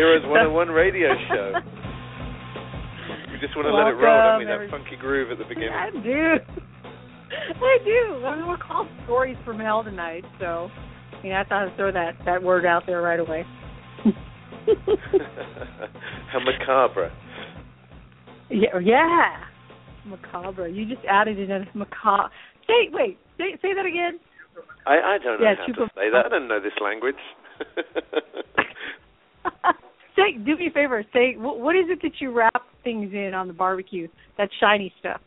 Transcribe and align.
Welcome 0.00 0.32
Heroes 0.32 0.48
101 0.56 0.68
Radio 0.72 1.08
Show. 1.28 1.52
We 3.32 3.38
just 3.38 3.54
want 3.54 3.68
to 3.68 3.74
let 3.74 3.88
it 3.88 4.00
roll, 4.00 4.16
don't 4.16 4.38
we? 4.38 4.46
That 4.46 4.70
funky 4.70 4.96
groove 4.96 5.30
at 5.30 5.36
the 5.36 5.44
beginning. 5.44 5.76
I 5.76 5.90
do. 5.90 6.00
I 7.60 7.78
do. 7.84 8.24
I 8.24 8.36
mean, 8.36 8.48
we're 8.48 8.56
called 8.56 8.88
Stories 9.04 9.36
from 9.44 9.60
Hell 9.60 9.84
tonight, 9.84 10.24
so 10.38 10.70
I 11.12 11.22
mean, 11.22 11.32
I 11.32 11.44
thought 11.44 11.68
I'd 11.68 11.76
throw 11.76 11.92
that 11.92 12.12
that 12.24 12.42
word 12.42 12.64
out 12.64 12.84
there 12.86 13.02
right 13.02 13.20
away. 13.20 13.44
How 16.32 16.40
macabre. 16.40 17.12
Yeah, 18.48 18.78
yeah. 18.82 19.36
Macabre. 20.06 20.68
You 20.68 20.86
just 20.86 21.04
added 21.06 21.38
in 21.38 21.50
a 21.50 21.66
macabre. 21.74 22.30
Say, 22.66 22.88
wait, 22.90 23.18
say, 23.36 23.58
say 23.60 23.74
that 23.74 23.84
again. 23.84 24.18
I, 24.86 25.16
I 25.16 25.18
don't 25.22 25.40
know 25.40 25.46
Yeah, 25.46 25.56
how 25.58 25.66
to 25.66 25.90
say 25.94 26.08
that. 26.10 26.24
I 26.24 26.28
don't 26.30 26.48
know 26.48 26.58
this 26.58 26.72
language. 26.82 27.20
Say, 30.16 30.38
do 30.44 30.56
me 30.56 30.68
a 30.68 30.70
favor. 30.70 31.04
Say, 31.12 31.34
what, 31.36 31.60
what 31.60 31.76
is 31.76 31.86
it 31.88 32.00
that 32.02 32.20
you 32.20 32.32
wrap 32.32 32.62
things 32.84 33.12
in 33.12 33.34
on 33.34 33.46
the 33.48 33.52
barbecue? 33.52 34.08
That 34.38 34.48
shiny 34.60 34.92
stuff. 34.98 35.20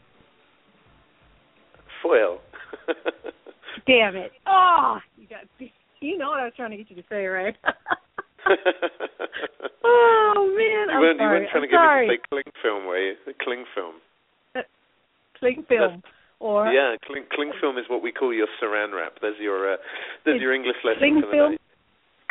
Foil. 2.02 2.40
Damn 3.88 4.16
it! 4.16 4.32
Oh, 4.46 5.00
you 5.18 5.28
got. 5.28 5.42
You 6.00 6.18
know 6.18 6.30
what 6.30 6.40
I 6.42 6.46
was 6.46 6.54
trying 6.56 6.72
to 6.72 6.78
get 6.78 6.90
you 6.90 6.98
to 6.98 7.04
say, 7.10 7.26
right? 7.26 7.56
oh 9.84 10.54
man, 10.58 10.90
you 10.90 10.94
I'm 10.94 11.02
weren't, 11.02 11.20
you 11.20 11.24
sorry. 11.24 11.40
weren't 11.40 11.50
trying 11.52 11.64
I'm 11.64 11.70
to 11.70 11.72
get 11.72 11.78
sorry. 11.78 12.08
me 12.08 12.16
to 12.16 12.22
say 12.22 12.28
cling 12.30 12.52
film, 12.62 12.86
were 12.86 13.00
you? 13.00 13.16
Cling 13.42 13.66
film. 13.74 13.96
Cling 15.40 15.66
film. 15.68 16.04
Or 16.40 16.68
yeah, 16.68 16.96
cling, 17.06 17.24
cling 17.32 17.52
film 17.62 17.78
is 17.78 17.86
what 17.90 18.04
we 18.04 18.12
call 18.12 18.34
your 18.34 18.48
saran 18.62 18.94
wrap. 18.94 19.14
There's 19.22 19.40
your 19.40 19.74
uh, 19.74 19.78
there's 20.26 20.42
your 20.42 20.54
English 20.54 20.76
lesson 20.84 21.00
cling 21.00 21.24
film? 21.32 21.58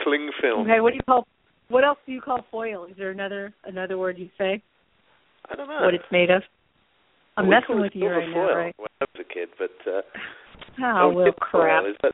Cling 0.00 0.30
film. 0.40 0.60
Okay, 0.62 0.80
what 0.80 0.90
do 0.90 0.96
you 0.96 1.02
call? 1.08 1.26
What 1.72 1.84
else 1.84 1.96
do 2.04 2.12
you 2.12 2.20
call 2.20 2.44
foil? 2.50 2.84
Is 2.84 2.92
there 2.98 3.10
another 3.10 3.54
another 3.64 3.96
word 3.96 4.18
you 4.18 4.28
say? 4.36 4.62
I 5.50 5.54
don't 5.56 5.68
know. 5.68 5.80
What 5.86 5.94
it's 5.94 6.04
made 6.12 6.30
of? 6.30 6.42
I'm 7.38 7.46
We 7.46 7.54
messing 7.54 7.80
with 7.80 7.92
you 7.94 8.08
right 8.08 8.28
now, 8.28 8.54
right? 8.54 8.74
When 8.76 8.88
I 9.00 9.06
was 9.16 9.24
a 9.24 9.32
kid, 9.32 9.48
but 9.58 9.70
uh, 9.90 10.02
Oh, 10.84 11.12
well, 11.14 11.32
crap. 11.32 11.82
Foil. 11.82 11.90
Is 11.90 11.96
that, 12.02 12.12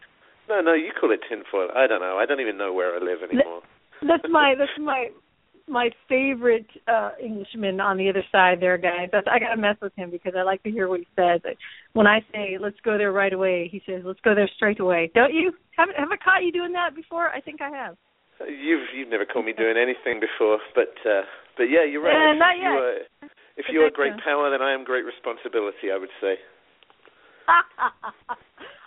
no, 0.48 0.60
no, 0.60 0.74
you 0.74 0.92
call 0.98 1.10
it 1.10 1.20
tinfoil. 1.28 1.70
I 1.74 1.88
don't 1.88 2.00
know. 2.00 2.18
I 2.18 2.24
don't 2.24 2.40
even 2.40 2.56
know 2.56 2.72
where 2.72 2.94
I 2.94 2.98
live 2.98 3.18
anymore. 3.28 3.62
That's 4.00 4.22
my 4.30 4.54
that's 4.58 4.70
my 4.78 5.08
my 5.66 5.90
favorite 6.08 6.70
uh 6.86 7.10
Englishman 7.20 7.80
on 7.80 7.98
the 7.98 8.08
other 8.08 8.22
side 8.30 8.58
there, 8.60 8.78
guys. 8.78 9.08
That's, 9.10 9.26
I 9.28 9.40
gotta 9.40 9.60
mess 9.60 9.76
with 9.82 9.92
him 9.96 10.12
because 10.12 10.34
I 10.38 10.42
like 10.42 10.62
to 10.62 10.70
hear 10.70 10.86
what 10.86 11.00
he 11.00 11.06
says. 11.16 11.40
When 11.94 12.06
I 12.06 12.20
say 12.32 12.58
"Let's 12.60 12.78
go 12.84 12.96
there 12.96 13.10
right 13.10 13.32
away," 13.32 13.68
he 13.72 13.82
says 13.84 14.02
"Let's 14.04 14.20
go 14.20 14.36
there 14.36 14.48
straight 14.54 14.78
away." 14.78 15.10
Don't 15.16 15.34
you? 15.34 15.50
Have 15.76 15.88
have 15.98 16.12
I 16.12 16.16
caught 16.16 16.44
you 16.44 16.52
doing 16.52 16.72
that 16.74 16.94
before? 16.94 17.30
I 17.30 17.40
think 17.40 17.60
I 17.60 17.70
have. 17.70 17.96
You've 18.46 18.86
you've 18.94 19.08
never 19.10 19.24
called 19.26 19.46
me 19.46 19.52
doing 19.52 19.74
anything 19.76 20.20
before, 20.20 20.58
but 20.74 20.94
uh, 21.08 21.22
but 21.56 21.64
yeah, 21.64 21.84
you're 21.84 22.02
right. 22.02 22.14
Uh, 22.14 22.32
if 22.32 22.38
not 22.38 22.56
you 22.56 22.62
yet. 22.62 22.70
are, 22.70 22.94
if 23.56 23.66
you 23.72 23.80
are 23.82 23.90
great 23.90 24.14
power, 24.22 24.50
then 24.50 24.62
I 24.62 24.72
am 24.72 24.84
great 24.84 25.04
responsibility. 25.04 25.90
I 25.92 25.98
would 25.98 26.14
say. 26.20 26.34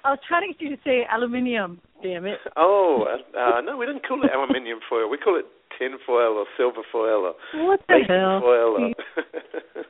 I 0.03 0.09
was 0.11 0.19
trying 0.27 0.47
to 0.51 0.53
get 0.57 0.61
you 0.61 0.75
to 0.75 0.81
say 0.83 1.05
aluminium. 1.11 1.79
Damn 2.01 2.25
it. 2.25 2.39
Oh 2.57 3.05
uh, 3.07 3.37
uh, 3.37 3.61
no, 3.61 3.77
we 3.77 3.85
don't 3.85 4.05
call 4.07 4.23
it 4.23 4.31
aluminium 4.33 4.79
foil. 4.89 5.09
We 5.09 5.17
call 5.17 5.37
it 5.37 5.45
tin 5.77 5.97
foil 6.05 6.37
or 6.37 6.45
silver 6.57 6.81
foil 6.91 7.33
or 7.33 7.67
What 7.67 7.81
the 7.87 7.99
hell? 8.07 8.39
foil. 8.41 8.77
Or 8.83 9.83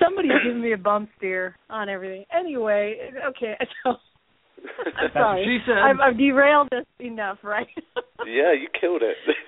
Somebody's 0.00 0.32
giving 0.44 0.60
me 0.62 0.72
a 0.72 0.78
bump 0.78 1.10
steer 1.18 1.56
on 1.70 1.88
everything. 1.88 2.24
Anyway, 2.36 3.10
okay, 3.28 3.54
so 3.84 3.94
I'm 4.96 5.10
sorry. 5.12 5.44
she 5.44 5.58
said. 5.66 5.78
I've, 5.78 6.00
I've 6.00 6.18
derailed 6.18 6.68
this 6.70 6.84
enough, 7.00 7.38
right? 7.42 7.66
yeah, 8.26 8.52
you 8.52 8.68
killed 8.80 9.02
it. 9.02 9.16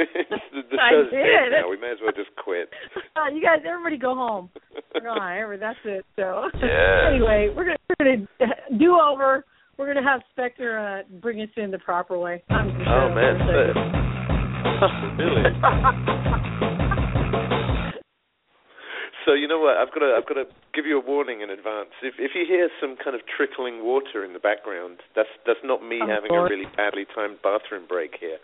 the 0.53 0.63
the 0.71 0.79
I 0.81 0.91
show's 0.91 1.11
did. 1.11 1.23
dead 1.23 1.51
now. 1.53 1.69
We 1.71 1.79
may 1.79 1.91
as 1.93 1.99
well 2.03 2.13
just 2.15 2.35
quit. 2.43 2.69
Uh, 3.17 3.29
you 3.33 3.43
guys, 3.43 3.61
everybody, 3.69 3.97
go 3.99 4.15
home. 4.15 4.51
Go 5.01 5.15
that's 5.59 5.79
it. 5.85 6.05
So 6.17 6.49
Yeah. 6.63 7.11
anyway, 7.13 7.51
we're 7.55 7.65
gonna 7.65 7.79
we're 7.99 8.17
gonna 8.39 8.79
do 8.79 8.99
over. 9.01 9.45
We're 9.77 9.87
gonna 9.93 10.07
have 10.09 10.21
Spectre 10.33 10.79
uh, 10.79 11.03
bring 11.21 11.41
us 11.41 11.49
in 11.57 11.71
the 11.71 11.79
proper 11.79 12.19
way. 12.19 12.43
I'm 12.51 12.69
Oh 12.87 13.15
man, 13.15 13.39
say 13.47 13.73
really? 15.19 16.74
So 19.25 19.33
you 19.33 19.49
know 19.49 19.59
what? 19.59 19.77
I've 19.81 19.89
got 19.89 20.05
to 20.05 20.13
I've 20.13 20.29
got 20.29 20.37
to 20.37 20.45
give 20.77 20.85
you 20.85 21.01
a 21.01 21.05
warning 21.05 21.41
in 21.41 21.49
advance. 21.49 21.97
If 22.05 22.15
if 22.21 22.37
you 22.37 22.45
hear 22.45 22.69
some 22.81 22.97
kind 23.01 23.17
of 23.17 23.23
trickling 23.25 23.85
water 23.85 24.25
in 24.25 24.33
the 24.37 24.39
background, 24.39 25.01
that's 25.17 25.33
that's 25.49 25.65
not 25.65 25.81
me 25.81 26.05
Of 26.05 26.09
having 26.09 26.31
a 26.31 26.43
really 26.45 26.69
badly 26.77 27.09
timed 27.09 27.41
bathroom 27.41 27.89
break 27.89 28.21
here. 28.21 28.37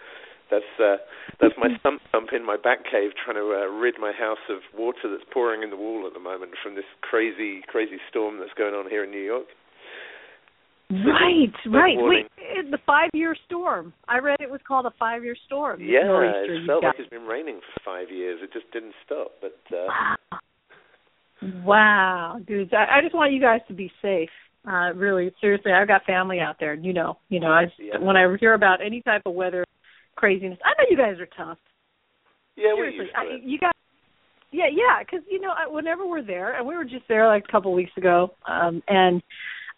That's 0.50 0.72
uh 0.80 0.96
that's 1.38 1.54
my 1.60 1.68
sump 1.84 2.00
pump 2.10 2.32
in 2.32 2.44
my 2.44 2.56
back 2.56 2.88
cave 2.88 3.12
trying 3.14 3.36
to 3.36 3.52
uh, 3.52 3.68
rid 3.68 4.00
my 4.00 4.12
house 4.12 4.42
of 4.48 4.64
water 4.72 5.06
that's 5.12 5.28
pouring 5.32 5.62
in 5.62 5.70
the 5.70 5.76
wall 5.76 6.08
at 6.08 6.12
the 6.12 6.20
moment 6.20 6.56
from 6.62 6.74
this 6.74 6.88
crazy 7.04 7.60
crazy 7.68 8.00
storm 8.08 8.40
that's 8.40 8.56
going 8.56 8.74
on 8.74 8.88
here 8.88 9.04
in 9.04 9.10
New 9.10 9.22
York. 9.22 9.46
Right, 10.90 11.54
Good 11.62 11.70
right. 11.72 11.96
Wait, 11.96 12.26
the 12.72 12.78
five-year 12.84 13.36
storm. 13.46 13.92
I 14.08 14.18
read 14.18 14.40
it 14.40 14.50
was 14.50 14.60
called 14.66 14.86
a 14.86 14.94
five-year 14.98 15.36
storm. 15.46 15.78
Yeah, 15.80 16.18
it 16.18 16.66
felt 16.66 16.82
like 16.82 16.96
it's 16.98 17.08
been 17.10 17.30
raining 17.30 17.60
for 17.60 17.80
five 17.84 18.10
years. 18.10 18.40
It 18.42 18.52
just 18.52 18.66
didn't 18.72 18.94
stop. 19.06 19.30
But 19.40 19.54
uh 19.70 19.86
Wow. 19.86 20.38
Wow, 21.64 22.38
dudes. 22.46 22.72
I, 22.72 22.98
I 22.98 23.00
just 23.02 23.14
want 23.14 23.32
you 23.32 23.40
guys 23.40 23.60
to 23.68 23.74
be 23.74 23.90
safe. 24.02 24.28
Uh 24.66 24.92
really, 24.94 25.32
seriously, 25.40 25.72
I've 25.72 25.88
got 25.88 26.04
family 26.04 26.38
out 26.40 26.56
there. 26.60 26.74
You 26.74 26.92
know, 26.92 27.16
you 27.30 27.40
know, 27.40 27.48
I 27.50 27.64
Yeah. 27.78 27.98
when 27.98 28.16
I 28.16 28.26
hear 28.38 28.54
about 28.54 28.84
any 28.84 29.00
type 29.02 29.22
of 29.26 29.34
weather 29.34 29.64
craziness, 30.16 30.58
I 30.64 30.70
know 30.76 30.88
you 30.90 30.96
guys 30.96 31.18
are 31.18 31.26
tough. 31.36 31.58
yeah, 32.56 32.74
we 32.74 32.90
seriously, 32.90 33.06
I, 33.16 33.38
you 33.42 33.58
guys. 33.58 33.72
Yeah, 34.52 34.66
yeah, 34.70 34.98
because 35.02 35.24
you 35.30 35.40
know, 35.40 35.52
I- 35.56 35.68
whenever 35.68 36.06
we're 36.06 36.22
there, 36.24 36.56
and 36.58 36.66
we 36.66 36.76
were 36.76 36.84
just 36.84 37.06
there 37.08 37.26
like 37.26 37.44
a 37.48 37.52
couple 37.52 37.72
weeks 37.72 37.92
ago, 37.96 38.34
um, 38.46 38.82
and 38.88 39.22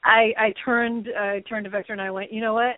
I 0.05 0.33
I 0.37 0.55
turned 0.65 1.07
I 1.17 1.41
turned 1.49 1.65
to 1.65 1.71
Vector 1.71 1.93
and 1.93 2.03
I 2.03 2.11
went, 2.11 2.33
you 2.33 2.41
know 2.41 2.55
what? 2.55 2.77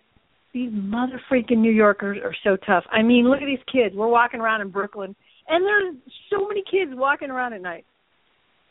These 0.53 0.69
mother 0.73 1.19
freaking 1.31 1.57
New 1.57 1.71
Yorkers 1.71 2.19
are 2.23 2.35
so 2.43 2.55
tough. 2.67 2.83
I 2.91 3.01
mean, 3.01 3.27
look 3.27 3.41
at 3.41 3.45
these 3.47 3.57
kids. 3.71 3.95
We're 3.95 4.07
walking 4.07 4.39
around 4.41 4.61
in 4.61 4.69
Brooklyn, 4.69 5.15
and 5.49 5.65
there's 5.65 5.95
so 6.29 6.47
many 6.47 6.63
kids 6.69 6.91
walking 6.93 7.29
around 7.31 7.53
at 7.53 7.61
night, 7.61 7.85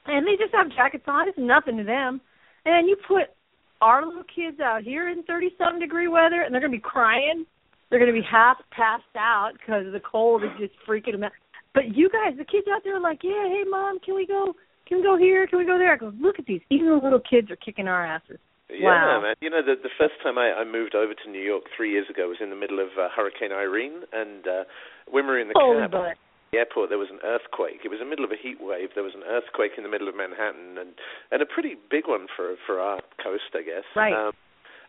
and 0.07 0.27
they 0.27 0.37
just 0.37 0.55
have 0.55 0.71
jackets 0.75 1.05
on. 1.07 1.29
It's 1.29 1.39
nothing 1.39 1.77
to 1.79 1.85
them. 1.85 2.21
And 2.65 2.89
you 2.89 2.97
put 3.07 3.35
our 3.81 4.07
little 4.07 4.25
kids 4.25 4.61
out 4.61 4.83
here 4.83 5.11
in 5.11 5.23
thirty-something 5.25 5.81
degree 5.81 6.09
weather, 6.09 6.43
and 6.43 6.53
they're 6.53 6.61
gonna 6.61 6.73
be 6.73 6.79
crying. 6.79 7.45
They're 7.91 7.99
gonna 7.99 8.13
be 8.13 8.27
half 8.29 8.57
passed 8.71 9.05
out 9.17 9.53
because 9.59 9.85
the 9.93 10.01
cold 10.01 10.43
is 10.43 10.51
just 10.59 10.73
freaking 10.89 11.13
them 11.13 11.25
out. 11.25 11.33
But 11.75 11.95
you 11.97 12.09
guys, 12.09 12.39
the 12.39 12.45
kids 12.45 12.67
out 12.73 12.83
there, 12.85 12.97
are 12.97 13.01
like, 13.01 13.21
yeah, 13.23 13.49
hey 13.49 13.65
mom, 13.69 13.99
can 14.01 14.15
we 14.15 14.27
go? 14.27 14.55
Can 14.87 14.99
we 14.99 15.03
go 15.03 15.17
here? 15.17 15.47
Can 15.47 15.59
we 15.59 15.67
go 15.67 15.79
there? 15.79 15.93
I 15.93 15.97
go, 15.97 16.13
look 16.21 16.39
at 16.39 16.47
these. 16.47 16.61
Even 16.71 16.89
the 16.89 17.01
little 17.03 17.21
kids 17.21 17.51
are 17.51 17.57
kicking 17.57 17.89
our 17.89 18.05
asses. 18.05 18.39
Yeah, 18.71 18.89
Wow. 18.89 19.21
man. 19.23 19.35
You 19.41 19.51
know, 19.51 19.63
the 19.63 19.75
the 19.83 19.93
first 19.99 20.15
time 20.23 20.39
I, 20.39 20.53
I 20.53 20.65
moved 20.65 20.95
over 20.95 21.13
to 21.13 21.31
New 21.31 21.43
York 21.43 21.65
three 21.77 21.91
years 21.91 22.07
ago 22.09 22.29
was 22.29 22.39
in 22.41 22.51
the 22.51 22.57
middle 22.57 22.81
of 22.81 22.89
uh, 22.99 23.09
Hurricane 23.15 23.53
Irene, 23.53 24.03
and 24.13 24.47
uh, 24.47 24.65
when 25.11 25.27
we 25.27 25.33
were 25.33 25.41
in 25.41 25.49
the 25.49 25.55
Holy 25.57 25.83
cab. 25.83 26.17
The 26.55 26.63
airport, 26.63 26.89
there 26.89 27.03
was 27.03 27.11
an 27.11 27.19
earthquake. 27.27 27.83
It 27.83 27.91
was 27.91 27.99
in 27.99 28.07
the 28.07 28.13
middle 28.15 28.25
of 28.25 28.31
a 28.31 28.39
heat 28.39 28.63
wave. 28.63 28.95
There 28.95 29.03
was 29.03 29.19
an 29.19 29.27
earthquake 29.27 29.75
in 29.77 29.83
the 29.83 29.91
middle 29.91 30.07
of 30.07 30.15
Manhattan, 30.15 30.79
and 30.79 30.95
and 31.35 31.43
a 31.43 31.47
pretty 31.47 31.75
big 31.91 32.07
one 32.07 32.31
for 32.31 32.55
for 32.63 32.79
our 32.79 33.03
coast, 33.19 33.51
I 33.59 33.67
guess. 33.67 33.83
Right. 33.99 34.15
Um, 34.15 34.33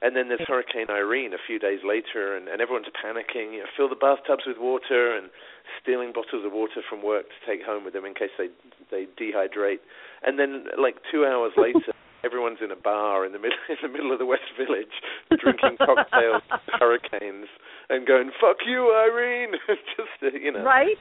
and 0.01 0.15
then 0.15 0.27
there's 0.27 0.45
Hurricane 0.45 0.91
Irene 0.91 1.33
a 1.33 1.41
few 1.41 1.57
days 1.57 1.79
later, 1.81 2.35
and, 2.35 2.47
and 2.47 2.61
everyone's 2.61 2.91
panicking. 2.93 3.57
You 3.57 3.65
know, 3.65 3.71
fill 3.75 3.89
the 3.89 3.97
bathtubs 3.97 4.43
with 4.45 4.57
water 4.59 5.15
and 5.15 5.33
stealing 5.81 6.13
bottles 6.13 6.45
of 6.45 6.51
water 6.51 6.85
from 6.85 7.01
work 7.01 7.25
to 7.25 7.39
take 7.47 7.65
home 7.65 7.83
with 7.83 7.93
them 7.93 8.05
in 8.05 8.13
case 8.13 8.29
they 8.37 8.53
they 8.91 9.07
dehydrate. 9.17 9.81
And 10.21 10.37
then, 10.37 10.69
like 10.77 11.01
two 11.09 11.25
hours 11.25 11.53
later, 11.57 11.95
everyone's 12.23 12.59
in 12.61 12.69
a 12.69 12.75
bar 12.75 13.25
in 13.25 13.31
the 13.31 13.39
middle 13.39 13.57
in 13.69 13.77
the 13.81 13.89
middle 13.89 14.11
of 14.11 14.19
the 14.19 14.27
West 14.27 14.51
Village, 14.53 14.93
drinking 15.41 15.77
cocktails, 15.79 16.43
hurricanes, 16.77 17.47
and 17.89 18.05
going 18.05 18.29
"fuck 18.39 18.57
you, 18.67 18.93
Irene." 18.93 19.57
Just 19.97 20.21
uh, 20.21 20.37
you 20.37 20.51
know, 20.51 20.63
Right? 20.63 20.99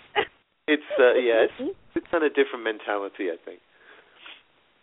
It's 0.66 0.82
uh, 0.98 1.14
yeah, 1.14 1.46
it's, 1.46 1.76
it's 1.94 2.06
kind 2.10 2.24
of 2.24 2.34
different 2.34 2.64
mentality, 2.64 3.28
I 3.30 3.36
think. 3.44 3.60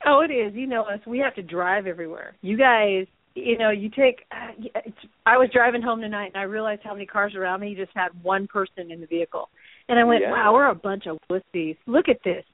Oh, 0.06 0.22
it 0.22 0.34
is. 0.34 0.54
You 0.56 0.68
know 0.68 0.84
us. 0.84 1.00
We 1.06 1.20
have 1.20 1.36
to 1.36 1.44
drive 1.44 1.86
everywhere. 1.88 2.36
You 2.42 2.58
guys, 2.58 3.06
you 3.36 3.58
know, 3.58 3.70
you 3.70 3.90
take. 3.90 4.26
Uh, 4.32 4.80
I 5.26 5.38
was 5.38 5.50
driving 5.54 5.82
home 5.82 6.02
tonight, 6.02 6.32
and 6.34 6.42
I 6.42 6.44
realized 6.44 6.82
how 6.84 6.94
many 6.94 7.06
cars 7.06 7.34
around 7.36 7.62
me. 7.62 7.70
You 7.70 7.78
just 7.78 7.96
had 7.96 8.10
one 8.24 8.48
person 8.48 8.92
in 8.92 9.02
the 9.02 9.08
vehicle, 9.08 9.50
and 9.90 10.00
I 10.00 10.04
went, 10.04 10.22
Yeah. 10.22 10.32
"Wow, 10.32 10.54
we're 10.54 10.70
a 10.70 10.76
bunch 10.76 11.08
of 11.08 11.18
wussies. 11.30 11.78
Look 11.88 12.10
at 12.10 12.18
this." 12.24 12.46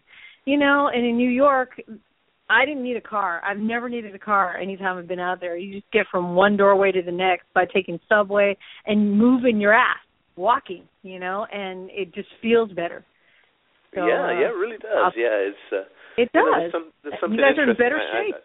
You 0.46 0.58
know, 0.58 0.90
and 0.94 1.06
in 1.06 1.18
New 1.18 1.30
York, 1.30 1.82
I 2.50 2.66
didn't 2.66 2.84
need 2.84 2.96
a 2.96 3.02
car. 3.02 3.42
I've 3.44 3.60
never 3.60 3.90
needed 3.90 4.16
a 4.16 4.20
car 4.20 4.58
anytime 4.58 4.98
I've 4.98 5.08
been 5.08 5.20
out 5.20 5.42
there. 5.42 5.58
You 5.58 5.80
just 5.80 5.92
get 5.92 6.06
from 6.10 6.36
one 6.36 6.56
doorway 6.56 6.94
to 6.94 7.02
the 7.02 7.12
next 7.12 7.46
by 7.54 7.66
taking 7.66 8.00
subway 8.08 8.56
and 8.86 9.18
moving 9.18 9.60
your 9.60 9.74
ass, 9.74 9.98
walking. 10.38 10.84
You 11.04 11.20
know, 11.20 11.46
and 11.52 11.90
it 11.92 12.14
just 12.14 12.30
feels 12.42 12.72
better. 12.72 13.04
So, 13.96 14.06
yeah, 14.06 14.26
uh, 14.28 14.32
yeah, 14.36 14.50
it 14.52 14.58
really 14.60 14.78
does. 14.78 14.92
I'll- 14.94 15.16
yeah, 15.16 15.48
it's. 15.52 15.66
Uh, 15.72 15.86
It 16.18 16.30
you 16.34 16.42
know, 16.42 16.46
does. 16.52 16.60
there's 16.60 16.72
some, 16.74 16.88
there's 17.04 17.20
You 17.32 17.38
guys 17.38 17.58
are 17.58 17.70
in 17.70 17.76
better 17.78 17.98
I- 17.98 18.04
I- 18.04 18.12
shape. 18.26 18.36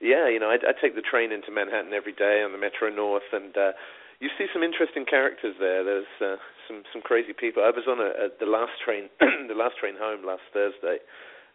yeah, 0.00 0.28
you 0.28 0.38
know, 0.38 0.50
I, 0.50 0.58
I 0.60 0.72
take 0.80 0.94
the 0.94 1.02
train 1.02 1.32
into 1.32 1.50
Manhattan 1.50 1.92
every 1.94 2.12
day 2.12 2.42
on 2.42 2.52
the 2.52 2.58
Metro 2.58 2.90
North, 2.90 3.26
and 3.32 3.56
uh, 3.56 3.72
you 4.20 4.28
see 4.36 4.46
some 4.52 4.62
interesting 4.62 5.04
characters 5.06 5.56
there. 5.58 5.82
There's 5.84 6.12
uh, 6.20 6.36
some 6.68 6.82
some 6.92 7.02
crazy 7.02 7.32
people. 7.32 7.62
I 7.64 7.70
was 7.70 7.86
on 7.88 7.98
a, 8.00 8.10
a 8.26 8.26
the 8.38 8.46
last 8.50 8.76
train 8.84 9.08
the 9.48 9.54
last 9.56 9.78
train 9.80 9.94
home 9.98 10.24
last 10.26 10.42
Thursday, 10.52 10.98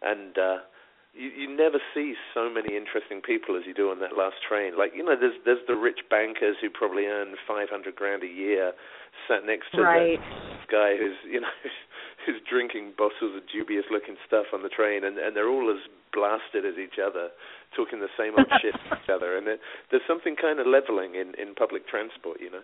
and 0.02 0.36
uh, 0.38 0.58
you 1.14 1.28
you 1.30 1.46
never 1.50 1.78
see 1.94 2.14
so 2.34 2.48
many 2.50 2.76
interesting 2.76 3.20
people 3.20 3.56
as 3.56 3.62
you 3.66 3.74
do 3.74 3.90
on 3.90 4.00
that 4.00 4.16
last 4.16 4.36
train. 4.46 4.76
Like 4.76 4.92
you 4.94 5.04
know, 5.04 5.14
there's 5.18 5.36
there's 5.44 5.62
the 5.68 5.76
rich 5.76 6.00
bankers 6.10 6.56
who 6.60 6.70
probably 6.70 7.06
earn 7.06 7.34
five 7.46 7.68
hundred 7.70 7.94
grand 7.96 8.22
a 8.24 8.30
year, 8.30 8.72
sat 9.28 9.44
next 9.46 9.70
to 9.74 9.82
right. 9.82 10.18
the 10.18 10.68
guy 10.72 10.96
who's 10.96 11.16
you 11.28 11.40
know 11.40 11.52
who's 12.26 12.40
drinking 12.48 12.92
bottles 12.98 13.34
of 13.36 13.42
dubious 13.52 13.84
looking 13.90 14.16
stuff 14.26 14.46
on 14.52 14.62
the 14.62 14.68
train, 14.68 15.04
and 15.04 15.18
and 15.18 15.34
they're 15.36 15.48
all 15.48 15.70
as 15.70 15.82
blasted 16.12 16.64
as 16.66 16.74
each 16.78 16.98
other, 16.98 17.28
talking 17.76 18.00
the 18.00 18.10
same 18.18 18.34
old 18.36 18.50
shit 18.60 18.74
to 18.74 18.96
each 18.98 19.08
other, 19.08 19.36
and 19.36 19.46
there, 19.46 19.58
there's 19.90 20.02
something 20.08 20.34
kind 20.36 20.58
of 20.58 20.66
leveling 20.66 21.14
in 21.14 21.34
in 21.40 21.54
public 21.54 21.86
transport, 21.88 22.40
you 22.40 22.50
know. 22.50 22.62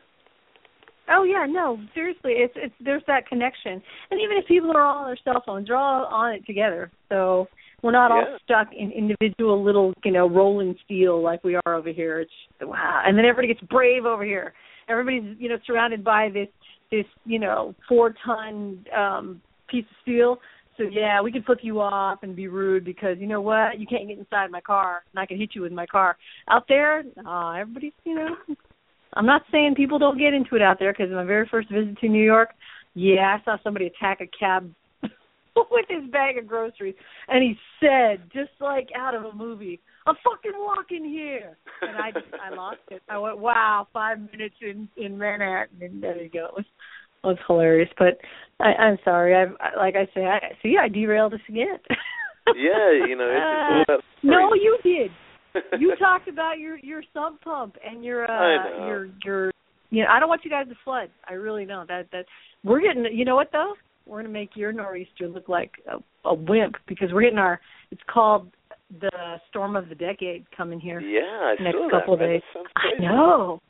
Oh 1.09 1.23
yeah, 1.23 1.47
no, 1.49 1.79
seriously, 1.95 2.33
it's 2.43 2.55
it's 2.57 2.75
there's 2.81 3.03
that 3.07 3.29
connection, 3.29 3.81
and 4.11 4.21
even 4.21 4.37
if 4.37 4.47
people 4.47 4.73
are 4.73 4.83
all 4.83 5.05
on 5.05 5.07
their 5.07 5.19
cell 5.23 5.43
phones, 5.47 5.69
they're 5.69 5.77
all 5.77 6.07
on 6.07 6.35
it 6.35 6.45
together. 6.47 6.91
So 7.09 7.47
we're 7.83 7.93
not 7.93 8.11
Yeah. 8.11 8.33
all 8.33 8.39
stuck 8.45 8.75
in 8.75 8.91
individual 8.91 9.63
little, 9.63 9.95
you 10.05 10.11
know, 10.11 10.29
rolling 10.29 10.75
steel 10.85 11.23
like 11.23 11.45
we 11.45 11.55
are 11.65 11.75
over 11.75 11.91
here. 11.91 12.21
It's 12.21 12.33
wow, 12.61 13.03
and 13.07 13.17
then 13.17 13.25
everybody 13.25 13.55
gets 13.55 13.65
brave 13.69 14.05
over 14.05 14.25
here. 14.25 14.55
Everybody's 14.89 15.37
you 15.39 15.49
know 15.49 15.59
surrounded 15.67 16.03
by 16.03 16.29
this 16.31 16.49
this 16.91 17.07
you 17.25 17.39
know 17.39 17.75
four 17.89 18.15
ton 18.25 18.85
um 18.97 19.41
piece 19.69 19.85
of 19.85 19.97
steel. 20.03 20.39
So 20.77 20.85
yeah, 20.85 21.23
we 21.23 21.33
can 21.33 21.43
flip 21.43 21.61
you 21.63 21.81
off 21.81 22.19
and 22.23 22.37
be 22.37 22.49
rude 22.49 22.85
because 22.85 23.17
you 23.19 23.27
know 23.27 23.41
what, 23.41 23.81
you 23.81 23.87
can't 23.87 24.09
get 24.09 24.19
inside 24.19 24.51
my 24.51 24.61
car, 24.61 25.05
and 25.13 25.19
I 25.19 25.25
can 25.25 25.39
hit 25.39 25.51
you 25.55 25.63
with 25.63 25.73
my 25.73 25.87
car. 25.87 26.19
Out 26.51 26.65
there, 26.69 27.03
uh, 27.27 27.53
everybody's 27.53 27.93
you 28.05 28.15
know 28.15 28.37
I'm 29.17 29.27
not 29.27 29.43
saying 29.51 29.75
people 29.77 29.99
don't 29.99 30.19
get 30.19 30.35
into 30.35 30.57
it 30.57 30.63
out 30.63 30.79
there 30.79 30.93
because 30.93 31.11
my 31.11 31.25
very 31.25 31.49
first 31.51 31.71
visit 31.71 31.99
to 31.99 32.09
New 32.09 32.23
York, 32.23 32.51
yeah, 32.95 33.39
I 33.39 33.45
saw 33.45 33.57
somebody 33.65 33.87
attack 33.87 34.21
a 34.21 34.27
cab 34.39 34.71
with 35.03 35.87
his 35.89 36.11
bag 36.11 36.37
of 36.37 36.47
groceries, 36.47 36.95
and 37.29 37.43
he 37.43 37.57
said, 37.81 38.31
just 38.33 38.51
like 38.61 38.89
out 38.95 39.15
of 39.15 39.25
a 39.25 39.33
movie, 39.33 39.81
"I'm 40.07 40.15
fucking 40.25 40.59
walking 40.59 41.05
here," 41.05 41.57
and 41.83 41.97
I 41.97 42.13
just 42.13 42.27
I 42.43 42.55
lost 42.55 42.79
it. 42.91 43.03
I 43.09 43.19
went, 43.19 43.39
"Wow, 43.39 43.89
five 43.93 44.19
minutes 44.19 44.57
in 44.61 44.89
in 44.97 45.19
Manhattan," 45.19 45.79
and 45.81 46.03
there 46.03 46.21
you 46.21 46.31
go. 46.31 46.47
It 46.47 46.55
was, 46.57 46.65
it 47.25 47.27
was 47.27 47.39
hilarious, 47.47 47.91
but 47.99 48.19
I, 48.61 48.73
I'm 48.75 48.99
sorry. 49.05 49.35
I, 49.35 49.45
I 49.63 49.77
like 49.77 49.95
I 49.97 50.07
say, 50.15 50.25
I 50.25 50.53
see 50.63 50.77
I 50.81 50.89
derailed 50.89 51.35
us 51.35 51.41
again. 51.49 51.79
Yeah, 52.55 52.93
you 53.09 53.17
know, 53.17 53.29
it's, 53.29 53.89
all 53.89 53.97
about 53.97 54.05
no, 54.23 54.55
you 54.55 54.79
did 54.85 55.11
you 55.81 55.95
talked 55.97 56.29
about 56.29 56.59
your 56.59 56.79
your 56.79 57.03
sub 57.13 57.41
pump 57.41 57.77
and 57.85 58.05
your 58.05 58.31
uh 58.31 58.87
your 58.87 59.09
your 59.25 59.53
you 59.91 60.03
know 60.03 60.09
I 60.11 60.21
don't 60.21 60.29
want 60.29 60.45
you 60.45 60.51
guys 60.51 60.69
to 60.69 60.75
flood. 60.85 61.11
I 61.29 61.35
really 61.35 61.65
don't. 61.65 61.89
That 61.89 62.07
that 62.13 62.27
we're 62.65 62.81
getting 62.81 63.07
you 63.13 63.25
know 63.25 63.37
what 63.37 63.51
though? 63.53 63.75
We're 64.07 64.19
gonna 64.23 64.33
make 64.33 64.51
your 64.55 64.73
nor'easter 64.73 65.29
look 65.29 65.49
like 65.49 65.73
a, 65.91 66.29
a 66.29 66.35
wimp 66.35 66.77
because 66.87 67.09
we're 67.13 67.23
getting 67.23 67.39
our 67.39 67.61
it's 67.91 68.03
called 68.09 68.51
the 69.01 69.37
storm 69.49 69.77
of 69.77 69.89
the 69.89 69.95
decade 69.95 70.45
coming 70.57 70.79
here 70.81 71.01
Yeah, 71.01 71.55
I 71.59 71.63
next 71.63 71.79
couple 71.91 72.15
of 72.15 72.21
that. 72.21 72.27
man. 72.27 72.35
days. 72.35 72.67
I 72.77 73.01
know. 73.01 73.61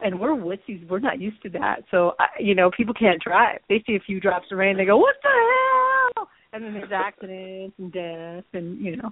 And 0.00 0.18
we're 0.20 0.30
wussies. 0.34 0.86
We're 0.88 0.98
not 0.98 1.20
used 1.20 1.40
to 1.42 1.48
that. 1.50 1.82
So 1.90 2.12
I, 2.18 2.26
you 2.38 2.54
know, 2.54 2.70
people 2.76 2.94
can't 2.94 3.22
drive. 3.22 3.60
They 3.68 3.82
see 3.86 3.96
a 3.96 4.00
few 4.00 4.20
drops 4.20 4.46
of 4.52 4.58
rain, 4.58 4.76
they 4.76 4.84
go, 4.84 4.96
"What 4.96 5.14
the 5.22 5.28
hell?" 6.16 6.28
And 6.52 6.62
then 6.64 6.74
there's 6.74 6.92
accidents 6.92 7.74
and 7.78 7.92
death, 7.92 8.44
and 8.52 8.78
you 8.84 8.96
know. 8.96 9.10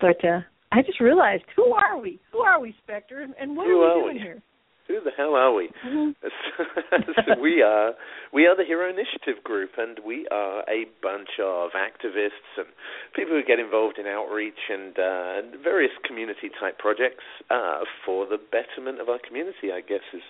But 0.00 0.22
uh 0.24 0.40
I 0.72 0.82
just 0.82 1.00
realized, 1.00 1.44
who 1.54 1.72
are 1.72 1.96
we? 1.98 2.18
Who 2.32 2.40
are 2.40 2.60
we, 2.60 2.74
Spectre? 2.82 3.26
And 3.40 3.56
what 3.56 3.66
Who 3.66 3.80
are 3.82 3.90
are 3.92 3.96
we 3.96 4.02
doing 4.02 4.16
we? 4.16 4.20
here? 4.22 4.42
Who 4.88 5.00
the 5.02 5.10
hell 5.16 5.34
are 5.34 5.52
we? 5.52 5.68
Mhm. 5.84 6.14
So 7.26 7.38
we 7.40 7.60
are 7.62 7.92
we 8.32 8.46
are 8.46 8.56
the 8.56 8.64
Hero 8.64 8.88
Initiative 8.88 9.42
Group, 9.44 9.70
and 9.78 9.98
we 10.04 10.26
are 10.30 10.62
a 10.68 10.86
bunch 11.02 11.38
of 11.42 11.70
activists 11.72 12.52
and 12.56 12.66
people 13.14 13.34
who 13.34 13.42
get 13.42 13.58
involved 13.58 13.98
in 13.98 14.06
outreach 14.06 14.58
and 14.70 14.98
uh, 14.98 15.42
various 15.62 15.92
community 16.04 16.50
type 16.60 16.78
projects 16.78 17.24
uh, 17.50 17.80
for 18.04 18.26
the 18.26 18.38
betterment 18.38 19.00
of 19.00 19.08
our 19.08 19.18
community. 19.26 19.72
I 19.72 19.80
guess 19.80 20.04
is 20.14 20.22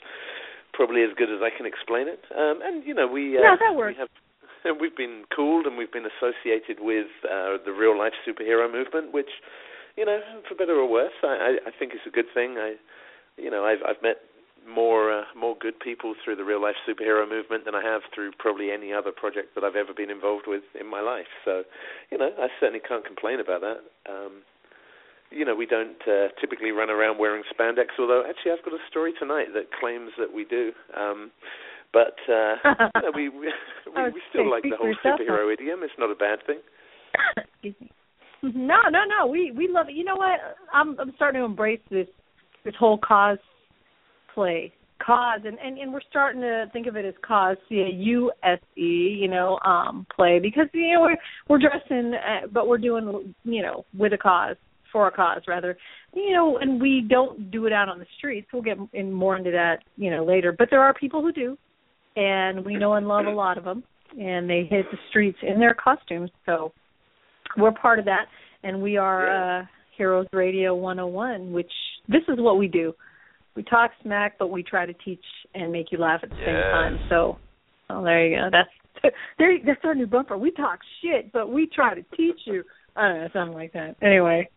probably 0.72 1.02
as 1.02 1.10
good 1.16 1.30
as 1.30 1.40
I 1.42 1.50
can 1.56 1.66
explain 1.66 2.08
it. 2.08 2.20
Um, 2.34 2.60
and 2.64 2.84
you 2.84 2.94
know 2.94 3.06
we 3.06 3.36
uh, 3.38 3.42
Yeah, 3.42 3.56
that 3.60 3.74
works. 3.76 3.96
we 3.96 4.00
have 4.00 4.76
we've 4.80 4.96
been 4.96 5.24
called 5.34 5.66
and 5.66 5.76
we've 5.76 5.92
been 5.92 6.06
associated 6.08 6.80
with 6.80 7.06
uh, 7.24 7.58
the 7.64 7.72
real 7.72 7.96
life 7.96 8.14
superhero 8.26 8.70
movement, 8.70 9.12
which 9.12 9.30
you 9.96 10.04
know, 10.04 10.20
for 10.48 10.54
better 10.54 10.76
or 10.76 10.86
worse, 10.88 11.16
I, 11.22 11.56
I, 11.56 11.68
I 11.68 11.72
think 11.78 11.92
it's 11.94 12.04
a 12.06 12.10
good 12.10 12.28
thing. 12.34 12.56
I, 12.58 12.74
you 13.38 13.50
know, 13.50 13.64
I've 13.64 13.80
I've 13.86 14.02
met 14.02 14.16
more 14.66 15.12
uh, 15.12 15.24
more 15.38 15.56
good 15.58 15.78
people 15.80 16.14
through 16.24 16.36
the 16.36 16.44
real 16.44 16.60
life 16.60 16.74
superhero 16.88 17.28
movement 17.28 17.64
than 17.64 17.74
I 17.74 17.82
have 17.82 18.02
through 18.14 18.32
probably 18.38 18.70
any 18.70 18.92
other 18.92 19.12
project 19.12 19.54
that 19.54 19.64
I've 19.64 19.76
ever 19.76 19.94
been 19.94 20.10
involved 20.10 20.44
with 20.46 20.62
in 20.78 20.86
my 20.90 21.00
life. 21.00 21.30
So, 21.44 21.62
you 22.10 22.18
know, 22.18 22.30
I 22.38 22.48
certainly 22.60 22.82
can't 22.86 23.04
complain 23.04 23.40
about 23.40 23.60
that. 23.62 23.80
Um, 24.10 24.42
you 25.30 25.44
know, 25.44 25.54
we 25.54 25.66
don't 25.66 26.00
uh, 26.06 26.28
typically 26.40 26.70
run 26.70 26.90
around 26.90 27.18
wearing 27.18 27.42
spandex, 27.50 27.98
although 27.98 28.22
actually 28.28 28.52
I've 28.52 28.64
got 28.64 28.74
a 28.74 28.82
story 28.88 29.12
tonight 29.18 29.48
that 29.54 29.72
claims 29.72 30.10
that 30.18 30.32
we 30.32 30.44
do. 30.44 30.72
Um, 30.96 31.30
but 31.92 32.16
uh, 32.28 32.54
you 32.94 33.02
know, 33.02 33.12
we 33.14 33.28
we, 33.30 33.48
we, 33.94 34.10
we 34.14 34.22
still 34.30 34.50
like 34.50 34.62
the 34.62 34.76
whole 34.76 34.94
superhero 35.04 35.52
idiom. 35.52 35.80
It's 35.82 35.94
not 35.98 36.10
a 36.10 36.14
bad 36.14 36.40
thing. 36.46 36.60
Excuse 37.36 37.74
me. 37.80 37.90
No, 38.42 38.76
no, 38.90 39.00
no. 39.08 39.26
We 39.26 39.50
we 39.50 39.68
love 39.68 39.88
it. 39.88 39.94
You 39.94 40.04
know 40.04 40.16
what? 40.16 40.38
I'm 40.72 40.98
I'm 41.00 41.12
starting 41.16 41.40
to 41.40 41.44
embrace 41.44 41.80
this 41.90 42.06
this 42.64 42.74
whole 42.78 42.98
cause 42.98 43.38
play 44.36 44.72
cause 45.04 45.40
and, 45.44 45.58
and 45.58 45.78
and 45.78 45.92
we're 45.92 46.00
starting 46.08 46.40
to 46.40 46.66
think 46.72 46.86
of 46.86 46.96
it 46.96 47.04
as 47.04 47.14
cause 47.26 47.56
c 47.68 47.80
a 47.80 47.88
u 47.88 48.30
s 48.42 48.58
e 48.76 49.18
you 49.20 49.28
know 49.28 49.58
um 49.64 50.06
play 50.14 50.38
because 50.38 50.66
you 50.72 50.94
know 50.94 51.02
we're 51.02 51.16
we're 51.48 51.58
dressing 51.58 52.14
uh, 52.14 52.46
but 52.52 52.66
we're 52.66 52.78
doing 52.78 53.34
you 53.44 53.62
know 53.62 53.84
with 53.96 54.12
a 54.12 54.18
cause 54.18 54.56
for 54.92 55.08
a 55.08 55.10
cause 55.10 55.42
rather 55.46 55.76
you 56.14 56.32
know 56.32 56.58
and 56.58 56.80
we 56.80 57.06
don't 57.08 57.50
do 57.50 57.66
it 57.66 57.72
out 57.72 57.88
on 57.88 57.98
the 57.98 58.06
streets. 58.18 58.48
We'll 58.52 58.62
get 58.62 58.78
in 58.92 59.12
more 59.12 59.36
into 59.36 59.50
that 59.50 59.78
you 59.96 60.10
know 60.10 60.24
later 60.24 60.54
but 60.56 60.68
there 60.70 60.82
are 60.82 60.94
people 60.94 61.22
who 61.22 61.32
do 61.32 61.58
and 62.16 62.64
we 62.64 62.76
know 62.76 62.94
and 62.94 63.06
love 63.06 63.26
a 63.26 63.30
lot 63.30 63.58
of 63.58 63.64
them 63.64 63.82
and 64.18 64.48
they 64.48 64.66
hit 64.68 64.86
the 64.90 64.98
streets 65.10 65.38
in 65.42 65.60
their 65.60 65.74
costumes 65.74 66.30
so 66.46 66.72
we're 67.58 67.72
part 67.72 67.98
of 67.98 68.04
that 68.06 68.26
and 68.62 68.80
we 68.80 68.96
are 68.96 69.60
uh 69.60 69.64
heroes 69.96 70.26
radio 70.32 70.74
101 70.74 71.52
which 71.52 71.70
this 72.08 72.22
is 72.28 72.38
what 72.38 72.58
we 72.58 72.66
do 72.66 72.94
we 73.56 73.62
talk 73.62 73.90
smack 74.02 74.36
but 74.38 74.48
we 74.48 74.62
try 74.62 74.86
to 74.86 74.92
teach 75.04 75.24
and 75.54 75.72
make 75.72 75.90
you 75.90 75.98
laugh 75.98 76.20
at 76.22 76.30
the 76.30 76.36
same 76.44 76.54
time 76.72 76.98
so 77.08 77.38
oh 77.90 78.04
there 78.04 78.26
you 78.26 78.36
go 78.36 78.48
that's 78.52 79.14
there 79.38 79.56
that's 79.64 79.80
our 79.84 79.94
new 79.94 80.06
bumper 80.06 80.36
we 80.36 80.50
talk 80.52 80.78
shit 81.02 81.32
but 81.32 81.50
we 81.50 81.66
try 81.74 81.94
to 81.94 82.02
teach 82.16 82.38
you 82.44 82.62
i 82.94 83.08
don't 83.08 83.20
know 83.20 83.28
something 83.32 83.54
like 83.56 83.72
that 83.72 83.96
anyway 84.02 84.48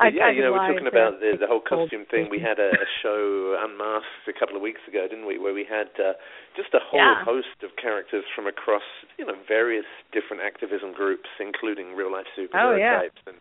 I, 0.00 0.08
yeah, 0.16 0.26
I 0.26 0.30
you 0.32 0.40
know, 0.40 0.56
we're 0.56 0.64
talking 0.64 0.88
about 0.88 1.20
the 1.20 1.36
the 1.36 1.44
whole 1.44 1.60
costume 1.60 2.08
thing. 2.08 2.32
We 2.32 2.40
had 2.40 2.56
a, 2.56 2.72
a 2.72 2.88
show 3.04 3.52
unmasked 3.60 4.24
a 4.32 4.32
couple 4.32 4.56
of 4.56 4.64
weeks 4.64 4.80
ago, 4.88 5.04
didn't 5.04 5.28
we? 5.28 5.36
Where 5.36 5.52
we 5.52 5.68
had 5.68 5.92
uh, 6.00 6.16
just 6.56 6.72
a 6.72 6.80
whole 6.80 7.04
Yeah. 7.04 7.20
host 7.20 7.60
of 7.60 7.76
characters 7.76 8.24
from 8.32 8.48
across, 8.48 8.86
you 9.20 9.28
know, 9.28 9.36
various 9.44 9.84
different 10.16 10.40
activism 10.40 10.96
groups, 10.96 11.28
including 11.36 11.92
real 11.92 12.08
life 12.08 12.24
superhero 12.32 12.72
Oh, 12.72 12.76
yeah. 12.80 12.96
types, 12.96 13.20
and 13.28 13.36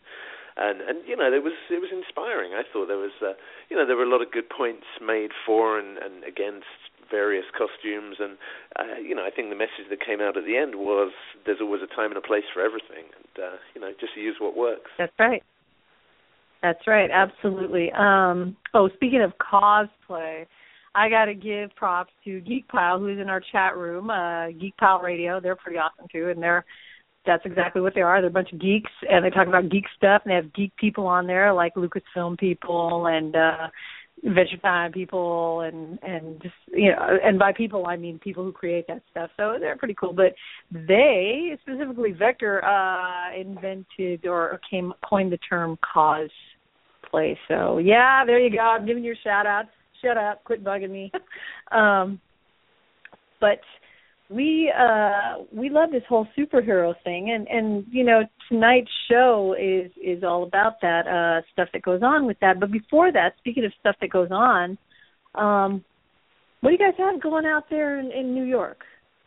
and 0.59 0.81
and 0.81 0.99
you 1.07 1.15
know, 1.15 1.31
there 1.31 1.41
was 1.41 1.55
it 1.71 1.79
was 1.79 1.91
inspiring. 1.91 2.53
I 2.53 2.63
thought 2.67 2.87
there 2.87 3.01
was, 3.01 3.15
uh, 3.23 3.33
you 3.69 3.77
know, 3.77 3.87
there 3.87 3.95
were 3.95 4.03
a 4.03 4.09
lot 4.09 4.21
of 4.21 4.31
good 4.31 4.49
points 4.49 4.85
made 5.01 5.31
for 5.45 5.79
and 5.79 5.97
and 5.97 6.23
against 6.23 6.67
various 7.09 7.45
costumes 7.57 8.17
and 8.19 8.37
uh, 8.77 8.99
you 9.01 9.15
know 9.15 9.25
I 9.25 9.31
think 9.31 9.49
the 9.49 9.55
message 9.55 9.89
that 9.89 9.99
came 10.05 10.21
out 10.21 10.37
at 10.37 10.45
the 10.45 10.57
end 10.57 10.75
was 10.75 11.11
there's 11.45 11.59
always 11.61 11.81
a 11.81 11.95
time 11.95 12.11
and 12.11 12.17
a 12.17 12.21
place 12.21 12.43
for 12.53 12.61
everything 12.61 13.09
and 13.09 13.43
uh, 13.43 13.57
you 13.73 13.81
know 13.81 13.91
just 13.99 14.15
use 14.15 14.35
what 14.39 14.55
works 14.55 14.91
That's 14.97 15.13
right. 15.19 15.43
That's 16.61 16.85
right, 16.87 17.09
absolutely. 17.11 17.91
Um 17.93 18.55
oh, 18.73 18.89
speaking 18.95 19.21
of 19.21 19.33
cosplay, 19.39 20.45
I 20.95 21.09
got 21.09 21.25
to 21.25 21.33
give 21.33 21.75
props 21.75 22.11
to 22.25 22.41
Geek 22.41 22.67
Pile 22.67 22.99
who's 22.99 23.19
in 23.19 23.29
our 23.29 23.41
chat 23.51 23.75
room, 23.75 24.09
uh 24.09 24.47
Geek 24.49 24.77
Pile 24.77 24.99
Radio. 24.99 25.39
They're 25.39 25.55
pretty 25.55 25.79
awesome 25.79 26.07
too 26.11 26.29
and 26.29 26.41
they're 26.41 26.65
that's 27.25 27.45
exactly 27.45 27.81
what 27.81 27.93
they 27.93 28.01
are. 28.01 28.21
They're 28.21 28.29
a 28.29 28.33
bunch 28.33 28.53
of 28.53 28.59
geeks 28.59 28.91
and 29.09 29.23
they 29.23 29.29
talk 29.29 29.47
about 29.47 29.69
geek 29.69 29.85
stuff 29.95 30.21
and 30.23 30.31
they 30.31 30.35
have 30.35 30.53
geek 30.53 30.75
people 30.77 31.05
on 31.05 31.27
there 31.27 31.53
like 31.53 31.75
Lucasfilm 31.75 32.37
people 32.37 33.07
and 33.07 33.35
uh 33.35 33.67
Adventure 34.25 34.57
Time 34.57 34.91
people 34.91 35.61
and 35.61 35.97
and 36.01 36.41
just 36.41 36.55
you 36.73 36.91
know 36.91 37.17
and 37.23 37.39
by 37.39 37.53
people 37.53 37.85
I 37.87 37.95
mean 37.95 38.19
people 38.19 38.43
who 38.43 38.51
create 38.51 38.85
that 38.87 39.01
stuff. 39.11 39.29
So 39.37 39.57
they're 39.59 39.77
pretty 39.77 39.93
cool. 39.93 40.13
But 40.13 40.33
they 40.71 41.57
specifically 41.61 42.11
Vector 42.11 42.63
uh 42.63 43.33
invented 43.37 44.25
or 44.25 44.59
came 44.69 44.93
coined 45.07 45.31
the 45.31 45.37
term 45.37 45.77
cause 45.93 46.29
play. 47.09 47.37
So 47.47 47.77
yeah, 47.77 48.25
there 48.25 48.39
you 48.39 48.51
go. 48.51 48.59
I'm 48.59 48.85
giving 48.85 49.03
you 49.03 49.13
a 49.13 49.23
shout 49.23 49.45
out. 49.45 49.65
Shut 50.01 50.17
up, 50.17 50.43
quit 50.43 50.63
bugging 50.63 50.91
me. 50.91 51.11
um 51.71 52.19
but 53.39 53.59
we 54.29 54.71
uh 54.77 55.43
we 55.51 55.69
love 55.69 55.91
this 55.91 56.03
whole 56.07 56.27
superhero 56.37 56.93
thing 57.03 57.31
and 57.31 57.47
and 57.47 57.85
you 57.89 58.03
know 58.03 58.21
tonight's 58.47 58.91
show 59.09 59.55
is 59.59 59.91
is 60.03 60.23
all 60.23 60.43
about 60.43 60.79
that 60.81 61.07
uh 61.07 61.41
stuff 61.51 61.67
that 61.73 61.81
goes 61.81 62.01
on 62.03 62.27
with 62.27 62.37
that 62.39 62.59
but 62.59 62.71
before 62.71 63.11
that 63.11 63.33
speaking 63.39 63.65
of 63.65 63.71
stuff 63.79 63.95
that 64.01 64.09
goes 64.09 64.29
on 64.31 64.77
um 65.33 65.83
what 66.61 66.71
do 66.71 66.73
you 66.75 66.79
guys 66.79 66.97
have 66.97 67.21
going 67.21 67.45
out 67.45 67.69
there 67.69 67.99
in, 67.99 68.11
in 68.11 68.33
New 68.33 68.43
York? 68.43 68.83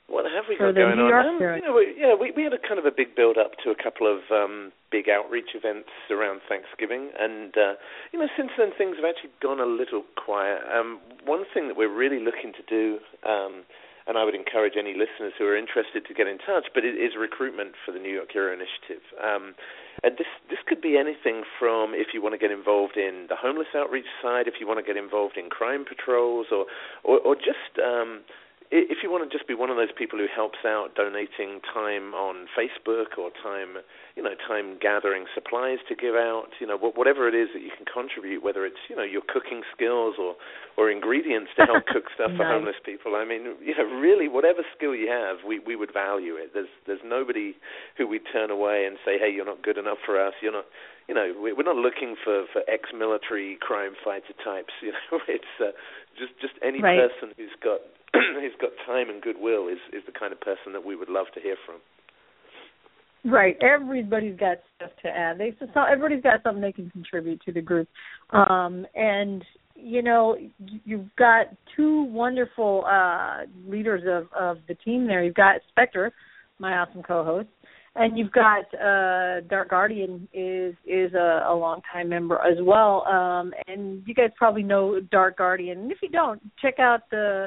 What 0.09 0.27
have 0.27 0.45
we 0.49 0.59
got 0.59 0.75
going 0.75 0.97
New 0.97 1.09
on? 1.09 1.09
York 1.09 1.25
Um, 1.25 1.57
you 1.57 1.65
know, 1.65 1.73
we, 1.73 1.95
yeah, 1.97 2.13
we 2.13 2.33
we 2.37 2.45
had 2.45 2.53
a 2.53 2.61
kind 2.61 2.79
of 2.79 2.85
a 2.85 2.93
big 2.95 3.17
build 3.17 3.39
up 3.39 3.53
to 3.65 3.71
a 3.71 3.79
couple 3.83 4.05
of 4.05 4.21
um, 4.29 4.73
big 4.91 5.09
outreach 5.09 5.57
events 5.57 5.89
around 6.11 6.43
Thanksgiving, 6.49 7.09
and 7.19 7.57
uh, 7.57 7.75
you 8.13 8.19
know, 8.21 8.29
since 8.37 8.51
then 8.59 8.77
things 8.77 8.97
have 9.01 9.09
actually 9.09 9.33
gone 9.41 9.61
a 9.61 9.65
little 9.65 10.05
quiet. 10.21 10.61
Um, 10.69 11.01
one 11.25 11.45
thing 11.55 11.69
that 11.69 11.77
we're 11.79 11.93
really 11.93 12.21
looking 12.21 12.53
to 12.53 12.65
do. 12.69 12.99
Um, 13.25 13.65
and 14.07 14.19
I 14.19 14.25
would 14.25 14.35
encourage 14.35 14.75
any 14.79 14.93
listeners 14.93 15.33
who 15.39 15.47
are 15.47 15.57
interested 15.57 16.07
to 16.07 16.15
get 16.15 16.27
in 16.27 16.39
touch. 16.39 16.69
But 16.75 16.85
it 16.85 16.95
is 16.95 17.13
recruitment 17.19 17.75
for 17.85 17.93
the 17.93 17.99
New 17.99 18.13
York 18.13 18.33
Hero 18.33 18.53
Initiative, 18.53 19.03
um, 19.23 19.55
and 20.03 20.17
this 20.17 20.31
this 20.49 20.59
could 20.67 20.81
be 20.81 20.97
anything 20.97 21.45
from 21.59 21.95
if 21.95 22.15
you 22.15 22.23
want 22.23 22.35
to 22.35 22.39
get 22.39 22.51
involved 22.51 22.97
in 22.97 23.27
the 23.29 23.37
homeless 23.37 23.71
outreach 23.77 24.11
side, 24.23 24.49
if 24.49 24.55
you 24.61 24.67
want 24.67 24.79
to 24.79 24.87
get 24.87 24.97
involved 24.97 25.37
in 25.37 25.51
crime 25.51 25.85
patrols, 25.85 26.47
or 26.51 26.67
or, 27.05 27.19
or 27.21 27.35
just 27.35 27.79
um, 27.83 28.21
if 28.73 29.05
you 29.05 29.13
want 29.13 29.21
to 29.21 29.29
just 29.29 29.45
be 29.47 29.53
one 29.53 29.69
of 29.69 29.77
those 29.77 29.93
people 29.93 30.19
who 30.19 30.25
helps 30.33 30.65
out 30.65 30.97
donating 30.97 31.61
time 31.77 32.17
on 32.17 32.49
Facebook 32.57 33.21
or 33.21 33.29
time, 33.45 33.85
you 34.17 34.23
know, 34.25 34.33
time 34.49 34.81
gathering 34.81 35.27
supplies 35.37 35.77
to 35.89 35.95
give 35.95 36.15
out, 36.17 36.49
you 36.59 36.67
know, 36.67 36.79
whatever 36.81 37.29
it 37.29 37.35
is 37.37 37.49
that 37.53 37.61
you 37.61 37.69
can 37.77 37.85
contribute, 37.85 38.41
whether 38.43 38.65
it's, 38.65 38.81
you 38.89 38.97
know, 38.97 39.05
your 39.05 39.21
cooking 39.29 39.61
skills 39.77 40.17
or, 40.19 40.37
or 40.81 40.89
ingredients 40.91 41.53
to 41.61 41.67
help 41.69 41.85
cook 41.85 42.09
stuff 42.17 42.33
for 42.37 42.49
homeless 42.49 42.81
people. 42.81 43.13
I 43.15 43.29
mean, 43.29 43.61
you 43.61 43.77
know, 43.77 43.85
really 43.85 44.27
whatever 44.27 44.65
skill 44.75 44.95
you 44.97 45.13
have, 45.13 45.45
we, 45.47 45.61
we 45.61 45.77
would 45.77 45.93
value 45.93 46.37
it. 46.41 46.57
There's 46.57 46.73
there's 46.89 47.05
nobody 47.05 47.53
who 48.01 48.09
we 48.09 48.21
turn 48.33 48.49
away 48.51 48.89
and 48.89 48.97
say, 49.05 49.21
hey, 49.21 49.29
you're 49.29 49.45
not 49.45 49.61
good 49.63 49.77
enough 49.77 49.99
for 50.07 50.17
us. 50.17 50.33
You're 50.41 50.57
not, 50.57 50.65
you 51.09 51.15
know, 51.15 51.29
we- 51.37 51.53
we're 51.53 51.69
not 51.69 51.77
looking 51.77 52.17
for, 52.25 52.47
for 52.57 52.63
ex-military 52.73 53.59
crime 53.61 53.93
fighter 54.03 54.33
types. 54.43 54.73
You 54.81 54.93
know, 55.13 55.21
it's 55.29 55.55
uh, 55.61 55.77
just 56.17 56.33
just 56.41 56.55
any 56.65 56.81
Right. 56.81 56.97
person 57.05 57.37
who's 57.37 57.53
got 57.63 57.81
who's 58.41 58.53
got 58.61 58.71
time 58.87 59.11
and 59.11 59.23
goodwill 59.23 59.69
is 59.69 59.79
is 59.93 60.03
the 60.07 60.13
kind 60.13 60.33
of 60.33 60.41
person 60.41 60.73
that 60.73 60.85
we 60.85 60.97
would 60.97 61.09
love 61.09 61.27
to 61.35 61.41
hear 61.41 61.57
from. 61.67 61.77
Right. 63.25 63.57
Everybody's 63.63 64.39
got 64.39 64.59
stuff 64.77 64.91
to 65.03 65.09
add. 65.09 65.39
They 65.39 65.55
so 65.59 65.83
everybody's 65.83 66.23
got 66.23 66.43
something 66.43 66.61
they 66.61 66.73
can 66.73 66.91
contribute 66.91 67.41
to 67.43 67.53
the 67.53 67.61
group. 67.61 67.89
Um 68.31 68.87
and 68.95 69.45
you 69.75 70.03
know, 70.03 70.37
you've 70.85 71.15
got 71.17 71.47
two 71.77 72.03
wonderful 72.05 72.85
uh 72.87 73.43
leaders 73.67 74.03
of 74.07 74.29
of 74.39 74.59
the 74.67 74.75
team 74.75 75.07
there. 75.07 75.23
You've 75.23 75.35
got 75.35 75.61
Spectre, 75.69 76.13
my 76.59 76.79
awesome 76.79 77.03
co-host, 77.05 77.49
and 77.95 78.19
you've 78.19 78.33
got 78.33 78.65
uh 78.75 79.43
Dark 79.49 79.71
Guardian 79.71 80.29
is 80.33 80.75
is 80.85 81.15
a, 81.15 81.45
a 81.47 81.55
longtime 81.55 82.09
member 82.09 82.41
as 82.41 82.59
well. 82.61 83.07
Um 83.07 83.55
and 83.69 84.03
you 84.05 84.15
guys 84.15 84.31
probably 84.37 84.65
know 84.65 84.99
Dark 85.13 85.39
Guardian. 85.39 85.79
And 85.79 85.93
if 85.93 85.99
you 86.03 86.09
don't, 86.09 86.43
check 86.61 86.81
out 86.81 87.03
the 87.13 87.47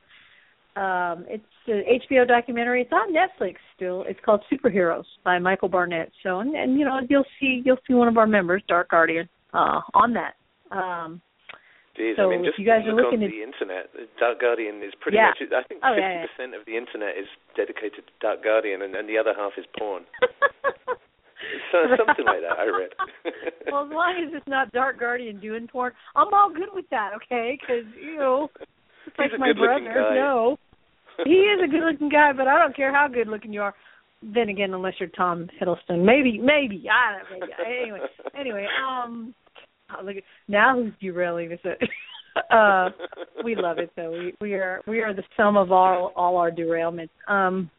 um 0.75 1.25
it's 1.29 1.43
an 1.67 1.83
HBO 2.11 2.27
documentary. 2.27 2.81
It's 2.81 2.91
on 2.91 3.13
Netflix 3.13 3.55
still. 3.75 4.03
It's 4.07 4.19
called 4.25 4.41
Superheroes 4.51 5.05
by 5.23 5.39
Michael 5.39 5.69
Barnett. 5.69 6.11
So 6.23 6.39
and, 6.39 6.55
and 6.55 6.77
you 6.77 6.85
know 6.85 6.99
you'll 7.09 7.25
see 7.39 7.61
you'll 7.65 7.79
see 7.87 7.93
one 7.93 8.07
of 8.07 8.17
our 8.17 8.27
members, 8.27 8.61
Dark 8.67 8.89
Guardian, 8.89 9.29
uh 9.53 9.81
on 9.93 10.13
that. 10.13 10.35
Um 10.75 11.21
Jeez, 11.97 12.17
So 12.17 12.27
I 12.27 12.35
mean, 12.35 12.41
if 12.43 12.47
just 12.51 12.59
you 12.59 12.65
guys 12.65 12.83
are 12.85 12.91
look 12.91 13.05
on 13.07 13.11
looking 13.15 13.23
at- 13.23 13.31
the 13.31 13.41
internet. 13.41 13.87
Dark 14.19 14.41
Guardian 14.41 14.83
is 14.83 14.91
pretty 14.99 15.15
Yeah. 15.15 15.31
much. 15.31 15.39
I 15.55 15.63
think 15.63 15.79
Oh, 15.81 15.95
fifty 15.95 16.01
yeah, 16.01 16.19
yeah. 16.21 16.25
percent 16.27 16.53
of 16.55 16.65
the 16.65 16.75
internet 16.75 17.15
is 17.17 17.27
dedicated 17.55 18.03
to 18.07 18.13
Dark 18.19 18.43
Guardian, 18.43 18.81
and, 18.81 18.93
and 18.95 19.07
the 19.07 19.17
other 19.17 19.33
half 19.37 19.53
is 19.57 19.65
porn. 19.79 20.03
So 21.71 21.77
something 21.97 22.25
like 22.25 22.41
that. 22.41 22.57
I 22.57 22.65
read. 22.65 22.89
well, 23.71 23.85
as 23.85 23.91
long 23.91 24.15
as 24.25 24.33
it's 24.33 24.47
not 24.47 24.71
Dark 24.71 24.99
Guardian 24.99 25.39
doing 25.39 25.67
porn, 25.67 25.91
I'm 26.15 26.33
all 26.33 26.49
good 26.49 26.69
with 26.73 26.85
that. 26.89 27.11
Okay, 27.17 27.57
because 27.59 27.85
you 28.01 28.17
know, 28.17 28.49
it's 29.05 29.17
like 29.19 29.29
He's 29.31 29.39
my 29.39 29.53
brother. 29.53 30.15
No, 30.15 30.57
he 31.23 31.31
is 31.31 31.61
a 31.63 31.67
good-looking 31.67 32.09
guy, 32.09 32.31
but 32.33 32.47
I 32.47 32.57
don't 32.57 32.75
care 32.75 32.93
how 32.93 33.07
good-looking 33.07 33.53
you 33.53 33.61
are. 33.61 33.73
Then 34.21 34.49
again, 34.49 34.73
unless 34.73 34.93
you're 34.99 35.09
Tom 35.09 35.47
Hiddleston, 35.61 36.03
maybe, 36.03 36.39
maybe 36.39 36.83
I 36.91 37.19
don't 37.29 37.39
know. 37.39 37.47
Maybe. 37.63 37.81
Anyway, 37.83 37.99
anyway, 38.39 38.67
um, 38.83 39.35
oh, 39.91 40.03
look 40.03 40.17
at 40.17 40.23
now 40.47 40.75
who's 40.75 40.93
derailing 40.99 41.49
this? 41.49 41.59
uh, 42.51 42.89
we 43.43 43.55
love 43.55 43.77
it 43.77 43.91
though. 43.95 44.11
We 44.11 44.33
we 44.41 44.53
are 44.55 44.81
we 44.87 45.01
are 45.01 45.13
the 45.13 45.23
sum 45.37 45.57
of 45.57 45.71
all 45.71 46.11
all 46.15 46.37
our 46.37 46.49
derailments. 46.49 47.09
Um, 47.27 47.69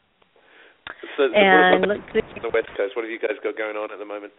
so, 1.17 1.29
so 1.29 1.35
and 1.35 1.81
what- 1.81 1.89
let's 1.89 2.03
see. 2.13 2.21
on 2.37 2.43
the 2.43 2.51
West 2.53 2.69
Coast, 2.77 2.95
what 2.95 3.03
have 3.05 3.11
you 3.11 3.19
guys 3.19 3.37
got 3.43 3.57
going 3.57 3.77
on 3.77 3.91
at 3.91 3.99
the 3.99 4.05
moment? 4.05 4.33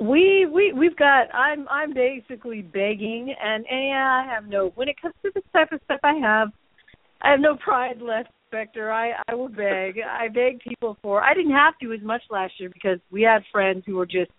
We 0.00 0.46
we 0.52 0.72
we've 0.72 0.96
got 0.96 1.32
I'm 1.34 1.66
I'm 1.70 1.94
basically 1.94 2.62
begging 2.62 3.34
and, 3.40 3.64
and 3.70 3.88
yeah, 3.88 4.22
I 4.22 4.34
have 4.34 4.46
no 4.46 4.72
when 4.74 4.88
it 4.88 5.00
comes 5.00 5.14
to 5.22 5.30
this 5.34 5.44
type 5.52 5.72
of 5.72 5.80
stuff 5.84 6.00
I 6.02 6.14
have 6.14 6.48
I 7.24 7.30
have 7.30 7.40
no 7.40 7.56
pride 7.56 8.02
left, 8.02 8.28
Spectre. 8.48 8.92
I 8.92 9.12
I 9.26 9.34
will 9.34 9.48
beg. 9.48 9.98
I 9.98 10.28
beg 10.28 10.60
people 10.60 10.96
for 11.02 11.22
I 11.22 11.34
didn't 11.34 11.52
have 11.52 11.74
to 11.82 11.92
as 11.92 12.02
much 12.02 12.22
last 12.30 12.52
year 12.58 12.68
because 12.68 12.98
we 13.10 13.22
had 13.22 13.42
friends 13.50 13.82
who 13.86 13.96
were 13.96 14.06
just 14.06 14.30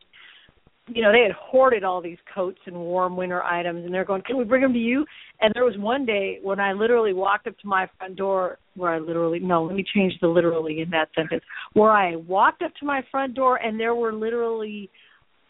you 0.87 1.01
know, 1.01 1.11
they 1.11 1.23
had 1.23 1.31
hoarded 1.31 1.83
all 1.83 1.99
these 1.99 2.19
coats 2.33 2.59
and 2.67 2.75
warm 2.75 3.17
winter 3.17 3.41
items 3.43 3.85
and 3.85 3.93
they're 3.93 4.05
going, 4.05 4.21
Can 4.21 4.37
we 4.37 4.43
bring 4.43 4.61
them 4.61 4.73
to 4.73 4.79
you? 4.79 5.03
And 5.41 5.51
there 5.55 5.65
was 5.65 5.75
one 5.77 6.05
day 6.05 6.39
when 6.43 6.59
I 6.59 6.73
literally 6.73 7.13
walked 7.13 7.47
up 7.47 7.57
to 7.59 7.67
my 7.67 7.89
front 7.97 8.15
door 8.15 8.59
where 8.75 8.91
I 8.91 8.99
literally 8.99 9.39
no, 9.39 9.63
let 9.63 9.75
me 9.75 9.83
change 9.95 10.13
the 10.21 10.27
literally 10.27 10.81
in 10.81 10.91
that 10.91 11.09
sentence. 11.15 11.43
Where 11.73 11.91
I 11.91 12.17
walked 12.17 12.61
up 12.61 12.71
to 12.79 12.85
my 12.85 13.01
front 13.09 13.33
door 13.33 13.57
and 13.57 13.79
there 13.79 13.95
were 13.95 14.13
literally 14.13 14.91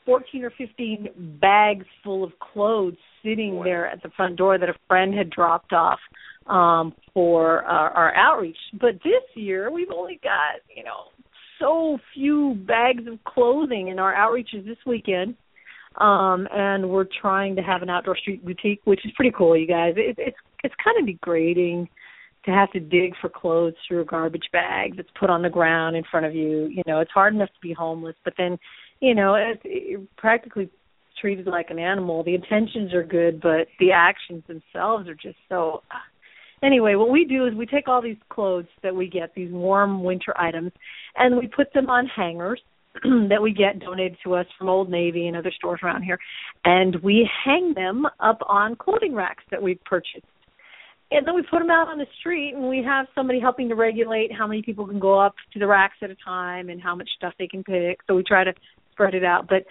14 0.06 0.44
or 0.44 0.54
15 0.58 1.40
bags 1.42 1.86
full 2.04 2.24
of 2.24 2.32
clothes 2.40 2.96
sitting 3.22 3.62
there 3.64 3.88
at 3.88 4.02
the 4.04 4.10
front 4.16 4.38
door 4.38 4.58
that 4.58 4.70
a 4.70 4.76
friend 4.88 5.14
had 5.14 5.30
dropped 5.32 5.74
off 5.74 6.00
um 6.48 6.94
for 7.14 7.64
our, 7.64 7.90
our 7.92 8.16
outreach. 8.16 8.58
But 8.74 8.96
this 9.04 9.24
year 9.34 9.72
we've 9.72 9.92
only 9.96 10.20
got, 10.24 10.62
you 10.76 10.84
know, 10.84 11.06
so 11.60 11.98
few 12.14 12.56
bags 12.68 13.04
of 13.08 13.24
clothing 13.24 13.88
in 13.88 14.00
our 14.00 14.14
outreaches 14.14 14.66
this 14.66 14.78
weekend. 14.86 15.36
Um 15.98 16.48
and 16.52 16.90
we're 16.90 17.08
trying 17.22 17.56
to 17.56 17.62
have 17.62 17.82
an 17.82 17.90
outdoor 17.90 18.18
street 18.18 18.46
boutique, 18.46 18.82
which 18.84 19.06
is 19.06 19.12
pretty 19.16 19.34
cool, 19.36 19.58
you 19.58 19.68
guys. 19.68 19.94
It, 19.98 20.16
it's 20.18 20.38
it's 20.64 20.76
kind 20.84 20.98
of 21.00 21.06
degrading 21.06 21.90
to 22.46 22.52
have 22.52 22.72
to 22.74 22.80
dig 22.80 23.14
for 23.20 23.30
clothes 23.30 23.74
through 23.88 24.02
a 24.02 24.06
garbage 24.06 24.50
bag 24.52 24.96
that's 24.96 25.10
put 25.20 25.32
on 25.32 25.42
the 25.42 25.50
ground 25.50 25.96
in 25.96 26.04
front 26.12 26.26
of 26.26 26.36
you. 26.36 26.68
You 26.68 26.84
know, 26.86 27.00
it's 27.00 27.12
hard 27.12 27.34
enough 27.34 27.50
to 27.50 27.62
be 27.62 27.74
homeless, 27.74 28.16
but 28.24 28.34
then 28.38 28.58
you 29.00 29.16
know, 29.16 29.36
it's 29.36 29.62
you're 29.64 30.02
practically 30.18 30.70
treated 31.20 31.48
like 31.48 31.70
an 31.70 31.80
animal. 31.80 32.24
The 32.24 32.36
intentions 32.36 32.94
are 32.94 33.04
good, 33.04 33.42
but 33.42 33.68
the 33.80 33.92
actions 33.94 34.44
themselves 34.48 35.08
are 35.08 35.16
just 35.16 35.38
so. 35.50 35.82
Anyway, 36.66 36.96
what 36.96 37.12
we 37.12 37.26
do 37.26 37.46
is 37.46 37.54
we 37.54 37.66
take 37.66 37.88
all 37.88 38.02
these 38.02 38.18
clothes 38.30 38.66
that 38.82 38.96
we 38.96 39.08
get, 39.08 39.36
these 39.36 39.52
warm 39.52 40.04
winter 40.04 40.34
items, 40.40 40.72
and 41.16 41.38
we 41.38 41.48
put 41.48 41.72
them 41.74 41.90
on 41.90 42.08
hangers 42.08 42.60
that 43.04 43.42
we 43.42 43.52
get 43.52 43.80
donated 43.80 44.18
to 44.24 44.34
us 44.34 44.48
from 44.58 44.70
Old 44.70 44.90
Navy 44.90 45.28
and 45.28 45.38
other 45.38 45.52
stores 45.56 45.82
around 45.84 46.02
here, 46.02 46.18
and 46.64 46.96
we 47.04 47.30
hang 47.44 47.74
them 47.76 48.06
up 48.20 48.40
on 48.48 48.76
clothing 48.78 49.14
racks 49.14 49.44
that 49.52 49.62
we've 49.62 49.84
purchased. 49.84 50.26
And 51.12 51.28
then 51.28 51.36
we 51.36 51.44
put 51.44 51.60
them 51.60 51.70
out 51.70 51.88
on 51.88 52.00
the 52.00 52.08
street, 52.20 52.56
and 52.56 52.68
we 52.68 52.84
have 52.84 53.06
somebody 53.14 53.40
helping 53.40 53.70
to 53.70 53.76
regulate 53.76 54.32
how 54.34 54.48
many 54.48 54.64
people 54.64 54.88
can 54.88 55.00
go 55.00 55.20
up 55.20 55.36
to 55.54 55.60
the 55.60 55.68
racks 55.68 55.98
at 56.02 56.10
a 56.10 56.16
time 56.26 56.70
and 56.70 56.82
how 56.82 56.96
much 56.96 57.10
stuff 57.16 57.34
they 57.38 57.48
can 57.48 57.64
pick. 57.64 58.00
So 58.08 58.16
we 58.16 58.24
try 58.24 58.44
to 58.44 58.54
spread 58.92 59.14
it 59.14 59.24
out. 59.24 59.48
But 59.48 59.66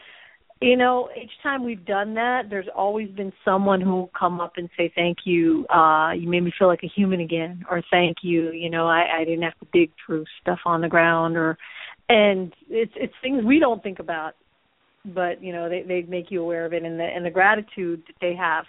you 0.61 0.76
know, 0.76 1.08
each 1.20 1.30
time 1.42 1.64
we've 1.64 1.84
done 1.84 2.14
that, 2.14 2.44
there's 2.49 2.68
always 2.75 3.11
been 3.11 3.32
someone 3.44 3.80
who 3.80 3.90
will 3.90 4.11
come 4.18 4.40
up 4.40 4.52
and 4.56 4.68
say, 4.76 4.92
"Thank 4.94 5.18
you, 5.25 5.66
uh, 5.68 6.12
you 6.16 6.28
made 6.28 6.42
me 6.42 6.52
feel 6.58 6.68
like 6.68 6.82
a 6.82 6.88
human 6.88 7.20
again," 7.20 7.64
or 7.70 7.82
"Thank 7.90 8.18
you, 8.23 8.52
you 8.52 8.70
know, 8.70 8.87
I, 8.87 9.20
I 9.20 9.25
didn't 9.25 9.42
have 9.42 9.58
to 9.61 9.66
dig 9.73 9.90
through 10.04 10.25
stuff 10.40 10.61
on 10.64 10.80
the 10.80 10.88
ground," 10.88 11.37
or 11.37 11.58
and 12.08 12.52
it's 12.68 12.92
it's 12.96 13.12
things 13.23 13.44
we 13.44 13.58
don't 13.58 13.82
think 13.82 13.99
about, 13.99 14.34
but 15.06 15.42
you 15.42 15.52
know, 15.52 15.68
they 15.68 15.82
they 15.82 16.02
make 16.02 16.30
you 16.30 16.40
aware 16.40 16.64
of 16.64 16.73
it, 16.73 16.82
and 16.82 16.99
the 16.99 17.04
and 17.04 17.26
the 17.26 17.30
gratitude 17.30 18.02
that 18.06 18.16
they 18.20 18.34
have 18.34 18.64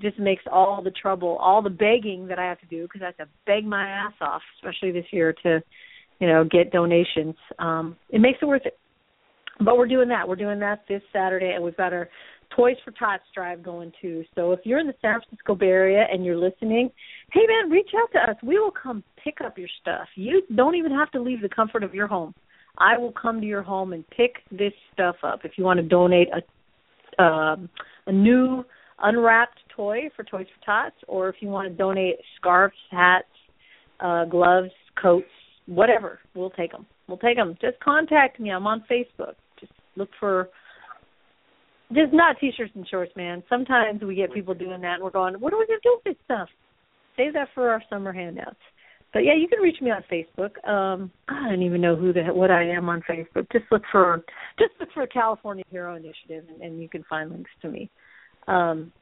just 0.00 0.18
makes 0.18 0.42
all 0.50 0.82
the 0.82 0.90
trouble, 0.90 1.36
all 1.40 1.62
the 1.62 1.70
begging 1.70 2.26
that 2.28 2.38
I 2.38 2.44
have 2.44 2.60
to 2.60 2.66
do 2.66 2.82
because 2.82 3.02
I 3.02 3.06
have 3.06 3.16
to 3.16 3.28
beg 3.46 3.64
my 3.64 3.88
ass 3.88 4.14
off, 4.20 4.42
especially 4.56 4.92
this 4.92 5.06
year 5.12 5.34
to, 5.44 5.62
you 6.20 6.26
know, 6.26 6.44
get 6.44 6.72
donations. 6.72 7.36
Um, 7.58 7.96
it 8.10 8.20
makes 8.20 8.38
it 8.42 8.46
worth 8.46 8.66
it. 8.66 8.78
But 9.60 9.76
we're 9.76 9.86
doing 9.86 10.08
that. 10.08 10.28
We're 10.28 10.36
doing 10.36 10.58
that 10.60 10.84
this 10.88 11.02
Saturday, 11.12 11.52
and 11.54 11.62
we've 11.62 11.76
got 11.76 11.92
our 11.92 12.08
Toys 12.54 12.76
for 12.84 12.92
Tots 12.92 13.22
drive 13.34 13.62
going 13.62 13.92
too. 14.00 14.24
So 14.34 14.52
if 14.52 14.60
you're 14.64 14.78
in 14.78 14.86
the 14.86 14.94
San 15.00 15.20
Francisco 15.20 15.54
Bay 15.54 15.66
Area 15.66 16.04
and 16.10 16.24
you're 16.24 16.36
listening, 16.36 16.90
hey 17.32 17.40
man, 17.46 17.70
reach 17.70 17.90
out 17.96 18.10
to 18.12 18.30
us. 18.30 18.36
We 18.42 18.58
will 18.58 18.70
come 18.70 19.02
pick 19.22 19.38
up 19.44 19.58
your 19.58 19.68
stuff. 19.80 20.06
You 20.14 20.42
don't 20.54 20.74
even 20.74 20.92
have 20.92 21.10
to 21.12 21.20
leave 21.20 21.42
the 21.42 21.48
comfort 21.48 21.82
of 21.82 21.94
your 21.94 22.06
home. 22.06 22.34
I 22.78 22.98
will 22.98 23.12
come 23.12 23.40
to 23.40 23.46
your 23.46 23.62
home 23.62 23.92
and 23.92 24.08
pick 24.10 24.36
this 24.50 24.72
stuff 24.92 25.16
up. 25.22 25.40
If 25.44 25.52
you 25.56 25.64
want 25.64 25.78
to 25.78 25.86
donate 25.86 26.28
a 26.28 26.42
um, 27.22 27.68
a 28.06 28.12
new 28.12 28.64
unwrapped 29.00 29.60
toy 29.74 30.10
for 30.16 30.24
Toys 30.24 30.46
for 30.58 30.64
Tots, 30.64 30.96
or 31.06 31.28
if 31.28 31.36
you 31.40 31.48
want 31.48 31.68
to 31.68 31.74
donate 31.74 32.16
scarves, 32.36 32.74
hats, 32.90 33.26
uh, 34.00 34.24
gloves, 34.24 34.70
coats, 35.00 35.26
whatever, 35.66 36.18
we'll 36.34 36.50
take 36.50 36.72
them. 36.72 36.86
We'll 37.06 37.18
take 37.18 37.36
them. 37.36 37.56
Just 37.60 37.78
contact 37.80 38.40
me. 38.40 38.50
I'm 38.50 38.66
on 38.66 38.84
Facebook. 38.90 39.34
Look 39.96 40.10
for 40.18 40.48
just 41.92 42.12
not 42.12 42.36
t-shirts 42.40 42.72
and 42.74 42.88
shorts, 42.88 43.12
man. 43.16 43.42
Sometimes 43.48 44.02
we 44.02 44.14
get 44.14 44.32
people 44.32 44.54
doing 44.54 44.80
that, 44.80 44.94
and 44.94 45.02
we're 45.04 45.10
going, 45.10 45.34
"What 45.34 45.52
are 45.52 45.58
we 45.58 45.66
gonna 45.66 45.80
do 45.82 46.00
with 46.04 46.16
this 46.16 46.24
stuff?" 46.24 46.48
save 47.16 47.32
that 47.34 47.48
for 47.54 47.70
our 47.70 47.82
summer 47.88 48.12
handouts. 48.12 48.56
But 49.12 49.20
yeah, 49.20 49.34
you 49.38 49.46
can 49.46 49.60
reach 49.60 49.80
me 49.80 49.90
on 49.90 50.02
Facebook. 50.10 50.68
Um, 50.68 51.10
I 51.28 51.48
don't 51.48 51.62
even 51.62 51.80
know 51.80 51.94
who 51.94 52.12
the 52.12 52.22
what 52.32 52.50
I 52.50 52.68
am 52.68 52.88
on 52.88 53.02
Facebook. 53.08 53.50
Just 53.52 53.64
look 53.70 53.82
for 53.92 54.24
just 54.58 54.72
look 54.80 54.88
for 54.92 55.06
California 55.06 55.64
Hero 55.70 55.94
Initiative, 55.94 56.44
and, 56.52 56.60
and 56.60 56.82
you 56.82 56.88
can 56.88 57.04
find 57.08 57.30
links 57.30 57.50
to 57.62 57.68
me. 57.68 57.88
Um, 58.48 58.92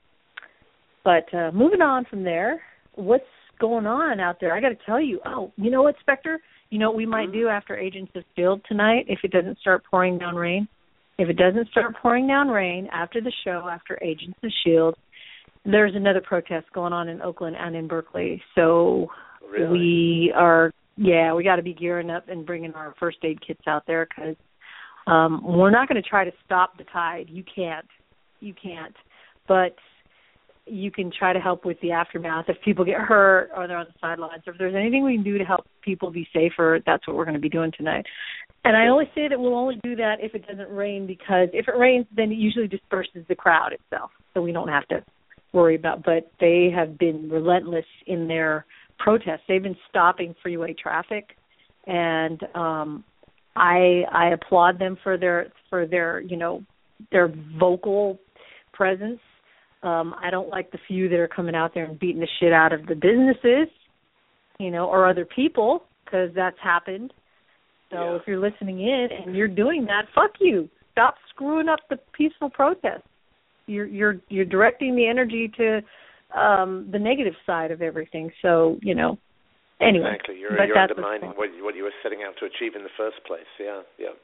but 1.03 1.33
uh, 1.35 1.51
moving 1.53 1.81
on 1.81 2.05
from 2.05 2.23
there, 2.25 2.61
what's 2.95 3.25
going 3.59 3.87
on 3.87 4.21
out 4.21 4.37
there? 4.39 4.55
I 4.55 4.61
got 4.61 4.69
to 4.69 4.79
tell 4.85 5.01
you. 5.01 5.19
Oh, 5.25 5.51
you 5.57 5.71
know 5.71 5.83
what, 5.83 5.95
Spectre? 6.01 6.39
You 6.69 6.79
know 6.79 6.91
what 6.91 6.97
we 6.97 7.07
might 7.07 7.29
mm-hmm. 7.29 7.41
do 7.41 7.49
after 7.49 7.77
Agents 7.77 8.13
of 8.15 8.25
Shield 8.37 8.61
tonight 8.69 9.07
if 9.09 9.21
it 9.25 9.31
doesn't 9.31 9.59
start 9.61 9.83
pouring 9.91 10.19
down 10.19 10.37
rain. 10.37 10.69
If 11.23 11.29
it 11.29 11.37
doesn't 11.37 11.69
start 11.69 11.95
pouring 12.03 12.27
down 12.27 12.49
rain 12.49 12.89
after 12.93 13.21
the 13.21 13.31
show, 13.45 13.69
after 13.71 13.97
Agents 14.03 14.37
of 14.43 14.51
Shield, 14.65 14.97
there's 15.65 15.95
another 15.95 16.21
protest 16.21 16.67
going 16.75 16.93
on 16.93 17.09
in 17.09 17.23
Oakland 17.23 17.55
and 17.57 17.77
in 17.77 17.87
Berkeley. 17.87 18.43
So 18.57 19.07
really? 19.49 19.71
we 19.71 20.33
are, 20.35 20.73
yeah, 20.97 21.33
we 21.33 21.45
got 21.45 21.57
to 21.57 21.63
be 21.63 21.75
gearing 21.75 22.11
up 22.11 22.29
and 22.29 22.45
bringing 22.45 22.73
our 22.73 22.93
first 22.99 23.19
aid 23.23 23.39
kits 23.47 23.61
out 23.69 23.85
there 23.87 24.09
because 24.09 24.35
um, 25.07 25.43
we're 25.45 25.71
not 25.71 25.89
going 25.89 26.03
to 26.03 26.09
try 26.09 26.25
to 26.25 26.33
stop 26.45 26.77
the 26.77 26.85
tide. 26.93 27.27
You 27.29 27.45
can't, 27.55 27.87
you 28.41 28.53
can't. 28.61 28.97
But 29.47 29.77
you 30.67 30.91
can 30.91 31.13
try 31.17 31.33
to 31.33 31.41
help 31.41 31.65
with 31.65 31.81
the 31.83 31.93
aftermath 31.93 32.47
if 32.49 32.57
people 32.65 32.85
get 32.85 32.99
hurt 32.99 33.51
or 33.57 33.67
they're 33.67 33.79
on 33.79 33.87
the 33.87 33.99
sidelines 34.01 34.43
or 34.47 34.53
if 34.53 34.59
there's 34.59 34.75
anything 34.75 35.05
we 35.05 35.15
can 35.15 35.25
do 35.25 35.39
to 35.39 35.45
help 35.45 35.67
people 35.83 36.11
be 36.11 36.27
safer 36.33 36.79
that's 36.87 37.07
what 37.07 37.17
we're 37.17 37.25
going 37.25 37.35
to 37.35 37.41
be 37.41 37.49
doing 37.49 37.73
tonight 37.77 38.07
and 38.65 38.77
i 38.77 38.89
always 38.89 39.09
say 39.15 39.29
that 39.29 39.39
we'll 39.39 39.55
only 39.55 39.79
do 39.83 39.97
that 39.97 40.17
if 40.21 40.35
it 40.35 40.47
doesn't 40.47 40.71
rain 40.71 41.07
because 41.07 41.49
if 41.53 41.69
it 41.69 41.77
rains 41.77 42.07
then 42.17 42.31
it 42.31 42.37
usually 42.37 42.69
disperses 42.69 43.25
the 43.29 43.35
crowd 43.35 43.73
itself. 43.73 44.11
So 44.35 44.43
we 44.43 44.53
don't 44.53 44.69
have 44.69 44.87
to 44.89 45.05
worry 45.53 45.77
about 45.77 46.03
but 46.05 46.31
they 46.41 46.71
have 46.75 46.99
been 46.99 47.29
relentless 47.31 47.85
in 48.07 48.29
their 48.29 48.65
protests 48.99 49.43
they've 49.49 49.63
been 49.63 49.77
stopping 49.89 50.35
freeway 50.43 50.75
traffic. 50.75 51.31
And 51.87 52.43
um 52.55 53.05
i 53.57 54.03
i 54.13 54.29
applaud 54.29 54.79
them 54.79 54.97
for 55.03 55.19
their 55.19 55.53
for 55.69 55.87
their 55.87 56.21
you 56.21 56.37
know 56.37 56.63
their 57.11 57.33
vocal 57.59 58.19
presence. 58.73 59.21
Um, 59.83 60.15
I 60.23 60.31
don't 60.31 60.49
like 60.49 60.71
the 60.71 60.79
few 60.87 61.09
that 61.09 61.19
are 61.19 61.29
coming 61.29 61.55
out 61.55 61.73
there 61.75 61.85
and 61.85 61.99
beating 61.99 62.21
the 62.21 62.29
shit 62.41 62.53
out 62.53 62.73
of 62.73 62.87
the 62.87 62.95
businesses, 62.95 63.69
you 64.59 64.71
know, 64.71 64.87
or 64.87 65.09
other 65.09 65.25
people, 65.25 65.85
because 66.05 66.31
that's 66.35 66.57
happened. 66.63 67.13
So 67.93 67.99
yeah. 67.99 68.17
if 68.17 68.23
you're 68.27 68.41
listening 68.41 68.81
in 68.81 69.09
and 69.13 69.37
you're 69.37 69.49
doing 69.49 69.85
that, 69.87 70.07
fuck 70.15 70.33
you. 70.41 70.69
Stop 70.93 71.15
screwing 71.29 71.69
up 71.69 71.81
the 71.91 71.99
peaceful 72.13 72.51
protest. 72.51 73.05
You're 73.67 73.87
you're 73.87 74.17
you're 74.29 74.45
directing 74.45 74.97
the 74.97 75.07
energy 75.07 75.51
to 75.57 75.81
um 76.39 76.89
the 76.91 76.99
negative 76.99 77.35
side 77.47 77.71
of 77.71 77.83
everything. 77.83 78.31
So 78.41 78.79
you 78.83 78.95
know. 78.95 79.19
Anyway, 79.81 80.15
exactly. 80.15 80.39
You're, 80.39 80.65
you're 80.65 80.79
undermining 80.79 81.31
what 81.31 81.51
what 81.61 81.75
you 81.75 81.83
were 81.85 81.93
setting 82.03 82.21
out 82.27 82.35
to 82.41 82.47
achieve 82.47 82.77
in 82.77 82.83
the 82.83 82.95
first 82.97 83.17
place. 83.27 83.51
Yeah, 83.59 83.83
yeah. 83.99 84.15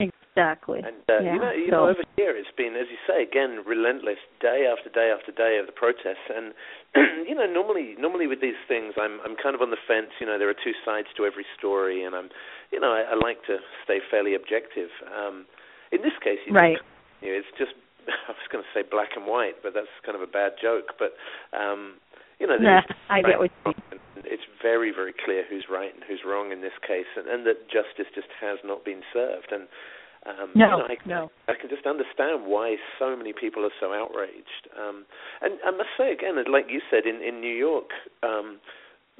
Exactly. 0.00 0.82
And 0.82 1.06
uh, 1.06 1.22
yeah. 1.22 1.34
you 1.34 1.38
know, 1.38 1.52
you 1.54 1.70
so, 1.70 1.76
know, 1.78 1.88
over 1.94 2.04
here 2.18 2.34
it's 2.34 2.50
been, 2.58 2.74
as 2.74 2.90
you 2.90 2.98
say, 3.06 3.22
again, 3.22 3.62
relentless, 3.62 4.18
day 4.42 4.66
after 4.66 4.90
day 4.90 5.14
after 5.14 5.30
day 5.30 5.62
of 5.62 5.70
the 5.70 5.76
protests. 5.76 6.26
And 6.26 6.50
you 7.28 7.34
know, 7.34 7.46
normally, 7.46 7.94
normally 7.98 8.26
with 8.26 8.42
these 8.42 8.58
things, 8.66 8.98
I'm, 8.98 9.22
I'm 9.22 9.38
kind 9.38 9.54
of 9.54 9.62
on 9.62 9.70
the 9.70 9.78
fence. 9.86 10.10
You 10.18 10.26
know, 10.26 10.38
there 10.38 10.50
are 10.50 10.58
two 10.58 10.74
sides 10.82 11.06
to 11.16 11.24
every 11.24 11.46
story, 11.56 12.02
and 12.02 12.18
I'm, 12.18 12.34
you 12.74 12.80
know, 12.80 12.90
I, 12.90 13.14
I 13.14 13.14
like 13.14 13.46
to 13.46 13.62
stay 13.86 14.02
fairly 14.10 14.34
objective. 14.34 14.90
Um, 15.06 15.46
in 15.94 16.02
this 16.02 16.18
case, 16.18 16.42
you 16.46 16.52
right. 16.52 16.82
know, 17.22 17.30
it's 17.30 17.54
just, 17.54 17.78
I 18.10 18.34
was 18.34 18.48
going 18.50 18.66
to 18.66 18.70
say 18.74 18.82
black 18.82 19.14
and 19.14 19.30
white, 19.30 19.62
but 19.62 19.70
that's 19.70 19.92
kind 20.02 20.18
of 20.18 20.22
a 20.22 20.30
bad 20.30 20.58
joke. 20.58 20.98
But 20.98 21.14
um, 21.54 22.02
you 22.42 22.50
know, 22.50 22.58
nah, 22.58 22.82
I 23.08 23.22
get 23.22 23.38
what 23.38 23.54
you 23.54 23.70
mean. 23.70 24.00
Very, 24.64 24.88
very 24.88 25.12
clear 25.12 25.44
who's 25.44 25.68
right 25.68 25.92
and 25.92 26.00
who's 26.08 26.24
wrong 26.24 26.48
in 26.48 26.64
this 26.64 26.76
case, 26.80 27.10
and, 27.20 27.28
and 27.28 27.44
that 27.44 27.68
justice 27.68 28.08
just 28.16 28.32
has 28.40 28.56
not 28.64 28.80
been 28.80 29.04
served. 29.12 29.52
And 29.52 29.68
um, 30.24 30.56
no, 30.56 30.88
I, 30.88 30.96
no. 31.04 31.28
I 31.48 31.52
can 31.52 31.68
just 31.68 31.84
understand 31.84 32.48
why 32.48 32.76
so 32.98 33.12
many 33.12 33.34
people 33.36 33.60
are 33.68 33.76
so 33.76 33.92
outraged. 33.92 34.72
Um, 34.72 35.04
and 35.44 35.60
I 35.60 35.70
must 35.70 35.92
say 36.00 36.12
again, 36.12 36.40
like 36.48 36.72
you 36.72 36.80
said, 36.88 37.04
in 37.04 37.20
in 37.20 37.44
New 37.44 37.52
York, 37.52 37.92
um, 38.24 38.56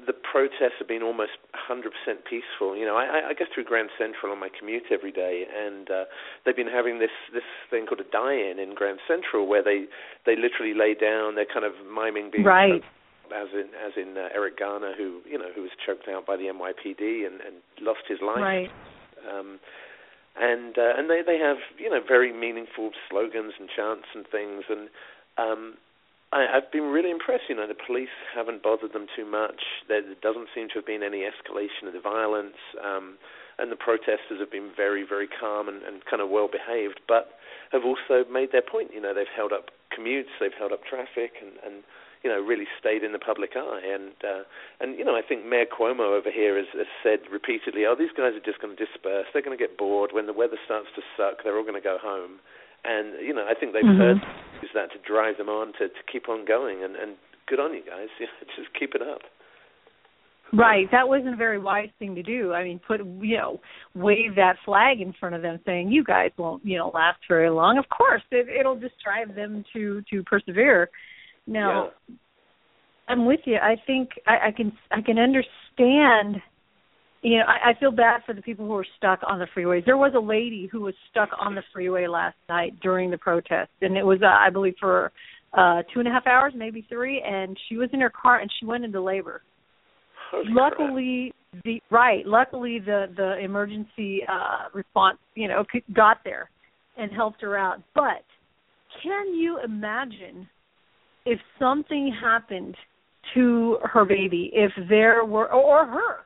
the 0.01 0.13
protests 0.13 0.75
have 0.79 0.87
been 0.87 1.03
almost 1.03 1.39
100% 1.55 1.87
peaceful. 2.27 2.75
You 2.75 2.85
know, 2.85 2.97
I, 2.97 3.29
I 3.29 3.33
go 3.33 3.45
through 3.53 3.63
Grand 3.63 3.89
Central 3.97 4.31
on 4.31 4.39
my 4.39 4.49
commute 4.49 4.91
every 4.91 5.11
day, 5.11 5.45
and 5.47 5.89
uh, 5.89 6.03
they've 6.43 6.55
been 6.55 6.67
having 6.67 6.99
this 6.99 7.15
this 7.33 7.47
thing 7.69 7.85
called 7.85 8.01
a 8.01 8.11
die-in 8.11 8.59
in 8.59 8.75
Grand 8.75 8.99
Central, 9.07 9.47
where 9.47 9.63
they 9.63 9.85
they 10.25 10.35
literally 10.35 10.73
lay 10.73 10.95
down. 10.95 11.35
They're 11.35 11.45
kind 11.45 11.65
of 11.65 11.73
miming 11.85 12.31
being 12.31 12.43
right. 12.43 12.83
As 13.33 13.47
in, 13.53 13.69
as 13.75 13.93
in 13.97 14.17
uh, 14.17 14.29
Eric 14.33 14.59
Garner, 14.59 14.93
who 14.97 15.21
you 15.29 15.37
know, 15.37 15.49
who 15.55 15.61
was 15.61 15.71
choked 15.85 16.07
out 16.07 16.25
by 16.25 16.37
the 16.37 16.45
NYPD 16.45 17.25
and, 17.25 17.41
and 17.41 17.57
lost 17.81 18.01
his 18.07 18.19
life. 18.21 18.41
Right. 18.41 18.71
Um, 19.29 19.59
and 20.37 20.77
uh, 20.77 20.93
and 20.97 21.09
they 21.09 21.21
they 21.25 21.37
have 21.37 21.57
you 21.77 21.89
know 21.89 22.01
very 22.05 22.33
meaningful 22.33 22.91
slogans 23.09 23.53
and 23.59 23.69
chants 23.73 24.07
and 24.13 24.25
things 24.27 24.63
and 24.69 24.89
um 25.37 25.77
I, 26.35 26.59
I've 26.59 26.71
been 26.71 26.91
really 26.91 27.11
impressed. 27.11 27.47
You 27.47 27.55
know, 27.55 27.67
the 27.67 27.79
police 27.79 28.11
haven't 28.35 28.63
bothered 28.63 28.93
them 28.93 29.07
too 29.15 29.25
much. 29.25 29.63
There, 29.87 30.01
there 30.01 30.19
doesn't 30.21 30.49
seem 30.53 30.67
to 30.69 30.83
have 30.83 30.85
been 30.85 31.03
any 31.03 31.23
escalation 31.23 31.87
of 31.87 31.93
the 31.93 32.01
violence, 32.03 32.59
um, 32.83 33.17
and 33.57 33.71
the 33.71 33.79
protesters 33.79 34.39
have 34.39 34.51
been 34.51 34.71
very, 34.75 35.07
very 35.07 35.27
calm 35.27 35.69
and, 35.69 35.83
and 35.83 36.03
kind 36.05 36.21
of 36.21 36.29
well 36.29 36.49
behaved, 36.51 36.99
but 37.07 37.39
have 37.71 37.85
also 37.85 38.27
made 38.29 38.51
their 38.51 38.65
point. 38.65 38.91
You 38.93 39.01
know, 39.01 39.13
they've 39.13 39.31
held 39.31 39.53
up 39.53 39.71
commutes, 39.95 40.33
they've 40.39 40.55
held 40.59 40.73
up 40.73 40.83
traffic, 40.83 41.39
and, 41.39 41.55
and 41.63 41.83
you 42.25 42.33
know, 42.33 42.41
really 42.41 42.65
stayed 42.81 43.05
in 43.05 43.13
the 43.13 43.21
public 43.21 43.53
eye. 43.53 43.85
And 43.85 44.17
uh, 44.25 44.49
and 44.81 44.97
you 44.97 45.05
know, 45.05 45.13
I 45.13 45.21
think 45.21 45.45
Mayor 45.45 45.69
Cuomo 45.69 46.17
over 46.17 46.33
here 46.33 46.57
has, 46.57 46.65
has 46.73 46.89
said 47.05 47.29
repeatedly, 47.29 47.85
"Oh, 47.85 47.93
these 47.93 48.09
guys 48.17 48.33
are 48.33 48.41
just 48.41 48.57
going 48.57 48.73
to 48.73 48.81
disperse. 48.81 49.29
They're 49.29 49.45
going 49.45 49.55
to 49.55 49.61
get 49.61 49.77
bored 49.77 50.09
when 50.09 50.25
the 50.25 50.33
weather 50.33 50.57
starts 50.65 50.89
to 50.97 51.05
suck. 51.13 51.45
They're 51.45 51.55
all 51.55 51.69
going 51.69 51.77
to 51.77 51.85
go 51.85 52.01
home." 52.01 52.41
And 52.81 53.21
you 53.21 53.33
know, 53.33 53.45
I 53.45 53.53
think 53.53 53.77
they've 53.77 53.85
mm-hmm. 53.85 54.17
heard 54.17 54.25
use 54.65 54.73
that 54.73 54.89
to 54.97 54.99
drive 55.05 55.37
them 55.37 55.53
on 55.53 55.77
to, 55.77 55.93
to 55.93 56.01
keep 56.11 56.25
on 56.27 56.49
going. 56.49 56.81
And, 56.81 56.97
and 56.97 57.13
good 57.45 57.61
on 57.61 57.77
you 57.77 57.85
guys. 57.85 58.09
just 58.57 58.73
keep 58.73 58.97
it 58.97 59.05
up. 59.05 59.21
Right, 60.53 60.87
that 60.91 61.07
wasn't 61.07 61.33
a 61.33 61.37
very 61.37 61.59
wise 61.59 61.89
thing 61.97 62.15
to 62.15 62.23
do. 62.23 62.53
I 62.53 62.63
mean, 62.63 62.79
put 62.79 63.01
you 63.21 63.37
know, 63.37 63.59
wave 63.93 64.35
that 64.35 64.57
flag 64.63 65.01
in 65.01 65.13
front 65.19 65.35
of 65.35 65.41
them, 65.41 65.59
saying 65.65 65.91
you 65.91 66.03
guys 66.03 66.31
won't 66.37 66.65
you 66.65 66.77
know 66.77 66.91
last 66.93 67.19
very 67.27 67.49
long. 67.49 67.77
Of 67.77 67.85
course, 67.89 68.21
it, 68.31 68.47
it'll 68.47 68.79
just 68.79 68.95
drive 69.03 69.35
them 69.35 69.63
to 69.73 70.01
to 70.09 70.23
persevere. 70.23 70.89
Now, 71.47 71.91
yeah. 72.07 72.15
I'm 73.07 73.25
with 73.25 73.41
you. 73.45 73.57
I 73.57 73.75
think 73.85 74.09
I, 74.25 74.47
I 74.47 74.51
can 74.51 74.71
I 74.91 75.01
can 75.01 75.17
understand. 75.17 76.41
You 77.21 77.39
know, 77.39 77.45
I, 77.47 77.71
I 77.71 77.79
feel 77.79 77.91
bad 77.91 78.21
for 78.25 78.33
the 78.33 78.41
people 78.41 78.67
who 78.67 78.75
are 78.75 78.85
stuck 78.97 79.19
on 79.27 79.39
the 79.39 79.47
freeways. 79.55 79.85
There 79.85 79.97
was 79.97 80.13
a 80.15 80.19
lady 80.19 80.69
who 80.71 80.81
was 80.81 80.93
stuck 81.09 81.29
on 81.39 81.55
the 81.55 81.63
freeway 81.73 82.07
last 82.07 82.35
night 82.49 82.79
during 82.81 83.09
the 83.09 83.17
protest, 83.17 83.71
and 83.81 83.97
it 83.97 84.03
was 84.03 84.19
uh, 84.21 84.27
I 84.27 84.49
believe 84.49 84.75
for 84.79 85.11
uh 85.53 85.83
two 85.93 85.99
and 85.99 86.07
a 86.07 86.11
half 86.11 86.27
hours, 86.27 86.53
maybe 86.55 86.85
three, 86.89 87.23
and 87.25 87.57
she 87.69 87.77
was 87.77 87.89
in 87.93 88.01
her 88.01 88.11
car 88.11 88.39
and 88.39 88.51
she 88.59 88.65
went 88.65 88.83
into 88.83 89.01
labor. 89.01 89.41
Holy 90.31 90.45
luckily, 90.49 91.33
the 91.63 91.79
right, 91.91 92.25
luckily 92.25 92.79
the 92.79 93.05
the 93.15 93.37
emergency 93.43 94.21
uh 94.27 94.69
response, 94.73 95.17
you 95.35 95.47
know, 95.47 95.63
got 95.93 96.17
there 96.23 96.49
and 96.97 97.11
helped 97.11 97.41
her 97.41 97.57
out. 97.57 97.81
But 97.93 98.23
can 99.03 99.33
you 99.35 99.59
imagine 99.63 100.47
if 101.25 101.39
something 101.59 102.15
happened 102.21 102.75
to 103.33 103.77
her 103.83 104.05
baby 104.05 104.51
if 104.53 104.71
there 104.87 105.25
were 105.25 105.51
or 105.51 105.85
her 105.85 106.17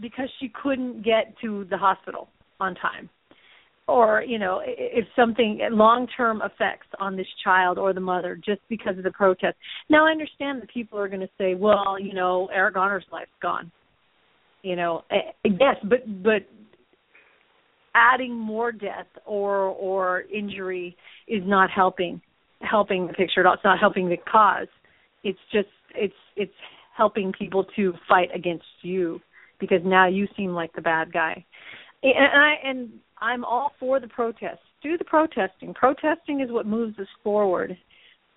because 0.00 0.28
she 0.38 0.50
couldn't 0.62 1.02
get 1.02 1.34
to 1.42 1.66
the 1.70 1.76
hospital 1.76 2.28
on 2.58 2.74
time. 2.76 3.08
Or 3.88 4.22
you 4.22 4.38
know 4.38 4.60
if 4.64 5.04
something 5.16 5.60
long 5.72 6.06
term 6.16 6.42
effects 6.42 6.86
on 7.00 7.16
this 7.16 7.26
child 7.42 7.78
or 7.78 7.92
the 7.92 8.00
mother 8.00 8.36
just 8.36 8.60
because 8.68 8.96
of 8.96 9.04
the 9.04 9.10
protest. 9.10 9.56
Now 9.88 10.06
i 10.06 10.10
understand 10.10 10.62
that 10.62 10.70
people 10.72 10.98
are 10.98 11.08
going 11.08 11.20
to 11.20 11.30
say 11.38 11.54
well 11.54 11.96
you 11.98 12.14
know 12.14 12.48
eric 12.52 12.74
garner's 12.74 13.04
life's 13.10 13.30
gone. 13.42 13.72
You 14.62 14.76
know 14.76 15.02
yes 15.44 15.76
but 15.82 16.22
but 16.22 16.42
adding 17.94 18.36
more 18.36 18.70
death 18.70 19.08
or 19.26 19.56
or 19.56 20.22
injury 20.32 20.96
is 21.26 21.42
not 21.44 21.70
helping 21.70 22.20
helping 22.70 23.06
the 23.06 23.12
picture. 23.12 23.40
at 23.40 23.46
all. 23.46 23.54
It's 23.54 23.64
not 23.64 23.78
helping 23.78 24.08
the 24.08 24.16
cause. 24.30 24.68
It's 25.24 25.38
just 25.52 25.68
it's 25.94 26.14
it's 26.36 26.52
helping 26.96 27.32
people 27.32 27.64
to 27.76 27.94
fight 28.08 28.28
against 28.34 28.64
you 28.82 29.20
because 29.58 29.80
now 29.84 30.06
you 30.08 30.26
seem 30.36 30.50
like 30.50 30.72
the 30.74 30.80
bad 30.80 31.12
guy. 31.12 31.44
And 32.02 32.14
I 32.16 32.54
and 32.64 32.90
I'm 33.20 33.44
all 33.44 33.72
for 33.78 34.00
the 34.00 34.08
protests. 34.08 34.58
Do 34.82 34.96
the 34.96 35.04
protesting. 35.04 35.74
Protesting 35.74 36.40
is 36.40 36.50
what 36.50 36.66
moves 36.66 36.98
us 36.98 37.06
forward. 37.22 37.76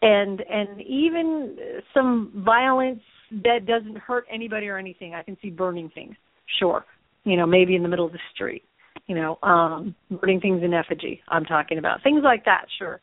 And 0.02 0.41
and 0.50 0.82
even 0.82 1.58
some 1.93 2.43
violence 2.46 3.02
that 3.43 3.65
doesn't 3.65 3.98
hurt 3.98 4.26
anybody 4.32 4.67
or 4.67 4.78
anything. 4.78 5.13
I 5.13 5.24
can 5.24 5.38
see 5.41 5.50
burning 5.50 5.89
things. 5.96 6.15
Sure. 6.60 6.86
You 7.24 7.38
know, 7.38 7.46
maybe 7.46 7.76
in 7.76 7.84
the 7.84 7.89
middle 7.89 8.06
of 8.06 8.12
the 8.12 8.19
street. 8.34 8.63
You 9.08 9.15
know, 9.15 9.39
um 9.43 9.96
burning 10.12 10.41
things 10.41 10.62
in 10.63 10.74
effigy. 10.74 11.22
I'm 11.30 11.46
talking 11.46 11.78
about. 11.78 12.04
Things 12.04 12.22
like 12.24 12.43
that, 12.46 12.65
sure. 12.78 13.00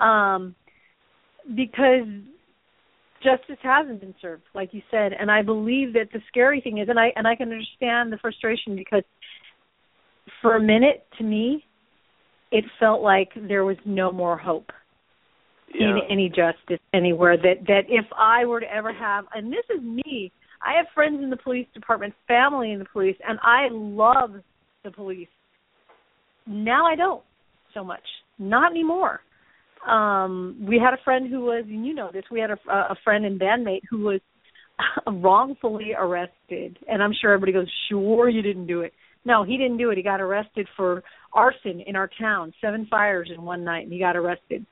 Um 0.00 0.56
because 1.48 2.06
justice 3.22 3.58
hasn't 3.62 4.00
been 4.00 4.14
served, 4.20 4.42
like 4.54 4.72
you 4.72 4.82
said. 4.90 5.12
And 5.18 5.30
I 5.30 5.42
believe 5.42 5.92
that 5.94 6.08
the 6.12 6.20
scary 6.28 6.60
thing 6.60 6.78
is, 6.78 6.88
and 6.88 6.98
I 6.98 7.12
and 7.16 7.26
I 7.26 7.36
can 7.36 7.50
understand 7.50 8.12
the 8.12 8.18
frustration 8.18 8.76
because 8.76 9.04
for 10.42 10.56
a 10.56 10.60
minute, 10.60 11.06
to 11.18 11.24
me, 11.24 11.64
it 12.50 12.64
felt 12.78 13.02
like 13.02 13.30
there 13.48 13.64
was 13.64 13.76
no 13.84 14.10
more 14.10 14.36
hope 14.36 14.70
yeah. 15.74 15.88
in 15.88 16.00
any 16.10 16.28
justice 16.28 16.80
anywhere. 16.94 17.36
That 17.36 17.66
that 17.66 17.82
if 17.88 18.06
I 18.16 18.44
were 18.46 18.60
to 18.60 18.72
ever 18.72 18.92
have, 18.92 19.26
and 19.34 19.52
this 19.52 19.64
is 19.74 19.82
me, 19.82 20.32
I 20.62 20.76
have 20.76 20.86
friends 20.94 21.22
in 21.22 21.30
the 21.30 21.36
police 21.36 21.66
department, 21.74 22.14
family 22.26 22.72
in 22.72 22.78
the 22.78 22.86
police, 22.86 23.16
and 23.26 23.38
I 23.42 23.68
love 23.70 24.34
the 24.84 24.90
police. 24.90 25.28
Now 26.46 26.86
I 26.86 26.96
don't 26.96 27.22
so 27.74 27.84
much, 27.84 28.02
not 28.38 28.72
anymore 28.72 29.20
um 29.88 30.62
we 30.68 30.78
had 30.78 30.92
a 30.92 31.02
friend 31.04 31.30
who 31.30 31.40
was 31.40 31.64
and 31.66 31.86
you 31.86 31.94
know 31.94 32.10
this 32.12 32.24
we 32.30 32.40
had 32.40 32.50
a, 32.50 32.58
a 32.68 32.96
friend 33.02 33.24
and 33.24 33.40
bandmate 33.40 33.80
who 33.88 34.00
was 34.00 34.20
wrongfully 35.06 35.92
arrested. 35.98 36.78
And 36.88 37.02
i'm 37.02 37.12
sure 37.20 37.32
everybody 37.32 37.52
goes 37.52 37.72
sure 37.88 38.28
you 38.28 38.42
didn't 38.42 38.66
do 38.66 38.82
it. 38.82 38.92
No 39.24 39.44
he 39.44 39.56
didn't 39.56 39.78
do 39.78 39.90
it. 39.90 39.96
He 39.96 40.02
got 40.02 40.20
arrested 40.20 40.68
for 40.76 41.02
arson 41.32 41.82
in 41.86 41.96
our 41.96 42.10
town 42.20 42.52
seven 42.60 42.86
fires 42.90 43.30
in 43.34 43.42
one 43.42 43.64
night 43.64 43.84
and 43.84 43.92
he 43.92 43.98
got 43.98 44.16
arrested. 44.16 44.66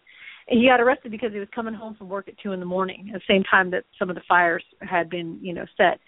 And 0.51 0.61
he 0.61 0.68
got 0.68 0.81
arrested 0.81 1.11
because 1.11 1.33
he 1.33 1.38
was 1.38 1.49
coming 1.55 1.75
home 1.75 1.94
from 1.94 2.09
work 2.09 2.29
at 2.29 2.38
two 2.42 2.53
in 2.53 2.61
the 2.61 2.66
morning 2.66 3.11
at 3.14 3.21
the 3.21 3.33
same 3.33 3.44
time 3.44 3.71
that 3.73 3.85
some 3.99 4.09
of 4.09 4.16
the 4.16 4.23
fires 4.29 4.64
had 4.81 5.09
been 5.09 5.38
you 5.40 5.55
know 5.55 5.64
set. 5.77 6.01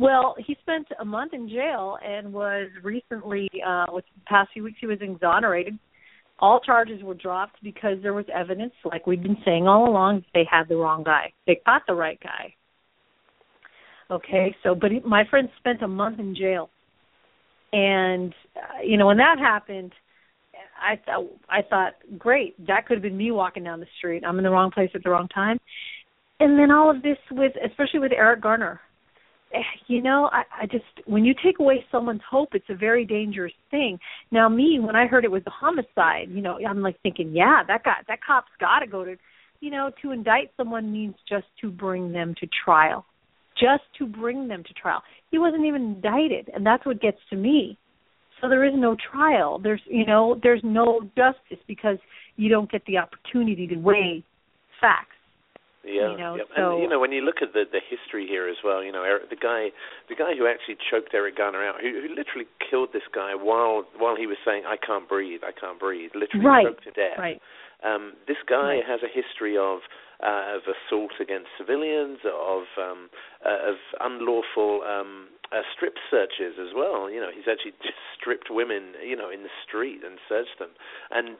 Well 0.00 0.34
he 0.38 0.56
spent 0.62 0.88
a 1.00 1.04
month 1.04 1.32
in 1.32 1.48
jail 1.48 1.96
and 2.04 2.32
was 2.32 2.68
recently 2.82 3.48
uh 3.64 3.86
with 3.92 4.04
the 4.16 4.20
past 4.26 4.50
few 4.52 4.64
weeks 4.64 4.78
he 4.80 4.86
was 4.86 4.98
exonerated 5.00 5.78
all 6.38 6.60
charges 6.60 7.02
were 7.02 7.14
dropped 7.14 7.62
because 7.62 7.98
there 8.02 8.14
was 8.14 8.24
evidence, 8.32 8.72
like 8.84 9.06
we've 9.06 9.22
been 9.22 9.38
saying 9.44 9.66
all 9.66 9.88
along, 9.88 10.24
they 10.34 10.46
had 10.50 10.68
the 10.68 10.76
wrong 10.76 11.02
guy. 11.02 11.32
They 11.46 11.60
caught 11.64 11.82
the 11.86 11.94
right 11.94 12.18
guy. 12.22 12.54
Okay, 14.10 14.54
so 14.62 14.74
but 14.74 14.90
he, 14.90 15.00
my 15.00 15.24
friend 15.28 15.48
spent 15.58 15.82
a 15.82 15.88
month 15.88 16.18
in 16.18 16.34
jail, 16.34 16.70
and 17.72 18.32
uh, 18.56 18.82
you 18.82 18.96
know 18.96 19.06
when 19.06 19.18
that 19.18 19.38
happened, 19.38 19.92
I 20.80 20.98
thought 21.04 21.26
I 21.48 21.60
thought 21.68 21.92
great 22.18 22.66
that 22.66 22.86
could 22.86 22.96
have 22.96 23.02
been 23.02 23.18
me 23.18 23.32
walking 23.32 23.64
down 23.64 23.80
the 23.80 23.86
street. 23.98 24.22
I'm 24.26 24.38
in 24.38 24.44
the 24.44 24.50
wrong 24.50 24.70
place 24.70 24.90
at 24.94 25.02
the 25.02 25.10
wrong 25.10 25.28
time, 25.28 25.58
and 26.40 26.58
then 26.58 26.70
all 26.70 26.90
of 26.90 27.02
this 27.02 27.18
with 27.30 27.52
especially 27.62 28.00
with 28.00 28.12
Eric 28.12 28.40
Garner, 28.40 28.80
Eh, 29.54 29.60
you 29.86 30.02
know 30.02 30.28
I, 30.30 30.42
I 30.62 30.66
just 30.66 30.84
when 31.06 31.24
you 31.24 31.34
take 31.42 31.58
away 31.58 31.84
someone's 31.90 32.20
hope 32.28 32.50
it's 32.52 32.68
a 32.68 32.74
very 32.74 33.06
dangerous 33.06 33.52
thing. 33.70 33.98
Now 34.30 34.48
me 34.48 34.78
when 34.78 34.94
i 34.94 35.06
heard 35.06 35.24
it 35.24 35.30
was 35.30 35.42
a 35.46 35.50
homicide 35.50 36.28
you 36.30 36.42
know 36.42 36.58
i'm 36.68 36.82
like 36.82 37.00
thinking 37.02 37.30
yeah 37.32 37.62
that 37.66 37.82
guy 37.82 37.94
that 38.08 38.18
cop's 38.22 38.50
got 38.60 38.80
to 38.80 38.86
go 38.86 39.04
to 39.04 39.16
you 39.60 39.70
know 39.70 39.90
to 40.02 40.12
indict 40.12 40.50
someone 40.56 40.92
means 40.92 41.14
just 41.26 41.46
to 41.60 41.70
bring 41.70 42.12
them 42.12 42.34
to 42.40 42.48
trial. 42.64 43.06
Just 43.58 43.84
to 43.98 44.06
bring 44.06 44.46
them 44.46 44.62
to 44.62 44.72
trial. 44.74 45.02
He 45.30 45.38
wasn't 45.38 45.64
even 45.64 45.82
indicted 45.82 46.50
and 46.54 46.64
that's 46.64 46.84
what 46.84 47.00
gets 47.00 47.18
to 47.30 47.36
me. 47.36 47.78
So 48.40 48.48
there 48.48 48.64
is 48.64 48.74
no 48.76 48.96
trial. 49.10 49.58
There's 49.58 49.80
you 49.86 50.04
know 50.04 50.38
there's 50.42 50.62
no 50.62 51.00
justice 51.16 51.64
because 51.66 51.96
you 52.36 52.50
don't 52.50 52.70
get 52.70 52.84
the 52.84 52.98
opportunity 52.98 53.66
to 53.68 53.76
weigh 53.76 54.22
facts 54.78 55.17
yeah, 55.88 56.12
you 56.12 56.18
know, 56.18 56.34
yeah. 56.36 56.44
so 56.56 56.72
and 56.72 56.82
you 56.82 56.88
know 56.88 57.00
when 57.00 57.12
you 57.12 57.22
look 57.22 57.40
at 57.40 57.52
the 57.52 57.64
the 57.64 57.80
history 57.80 58.26
here 58.26 58.48
as 58.48 58.56
well, 58.62 58.84
you 58.84 58.92
know 58.92 59.02
Eric, 59.02 59.30
the 59.30 59.40
guy 59.40 59.72
the 60.08 60.14
guy 60.14 60.36
who 60.36 60.46
actually 60.46 60.76
choked 60.90 61.14
Eric 61.14 61.36
Garner 61.36 61.64
out, 61.64 61.80
who, 61.80 61.88
who 61.88 62.14
literally 62.14 62.46
killed 62.60 62.90
this 62.92 63.08
guy 63.14 63.34
while 63.34 63.84
while 63.96 64.16
he 64.16 64.26
was 64.26 64.36
saying 64.44 64.64
I 64.66 64.76
can't 64.76 65.08
breathe, 65.08 65.40
I 65.42 65.52
can't 65.52 65.80
breathe, 65.80 66.12
literally 66.14 66.46
right. 66.46 66.66
choked 66.66 66.84
to 66.84 66.92
death. 66.92 67.18
Right. 67.18 67.40
Um, 67.82 68.14
this 68.26 68.38
guy 68.48 68.82
right. 68.82 68.86
has 68.86 69.00
a 69.02 69.10
history 69.10 69.56
of 69.56 69.80
uh, 70.22 70.58
of 70.58 70.62
assault 70.66 71.12
against 71.20 71.48
civilians, 71.56 72.18
of 72.26 72.66
um, 72.76 73.08
uh, 73.46 73.70
of 73.72 73.78
unlawful 74.00 74.82
um, 74.82 75.28
uh, 75.52 75.62
strip 75.76 75.94
searches 76.10 76.58
as 76.60 76.74
well. 76.74 77.10
You 77.10 77.20
know, 77.20 77.30
he's 77.32 77.46
actually 77.46 77.78
just 77.82 77.98
stripped 78.18 78.50
women, 78.50 78.98
you 79.04 79.16
know, 79.16 79.30
in 79.30 79.42
the 79.42 79.54
street 79.66 80.02
and 80.04 80.18
searched 80.28 80.58
them. 80.58 80.70
And 81.10 81.38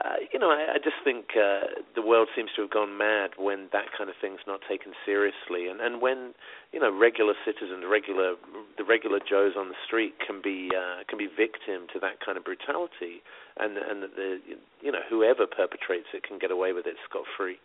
uh, 0.00 0.24
you 0.32 0.38
know, 0.38 0.48
I, 0.48 0.74
I 0.74 0.78
just 0.78 0.96
think 1.04 1.36
uh, 1.36 1.84
the 1.94 2.00
world 2.00 2.28
seems 2.34 2.48
to 2.56 2.62
have 2.62 2.70
gone 2.70 2.96
mad 2.96 3.36
when 3.36 3.68
that 3.72 3.92
kind 3.96 4.08
of 4.08 4.16
thing's 4.22 4.40
not 4.46 4.60
taken 4.66 4.92
seriously, 5.04 5.68
and 5.68 5.80
and 5.80 6.00
when 6.00 6.32
you 6.72 6.80
know 6.80 6.88
regular 6.88 7.34
citizens, 7.44 7.84
regular 7.84 8.34
the 8.78 8.84
regular 8.84 9.20
Joes 9.20 9.52
on 9.56 9.68
the 9.68 9.76
street 9.84 10.14
can 10.24 10.40
be 10.42 10.70
uh, 10.72 11.04
can 11.08 11.18
be 11.18 11.28
victim 11.28 11.92
to 11.92 12.00
that 12.00 12.24
kind 12.24 12.38
of 12.38 12.44
brutality, 12.44 13.20
and 13.60 13.76
and 13.76 14.02
the 14.02 14.40
you 14.80 14.92
know 14.92 15.04
whoever 15.10 15.44
perpetrates 15.44 16.08
it 16.14 16.24
can 16.24 16.38
get 16.38 16.50
away 16.50 16.72
with 16.72 16.86
it 16.86 16.96
scot 17.08 17.28
free. 17.36 17.60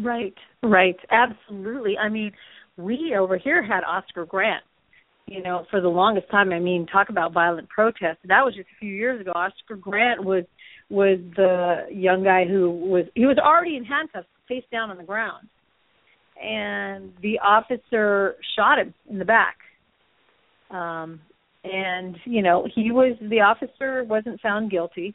Right, 0.00 0.34
right, 0.62 0.96
absolutely. 1.12 1.98
I 1.98 2.08
mean, 2.08 2.32
we 2.78 3.14
over 3.18 3.36
here 3.36 3.62
had 3.62 3.84
Oscar 3.84 4.24
Grant. 4.24 4.64
You 5.26 5.42
know, 5.42 5.64
for 5.70 5.80
the 5.80 5.88
longest 5.88 6.30
time. 6.30 6.52
I 6.52 6.58
mean, 6.58 6.86
talk 6.86 7.08
about 7.08 7.32
violent 7.32 7.70
protest. 7.70 8.18
That 8.28 8.44
was 8.44 8.54
just 8.54 8.68
a 8.76 8.78
few 8.78 8.92
years 8.92 9.22
ago. 9.22 9.32
Oscar 9.34 9.74
Grant 9.74 10.22
was 10.22 10.44
was 10.90 11.18
the 11.36 11.86
young 11.90 12.24
guy 12.24 12.44
who 12.46 12.70
was 12.70 13.04
he 13.14 13.26
was 13.26 13.38
already 13.38 13.76
in 13.76 13.84
handcuffs, 13.84 14.28
face 14.48 14.64
down 14.70 14.90
on 14.90 14.96
the 14.96 15.04
ground, 15.04 15.48
and 16.42 17.12
the 17.22 17.38
officer 17.42 18.36
shot 18.56 18.78
him 18.78 18.94
in 19.08 19.18
the 19.18 19.24
back. 19.24 19.56
Um, 20.70 21.20
and 21.64 22.16
you 22.24 22.42
know 22.42 22.66
he 22.74 22.90
was 22.90 23.16
the 23.20 23.40
officer 23.40 24.04
wasn't 24.04 24.40
found 24.40 24.70
guilty 24.70 25.14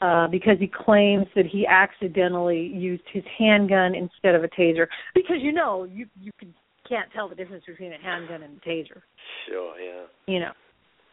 uh, 0.00 0.28
because 0.28 0.56
he 0.58 0.66
claims 0.66 1.26
that 1.34 1.46
he 1.46 1.66
accidentally 1.66 2.70
used 2.74 3.02
his 3.12 3.24
handgun 3.38 3.94
instead 3.94 4.34
of 4.34 4.44
a 4.44 4.48
taser. 4.48 4.86
Because 5.14 5.36
you 5.40 5.52
know 5.52 5.84
you 5.84 6.06
you 6.20 6.32
can, 6.38 6.54
can't 6.88 7.10
tell 7.12 7.28
the 7.28 7.34
difference 7.34 7.64
between 7.66 7.92
a 7.92 7.98
handgun 7.98 8.42
and 8.42 8.58
a 8.58 8.68
taser. 8.68 9.02
Sure, 9.48 9.78
yeah. 9.80 10.04
You 10.26 10.40
know, 10.40 10.52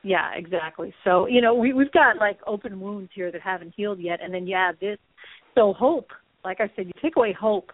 yeah, 0.03 0.31
exactly. 0.35 0.93
So, 1.03 1.27
you 1.27 1.41
know, 1.41 1.53
we 1.53 1.73
we've 1.73 1.91
got 1.91 2.17
like 2.17 2.39
open 2.45 2.79
wounds 2.79 3.11
here 3.15 3.31
that 3.31 3.41
haven't 3.41 3.73
healed 3.75 3.99
yet 3.99 4.19
and 4.21 4.33
then 4.33 4.47
yeah, 4.47 4.71
this. 4.79 4.97
So 5.55 5.73
hope, 5.73 6.09
like 6.43 6.59
I 6.59 6.69
said, 6.75 6.87
you 6.87 6.93
take 7.01 7.15
away 7.15 7.35
hope 7.37 7.71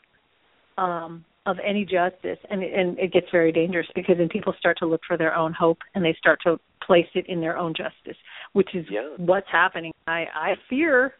um 0.77 1.25
of 1.45 1.57
any 1.65 1.83
justice 1.83 2.37
and 2.49 2.63
and 2.63 2.97
it 2.99 3.11
gets 3.11 3.27
very 3.31 3.51
dangerous 3.51 3.87
because 3.95 4.17
then 4.17 4.29
people 4.29 4.53
start 4.59 4.77
to 4.79 4.85
look 4.85 5.01
for 5.07 5.17
their 5.17 5.35
own 5.35 5.53
hope 5.53 5.79
and 5.95 6.05
they 6.05 6.15
start 6.19 6.39
to 6.45 6.59
place 6.85 7.07
it 7.15 7.25
in 7.27 7.41
their 7.41 7.57
own 7.57 7.73
justice, 7.75 8.17
which 8.53 8.73
is 8.75 8.85
yeah. 8.89 9.09
what's 9.17 9.47
happening. 9.51 9.91
I 10.07 10.25
I 10.33 10.53
fear 10.69 11.13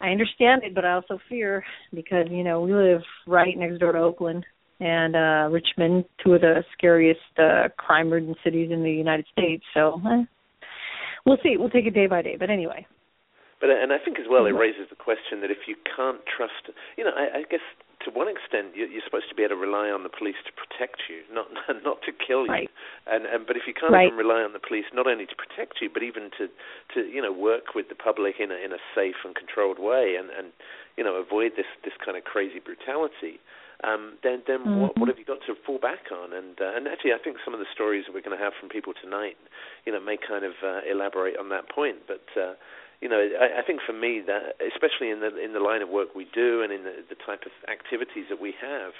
I 0.00 0.08
understand 0.08 0.64
it, 0.64 0.74
but 0.74 0.84
I 0.84 0.92
also 0.92 1.18
fear 1.28 1.64
because, 1.94 2.26
you 2.30 2.44
know, 2.44 2.60
we 2.60 2.74
live 2.74 3.00
right 3.26 3.56
next 3.56 3.78
door 3.78 3.92
to 3.92 3.98
Oakland 3.98 4.44
and 4.80 5.16
uh 5.16 5.48
Richmond, 5.50 6.04
two 6.22 6.34
of 6.34 6.40
the 6.40 6.64
scariest 6.76 7.20
uh 7.38 7.68
crime-ridden 7.76 8.34
cities 8.42 8.70
in 8.72 8.82
the 8.82 8.90
United 8.90 9.26
States. 9.32 9.64
So 9.72 10.00
eh, 10.06 10.24
we'll 11.26 11.38
see. 11.42 11.56
We'll 11.56 11.70
take 11.70 11.86
it 11.86 11.94
day 11.94 12.06
by 12.06 12.22
day. 12.22 12.36
But 12.38 12.50
anyway. 12.50 12.86
But 13.60 13.70
and 13.70 13.92
I 13.92 13.98
think 13.98 14.18
as 14.18 14.26
well, 14.28 14.44
it 14.44 14.52
raises 14.52 14.90
the 14.90 15.00
question 15.00 15.40
that 15.40 15.50
if 15.50 15.64
you 15.64 15.76
can't 15.88 16.20
trust, 16.28 16.68
you 16.98 17.04
know, 17.04 17.16
I, 17.16 17.40
I 17.40 17.42
guess 17.48 17.64
to 18.04 18.12
one 18.12 18.28
extent 18.28 18.76
you're, 18.76 18.92
you're 18.92 19.04
supposed 19.04 19.32
to 19.32 19.34
be 19.34 19.40
able 19.40 19.56
to 19.56 19.62
rely 19.64 19.88
on 19.88 20.04
the 20.04 20.12
police 20.12 20.36
to 20.44 20.52
protect 20.52 21.08
you, 21.08 21.24
not 21.32 21.48
not 21.88 22.04
to 22.04 22.12
kill 22.12 22.44
you. 22.44 22.52
Right. 22.52 22.70
And 23.08 23.24
and 23.24 23.48
but 23.48 23.56
if 23.56 23.64
you 23.66 23.72
can't 23.72 23.92
right. 23.92 24.12
even 24.12 24.20
rely 24.20 24.44
on 24.44 24.52
the 24.52 24.60
police 24.60 24.84
not 24.92 25.08
only 25.08 25.24
to 25.24 25.36
protect 25.36 25.80
you, 25.80 25.88
but 25.88 26.04
even 26.04 26.28
to 26.36 26.52
to 26.92 27.08
you 27.08 27.24
know 27.24 27.32
work 27.32 27.72
with 27.74 27.88
the 27.88 27.96
public 27.96 28.36
in 28.36 28.52
a 28.52 28.58
in 28.60 28.76
a 28.76 28.80
safe 28.92 29.24
and 29.24 29.34
controlled 29.34 29.80
way, 29.80 30.20
and 30.20 30.28
and 30.28 30.52
you 31.00 31.04
know 31.04 31.16
avoid 31.16 31.56
this 31.56 31.68
this 31.88 31.96
kind 32.04 32.20
of 32.20 32.24
crazy 32.28 32.60
brutality 32.60 33.40
um, 33.84 34.16
then 34.22 34.42
then 34.46 34.60
mm-hmm. 34.60 34.80
what, 34.80 34.98
what 34.98 35.08
have 35.08 35.18
you 35.18 35.24
got 35.28 35.44
to 35.46 35.54
fall 35.66 35.78
back 35.78 36.08
on? 36.08 36.32
And 36.32 36.56
uh, 36.60 36.72
and 36.72 36.88
actually, 36.88 37.12
I 37.12 37.20
think 37.22 37.36
some 37.44 37.52
of 37.52 37.60
the 37.60 37.68
stories 37.72 38.04
that 38.06 38.14
we're 38.14 38.24
going 38.24 38.36
to 38.36 38.42
have 38.42 38.54
from 38.58 38.68
people 38.68 38.94
tonight, 38.96 39.36
you 39.84 39.92
know, 39.92 40.00
may 40.00 40.16
kind 40.16 40.44
of 40.44 40.54
uh, 40.64 40.80
elaborate 40.88 41.36
on 41.36 41.48
that 41.50 41.68
point. 41.68 42.08
But 42.08 42.24
uh, 42.32 42.54
you 43.00 43.08
know, 43.08 43.20
I, 43.20 43.60
I 43.60 43.62
think 43.66 43.80
for 43.84 43.92
me 43.92 44.22
that, 44.26 44.56
especially 44.64 45.10
in 45.10 45.20
the 45.20 45.36
in 45.36 45.52
the 45.52 45.60
line 45.60 45.82
of 45.82 45.88
work 45.92 46.14
we 46.14 46.26
do 46.32 46.62
and 46.62 46.72
in 46.72 46.84
the, 46.84 47.04
the 47.08 47.18
type 47.26 47.44
of 47.44 47.52
activities 47.68 48.32
that 48.32 48.40
we 48.40 48.54
have, 48.56 48.96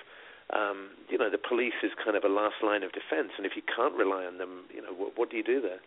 um, 0.52 0.92
you 1.08 1.16
know, 1.16 1.30
the 1.30 1.40
police 1.40 1.80
is 1.82 1.92
kind 2.04 2.16
of 2.16 2.24
a 2.24 2.28
last 2.28 2.60
line 2.62 2.82
of 2.82 2.92
defense. 2.92 3.32
And 3.38 3.46
if 3.46 3.56
you 3.56 3.62
can't 3.64 3.94
rely 3.96 4.28
on 4.28 4.36
them, 4.36 4.68
you 4.74 4.82
know, 4.82 4.92
what, 4.92 5.16
what 5.16 5.30
do 5.30 5.36
you 5.38 5.44
do 5.44 5.60
there? 5.60 5.80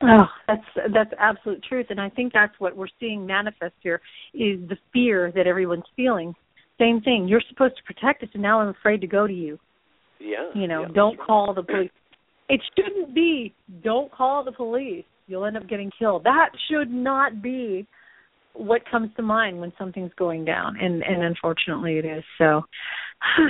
Oh, 0.00 0.26
that's 0.46 0.66
that's 0.94 1.10
absolute 1.18 1.62
truth, 1.62 1.86
and 1.90 2.00
I 2.00 2.08
think 2.08 2.32
that's 2.32 2.54
what 2.58 2.76
we're 2.76 2.86
seeing 3.00 3.26
manifest 3.26 3.74
here 3.82 4.00
is 4.32 4.60
the 4.68 4.78
fear 4.92 5.32
that 5.34 5.46
everyone's 5.48 5.90
feeling 5.96 6.34
same 6.78 7.00
thing. 7.00 7.26
You're 7.28 7.42
supposed 7.48 7.76
to 7.76 7.82
protect 7.82 8.22
us, 8.22 8.28
and 8.34 8.42
now 8.42 8.60
I'm 8.60 8.68
afraid 8.68 9.00
to 9.00 9.06
go 9.06 9.26
to 9.26 9.32
you. 9.32 9.58
Yeah. 10.20 10.50
You 10.54 10.66
know, 10.66 10.82
yeah. 10.82 10.94
don't 10.94 11.18
call 11.18 11.54
the 11.54 11.62
police. 11.62 11.90
It 12.48 12.60
shouldn't 12.76 13.14
be. 13.14 13.54
Don't 13.82 14.10
call 14.10 14.44
the 14.44 14.52
police. 14.52 15.04
You'll 15.26 15.44
end 15.44 15.56
up 15.56 15.68
getting 15.68 15.90
killed. 15.98 16.24
That 16.24 16.50
should 16.70 16.90
not 16.90 17.42
be 17.42 17.86
what 18.54 18.82
comes 18.90 19.10
to 19.16 19.22
mind 19.22 19.60
when 19.60 19.72
something's 19.78 20.12
going 20.18 20.44
down, 20.44 20.76
and 20.80 21.02
and 21.02 21.22
unfortunately 21.22 21.98
it 21.98 22.04
is. 22.04 22.24
So, 22.38 22.62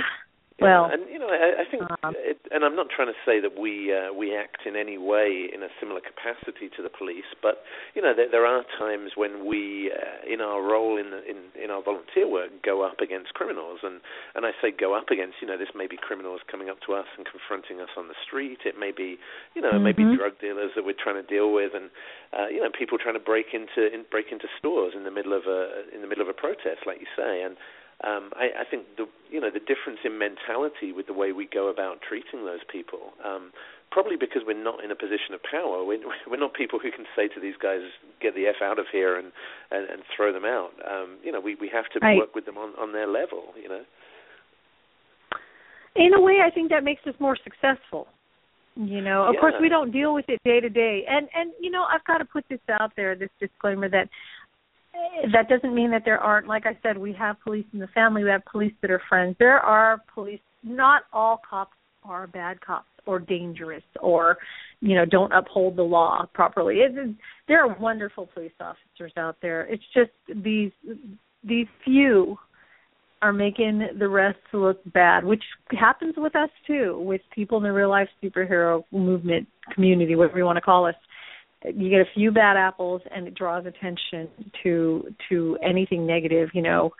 Well, 0.61 0.89
and 0.91 1.07
you 1.07 1.19
know, 1.19 1.31
I, 1.31 1.63
I 1.63 1.65
think, 1.69 1.83
um, 2.03 2.13
it, 2.19 2.37
and 2.51 2.63
I'm 2.63 2.75
not 2.75 2.87
trying 2.91 3.07
to 3.07 3.19
say 3.25 3.39
that 3.39 3.55
we 3.59 3.93
uh, 3.95 4.11
we 4.13 4.35
act 4.35 4.67
in 4.67 4.75
any 4.75 4.97
way 4.97 5.47
in 5.47 5.63
a 5.63 5.71
similar 5.79 6.01
capacity 6.03 6.67
to 6.75 6.83
the 6.83 6.91
police, 6.91 7.27
but 7.41 7.63
you 7.95 8.01
know, 8.01 8.13
there, 8.15 8.27
there 8.29 8.45
are 8.45 8.63
times 8.77 9.15
when 9.15 9.47
we, 9.47 9.91
uh, 9.91 10.27
in 10.27 10.41
our 10.41 10.61
role 10.61 10.99
in, 10.99 11.11
the, 11.11 11.23
in 11.23 11.49
in 11.55 11.71
our 11.71 11.81
volunteer 11.83 12.27
work, 12.27 12.51
go 12.63 12.83
up 12.83 12.99
against 12.99 13.33
criminals, 13.33 13.79
and 13.83 14.01
and 14.35 14.45
I 14.45 14.51
say 14.61 14.71
go 14.71 14.95
up 14.95 15.09
against, 15.09 15.39
you 15.41 15.47
know, 15.47 15.57
this 15.57 15.71
may 15.75 15.87
be 15.87 15.97
criminals 15.97 16.41
coming 16.49 16.69
up 16.69 16.83
to 16.87 16.93
us 16.93 17.07
and 17.15 17.25
confronting 17.25 17.79
us 17.79 17.95
on 17.95 18.07
the 18.07 18.17
street. 18.19 18.67
It 18.67 18.75
may 18.77 18.91
be, 18.91 19.17
you 19.55 19.61
know, 19.61 19.79
mm-hmm. 19.79 19.95
maybe 19.95 20.03
drug 20.15 20.39
dealers 20.39 20.71
that 20.75 20.83
we're 20.83 20.99
trying 20.99 21.21
to 21.21 21.27
deal 21.27 21.53
with, 21.53 21.71
and 21.73 21.89
uh, 22.35 22.47
you 22.51 22.59
know, 22.59 22.69
people 22.69 22.97
trying 22.97 23.15
to 23.15 23.23
break 23.23 23.55
into 23.55 23.87
in, 23.93 24.03
break 24.11 24.31
into 24.31 24.47
stores 24.59 24.93
in 24.95 25.03
the 25.03 25.11
middle 25.11 25.33
of 25.33 25.47
a 25.47 25.87
in 25.95 26.01
the 26.01 26.07
middle 26.07 26.23
of 26.23 26.29
a 26.29 26.35
protest, 26.35 26.83
like 26.85 26.99
you 26.99 27.09
say, 27.15 27.41
and 27.43 27.55
um, 28.03 28.31
I, 28.35 28.63
I 28.63 28.65
think 28.69 28.85
the 28.97 29.05
you 29.29 29.41
know 29.41 29.51
the 29.51 29.59
difference 29.59 29.99
in 30.05 30.17
mentality 30.17 30.91
with 30.91 31.07
the 31.07 31.13
way 31.13 31.31
we 31.31 31.47
go 31.51 31.67
about 31.67 31.99
treating 32.01 32.45
those 32.45 32.63
people. 32.71 33.11
Um, 33.23 33.51
probably 33.91 34.15
because 34.15 34.43
we're 34.45 34.61
not 34.61 34.83
in 34.83 34.91
a 34.91 34.95
position 34.95 35.33
of 35.33 35.41
power. 35.43 35.83
We're, 35.83 35.99
we're 36.29 36.39
not 36.39 36.53
people 36.53 36.79
who 36.79 36.91
can 36.91 37.05
say 37.15 37.27
to 37.27 37.39
these 37.39 37.55
guys, 37.61 37.81
"Get 38.21 38.35
the 38.35 38.47
f 38.47 38.61
out 38.63 38.79
of 38.79 38.85
here" 38.91 39.17
and 39.17 39.31
and, 39.71 39.89
and 39.89 40.01
throw 40.15 40.31
them 40.31 40.45
out. 40.45 40.71
Um, 40.89 41.17
you 41.23 41.31
know, 41.31 41.41
we 41.41 41.55
we 41.55 41.69
have 41.73 41.89
to 41.93 41.99
right. 41.99 42.17
work 42.17 42.35
with 42.35 42.45
them 42.45 42.57
on 42.57 42.71
on 42.79 42.93
their 42.93 43.07
level. 43.07 43.51
You 43.61 43.69
know. 43.69 43.83
In 45.95 46.13
a 46.13 46.21
way, 46.21 46.37
I 46.45 46.51
think 46.51 46.69
that 46.69 46.83
makes 46.83 47.01
us 47.07 47.15
more 47.19 47.37
successful. 47.43 48.07
You 48.75 49.01
know, 49.01 49.23
of 49.23 49.33
yeah. 49.33 49.41
course, 49.41 49.55
we 49.59 49.67
don't 49.67 49.91
deal 49.91 50.13
with 50.13 50.25
it 50.29 50.39
day 50.45 50.61
to 50.61 50.69
day, 50.69 51.03
and 51.09 51.27
and 51.35 51.51
you 51.59 51.69
know, 51.69 51.83
I've 51.83 52.03
got 52.05 52.19
to 52.19 52.25
put 52.25 52.45
this 52.49 52.61
out 52.79 52.93
there, 52.95 53.15
this 53.15 53.29
disclaimer 53.39 53.89
that 53.89 54.07
that 55.33 55.47
doesn't 55.49 55.75
mean 55.75 55.91
that 55.91 56.03
there 56.05 56.19
aren't 56.19 56.47
like 56.47 56.65
i 56.65 56.77
said 56.81 56.97
we 56.97 57.13
have 57.13 57.39
police 57.41 57.65
in 57.73 57.79
the 57.79 57.87
family 57.87 58.23
we 58.23 58.29
have 58.29 58.43
police 58.45 58.73
that 58.81 58.91
are 58.91 59.01
friends. 59.09 59.35
There 59.39 59.59
are 59.59 60.01
police 60.13 60.39
not 60.63 61.03
all 61.13 61.41
cops 61.47 61.75
are 62.03 62.27
bad 62.27 62.59
cops 62.61 62.87
or 63.05 63.19
dangerous 63.19 63.83
or 64.01 64.37
you 64.81 64.95
know 64.95 65.05
don't 65.05 65.31
uphold 65.33 65.75
the 65.75 65.83
law 65.83 66.25
properly. 66.33 66.81
There 67.47 67.65
are 67.65 67.77
wonderful 67.79 68.27
police 68.33 68.51
officers 68.59 69.13
out 69.17 69.37
there. 69.41 69.65
It's 69.67 69.83
just 69.93 70.11
these 70.43 70.71
these 71.43 71.67
few 71.83 72.37
are 73.21 73.33
making 73.33 73.85
the 73.99 74.07
rest 74.07 74.37
look 74.53 74.79
bad 74.93 75.25
which 75.25 75.43
happens 75.71 76.13
with 76.15 76.35
us 76.37 76.49
too 76.65 77.01
with 77.01 77.21
people 77.35 77.57
in 77.57 77.63
the 77.63 77.71
real 77.71 77.89
life 77.89 78.07
superhero 78.23 78.83
movement 78.93 79.45
community 79.73 80.15
whatever 80.15 80.37
you 80.37 80.45
want 80.45 80.55
to 80.55 80.61
call 80.61 80.85
us 80.85 80.95
you 81.65 81.89
get 81.89 81.99
a 81.99 82.09
few 82.15 82.31
bad 82.31 82.57
apples 82.57 83.01
and 83.13 83.27
it 83.27 83.35
draws 83.35 83.65
attention 83.65 84.29
to 84.63 85.13
to 85.27 85.57
anything 85.61 86.07
negative 86.07 86.49
you 86.53 86.61
know 86.61 86.91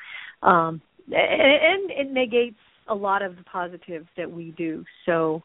um 0.44 0.82
and, 1.12 1.92
and 1.92 1.92
it 1.92 2.12
negates 2.12 2.58
a 2.90 2.96
lot 2.96 3.22
of 3.22 3.36
the 3.38 3.44
positives 3.44 4.08
that 4.18 4.30
we 4.30 4.52
do. 4.58 4.84
So 5.06 5.44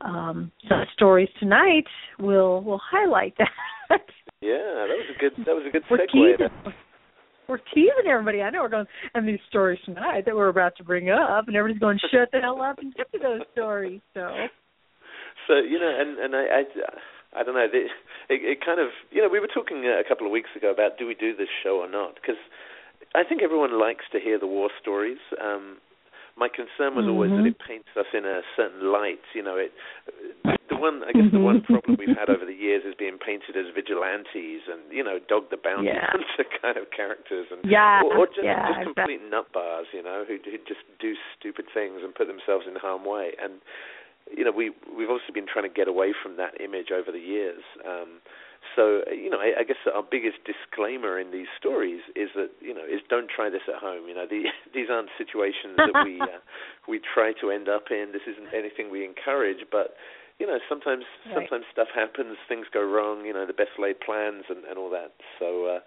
um 0.00 0.52
so 0.68 0.76
stories 0.94 1.28
tonight 1.40 1.86
will 2.18 2.62
will 2.62 2.80
highlight 2.82 3.34
that. 3.38 4.00
Yeah 4.40 4.86
that 4.86 4.94
was 4.94 5.16
a 5.16 5.18
good 5.18 5.32
that 5.44 5.54
was 5.54 5.64
a 5.68 5.70
good 5.70 5.82
we're 5.90 5.98
segue. 5.98 6.12
teasing, 6.12 6.72
we're 7.48 7.58
teasing 7.74 8.08
everybody. 8.08 8.42
I 8.42 8.50
know 8.50 8.62
we're 8.62 8.68
going 8.68 8.86
and 9.14 9.26
these 9.26 9.40
stories 9.48 9.80
tonight 9.84 10.24
that 10.26 10.36
we're 10.36 10.48
about 10.48 10.76
to 10.76 10.84
bring 10.84 11.10
up 11.10 11.48
and 11.48 11.56
everybody's 11.56 11.80
going 11.80 11.98
shut 12.10 12.30
the 12.32 12.38
hell 12.40 12.62
up 12.62 12.78
and 12.78 12.94
get 12.94 13.10
to 13.12 13.18
those 13.18 13.40
stories 13.52 14.00
so. 14.14 14.30
So 15.48 15.54
you 15.54 15.78
know 15.80 15.92
and 15.98 16.18
and 16.18 16.36
i 16.36 16.60
i 16.60 16.62
I 17.36 17.42
don't 17.44 17.54
know. 17.54 17.66
It, 17.66 17.74
it, 17.74 18.40
it 18.42 18.58
kind 18.64 18.80
of, 18.80 18.88
you 19.10 19.22
know, 19.22 19.28
we 19.28 19.40
were 19.40 19.48
talking 19.52 19.84
a 19.84 20.06
couple 20.06 20.26
of 20.26 20.32
weeks 20.32 20.50
ago 20.56 20.70
about 20.70 20.98
do 20.98 21.06
we 21.06 21.14
do 21.14 21.36
this 21.36 21.48
show 21.62 21.80
or 21.80 21.90
not? 21.90 22.14
Because 22.16 22.40
I 23.14 23.24
think 23.24 23.42
everyone 23.42 23.78
likes 23.78 24.04
to 24.12 24.20
hear 24.20 24.38
the 24.38 24.46
war 24.46 24.70
stories. 24.80 25.18
Um, 25.42 25.78
my 26.38 26.46
concern 26.48 26.94
was 26.94 27.02
always 27.10 27.34
mm-hmm. 27.34 27.50
that 27.50 27.50
it 27.50 27.58
paints 27.58 27.90
us 27.98 28.06
in 28.14 28.22
a 28.24 28.46
certain 28.54 28.92
light. 28.92 29.26
You 29.34 29.42
know, 29.42 29.56
it. 29.58 29.72
The 30.70 30.76
one, 30.76 31.02
I 31.02 31.10
guess, 31.10 31.32
the 31.32 31.40
one 31.42 31.58
Mm-hmm. 31.66 31.74
problem 31.74 31.96
we've 31.98 32.14
had 32.14 32.30
over 32.30 32.46
the 32.46 32.54
years 32.54 32.84
is 32.86 32.94
being 32.94 33.18
painted 33.18 33.56
as 33.58 33.72
vigilantes 33.74 34.68
and 34.70 34.86
you 34.92 35.02
know, 35.02 35.18
dog 35.18 35.50
the 35.50 35.56
bounty 35.58 35.90
Yeah. 35.90 36.06
hunter 36.14 36.46
kind 36.62 36.76
of 36.78 36.92
characters, 36.94 37.50
and 37.50 37.64
yeah 37.66 38.04
or, 38.04 38.22
or 38.22 38.26
just, 38.30 38.44
yeah 38.46 38.68
just 38.70 38.86
exactly. 38.86 39.18
complete 39.18 39.22
nutbars, 39.26 39.90
you 39.92 40.02
know, 40.04 40.22
who, 40.28 40.38
who 40.38 40.58
just 40.68 40.86
do 41.02 41.16
stupid 41.34 41.66
things 41.74 42.04
and 42.04 42.14
put 42.14 42.28
themselves 42.30 42.66
in 42.70 42.76
harm 42.76 43.02
way. 43.04 43.32
And 43.42 43.58
you 44.34 44.44
know, 44.44 44.52
we 44.52 44.70
we've 44.90 45.10
obviously 45.10 45.34
been 45.34 45.46
trying 45.46 45.68
to 45.68 45.74
get 45.74 45.88
away 45.88 46.12
from 46.12 46.36
that 46.36 46.60
image 46.60 46.90
over 46.90 47.12
the 47.12 47.22
years. 47.22 47.62
Um, 47.86 48.20
so 48.76 49.02
you 49.10 49.30
know, 49.30 49.38
I, 49.38 49.60
I 49.60 49.64
guess 49.64 49.80
our 49.86 50.02
biggest 50.02 50.38
disclaimer 50.44 51.18
in 51.18 51.30
these 51.30 51.48
stories 51.58 52.02
is 52.14 52.30
that 52.34 52.50
you 52.60 52.74
know 52.74 52.84
is 52.84 53.00
don't 53.08 53.30
try 53.30 53.48
this 53.50 53.64
at 53.68 53.80
home. 53.80 54.08
You 54.08 54.14
know, 54.14 54.26
the, 54.28 54.50
these 54.74 54.88
aren't 54.90 55.10
situations 55.16 55.76
that 55.76 55.96
we 56.04 56.20
uh, 56.32 56.42
we 56.86 57.00
try 57.00 57.32
to 57.40 57.50
end 57.50 57.68
up 57.68 57.90
in. 57.90 58.12
This 58.12 58.26
isn't 58.28 58.52
anything 58.54 58.90
we 58.90 59.04
encourage, 59.04 59.64
but 59.70 59.96
you 60.38 60.46
know, 60.46 60.58
sometimes 60.68 61.04
Right. 61.26 61.34
sometimes 61.34 61.64
stuff 61.72 61.88
happens, 61.94 62.36
things 62.48 62.66
go 62.72 62.82
wrong. 62.82 63.24
You 63.24 63.32
know, 63.32 63.46
the 63.46 63.56
best 63.56 63.78
laid 63.78 64.00
plans 64.00 64.44
and, 64.48 64.64
and 64.64 64.78
all 64.78 64.90
that. 64.90 65.12
So. 65.38 65.78
Uh, 65.78 65.80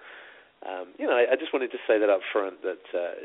um, 0.62 0.94
you 1.00 1.08
know, 1.08 1.18
I, 1.18 1.34
I 1.34 1.36
just 1.42 1.54
wanted 1.54 1.72
to 1.72 1.82
say 1.90 1.98
that 1.98 2.10
up 2.14 2.22
front 2.32 2.62
that 2.62 2.86
uh, 2.94 3.18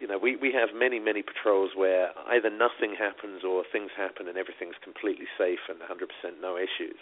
you 0.00 0.06
know 0.06 0.18
we 0.18 0.36
we 0.36 0.52
have 0.52 0.70
many 0.74 0.98
many 0.98 1.22
patrols 1.22 1.70
where 1.76 2.10
either 2.28 2.50
nothing 2.50 2.94
happens 2.98 3.42
or 3.44 3.64
things 3.72 3.90
happen 3.96 4.28
and 4.28 4.36
everything's 4.36 4.76
completely 4.82 5.26
safe 5.38 5.58
and 5.68 5.78
100% 5.80 6.40
no 6.40 6.56
issues. 6.56 6.98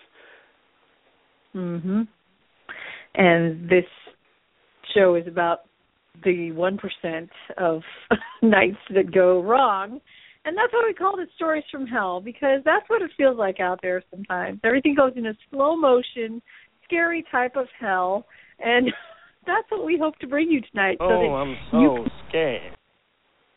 Mhm. 1.55 2.09
And 3.15 3.69
this 3.69 3.85
show 4.95 5.15
is 5.15 5.27
about 5.27 5.61
the 6.25 6.51
1% 6.53 7.31
of 7.59 7.83
nights 8.43 8.79
that 8.91 9.13
go 9.13 9.43
wrong. 9.43 10.01
And 10.45 10.57
that's 10.57 10.73
why 10.73 10.85
we 10.87 10.95
call 10.95 11.21
it 11.21 11.29
stories 11.37 11.65
from 11.71 11.87
hell 11.87 12.21
because 12.21 12.63
that's 12.65 12.89
what 12.89 13.03
it 13.03 13.11
feels 13.17 13.39
like 13.39 13.61
out 13.61 13.81
there 13.83 14.03
sometimes. 14.11 14.61
Everything 14.65 14.95
goes 14.95 15.13
in 15.15 15.27
a 15.27 15.35
slow 15.51 15.77
motion, 15.77 16.43
scary 16.85 17.25
type 17.31 17.57
of 17.57 17.67
hell 17.79 18.27
and 18.59 18.89
that's 19.47 19.71
what 19.71 19.85
we 19.85 19.99
hope 19.99 20.17
to 20.19 20.27
bring 20.27 20.51
you 20.51 20.61
tonight 20.71 20.99
so 21.01 21.07
Oh, 21.07 21.21
that 21.21 21.27
I'm 21.27 21.57
so 21.71 21.81
you 21.81 22.07
scared. 22.29 22.77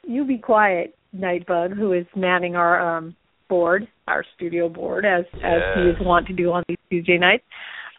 You 0.07 0.25
be 0.25 0.37
quiet, 0.37 0.95
Nightbug, 1.15 1.75
who 1.75 1.93
is 1.93 2.05
manning 2.15 2.55
our 2.55 2.97
um 2.97 3.15
board, 3.47 3.87
our 4.07 4.23
studio 4.35 4.69
board, 4.69 5.05
as 5.05 5.25
as 5.43 5.61
he 5.75 5.81
is 5.83 5.95
wont 5.99 6.27
to 6.27 6.33
do 6.33 6.51
on 6.51 6.63
these 6.67 6.77
Tuesday 6.89 7.17
nights. 7.17 7.43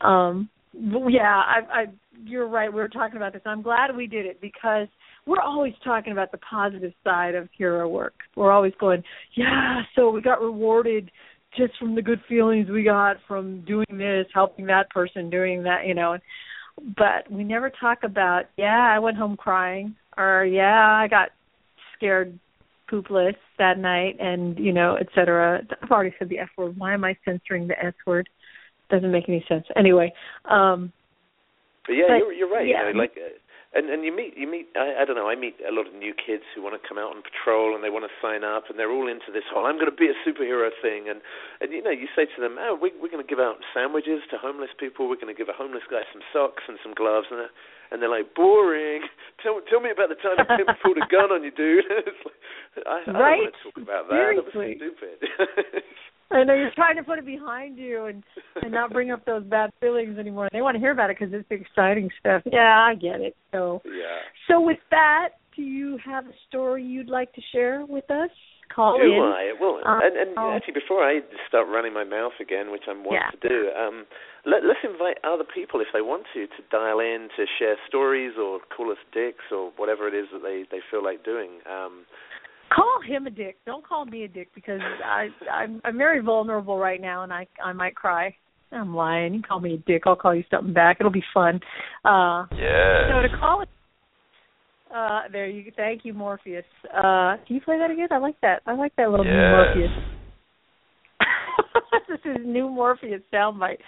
Um, 0.01 0.49
yeah, 0.75 1.23
I, 1.23 1.61
I, 1.73 1.85
you're 2.25 2.49
right. 2.49 2.73
We 2.73 2.81
were 2.81 2.88
talking 2.88 3.16
about 3.16 3.33
this. 3.33 3.42
I'm 3.47 3.62
glad 3.62 3.97
we 3.97 4.07
did 4.07 4.27
it 4.27 4.40
because 4.40 4.88
we're 5.27 5.40
always 5.40 5.73
talking 5.83 6.12
about 6.12 6.33
the 6.33 6.38
positive 6.38 6.92
side 7.03 7.35
of 7.35 7.49
hero 7.57 7.88
work. 7.88 8.14
We're 8.37 8.53
always 8.53 8.75
going, 8.79 9.03
yeah. 9.35 9.83
So 9.95 10.11
we 10.11 10.21
got 10.21 10.40
rewarded 10.40 11.11
just 11.57 11.73
from 11.79 11.95
the 11.95 12.03
good 12.03 12.21
feelings 12.29 12.69
we 12.69 12.85
got 12.85 13.16
from 13.27 13.64
doing 13.64 13.87
this, 13.90 14.27
helping 14.35 14.66
that 14.66 14.90
person, 14.90 15.31
doing 15.31 15.62
that, 15.62 15.87
you 15.87 15.95
know. 15.95 16.19
But 16.97 17.31
we 17.31 17.42
never 17.42 17.71
talk 17.71 17.99
about, 18.05 18.45
yeah, 18.59 18.92
I 18.95 18.99
went 18.99 19.16
home 19.16 19.37
crying, 19.37 19.97
or 20.19 20.45
yeah, 20.45 21.01
I 21.03 21.09
got 21.09 21.31
scared 21.96 22.38
poopless 22.90 23.35
that 23.59 23.78
night 23.78 24.16
and 24.20 24.59
you 24.59 24.72
know 24.72 24.94
et 25.00 25.09
cetera 25.14 25.61
i've 25.82 25.90
already 25.90 26.14
said 26.18 26.28
the 26.28 26.38
f 26.38 26.48
word 26.56 26.78
why 26.78 26.94
am 26.94 27.04
i 27.04 27.16
censoring 27.24 27.66
the 27.66 27.85
s 27.85 27.94
word 28.06 28.28
doesn't 28.90 29.11
make 29.11 29.28
any 29.28 29.44
sense 29.48 29.64
anyway 29.76 30.12
um 30.44 30.92
But 31.87 31.94
yeah, 31.94 32.04
But, 32.09 32.18
you're 32.18 32.32
you're 32.32 32.50
right. 32.50 32.66
yeah. 32.66 32.87
You 32.88 32.94
know, 32.94 32.98
like, 32.98 33.14
uh, 33.16 33.38
and 33.76 33.92
and 33.92 34.00
you 34.02 34.10
meet 34.10 34.32
you 34.36 34.48
meet 34.48 34.72
I, 34.74 35.00
I 35.00 35.04
don't 35.04 35.14
know. 35.20 35.28
I 35.28 35.36
meet 35.36 35.60
a 35.62 35.70
lot 35.70 35.86
of 35.86 35.94
new 35.94 36.14
kids 36.16 36.42
who 36.56 36.62
want 36.64 36.74
to 36.74 36.82
come 36.82 36.96
out 36.96 37.12
on 37.14 37.20
patrol 37.20 37.76
and 37.76 37.84
they 37.84 37.92
want 37.92 38.08
to 38.08 38.14
sign 38.24 38.42
up 38.42 38.66
and 38.72 38.78
they're 38.80 38.90
all 38.90 39.06
into 39.06 39.28
this 39.30 39.44
whole 39.52 39.66
I'm 39.68 39.76
going 39.76 39.92
to 39.92 39.94
be 39.94 40.08
a 40.08 40.16
superhero 40.24 40.72
thing. 40.80 41.06
And 41.12 41.20
and 41.60 41.70
you 41.76 41.82
know, 41.84 41.92
you 41.92 42.08
say 42.16 42.24
to 42.24 42.38
them, 42.40 42.56
oh, 42.58 42.72
we, 42.80 42.90
we're 42.98 43.12
going 43.12 43.22
to 43.22 43.28
give 43.28 43.38
out 43.38 43.60
sandwiches 43.76 44.24
to 44.32 44.38
homeless 44.40 44.72
people. 44.80 45.06
We're 45.08 45.20
going 45.20 45.30
to 45.34 45.38
give 45.38 45.52
a 45.52 45.56
homeless 45.56 45.84
guy 45.90 46.02
some 46.12 46.22
socks 46.32 46.64
and 46.66 46.78
some 46.82 46.94
gloves 46.96 47.28
and. 47.30 47.40
they're- 47.44 47.56
And 47.86 48.02
they're 48.02 48.10
like, 48.10 48.34
boring. 48.34 49.06
Tell 49.42 49.60
tell 49.70 49.78
me 49.78 49.90
about 49.94 50.10
the 50.10 50.18
time 50.18 50.42
a 50.42 50.46
pimp 50.58 50.74
pulled 50.82 50.98
a 50.98 51.06
gun 51.06 51.30
on 51.30 51.46
you, 51.46 51.52
dude. 51.54 51.86
it's 52.02 52.18
like, 52.26 52.40
I, 52.82 52.98
I 53.06 53.14
Right? 53.14 53.38
don't 53.38 53.46
want 53.46 53.54
to 53.54 53.62
talk 53.62 53.78
about 53.78 54.02
that. 54.10 54.18
That 54.34 54.42
was 54.42 54.58
stupid. 54.74 55.18
i 56.30 56.44
know 56.44 56.54
you're 56.54 56.70
trying 56.74 56.96
to 56.96 57.02
put 57.02 57.18
it 57.18 57.26
behind 57.26 57.78
you 57.78 58.06
and 58.06 58.22
and 58.62 58.72
not 58.72 58.92
bring 58.92 59.10
up 59.10 59.24
those 59.24 59.44
bad 59.44 59.70
feelings 59.80 60.18
anymore 60.18 60.48
they 60.52 60.62
want 60.62 60.74
to 60.74 60.80
hear 60.80 60.92
about 60.92 61.10
it 61.10 61.16
because 61.18 61.32
it's 61.34 61.46
exciting 61.50 62.10
stuff 62.20 62.42
yeah 62.50 62.78
i 62.80 62.94
get 62.94 63.20
it 63.20 63.36
so 63.52 63.80
yeah. 63.84 64.18
so 64.48 64.60
with 64.60 64.78
that 64.90 65.30
do 65.54 65.62
you 65.62 65.98
have 66.04 66.26
a 66.26 66.34
story 66.48 66.82
you'd 66.84 67.08
like 67.08 67.32
to 67.32 67.40
share 67.52 67.84
with 67.86 68.10
us 68.10 68.30
call 68.74 68.98
Do 68.98 69.04
in 69.04 69.22
I? 69.22 69.54
Well, 69.58 69.80
Um, 69.84 70.00
and, 70.02 70.16
and 70.16 70.30
oh. 70.36 70.52
actually, 70.54 70.74
before 70.74 71.02
I 71.06 71.20
start 71.48 71.68
running 71.68 71.92
my 71.94 72.04
mouth 72.04 72.34
again, 72.40 72.70
which 72.70 72.84
I'm 72.88 73.04
wont 73.04 73.22
Yeah. 73.22 73.30
to 73.30 73.48
do, 73.48 73.70
um, 73.72 74.06
let, 74.44 74.64
let's 74.64 74.82
invite 74.84 75.18
other 75.24 75.44
people 75.44 75.80
if 75.80 75.88
they 75.92 76.02
want 76.02 76.26
to 76.34 76.46
to 76.46 76.60
dial 76.70 77.00
in 77.00 77.28
to 77.36 77.46
share 77.58 77.76
stories 77.88 78.34
or 78.38 78.60
call 78.74 78.90
us 78.90 78.98
dicks 79.12 79.44
or 79.50 79.72
whatever 79.76 80.06
it 80.08 80.14
is 80.14 80.26
that 80.32 80.42
they 80.42 80.64
they 80.70 80.80
feel 80.90 81.02
like 81.02 81.24
doing. 81.24 81.62
Um, 81.66 82.06
call 82.74 83.00
him 83.07 83.26
a 83.26 83.31
dick. 83.31 83.57
Don't 83.66 83.87
call 83.87 84.05
me 84.05 84.24
a 84.24 84.29
dick 84.29 84.48
because 84.55 84.81
I 85.05 85.29
I'm 85.52 85.81
I'm 85.85 85.96
very 85.98 86.20
vulnerable 86.20 86.79
right 86.79 87.00
now 87.00 87.22
and 87.22 87.33
I 87.33 87.46
I 87.64 87.72
might 87.72 87.94
cry. 87.94 88.35
I'm 88.72 88.94
lying. 88.94 89.35
You 89.35 89.42
call 89.42 89.61
me 89.61 89.74
a 89.74 89.79
dick, 89.79 90.02
I'll 90.07 90.16
call 90.16 90.35
you 90.35 90.44
something 90.50 90.72
back. 90.74 90.96
It'll 91.00 91.12
be 91.12 91.24
fun. 91.33 91.61
Uh 92.05 92.46
Yeah. 92.52 93.09
so 93.11 93.22
to 93.22 93.29
call 93.38 93.62
it 93.62 93.68
Uh, 94.94 95.22
there 95.33 95.46
you. 95.48 95.64
Go. 95.64 95.70
Thank 95.76 96.05
you, 96.05 96.14
Morpheus. 96.14 96.64
Uh, 96.92 97.37
can 97.46 97.57
you 97.57 97.61
play 97.61 97.79
that 97.79 97.90
again? 97.90 98.09
I 98.11 98.18
like 98.18 98.40
that. 98.40 98.62
I 98.66 98.72
like 98.74 98.94
that 98.96 99.11
little 99.11 99.26
yes. 99.26 99.35
new 99.35 99.50
Morpheus. 99.50 99.90
this 102.09 102.20
is 102.24 102.46
new 102.46 102.68
Morpheus 102.70 103.20
soundbite. 103.33 103.79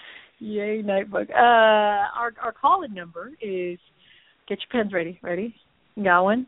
Yay, 0.41 0.83
Nightbug. 0.83 1.31
Uh, 1.31 2.11
our 2.19 2.35
our 2.43 2.53
call-in 2.53 2.93
number 2.95 3.31
is. 3.41 3.79
Get 4.49 4.59
your 4.61 4.83
pens 4.83 4.93
ready. 4.93 5.19
Ready? 5.23 5.55
You 5.95 6.05
got 6.05 6.23
one? 6.23 6.47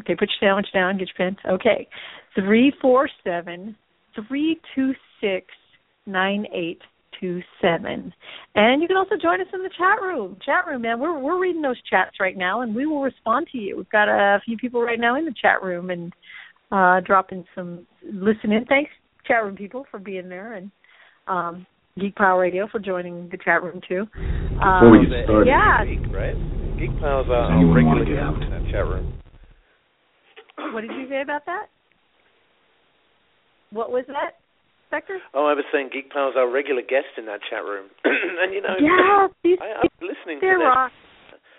Okay, 0.00 0.14
put 0.14 0.28
your 0.28 0.48
sandwich 0.48 0.68
down. 0.72 0.98
Get 0.98 1.08
your 1.18 1.30
pen. 1.30 1.36
Okay, 1.50 1.88
three 2.34 2.72
four 2.80 3.08
seven 3.24 3.76
three 4.28 4.60
two 4.74 4.92
six 5.20 5.46
nine 6.06 6.46
eight 6.54 6.80
two 7.20 7.40
seven. 7.60 8.12
And 8.54 8.80
you 8.80 8.88
can 8.88 8.96
also 8.96 9.16
join 9.20 9.40
us 9.40 9.46
in 9.52 9.62
the 9.62 9.70
chat 9.76 10.00
room. 10.00 10.36
Chat 10.44 10.66
room, 10.66 10.82
man. 10.82 11.00
We're 11.00 11.18
we're 11.18 11.40
reading 11.40 11.62
those 11.62 11.80
chats 11.88 12.16
right 12.20 12.36
now, 12.36 12.62
and 12.62 12.74
we 12.74 12.86
will 12.86 13.02
respond 13.02 13.48
to 13.52 13.58
you. 13.58 13.76
We've 13.76 13.90
got 13.90 14.08
a 14.08 14.40
few 14.44 14.56
people 14.56 14.82
right 14.82 15.00
now 15.00 15.16
in 15.16 15.24
the 15.24 15.34
chat 15.40 15.62
room 15.62 15.90
and 15.90 16.12
uh 16.70 17.00
dropping 17.00 17.44
some 17.54 17.86
listening. 18.04 18.64
Thanks, 18.68 18.90
chat 19.26 19.42
room 19.44 19.56
people, 19.56 19.86
for 19.90 19.98
being 19.98 20.28
there, 20.28 20.54
and 20.54 20.70
um 21.26 21.66
Geek 21.98 22.14
Power 22.14 22.40
Radio 22.40 22.68
for 22.70 22.78
joining 22.78 23.28
the 23.30 23.38
chat 23.38 23.62
room 23.62 23.80
too. 23.88 24.06
Um, 24.62 24.78
Before 24.78 24.90
we 24.90 25.06
get 25.06 25.24
started, 25.24 25.48
yeah. 25.48 25.84
Geek, 25.84 26.14
right? 26.14 26.36
Geek 26.78 26.94
Pals 27.00 27.26
are 27.28 27.50
anyone 27.52 27.74
regular 27.74 27.98
wanna 27.98 28.04
get 28.04 28.18
out? 28.18 28.42
in 28.42 28.50
that 28.50 28.70
chat 28.70 28.86
room. 28.86 29.18
What 30.72 30.82
did 30.82 30.90
you 30.92 31.08
say 31.08 31.22
about 31.22 31.46
that? 31.46 31.66
What 33.70 33.90
was 33.92 34.04
that, 34.08 34.40
Spectre? 34.88 35.18
Oh, 35.34 35.46
I 35.46 35.52
was 35.54 35.64
saying 35.72 35.90
Geek 35.92 36.10
Pals 36.10 36.34
are 36.36 36.48
regular 36.50 36.82
guests 36.82 37.16
in 37.20 37.26
that 37.26 37.40
chat 37.48 37.64
room, 37.64 37.88
and 38.04 38.52
you 38.54 38.62
know, 38.62 38.76
Yeah, 38.80 39.28
these 39.44 39.58
I, 39.60 39.84
I'm 39.84 39.92
listening 40.00 40.40
to 40.40 40.46
they're 40.46 40.58
them. 40.58 40.68
rock. 40.72 40.92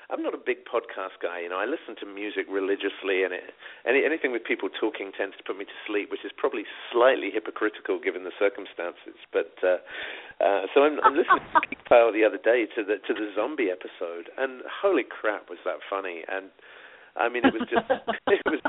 I'm 0.10 0.26
not 0.26 0.34
a 0.34 0.42
big 0.42 0.66
podcast 0.66 1.22
guy, 1.22 1.46
you 1.46 1.50
know. 1.54 1.62
I 1.62 1.70
listen 1.70 1.94
to 2.02 2.10
music 2.10 2.50
religiously, 2.50 3.22
and 3.22 3.30
it, 3.30 3.54
any 3.86 4.02
anything 4.02 4.34
with 4.34 4.42
people 4.42 4.66
talking 4.74 5.14
tends 5.14 5.38
to 5.38 5.46
put 5.46 5.54
me 5.54 5.70
to 5.70 5.78
sleep, 5.86 6.10
which 6.10 6.26
is 6.26 6.34
probably 6.34 6.66
slightly 6.90 7.30
hypocritical 7.30 8.02
given 8.02 8.26
the 8.26 8.34
circumstances. 8.42 9.14
But 9.30 9.54
uh, 9.62 9.78
uh, 10.42 10.66
so 10.74 10.82
I'm, 10.82 10.98
I'm 11.06 11.14
listening 11.14 11.46
to 11.54 11.62
Geek 11.70 11.86
Pile 11.86 12.10
the 12.10 12.26
other 12.26 12.42
day 12.42 12.66
to 12.74 12.82
the 12.82 12.98
to 13.06 13.14
the 13.14 13.30
zombie 13.38 13.70
episode, 13.70 14.34
and 14.34 14.66
holy 14.66 15.06
crap, 15.06 15.46
was 15.46 15.62
that 15.62 15.78
funny! 15.86 16.26
And 16.26 16.50
I 17.16 17.30
mean, 17.30 17.44
it 17.46 17.54
was 17.54 17.68
just 17.70 17.90
it 18.28 18.42
was 18.46 18.60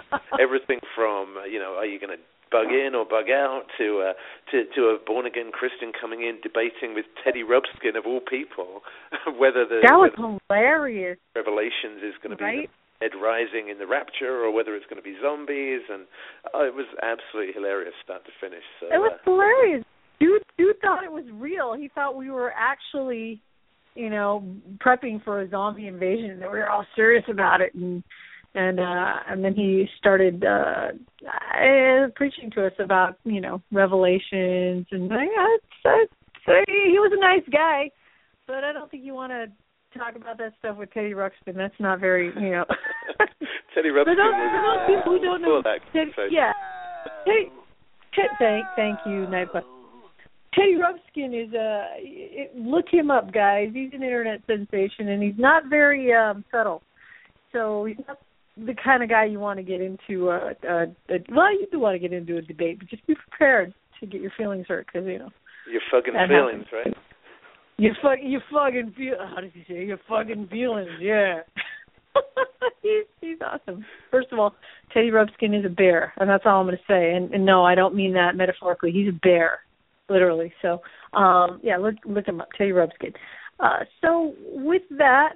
everything 0.40 0.80
from 0.94 1.36
uh, 1.40 1.44
you 1.44 1.58
know, 1.58 1.74
are 1.76 1.86
you 1.86 1.98
going 1.98 2.16
to 2.16 2.22
bug 2.50 2.74
in 2.74 2.94
or 2.94 3.04
bug 3.04 3.30
out 3.30 3.62
to 3.78 4.10
uh, 4.10 4.14
to 4.50 4.64
to 4.74 4.80
a 4.90 4.98
born 4.98 5.26
again 5.26 5.50
Christian 5.52 5.92
coming 5.98 6.22
in 6.22 6.38
debating 6.42 6.94
with 6.94 7.06
Teddy 7.24 7.42
Ruxpin 7.42 7.96
of 7.96 8.06
all 8.06 8.20
people 8.20 8.82
whether 9.38 9.64
the 9.64 9.80
That 9.82 9.96
was 9.96 10.12
hilarious, 10.48 11.18
Revelations 11.34 12.02
is 12.02 12.14
going 12.22 12.36
to 12.36 12.42
be? 12.42 12.68
Ed 13.02 13.16
Rising 13.16 13.70
in 13.70 13.78
the 13.78 13.86
Rapture 13.86 14.44
or 14.44 14.52
whether 14.52 14.76
it's 14.76 14.84
going 14.84 15.00
to 15.00 15.02
be 15.02 15.16
zombies, 15.22 15.80
and 15.88 16.04
oh, 16.52 16.66
it 16.66 16.74
was 16.74 16.84
absolutely 17.02 17.54
hilarious 17.54 17.94
start 18.04 18.24
to 18.26 18.30
finish. 18.40 18.64
So 18.78 18.86
It 18.86 18.98
was 18.98 19.12
uh, 19.14 19.24
hilarious. 19.24 19.84
Dude, 20.20 20.42
dude 20.58 20.78
thought 20.82 21.02
it 21.02 21.10
was 21.10 21.24
real. 21.32 21.74
He 21.74 21.88
thought 21.94 22.14
we 22.14 22.30
were 22.30 22.52
actually, 22.54 23.40
you 23.94 24.10
know, 24.10 24.44
prepping 24.84 25.24
for 25.24 25.40
a 25.40 25.48
zombie 25.48 25.86
invasion. 25.86 26.40
That 26.40 26.52
we 26.52 26.58
were 26.58 26.68
all 26.68 26.84
serious 26.94 27.24
about 27.30 27.62
it, 27.62 27.74
and 27.74 28.04
and 28.54 28.80
uh 28.80 29.14
and 29.28 29.44
then 29.44 29.54
he 29.54 29.86
started 29.98 30.44
uh, 30.44 30.88
uh 31.24 32.08
preaching 32.16 32.50
to 32.50 32.66
us 32.66 32.72
about 32.78 33.16
you 33.24 33.40
know 33.40 33.62
revelations 33.70 34.86
and 34.90 35.12
I, 35.12 35.26
I, 35.84 36.04
he 36.66 36.98
was 36.98 37.12
a 37.14 37.20
nice 37.20 37.46
guy, 37.52 37.90
but 38.46 38.64
I 38.64 38.72
don't 38.72 38.90
think 38.90 39.04
you 39.04 39.14
want 39.14 39.32
to 39.32 39.98
talk 39.98 40.16
about 40.16 40.38
that 40.38 40.52
stuff 40.58 40.76
with 40.76 40.92
Teddy 40.92 41.12
Ruxpin. 41.12 41.54
That's 41.54 41.74
not 41.78 42.00
very 42.00 42.32
you 42.34 42.50
know. 42.50 42.64
Teddy 43.74 43.90
For 43.90 44.04
Ruxpin 44.04 44.16
those, 44.16 44.34
for 44.34 44.62
those 44.62 44.96
people 44.96 45.12
who 45.12 45.24
don't 45.24 45.42
know, 45.42 45.62
Teddy, 45.92 46.10
yeah, 46.30 46.52
Teddy, 47.24 47.52
Ted, 48.14 48.30
thank, 48.38 48.66
thank 48.74 48.98
you, 49.06 49.26
Nightbug. 49.26 49.62
Teddy 50.54 50.74
Ruxpin 50.74 51.46
is 51.46 51.54
uh 51.54 51.86
it, 51.98 52.56
look 52.56 52.86
him 52.90 53.10
up, 53.10 53.32
guys. 53.32 53.68
He's 53.72 53.90
an 53.92 54.02
internet 54.02 54.40
sensation, 54.46 55.08
and 55.08 55.22
he's 55.22 55.38
not 55.38 55.64
very 55.68 56.12
um 56.12 56.44
subtle. 56.50 56.82
So 57.52 57.84
he's 57.84 57.98
not 58.06 58.18
the 58.66 58.74
kind 58.82 59.02
of 59.02 59.08
guy 59.08 59.24
you 59.24 59.38
want 59.40 59.58
to 59.58 59.62
get 59.62 59.80
into 59.80 60.30
a, 60.30 60.52
a, 60.68 60.82
a 61.08 61.18
well, 61.30 61.52
you 61.52 61.66
do 61.70 61.78
want 61.80 61.94
to 61.94 61.98
get 61.98 62.12
into 62.12 62.36
a 62.36 62.42
debate, 62.42 62.78
but 62.78 62.88
just 62.88 63.06
be 63.06 63.14
prepared 63.14 63.72
to 64.00 64.06
get 64.06 64.20
your 64.20 64.32
feelings 64.36 64.66
hurt 64.68 64.86
because 64.86 65.06
you 65.06 65.18
know 65.18 65.30
Your 65.70 65.82
fucking 65.90 66.14
feelings, 66.28 66.64
happens. 66.70 66.86
right? 66.86 66.96
you 67.78 67.92
fuck 68.02 68.18
you 68.22 68.40
fucking 68.52 68.94
feel. 68.96 69.16
How 69.18 69.40
does 69.40 69.50
you 69.54 69.62
say 69.68 69.84
Your 69.86 69.98
fucking 70.08 70.48
feelings, 70.48 70.90
yeah. 71.00 71.40
he's 72.82 73.04
he's 73.20 73.38
awesome. 73.40 73.84
First 74.10 74.28
of 74.32 74.38
all, 74.38 74.54
Teddy 74.92 75.10
Ruxpin 75.10 75.58
is 75.58 75.64
a 75.64 75.68
bear, 75.68 76.12
and 76.18 76.28
that's 76.28 76.42
all 76.46 76.60
I'm 76.60 76.66
going 76.66 76.76
to 76.76 76.82
say. 76.92 77.12
And, 77.14 77.32
and 77.32 77.46
no, 77.46 77.64
I 77.64 77.74
don't 77.74 77.94
mean 77.94 78.14
that 78.14 78.36
metaphorically. 78.36 78.90
He's 78.90 79.08
a 79.08 79.18
bear, 79.22 79.60
literally. 80.08 80.52
So, 80.60 80.80
um, 81.16 81.60
yeah, 81.62 81.76
look 81.76 81.94
look 82.04 82.26
him 82.26 82.40
up, 82.40 82.48
Teddy 82.58 82.70
Ruxpin. 82.72 83.14
Uh, 83.60 83.84
so 84.00 84.34
with 84.52 84.82
that, 84.98 85.34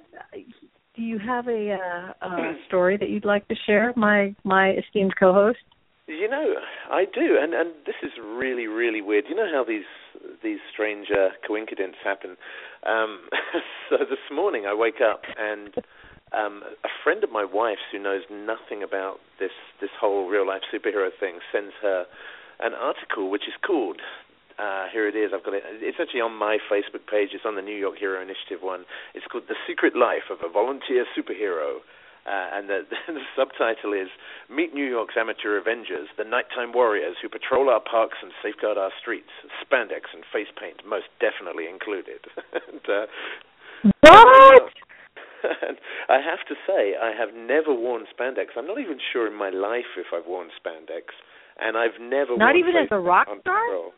do 0.95 1.01
you 1.01 1.19
have 1.19 1.47
a, 1.47 1.77
uh, 2.21 2.27
a 2.27 2.53
story 2.67 2.97
that 2.97 3.09
you'd 3.09 3.25
like 3.25 3.47
to 3.47 3.55
share, 3.65 3.93
my 3.95 4.35
my 4.43 4.71
esteemed 4.71 5.13
co-host? 5.17 5.59
You 6.07 6.29
know, 6.29 6.55
I 6.91 7.05
do, 7.05 7.37
and 7.41 7.53
and 7.53 7.71
this 7.85 7.95
is 8.03 8.11
really 8.23 8.67
really 8.67 9.01
weird. 9.01 9.25
You 9.29 9.35
know 9.35 9.49
how 9.51 9.63
these 9.63 9.85
these 10.43 10.59
strange 10.71 11.07
coincidences 11.47 11.99
happen. 12.03 12.37
Um, 12.85 13.27
so 13.89 13.97
this 13.97 14.19
morning 14.31 14.65
I 14.67 14.73
wake 14.73 15.01
up 15.01 15.21
and 15.37 15.73
um, 16.33 16.63
a 16.83 16.89
friend 17.03 17.23
of 17.23 17.31
my 17.31 17.45
wife's 17.45 17.81
who 17.91 17.99
knows 17.99 18.21
nothing 18.31 18.83
about 18.83 19.17
this 19.39 19.51
this 19.81 19.89
whole 19.99 20.27
real 20.27 20.47
life 20.47 20.61
superhero 20.73 21.09
thing 21.19 21.39
sends 21.51 21.73
her 21.81 22.05
an 22.59 22.73
article 22.73 23.29
which 23.29 23.47
is 23.47 23.53
called. 23.65 24.01
Uh, 24.57 24.87
here 24.91 25.07
it 25.07 25.15
is. 25.15 25.31
I've 25.35 25.43
got 25.43 25.53
it. 25.53 25.63
It's 25.83 25.97
actually 25.99 26.21
on 26.21 26.31
my 26.35 26.57
Facebook 26.71 27.03
page. 27.11 27.35
It's 27.35 27.43
on 27.45 27.55
the 27.55 27.61
New 27.61 27.75
York 27.75 27.97
Hero 27.99 28.21
Initiative 28.21 28.63
one. 28.63 28.85
It's 29.13 29.25
called 29.27 29.45
"The 29.51 29.59
Secret 29.67 29.95
Life 29.95 30.31
of 30.31 30.39
a 30.43 30.49
Volunteer 30.51 31.05
Superhero." 31.11 31.83
Uh, 32.25 32.57
and 32.57 32.65
the, 32.69 32.79
the 33.07 33.21
subtitle 33.37 33.93
is 33.93 34.07
Meet 34.49 34.73
New 34.73 34.87
York's 34.87 35.13
Amateur 35.15 35.57
Avengers, 35.61 36.07
the 36.17 36.23
nighttime 36.23 36.73
warriors 36.73 37.17
who 37.21 37.29
patrol 37.29 37.69
our 37.69 37.79
parks 37.83 38.17
and 38.23 38.31
safeguard 38.41 38.77
our 38.79 38.89
streets. 38.99 39.29
Spandex 39.61 40.09
and 40.13 40.23
face 40.33 40.49
paint 40.59 40.81
most 40.87 41.05
definitely 41.21 41.67
included. 41.69 42.25
and, 42.65 42.81
uh, 42.89 43.05
What? 44.01 44.73
and 45.69 45.77
I 46.09 46.17
have 46.23 46.41
to 46.49 46.55
say, 46.65 46.95
I 46.97 47.13
have 47.13 47.35
never 47.35 47.73
worn 47.73 48.05
spandex. 48.09 48.57
I'm 48.57 48.65
not 48.65 48.79
even 48.79 48.97
sure 49.13 49.27
in 49.27 49.37
my 49.37 49.49
life 49.51 49.93
if 49.97 50.07
I've 50.09 50.25
worn 50.25 50.49
spandex, 50.57 51.13
and 51.59 51.77
I've 51.77 52.01
never. 52.01 52.37
Not 52.37 52.55
even 52.55 52.73
as 52.75 52.87
a 52.89 52.97
rock 52.97 53.27
star? 53.41 53.61
patrol. 53.69 53.93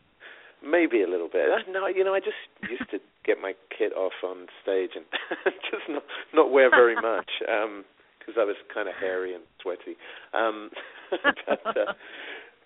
Maybe 0.64 1.02
a 1.02 1.08
little 1.08 1.28
bit. 1.28 1.50
Uh, 1.50 1.70
No, 1.70 1.86
you 1.86 2.04
know, 2.04 2.14
I 2.14 2.20
just 2.20 2.36
used 2.68 2.90
to 2.90 2.98
get 3.24 3.40
my 3.40 3.54
kit 3.76 3.92
off 3.92 4.12
on 4.24 4.46
stage 4.62 4.90
and 4.96 5.04
just 5.70 5.88
not 5.88 6.02
not 6.34 6.50
wear 6.52 6.70
very 6.70 6.96
much. 6.96 7.30
Um 7.48 7.84
because 8.28 8.36
I 8.40 8.44
was 8.44 8.56
kind 8.72 8.88
of 8.88 8.94
hairy 9.00 9.32
and 9.34 9.42
sweaty. 9.62 9.96
Um, 10.34 10.68
but, 11.10 11.64
uh, 11.64 11.96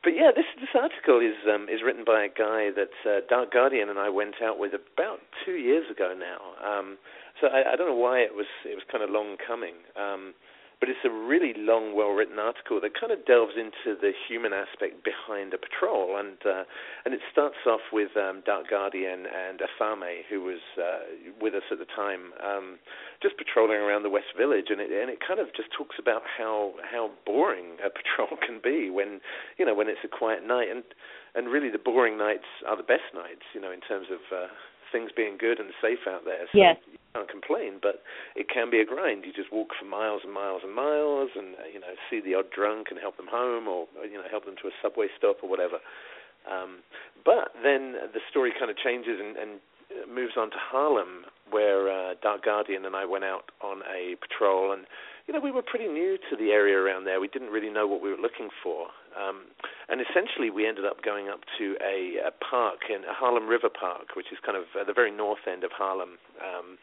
but 0.03 0.11
yeah, 0.11 0.35
this 0.35 0.47
this 0.59 0.75
article 0.75 1.21
is 1.23 1.39
um, 1.47 1.69
is 1.71 1.87
written 1.87 2.03
by 2.05 2.27
a 2.27 2.29
guy 2.29 2.75
that 2.75 2.91
uh, 3.07 3.23
Dark 3.31 3.53
Guardian 3.53 3.89
and 3.89 3.99
I 3.99 4.09
went 4.09 4.43
out 4.43 4.59
with 4.59 4.73
about 4.75 5.21
two 5.47 5.55
years 5.55 5.87
ago 5.89 6.15
now. 6.19 6.59
Um, 6.59 6.99
so 7.41 7.47
I, 7.47 7.73
I 7.73 7.77
don't 7.77 7.87
know 7.87 7.95
why 8.03 8.19
it 8.19 8.35
was 8.35 8.51
it 8.67 8.75
was 8.75 8.83
kind 8.91 9.05
of 9.05 9.11
long 9.11 9.37
coming. 9.39 9.75
Um, 9.95 10.35
but 10.83 10.91
it's 10.91 11.07
a 11.07 11.15
really 11.15 11.55
long, 11.55 11.95
well-written 11.95 12.43
article 12.43 12.83
that 12.83 12.99
kind 12.99 13.15
of 13.15 13.23
delves 13.23 13.55
into 13.55 13.95
the 13.95 14.11
human 14.27 14.51
aspect 14.51 15.07
behind 15.07 15.55
a 15.55 15.59
patrol, 15.63 16.19
and 16.19 16.35
uh, 16.43 16.67
and 17.07 17.15
it 17.15 17.23
starts 17.31 17.63
off 17.71 17.87
with 17.95 18.11
um, 18.19 18.43
Dark 18.45 18.67
Guardian 18.67 19.31
and 19.31 19.63
Afame, 19.63 20.27
who 20.27 20.43
was 20.43 20.59
uh, 20.75 21.31
with 21.39 21.55
us 21.55 21.63
at 21.71 21.79
the 21.79 21.87
time, 21.87 22.35
um, 22.43 22.83
just 23.23 23.39
patrolling 23.39 23.79
around 23.79 24.03
the 24.03 24.11
West 24.11 24.35
Village, 24.35 24.75
and 24.75 24.83
it 24.83 24.91
and 24.91 25.07
it 25.07 25.23
kind 25.23 25.39
of 25.39 25.55
just 25.55 25.71
talks 25.71 26.03
about 26.03 26.27
how 26.27 26.75
how 26.83 27.15
boring 27.25 27.79
a 27.79 27.87
patrol 28.03 28.35
can 28.43 28.59
be 28.59 28.91
when 28.91 29.23
you 29.63 29.65
know 29.65 29.79
when 29.79 29.87
it's 29.87 30.03
a 30.03 30.11
quiet 30.11 30.43
night, 30.43 30.67
and 30.67 30.83
and 31.39 31.47
really 31.47 31.71
the 31.71 31.79
boring 31.79 32.19
nights 32.19 32.51
are 32.67 32.77
the 32.77 32.83
best 32.83 33.07
nights, 33.15 33.47
you 33.55 33.61
know, 33.61 33.71
in 33.71 33.81
terms 33.87 34.09
of 34.11 34.19
uh, 34.35 34.51
things 34.93 35.11
being 35.17 35.37
good 35.41 35.59
and 35.59 35.73
safe 35.81 36.07
out 36.07 36.25
there. 36.25 36.47
So 36.53 36.59
Yes. 36.59 36.77
you 36.87 36.99
can't 37.15 37.29
complain, 37.29 37.81
but 37.81 38.03
it 38.37 38.49
can 38.49 38.71
be 38.71 38.81
a 38.81 38.85
grind. 38.85 39.25
You 39.25 39.33
just 39.33 39.51
walk 39.51 39.75
for 39.79 39.85
miles 39.85 40.23
and 40.25 40.33
miles 40.33 40.63
and 40.63 40.75
miles, 40.75 41.31
and 41.35 41.57
uh, 41.57 41.67
you 41.73 41.81
know, 41.81 41.97
see 42.09 42.21
the 42.21 42.35
odd 42.37 42.51
drunk 42.51 42.89
and 42.91 43.01
help 43.01 43.17
them 43.17 43.29
home, 43.29 43.67
or 43.67 43.89
uh, 43.99 44.05
you 44.05 44.15
know, 44.21 44.29
help 44.31 44.45
them 44.45 44.57
to 44.63 44.69
a 44.69 44.75
subway 44.83 45.09
stop 45.17 45.43
or 45.43 45.49
whatever. 45.49 45.81
Um, 46.45 46.83
but 47.25 47.55
then 47.63 47.95
the 48.13 48.21
story 48.31 48.53
kind 48.59 48.71
of 48.71 48.77
changes 48.77 49.19
and, 49.21 49.37
and 49.37 49.51
uh, 49.91 50.07
moves 50.13 50.35
on 50.37 50.51
to 50.51 50.57
Harlem, 50.59 51.25
where 51.51 51.89
uh, 51.89 52.15
Dark 52.23 52.45
Guardian 52.45 52.85
and 52.85 52.97
I 52.97 53.05
went 53.05 53.25
out 53.25 53.51
on 53.63 53.83
a 53.89 54.17
patrol, 54.21 54.73
and 54.73 54.87
you 55.27 55.35
know, 55.35 55.41
we 55.41 55.53
were 55.53 55.63
pretty 55.63 55.87
new 55.87 56.19
to 56.31 56.37
the 56.37 56.51
area 56.51 56.77
around 56.77 57.05
there. 57.05 57.21
We 57.21 57.29
didn't 57.29 57.51
really 57.51 57.71
know 57.71 57.87
what 57.87 58.03
we 58.03 58.11
were 58.11 58.21
looking 58.21 58.49
for. 58.63 58.89
Um, 59.13 59.53
and 59.89 60.01
essentially, 60.01 60.51
we 60.51 60.67
ended 60.67 60.85
up 60.85 61.03
going 61.03 61.29
up 61.29 61.41
to 61.59 61.77
a, 61.85 62.17
a 62.29 62.33
park 62.33 62.89
in 62.89 63.05
a 63.05 63.13
Harlem 63.13 63.49
River 63.49 63.69
Park, 63.69 64.17
which 64.17 64.33
is 64.33 64.39
kind 64.45 64.57
of 64.57 64.65
at 64.79 64.87
the 64.87 64.93
very 64.93 65.11
north 65.11 65.45
end 65.47 65.65
of 65.65 65.73
Harlem. 65.73 66.17
Um, 66.41 66.79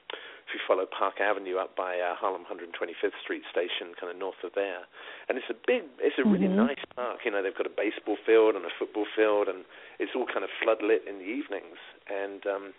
if 0.49 0.57
you 0.57 0.61
follow 0.65 0.89
Park 0.89 1.21
Avenue 1.21 1.61
up 1.61 1.77
by 1.77 2.01
uh, 2.01 2.17
Harlem 2.17 2.41
125th 2.49 3.13
Street 3.21 3.45
station, 3.53 3.93
kind 3.93 4.09
of 4.09 4.17
north 4.17 4.41
of 4.43 4.49
there, 4.57 4.89
and 5.30 5.38
it's 5.38 5.45
a 5.49 5.53
big, 5.53 5.86
it's 6.01 6.17
a 6.17 6.25
really 6.25 6.49
mm-hmm. 6.49 6.73
nice 6.73 6.82
park. 6.95 7.21
You 7.23 7.30
know, 7.30 7.43
they've 7.45 7.53
got 7.53 7.69
a 7.69 7.73
baseball 7.73 8.17
field 8.25 8.57
and 8.57 8.65
a 8.65 8.73
football 8.73 9.05
field, 9.13 9.47
and 9.47 9.61
it's 10.01 10.17
all 10.17 10.25
kind 10.25 10.41
of 10.41 10.49
floodlit 10.57 11.05
in 11.05 11.21
the 11.21 11.30
evenings. 11.30 11.77
And 12.09 12.41
um, 12.49 12.73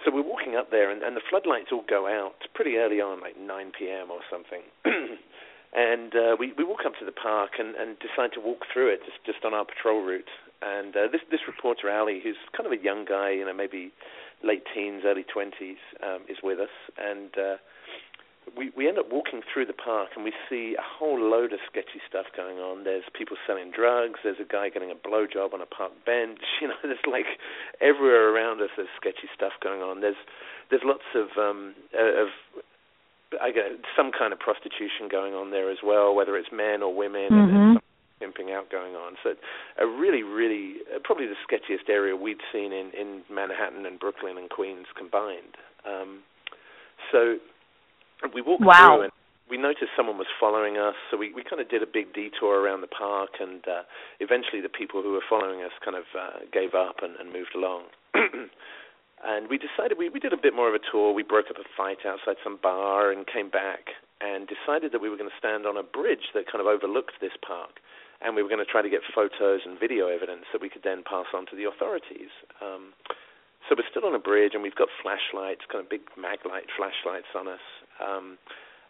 so 0.00 0.10
we're 0.10 0.24
walking 0.24 0.56
up 0.56 0.70
there, 0.70 0.90
and, 0.90 1.02
and 1.02 1.14
the 1.14 1.20
floodlights 1.28 1.68
all 1.68 1.84
go 1.84 2.08
out 2.08 2.48
pretty 2.54 2.76
early 2.76 3.00
on, 3.00 3.20
like 3.20 3.36
9 3.36 3.72
p.m. 3.76 4.10
or 4.10 4.24
something. 4.32 4.64
and 5.72 6.14
uh, 6.14 6.36
we 6.38 6.52
we 6.56 6.64
walk 6.64 6.80
up 6.86 6.92
to 6.98 7.04
the 7.04 7.12
park 7.12 7.52
and, 7.58 7.74
and 7.76 7.96
decide 7.98 8.32
to 8.34 8.40
walk 8.40 8.64
through 8.72 8.92
it 8.92 9.00
just 9.04 9.24
just 9.24 9.44
on 9.44 9.54
our 9.54 9.64
patrol 9.64 10.02
route. 10.02 10.30
And 10.60 10.94
uh, 10.96 11.08
this 11.10 11.22
this 11.30 11.40
reporter 11.46 11.90
Ali, 11.90 12.20
who's 12.22 12.36
kind 12.56 12.66
of 12.66 12.72
a 12.72 12.82
young 12.82 13.04
guy, 13.04 13.30
you 13.30 13.44
know, 13.44 13.54
maybe 13.54 13.92
late 14.44 14.62
teens, 14.74 15.02
early 15.04 15.24
20s, 15.24 15.78
um, 16.02 16.22
is 16.28 16.38
with 16.42 16.58
us. 16.58 16.74
And 16.98 17.30
uh, 17.38 17.56
we, 18.56 18.70
we 18.76 18.88
end 18.88 18.98
up 18.98 19.06
walking 19.10 19.40
through 19.42 19.66
the 19.66 19.72
park 19.72 20.10
and 20.14 20.24
we 20.24 20.32
see 20.50 20.74
a 20.78 20.82
whole 20.82 21.18
load 21.18 21.52
of 21.52 21.60
sketchy 21.70 22.02
stuff 22.08 22.26
going 22.36 22.58
on. 22.58 22.84
There's 22.84 23.04
people 23.16 23.36
selling 23.46 23.70
drugs. 23.70 24.20
There's 24.22 24.40
a 24.40 24.50
guy 24.50 24.68
getting 24.68 24.90
a 24.90 24.98
blowjob 24.98 25.54
on 25.54 25.60
a 25.60 25.66
park 25.66 25.92
bench. 26.04 26.40
You 26.60 26.68
know, 26.68 26.78
there's 26.82 27.06
like 27.10 27.26
everywhere 27.80 28.30
around 28.30 28.60
us. 28.60 28.70
There's 28.76 28.92
sketchy 28.96 29.26
stuff 29.34 29.52
going 29.62 29.80
on. 29.82 30.00
There's 30.00 30.20
there's 30.70 30.82
lots 30.84 31.06
of 31.14 31.34
um, 31.36 31.74
of 31.92 32.28
I 33.40 33.50
guess 33.50 33.70
some 33.96 34.10
kind 34.16 34.32
of 34.32 34.38
prostitution 34.38 35.08
going 35.10 35.34
on 35.34 35.50
there 35.50 35.70
as 35.70 35.78
well, 35.84 36.14
whether 36.14 36.36
it's 36.36 36.48
men 36.52 36.82
or 36.82 36.94
women. 36.94 37.30
Mm-hmm. 37.30 37.56
And 37.56 37.80
pimping 38.22 38.52
out 38.52 38.70
going 38.70 38.94
on. 38.94 39.14
So 39.24 39.34
a 39.80 39.86
really, 39.86 40.22
really, 40.22 40.76
uh, 40.94 41.00
probably 41.02 41.26
the 41.26 41.34
sketchiest 41.42 41.90
area 41.90 42.14
we'd 42.14 42.38
seen 42.52 42.72
in, 42.72 42.92
in 42.94 43.22
Manhattan 43.28 43.84
and 43.84 43.98
Brooklyn 43.98 44.38
and 44.38 44.48
Queens 44.48 44.86
combined. 44.96 45.58
Um, 45.84 46.22
so 47.10 47.38
we 48.32 48.40
walked 48.40 48.62
wow. 48.62 48.94
through 48.94 49.02
and 49.02 49.12
we 49.50 49.58
noticed 49.58 49.90
someone 49.96 50.18
was 50.18 50.30
following 50.38 50.78
us. 50.78 50.94
So 51.10 51.16
we, 51.16 51.34
we 51.34 51.42
kind 51.42 51.60
of 51.60 51.68
did 51.68 51.82
a 51.82 51.86
big 51.86 52.14
detour 52.14 52.62
around 52.62 52.80
the 52.80 52.86
park, 52.86 53.30
and 53.40 53.60
uh, 53.66 53.82
eventually 54.20 54.62
the 54.62 54.70
people 54.70 55.02
who 55.02 55.12
were 55.12 55.26
following 55.28 55.62
us 55.62 55.72
kind 55.84 55.96
of 55.96 56.04
uh, 56.16 56.46
gave 56.52 56.74
up 56.74 57.02
and, 57.02 57.16
and 57.16 57.32
moved 57.32 57.54
along. 57.54 57.84
and 59.24 59.48
we 59.48 59.58
decided 59.58 59.98
we, 59.98 60.08
we 60.08 60.20
did 60.20 60.32
a 60.32 60.40
bit 60.40 60.54
more 60.54 60.68
of 60.68 60.74
a 60.74 60.82
tour. 60.90 61.12
We 61.12 61.22
broke 61.22 61.46
up 61.50 61.56
a 61.56 61.68
fight 61.76 62.04
outside 62.06 62.36
some 62.42 62.58
bar 62.62 63.10
and 63.12 63.26
came 63.26 63.50
back 63.50 63.94
and 64.20 64.48
decided 64.48 64.92
that 64.92 65.00
we 65.00 65.08
were 65.08 65.16
going 65.16 65.30
to 65.30 65.38
stand 65.38 65.66
on 65.66 65.76
a 65.76 65.82
bridge 65.82 66.30
that 66.34 66.50
kind 66.50 66.60
of 66.60 66.66
overlooked 66.66 67.20
this 67.20 67.34
park 67.46 67.82
and 68.22 68.36
we 68.36 68.42
were 68.42 68.48
going 68.48 68.64
to 68.64 68.70
try 68.70 68.80
to 68.82 68.88
get 68.88 69.02
photos 69.14 69.60
and 69.66 69.78
video 69.78 70.06
evidence 70.06 70.46
that 70.52 70.62
we 70.62 70.70
could 70.70 70.82
then 70.82 71.02
pass 71.02 71.26
on 71.34 71.46
to 71.46 71.56
the 71.56 71.66
authorities. 71.66 72.30
Um, 72.62 72.94
so 73.68 73.74
we're 73.76 73.88
still 73.90 74.06
on 74.06 74.14
a 74.14 74.22
bridge, 74.22 74.54
and 74.54 74.62
we've 74.62 74.78
got 74.78 74.88
flashlights, 75.02 75.62
kind 75.70 75.82
of 75.84 75.90
big 75.90 76.02
maglite 76.18 76.70
flashlights 76.74 77.30
on 77.34 77.46
us, 77.46 77.62
um, 78.02 78.38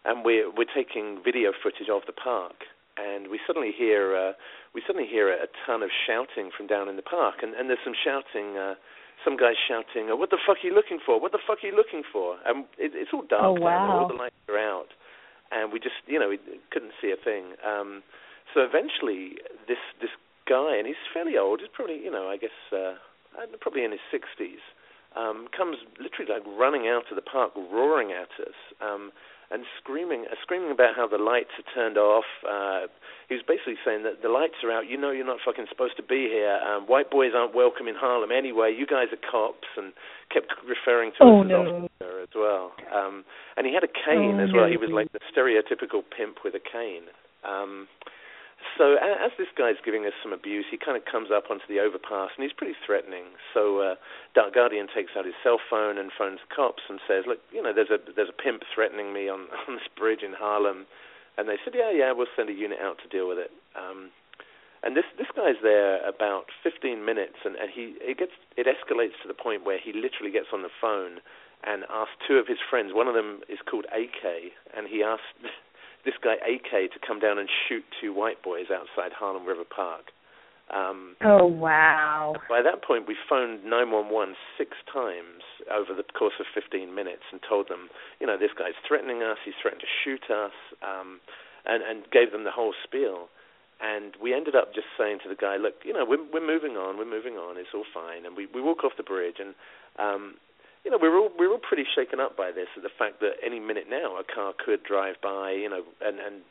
and 0.05 0.25
we're 0.25 0.49
we're 0.49 0.69
taking 0.69 1.21
video 1.23 1.51
footage 1.61 1.89
of 1.89 2.01
the 2.05 2.13
park. 2.13 2.65
And 2.93 3.29
we 3.29 3.39
suddenly 3.45 3.73
hear 3.75 4.15
uh, 4.15 4.33
we 4.73 4.81
suddenly 4.85 5.07
hear 5.09 5.29
a, 5.29 5.49
ton 5.65 5.81
of 5.81 5.89
shouting 6.05 6.49
from 6.55 6.67
down 6.67 6.89
in 6.89 6.95
the 6.95 7.05
park, 7.05 7.41
and, 7.41 7.53
and 7.53 7.69
there's 7.69 7.81
some 7.83 7.97
shouting. 7.97 8.57
Uh, 8.57 8.75
some 9.23 9.37
guy 9.37 9.53
shouting, 9.67 10.07
"What 10.17 10.29
the 10.29 10.37
fuck 10.37 10.57
are 10.63 10.67
you 10.67 10.73
looking 10.73 10.99
for? 10.99 11.19
What 11.19 11.31
the 11.31 11.39
fuck 11.39 11.63
are 11.63 11.67
you 11.67 11.75
looking 11.75 12.03
for?" 12.03 12.37
And 12.45 12.65
it, 12.77 12.91
it's 12.93 13.11
all 13.13 13.23
dark 13.23 13.43
oh, 13.43 13.53
wow. 13.53 14.03
all 14.03 14.07
the 14.07 14.13
lights 14.13 14.35
are 14.49 14.57
out, 14.57 14.89
and 15.51 15.71
we 15.71 15.79
just, 15.79 15.95
you 16.07 16.19
know, 16.19 16.29
we 16.29 16.39
couldn't 16.71 16.93
see 17.01 17.11
a 17.11 17.17
thing. 17.17 17.55
Um, 17.65 18.03
so 18.53 18.61
eventually, 18.61 19.39
this 19.67 19.81
this 20.01 20.11
guy, 20.47 20.75
and 20.77 20.87
he's 20.87 20.99
fairly 21.13 21.37
old. 21.37 21.61
He's 21.61 21.69
probably, 21.71 22.03
you 22.03 22.11
know, 22.11 22.27
I 22.29 22.37
guess, 22.37 22.55
uh, 22.71 22.95
probably 23.61 23.83
in 23.83 23.91
his 23.91 24.03
sixties. 24.11 24.61
Um, 25.15 25.45
comes 25.55 25.77
literally 26.01 26.25
like 26.25 26.41
running 26.57 26.87
out 26.87 27.05
of 27.11 27.15
the 27.15 27.21
park, 27.21 27.53
roaring 27.55 28.11
at 28.11 28.33
us, 28.41 28.57
um, 28.81 29.11
and 29.51 29.63
screaming, 29.79 30.25
uh, 30.31 30.35
screaming 30.41 30.71
about 30.71 30.95
how 30.95 31.07
the 31.07 31.17
lights 31.17 31.51
are 31.59 31.67
turned 31.73 31.97
off. 31.97 32.25
Uh, 32.47 32.87
he 33.29 33.35
was 33.35 33.43
basically 33.47 33.79
saying 33.85 34.03
that 34.03 34.21
the 34.21 34.29
lights 34.29 34.59
are 34.63 34.71
out. 34.71 34.87
You 34.87 34.97
know, 34.97 35.11
you're 35.11 35.25
not 35.25 35.39
fucking 35.43 35.65
supposed 35.69 35.97
to 35.97 36.03
be 36.03 36.27
here. 36.27 36.59
Um, 36.59 36.85
white 36.85 37.09
boys 37.09 37.31
aren't 37.35 37.55
welcome 37.55 37.87
in 37.87 37.95
Harlem 37.95 38.31
anyway. 38.31 38.73
You 38.75 38.85
guys 38.85 39.07
are 39.11 39.21
cops, 39.23 39.67
and 39.77 39.93
kept 40.33 40.53
referring 40.67 41.11
to 41.17 41.23
oh, 41.23 41.41
us 41.41 41.47
no. 41.47 41.87
as 42.21 42.33
well. 42.35 42.73
Um, 42.93 43.23
and 43.55 43.65
he 43.65 43.73
had 43.73 43.83
a 43.83 43.91
cane 43.91 44.39
oh, 44.39 44.43
as 44.43 44.49
well. 44.51 44.65
No. 44.65 44.71
He 44.71 44.77
was 44.77 44.89
like 44.91 45.11
the 45.13 45.21
stereotypical 45.29 46.01
pimp 46.03 46.43
with 46.43 46.55
a 46.55 46.63
cane. 46.63 47.07
Um, 47.45 47.87
so 48.77 48.95
as 48.95 49.31
this 49.37 49.47
guy's 49.57 49.79
giving 49.83 50.05
us 50.05 50.13
some 50.21 50.33
abuse, 50.33 50.65
he 50.69 50.77
kind 50.77 50.97
of 50.97 51.05
comes 51.05 51.29
up 51.31 51.49
onto 51.49 51.65
the 51.67 51.79
overpass 51.79 52.31
and 52.35 52.43
he's 52.43 52.53
pretty 52.53 52.75
threatening. 52.85 53.35
So 53.53 53.79
uh, 53.79 53.95
Dark 54.35 54.53
Guardian 54.53 54.87
takes 54.87 55.11
out 55.17 55.25
his 55.25 55.37
cell 55.43 55.59
phone 55.69 55.97
and 55.97 56.11
phones 56.11 56.39
the 56.41 56.53
cops 56.53 56.83
and 56.89 56.99
says, 57.07 57.25
"Look, 57.27 57.39
you 57.51 57.61
know, 57.61 57.73
there's 57.73 57.91
a 57.91 57.99
there's 57.99 58.29
a 58.29 58.41
pimp 58.41 58.63
threatening 58.73 59.13
me 59.13 59.29
on 59.29 59.47
on 59.67 59.75
this 59.75 59.87
bridge 59.97 60.23
in 60.23 60.33
Harlem." 60.33 60.85
And 61.37 61.49
they 61.49 61.57
said, 61.63 61.73
"Yeah, 61.75 61.91
yeah, 61.91 62.11
we'll 62.11 62.31
send 62.35 62.49
a 62.49 62.53
unit 62.53 62.79
out 62.81 62.99
to 63.03 63.07
deal 63.07 63.27
with 63.27 63.37
it." 63.37 63.51
Um, 63.75 64.11
and 64.83 64.95
this 64.95 65.07
this 65.17 65.31
guy's 65.35 65.59
there 65.63 66.03
about 66.07 66.51
15 66.61 67.03
minutes, 67.05 67.39
and, 67.45 67.55
and 67.55 67.71
he 67.71 67.95
it 68.01 68.17
gets 68.19 68.35
it 68.57 68.67
escalates 68.67 69.15
to 69.23 69.27
the 69.27 69.33
point 69.33 69.65
where 69.65 69.79
he 69.79 69.93
literally 69.93 70.31
gets 70.31 70.51
on 70.53 70.61
the 70.61 70.73
phone 70.81 71.23
and 71.63 71.83
asks 71.89 72.19
two 72.27 72.35
of 72.35 72.47
his 72.47 72.59
friends. 72.69 72.91
One 72.93 73.07
of 73.07 73.15
them 73.15 73.39
is 73.47 73.59
called 73.63 73.85
AK, 73.87 74.51
and 74.75 74.87
he 74.87 75.01
asked 75.01 75.39
this 76.05 76.15
guy 76.23 76.35
AK 76.35 76.91
to 76.91 76.99
come 77.05 77.19
down 77.19 77.37
and 77.39 77.49
shoot 77.67 77.83
two 78.01 78.13
white 78.13 78.43
boys 78.43 78.67
outside 78.71 79.13
Harlem 79.13 79.45
River 79.45 79.63
Park. 79.63 80.11
Um, 80.73 81.15
oh 81.21 81.45
wow! 81.45 82.33
By 82.49 82.61
that 82.61 82.83
point, 82.83 83.05
we 83.07 83.15
phoned 83.29 83.63
911 83.65 84.35
six 84.57 84.71
times 84.91 85.43
over 85.69 85.93
the 85.93 86.07
course 86.17 86.39
of 86.39 86.47
15 86.53 86.95
minutes 86.95 87.23
and 87.31 87.41
told 87.47 87.67
them, 87.67 87.89
you 88.19 88.25
know, 88.25 88.37
this 88.39 88.51
guy's 88.57 88.73
threatening 88.87 89.21
us. 89.21 89.37
He's 89.43 89.53
threatened 89.61 89.83
to 89.83 89.91
shoot 90.03 90.31
us, 90.31 90.55
um, 90.81 91.19
and 91.65 91.83
and 91.83 92.09
gave 92.11 92.31
them 92.31 92.43
the 92.43 92.55
whole 92.55 92.73
spiel. 92.83 93.27
And 93.83 94.15
we 94.21 94.33
ended 94.33 94.55
up 94.55 94.73
just 94.73 94.87
saying 94.97 95.19
to 95.23 95.29
the 95.29 95.35
guy, 95.35 95.57
look, 95.57 95.83
you 95.83 95.91
know, 95.91 96.05
we're 96.07 96.23
we're 96.31 96.45
moving 96.45 96.79
on, 96.79 96.97
we're 96.97 97.09
moving 97.09 97.35
on, 97.35 97.57
it's 97.57 97.75
all 97.75 97.85
fine. 97.93 98.25
And 98.25 98.35
we 98.35 98.47
we 98.47 98.61
walk 98.61 98.83
off 98.83 98.93
the 98.95 99.03
bridge, 99.03 99.37
and 99.43 99.53
um, 99.99 100.35
you 100.83 100.91
know, 100.91 100.99
we're 100.99 101.17
all 101.17 101.31
we're 101.37 101.51
all 101.51 101.63
pretty 101.63 101.85
shaken 101.95 102.19
up 102.19 102.35
by 102.35 102.51
this, 102.51 102.67
the 102.75 102.91
fact 102.91 103.19
that 103.21 103.39
any 103.45 103.59
minute 103.59 103.87
now 103.89 104.19
a 104.19 104.23
car 104.23 104.53
could 104.53 104.83
drive 104.83 105.15
by, 105.21 105.51
you 105.51 105.69
know, 105.69 105.83
and 106.03 106.19
and 106.19 106.43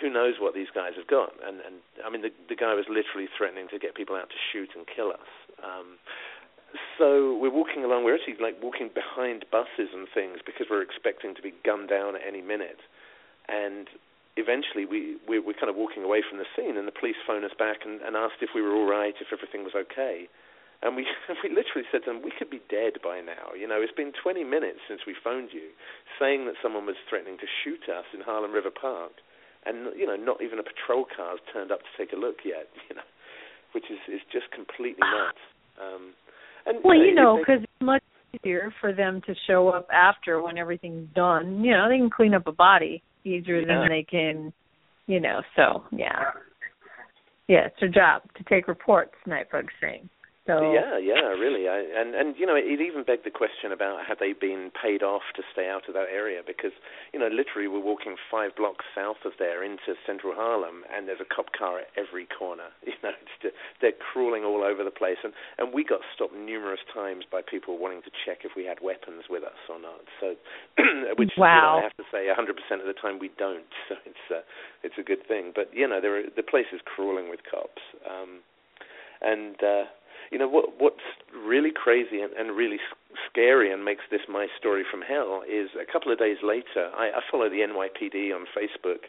who 0.00 0.10
knows 0.10 0.34
what 0.40 0.54
these 0.54 0.68
guys 0.74 0.92
have 0.96 1.06
got. 1.06 1.32
And 1.40 1.60
and 1.60 1.76
I 2.04 2.10
mean, 2.10 2.22
the 2.22 2.32
the 2.48 2.56
guy 2.56 2.74
was 2.74 2.84
literally 2.88 3.28
threatening 3.36 3.68
to 3.72 3.78
get 3.78 3.94
people 3.94 4.16
out 4.16 4.28
to 4.28 4.40
shoot 4.52 4.70
and 4.76 4.84
kill 4.86 5.10
us. 5.10 5.32
Um, 5.64 5.96
so 6.98 7.36
we're 7.40 7.54
walking 7.54 7.84
along. 7.84 8.04
We're 8.04 8.16
actually 8.16 8.36
like 8.40 8.60
walking 8.62 8.90
behind 8.92 9.46
buses 9.50 9.92
and 9.94 10.08
things 10.12 10.38
because 10.44 10.66
we're 10.68 10.82
expecting 10.82 11.34
to 11.34 11.42
be 11.42 11.54
gunned 11.64 11.88
down 11.88 12.16
at 12.16 12.22
any 12.26 12.42
minute. 12.42 12.80
And 13.48 13.88
eventually, 14.36 14.84
we, 14.84 15.16
we 15.28 15.38
we're 15.38 15.56
kind 15.56 15.70
of 15.70 15.76
walking 15.76 16.04
away 16.04 16.20
from 16.20 16.38
the 16.38 16.48
scene, 16.56 16.76
and 16.76 16.86
the 16.86 16.92
police 16.92 17.16
phone 17.26 17.44
us 17.44 17.56
back 17.56 17.86
and, 17.86 18.02
and 18.02 18.16
asked 18.16 18.42
if 18.42 18.50
we 18.54 18.60
were 18.60 18.74
all 18.74 18.88
right, 18.88 19.14
if 19.20 19.32
everything 19.32 19.64
was 19.64 19.72
okay. 19.72 20.28
And 20.82 20.94
we 20.96 21.06
we 21.42 21.48
literally 21.48 21.86
said 21.90 22.04
to 22.04 22.12
them, 22.12 22.22
we 22.22 22.32
could 22.36 22.50
be 22.50 22.60
dead 22.68 23.00
by 23.02 23.20
now. 23.20 23.56
You 23.56 23.66
know, 23.68 23.80
it's 23.80 23.96
been 23.96 24.12
20 24.12 24.44
minutes 24.44 24.80
since 24.88 25.00
we 25.06 25.14
phoned 25.24 25.50
you, 25.52 25.72
saying 26.20 26.46
that 26.46 26.60
someone 26.62 26.86
was 26.86 26.96
threatening 27.08 27.38
to 27.38 27.48
shoot 27.64 27.88
us 27.88 28.04
in 28.12 28.20
Harlem 28.20 28.52
River 28.52 28.70
Park, 28.70 29.12
and 29.64 29.96
you 29.96 30.06
know, 30.06 30.16
not 30.16 30.42
even 30.42 30.58
a 30.58 30.66
patrol 30.66 31.06
car's 31.08 31.40
turned 31.52 31.72
up 31.72 31.80
to 31.80 31.92
take 31.96 32.12
a 32.12 32.18
look 32.18 32.44
yet. 32.44 32.68
You 32.88 32.96
know, 32.96 33.08
which 33.72 33.84
is 33.90 33.98
is 34.08 34.20
just 34.32 34.46
completely 34.52 35.02
nuts. 35.02 35.42
Um, 35.80 36.14
and 36.66 36.78
well, 36.84 36.96
you 36.96 37.14
know, 37.14 37.38
because 37.38 37.62
it's 37.62 37.82
much 37.82 38.02
easier 38.34 38.72
for 38.80 38.92
them 38.92 39.20
to 39.26 39.34
show 39.46 39.68
up 39.68 39.88
after 39.92 40.42
when 40.42 40.58
everything's 40.58 41.08
done. 41.14 41.64
You 41.64 41.72
know, 41.72 41.88
they 41.88 41.96
can 41.98 42.10
clean 42.10 42.34
up 42.34 42.46
a 42.46 42.52
body 42.52 43.02
easier 43.24 43.60
Yeah. 43.60 43.66
than 43.66 43.88
they 43.88 44.02
can, 44.02 44.52
you 45.06 45.20
know. 45.20 45.42
So 45.56 45.84
yeah, 45.90 46.30
yeah, 47.48 47.66
it's 47.66 47.76
their 47.80 47.88
job 47.88 48.22
to 48.36 48.44
take 48.44 48.68
reports. 48.68 49.14
Nightbug 49.26 49.66
saying. 49.80 50.08
So 50.46 50.70
Yeah, 50.70 50.96
yeah, 51.02 51.34
really. 51.34 51.66
I, 51.66 51.82
and 51.82 52.14
and 52.14 52.38
you 52.38 52.46
know, 52.46 52.54
it 52.54 52.80
even 52.80 53.02
begged 53.02 53.26
the 53.26 53.34
question 53.34 53.74
about 53.74 54.06
had 54.06 54.18
they 54.22 54.32
been 54.32 54.70
paid 54.70 55.02
off 55.02 55.26
to 55.34 55.42
stay 55.52 55.68
out 55.68 55.90
of 55.90 55.94
that 55.94 56.06
area 56.06 56.40
because 56.46 56.70
you 57.12 57.18
know, 57.18 57.26
literally 57.26 57.66
we're 57.66 57.82
walking 57.82 58.14
five 58.30 58.54
blocks 58.54 58.86
south 58.94 59.26
of 59.26 59.32
there 59.38 59.66
into 59.66 59.98
central 60.06 60.34
Harlem, 60.34 60.86
and 60.86 61.08
there's 61.10 61.20
a 61.20 61.26
cop 61.26 61.50
car 61.50 61.82
at 61.82 61.90
every 61.98 62.26
corner. 62.26 62.70
You 62.86 62.94
know, 63.02 63.10
it's 63.20 63.36
just, 63.42 63.54
they're 63.82 63.98
crawling 63.98 64.46
all 64.46 64.62
over 64.62 64.80
the 64.86 64.94
place, 64.94 65.18
and 65.26 65.34
and 65.58 65.74
we 65.74 65.82
got 65.84 66.00
stopped 66.14 66.32
numerous 66.32 66.80
times 66.94 67.26
by 67.26 67.42
people 67.42 67.76
wanting 67.76 68.00
to 68.06 68.12
check 68.24 68.46
if 68.46 68.54
we 68.56 68.64
had 68.64 68.78
weapons 68.80 69.26
with 69.28 69.42
us 69.42 69.58
or 69.68 69.76
not. 69.82 70.06
So, 70.22 70.38
which 71.18 71.34
you 71.36 71.42
know, 71.42 71.82
I 71.82 71.82
have 71.82 71.98
to 71.98 72.06
say, 72.08 72.30
100% 72.30 72.54
of 72.80 72.86
the 72.86 72.94
time 72.96 73.18
we 73.18 73.30
don't. 73.36 73.66
So 73.88 73.94
it's 74.06 74.26
uh, 74.30 74.42
it's 74.82 74.98
a 74.98 75.02
good 75.02 75.26
thing. 75.28 75.52
But 75.54 75.70
you 75.74 75.86
know, 75.86 76.00
there 76.00 76.18
are, 76.18 76.26
the 76.34 76.42
place 76.42 76.66
is 76.72 76.80
crawling 76.82 77.30
with 77.30 77.40
cops. 77.46 77.82
Um, 78.02 78.42
and 79.20 79.56
uh, 79.62 79.84
you 80.30 80.38
know 80.38 80.48
what 80.48 80.78
what's 80.78 81.06
really 81.34 81.70
crazy 81.70 82.20
and, 82.20 82.32
and 82.34 82.56
really 82.56 82.78
scary 83.28 83.72
and 83.72 83.84
makes 83.84 84.04
this 84.10 84.22
my 84.28 84.46
story 84.58 84.84
from 84.88 85.02
hell 85.02 85.42
is 85.48 85.70
a 85.80 85.90
couple 85.90 86.12
of 86.12 86.18
days 86.18 86.38
later 86.42 86.90
I, 86.96 87.08
I 87.08 87.20
follow 87.30 87.48
the 87.48 87.64
NYPD 87.64 88.34
on 88.34 88.46
Facebook 88.56 89.08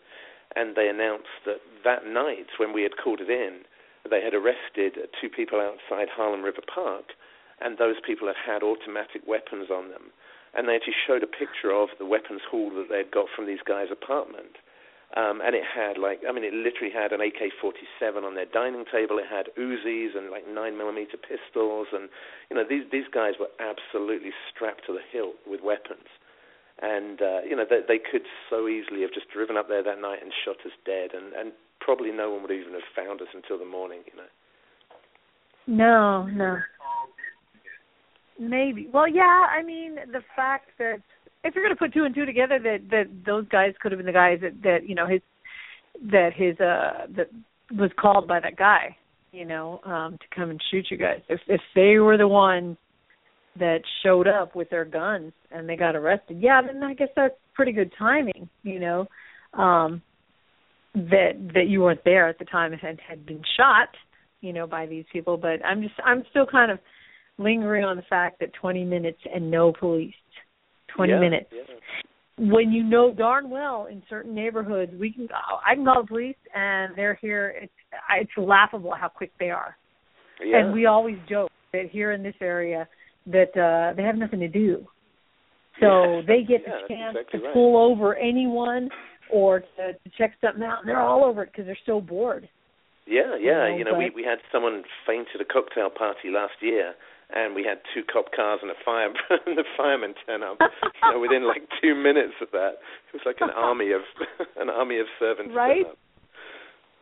and 0.56 0.76
they 0.76 0.88
announced 0.88 1.44
that 1.46 1.62
that 1.84 2.06
night 2.06 2.48
when 2.58 2.74
we 2.74 2.84
had 2.84 2.98
called 3.02 3.22
it 3.22 3.30
in 3.30 3.62
they 4.10 4.22
had 4.22 4.34
arrested 4.34 4.96
two 5.20 5.30
people 5.30 5.60
outside 5.60 6.08
Harlem 6.10 6.44
River 6.44 6.64
Park 6.74 7.14
and 7.60 7.78
those 7.78 7.98
people 8.06 8.28
had 8.28 8.38
had 8.38 8.64
automatic 8.64 9.22
weapons 9.28 9.70
on 9.70 9.90
them 9.90 10.14
and 10.56 10.68
they 10.68 10.76
actually 10.76 10.96
showed 11.06 11.24
a 11.24 11.28
picture 11.28 11.72
of 11.72 11.90
the 12.00 12.06
weapons 12.06 12.42
haul 12.50 12.70
that 12.72 12.88
they 12.90 12.98
had 12.98 13.12
got 13.12 13.28
from 13.36 13.46
these 13.46 13.62
guys' 13.66 13.92
apartment. 13.92 14.58
Um, 15.18 15.42
and 15.42 15.56
it 15.56 15.66
had 15.66 15.98
like, 15.98 16.22
I 16.30 16.32
mean, 16.32 16.44
it 16.46 16.54
literally 16.54 16.94
had 16.94 17.10
an 17.10 17.22
AK-47 17.26 18.22
on 18.22 18.36
their 18.36 18.46
dining 18.46 18.86
table. 18.86 19.18
It 19.18 19.26
had 19.26 19.50
Uzis 19.58 20.14
and 20.14 20.30
like 20.30 20.46
nine 20.46 20.78
millimeter 20.78 21.18
pistols, 21.18 21.88
and 21.92 22.08
you 22.52 22.56
know 22.56 22.62
these 22.62 22.86
these 22.92 23.10
guys 23.10 23.34
were 23.40 23.50
absolutely 23.58 24.30
strapped 24.54 24.86
to 24.86 24.94
the 24.94 25.02
hilt 25.02 25.42
with 25.48 25.62
weapons. 25.66 26.06
And 26.84 27.18
uh, 27.20 27.42
you 27.50 27.56
know 27.56 27.66
they, 27.68 27.82
they 27.88 27.98
could 27.98 28.30
so 28.48 28.68
easily 28.68 29.02
have 29.02 29.10
just 29.10 29.26
driven 29.34 29.58
up 29.58 29.68
there 29.68 29.82
that 29.82 30.00
night 30.00 30.22
and 30.22 30.30
shot 30.46 30.62
us 30.62 30.76
dead, 30.86 31.18
and 31.18 31.34
and 31.34 31.52
probably 31.80 32.12
no 32.12 32.30
one 32.30 32.44
would 32.44 32.52
even 32.52 32.74
have 32.74 32.86
found 32.94 33.20
us 33.20 33.34
until 33.34 33.58
the 33.58 33.66
morning. 33.66 34.06
You 34.06 34.22
know. 34.22 34.30
No, 35.66 36.28
no. 36.30 36.60
Maybe. 38.38 38.88
Well, 38.94 39.08
yeah. 39.08 39.50
I 39.50 39.64
mean, 39.64 39.96
the 40.14 40.22
fact 40.36 40.70
that 40.78 41.02
if 41.44 41.56
you're 41.56 41.64
going 41.64 41.76
to 41.76 41.80
put 41.80 41.94
two 41.94 42.04
and 42.04 42.14
two 42.14 42.26
together, 42.26 42.60
that 42.60 42.90
that 42.90 43.06
those 43.26 43.48
guys 43.50 43.74
could 43.82 43.92
have 43.92 44.00
been 44.00 44.06
the 44.06 44.12
guys 44.12 44.40
that 44.42 44.62
that 44.64 44.88
you 44.88 44.96
know 44.96 45.08
his 45.08 45.22
that 46.12 46.32
his 46.36 46.60
uh 46.60 47.08
that 47.16 47.30
was 47.78 47.92
called 48.00 48.28
by 48.28 48.40
that 48.40 48.58
guy, 48.58 48.96
you 49.32 49.46
know, 49.46 49.80
um 49.86 50.18
to 50.18 50.36
come 50.36 50.50
and 50.50 50.62
shoot 50.72 50.88
you 50.90 50.98
guys. 50.98 51.22
If 51.30 51.40
if 51.48 51.62
they 51.76 51.98
were 52.00 52.18
the 52.18 52.28
ones 52.28 52.78
that 53.60 53.80
showed 54.04 54.28
up 54.28 54.56
with 54.56 54.70
their 54.70 54.86
guns 54.86 55.34
and 55.52 55.68
they 55.68 55.76
got 55.76 55.96
arrested, 55.96 56.38
yeah, 56.40 56.62
then 56.62 56.84
I 56.84 56.94
guess 56.94 57.10
that's 57.16 57.34
pretty 57.54 57.72
good 57.72 57.92
timing, 57.98 58.50
you 58.64 58.80
know. 58.80 59.08
Um 59.54 60.02
that 60.96 61.52
that 61.54 61.68
you 61.68 61.82
weren't 61.82 62.04
there 62.04 62.28
at 62.28 62.40
the 62.40 62.46
time 62.46 62.74
and 62.74 62.82
had 62.82 63.00
had 63.08 63.26
been 63.26 63.42
shot, 63.56 63.90
you 64.42 64.54
know, 64.54 64.68
by 64.68 64.86
these 64.86 65.06
people. 65.14 65.38
But 65.38 65.64
I'm 65.66 65.82
just 65.82 65.96
I'm 66.04 66.24
still 66.32 66.46
kind 66.46 66.72
of 66.72 66.80
lingering 67.38 67.84
on 67.84 67.98
the 67.98 68.04
fact 68.04 68.40
that 68.40 68.54
20 68.54 68.84
minutes 68.84 69.20
and 69.34 69.52
no 69.52 69.72
police. 69.72 70.16
20 70.96 71.12
yeah, 71.12 71.20
minutes. 71.20 71.50
Yeah. 71.52 71.64
When 72.40 72.72
you 72.72 72.84
know 72.84 73.14
darn 73.14 73.50
well 73.50 73.88
in 73.90 74.04
certain 74.10 74.36
neighborhoods, 74.36 74.92
we 75.00 75.12
can 75.12 75.28
I 75.66 75.74
can 75.74 75.86
call 75.86 76.04
the 76.04 76.08
police 76.08 76.36
and 76.54 76.96
they're 76.96 77.18
here. 77.20 77.56
It's 77.60 77.74
it's 78.12 78.32
laughable 78.38 78.94
how 78.94 79.08
quick 79.08 79.32
they 79.40 79.50
are. 79.50 79.76
Yeah. 80.44 80.60
And 80.60 80.74
we 80.74 80.86
always 80.86 81.18
joke 81.28 81.50
that 81.74 81.90
here 81.92 82.12
in 82.12 82.22
this 82.22 82.36
area 82.40 82.88
that 83.26 83.58
uh 83.58 83.96
they 83.96 84.04
have 84.04 84.18
nothing 84.18 84.40
to 84.42 84.48
do. 84.48 84.86
So 85.80 86.22
they 86.26 86.42
get 86.42 86.66
the 86.66 86.88
chance 86.88 87.18
exactly 87.20 87.40
to 87.40 87.46
right. 87.46 87.54
pull 87.54 87.78
over 87.78 88.16
anyone 88.16 88.90
or 89.32 89.60
to, 89.60 89.94
to 89.94 90.10
check 90.18 90.34
something 90.42 90.64
out, 90.64 90.80
and 90.80 90.90
they're 90.90 91.02
all 91.02 91.24
over 91.24 91.44
it 91.44 91.52
because 91.52 91.66
they're 91.66 91.78
so 91.86 92.02
bored. 92.02 92.50
Yeah, 93.06 93.38
yeah. 93.40 93.70
know, 93.70 93.78
You 93.78 93.84
know, 93.86 93.98
we 93.98 94.12
we 94.14 94.24
had 94.24 94.40
someone 94.52 94.84
faint 95.06 95.28
at 95.36 95.42
a 95.42 95.46
cocktail 95.46 95.90
party 95.90 96.30
last 96.34 96.54
year, 96.62 96.94
and 97.30 97.56
we 97.56 97.64
had 97.64 97.80
two 97.94 98.04
cop 98.12 98.32
cars 98.36 98.60
and 98.62 98.72
a 98.72 98.80
fire 98.86 99.10
and 99.46 99.58
the 99.58 99.66
firemen 99.76 100.14
turn 100.26 100.44
up. 100.44 100.58
You 101.04 101.14
know, 101.14 101.20
within 101.20 101.48
like 101.48 101.62
two 101.82 101.96
minutes 101.96 102.34
of 102.42 102.50
that, 102.52 102.82
it 103.08 103.14
was 103.14 103.22
like 103.26 103.38
an 103.40 103.50
army 103.56 103.92
of 103.92 104.02
an 104.58 104.70
army 104.70 105.00
of 105.00 105.06
servants. 105.20 105.54
Right? 105.56 105.86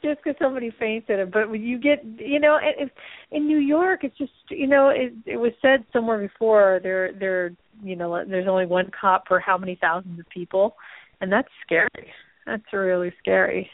just 0.03 0.23
because 0.23 0.37
somebody 0.39 0.71
fainted 0.77 1.19
it. 1.19 1.31
But 1.31 1.49
when 1.49 1.63
you 1.63 1.79
get, 1.79 2.03
you 2.19 2.39
know, 2.39 2.57
in, 2.57 2.89
in 3.31 3.47
New 3.47 3.57
York, 3.57 4.03
it's 4.03 4.17
just, 4.17 4.31
you 4.49 4.67
know, 4.67 4.89
it, 4.89 5.13
it 5.25 5.37
was 5.37 5.51
said 5.61 5.83
somewhere 5.91 6.19
before 6.19 6.79
there, 6.83 7.11
there, 7.19 7.51
you 7.83 7.95
know, 7.95 8.23
there's 8.27 8.47
only 8.47 8.65
one 8.65 8.91
cop 8.99 9.25
per 9.25 9.39
how 9.39 9.57
many 9.57 9.77
thousands 9.81 10.19
of 10.19 10.29
people, 10.29 10.75
and 11.21 11.31
that's 11.31 11.47
scary. 11.65 12.11
That's 12.45 12.63
really 12.71 13.13
scary. 13.19 13.69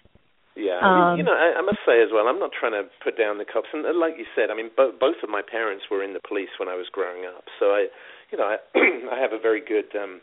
Yeah, 0.56 0.84
Um, 0.84 1.18
you 1.18 1.24
know, 1.24 1.32
I, 1.32 1.60
I 1.60 1.64
must 1.64 1.80
say 1.88 2.04
as 2.04 2.12
well, 2.12 2.28
I'm 2.28 2.40
not 2.40 2.52
trying 2.52 2.76
to 2.76 2.84
put 3.04 3.18
down 3.18 3.38
the 3.40 3.48
cops, 3.48 3.72
and 3.72 3.86
uh, 3.86 3.96
like 3.96 4.20
you 4.20 4.26
said, 4.36 4.52
I 4.52 4.56
mean, 4.56 4.70
bo- 4.76 4.92
both 4.92 5.24
of 5.24 5.30
my 5.30 5.42
parents 5.42 5.86
were 5.90 6.04
in 6.04 6.12
the 6.12 6.20
police 6.20 6.52
when 6.60 6.68
I 6.68 6.76
was 6.76 6.92
growing 6.92 7.24
up, 7.24 7.46
so 7.60 7.72
I, 7.72 7.88
you 8.32 8.38
know, 8.38 8.44
I, 8.44 8.58
I 9.16 9.20
have 9.20 9.32
a 9.32 9.40
very 9.40 9.64
good 9.64 9.88
um, 9.96 10.20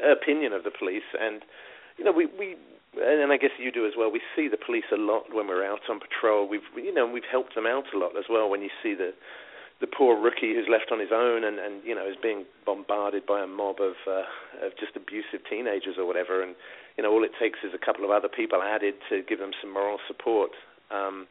opinion 0.00 0.52
of 0.52 0.64
the 0.64 0.72
police, 0.72 1.06
and 1.20 1.42
you 1.98 2.04
know, 2.04 2.12
we 2.12 2.26
we, 2.38 2.56
and 2.96 3.32
I 3.32 3.36
guess 3.36 3.52
you 3.58 3.72
do 3.72 3.86
as 3.86 3.92
well. 3.96 4.10
We 4.10 4.20
see 4.36 4.48
the 4.48 4.56
police 4.56 4.88
a 4.92 4.96
lot 4.96 5.24
when 5.32 5.48
we're 5.48 5.64
out 5.64 5.84
on 5.88 6.00
patrol. 6.00 6.48
We've, 6.48 6.64
you 6.76 6.92
know, 6.92 7.06
we've 7.06 7.28
helped 7.30 7.54
them 7.54 7.66
out 7.66 7.84
a 7.94 7.98
lot 7.98 8.16
as 8.16 8.24
well. 8.28 8.48
When 8.48 8.60
you 8.60 8.70
see 8.82 8.94
the 8.94 9.12
the 9.82 9.90
poor 9.90 10.14
rookie 10.14 10.54
who's 10.54 10.70
left 10.70 10.94
on 10.94 11.02
his 11.02 11.10
own 11.12 11.42
and 11.42 11.58
and 11.58 11.82
you 11.82 11.92
know 11.92 12.06
is 12.06 12.14
being 12.22 12.46
bombarded 12.64 13.26
by 13.26 13.42
a 13.42 13.50
mob 13.50 13.82
of 13.82 13.98
uh, 14.06 14.24
of 14.64 14.72
just 14.78 14.94
abusive 14.94 15.42
teenagers 15.50 15.98
or 15.98 16.06
whatever, 16.06 16.40
and 16.40 16.54
you 16.96 17.02
know 17.02 17.10
all 17.10 17.26
it 17.26 17.34
takes 17.34 17.58
is 17.66 17.74
a 17.74 17.82
couple 17.84 18.06
of 18.06 18.10
other 18.14 18.30
people 18.30 18.62
added 18.62 18.94
to 19.10 19.26
give 19.26 19.42
them 19.42 19.50
some 19.60 19.74
moral 19.74 19.98
support. 20.06 20.54
Um, 20.94 21.26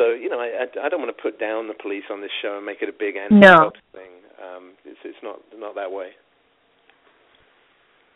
so 0.00 0.16
you 0.16 0.32
know 0.32 0.40
I, 0.40 0.64
I 0.64 0.86
I 0.86 0.88
don't 0.88 1.04
want 1.04 1.14
to 1.14 1.22
put 1.22 1.38
down 1.38 1.68
the 1.68 1.76
police 1.76 2.08
on 2.10 2.24
this 2.24 2.32
show 2.40 2.56
and 2.56 2.64
make 2.64 2.80
it 2.80 2.88
a 2.88 2.96
big 2.96 3.20
anti-cops 3.20 3.84
thing. 3.92 4.24
Um, 4.40 4.72
it's 4.88 5.04
it's 5.04 5.20
not 5.22 5.44
not 5.52 5.76
that 5.76 5.92
way. 5.92 6.16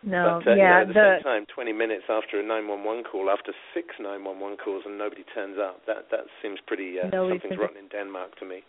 No, 0.03 0.41
but 0.43 0.51
uh, 0.51 0.55
yeah, 0.57 0.83
you 0.83 0.91
know, 0.91 1.15
at 1.15 1.23
the, 1.23 1.23
the 1.23 1.31
same 1.31 1.47
time, 1.47 1.47
20 1.55 1.73
minutes 1.79 2.11
after 2.11 2.41
a 2.41 2.43
911 2.43 3.07
call, 3.07 3.31
after 3.31 3.55
six 3.71 3.95
911 4.03 4.59
calls 4.59 4.83
and 4.83 4.99
nobody 4.99 5.23
turns 5.31 5.63
up, 5.63 5.87
that 5.87 6.11
that 6.11 6.27
seems 6.43 6.59
pretty 6.67 6.99
uh, 6.99 7.07
something's 7.07 7.55
rotten 7.55 7.79
in 7.79 7.87
Denmark 7.87 8.35
to 8.41 8.45
me. 8.45 8.67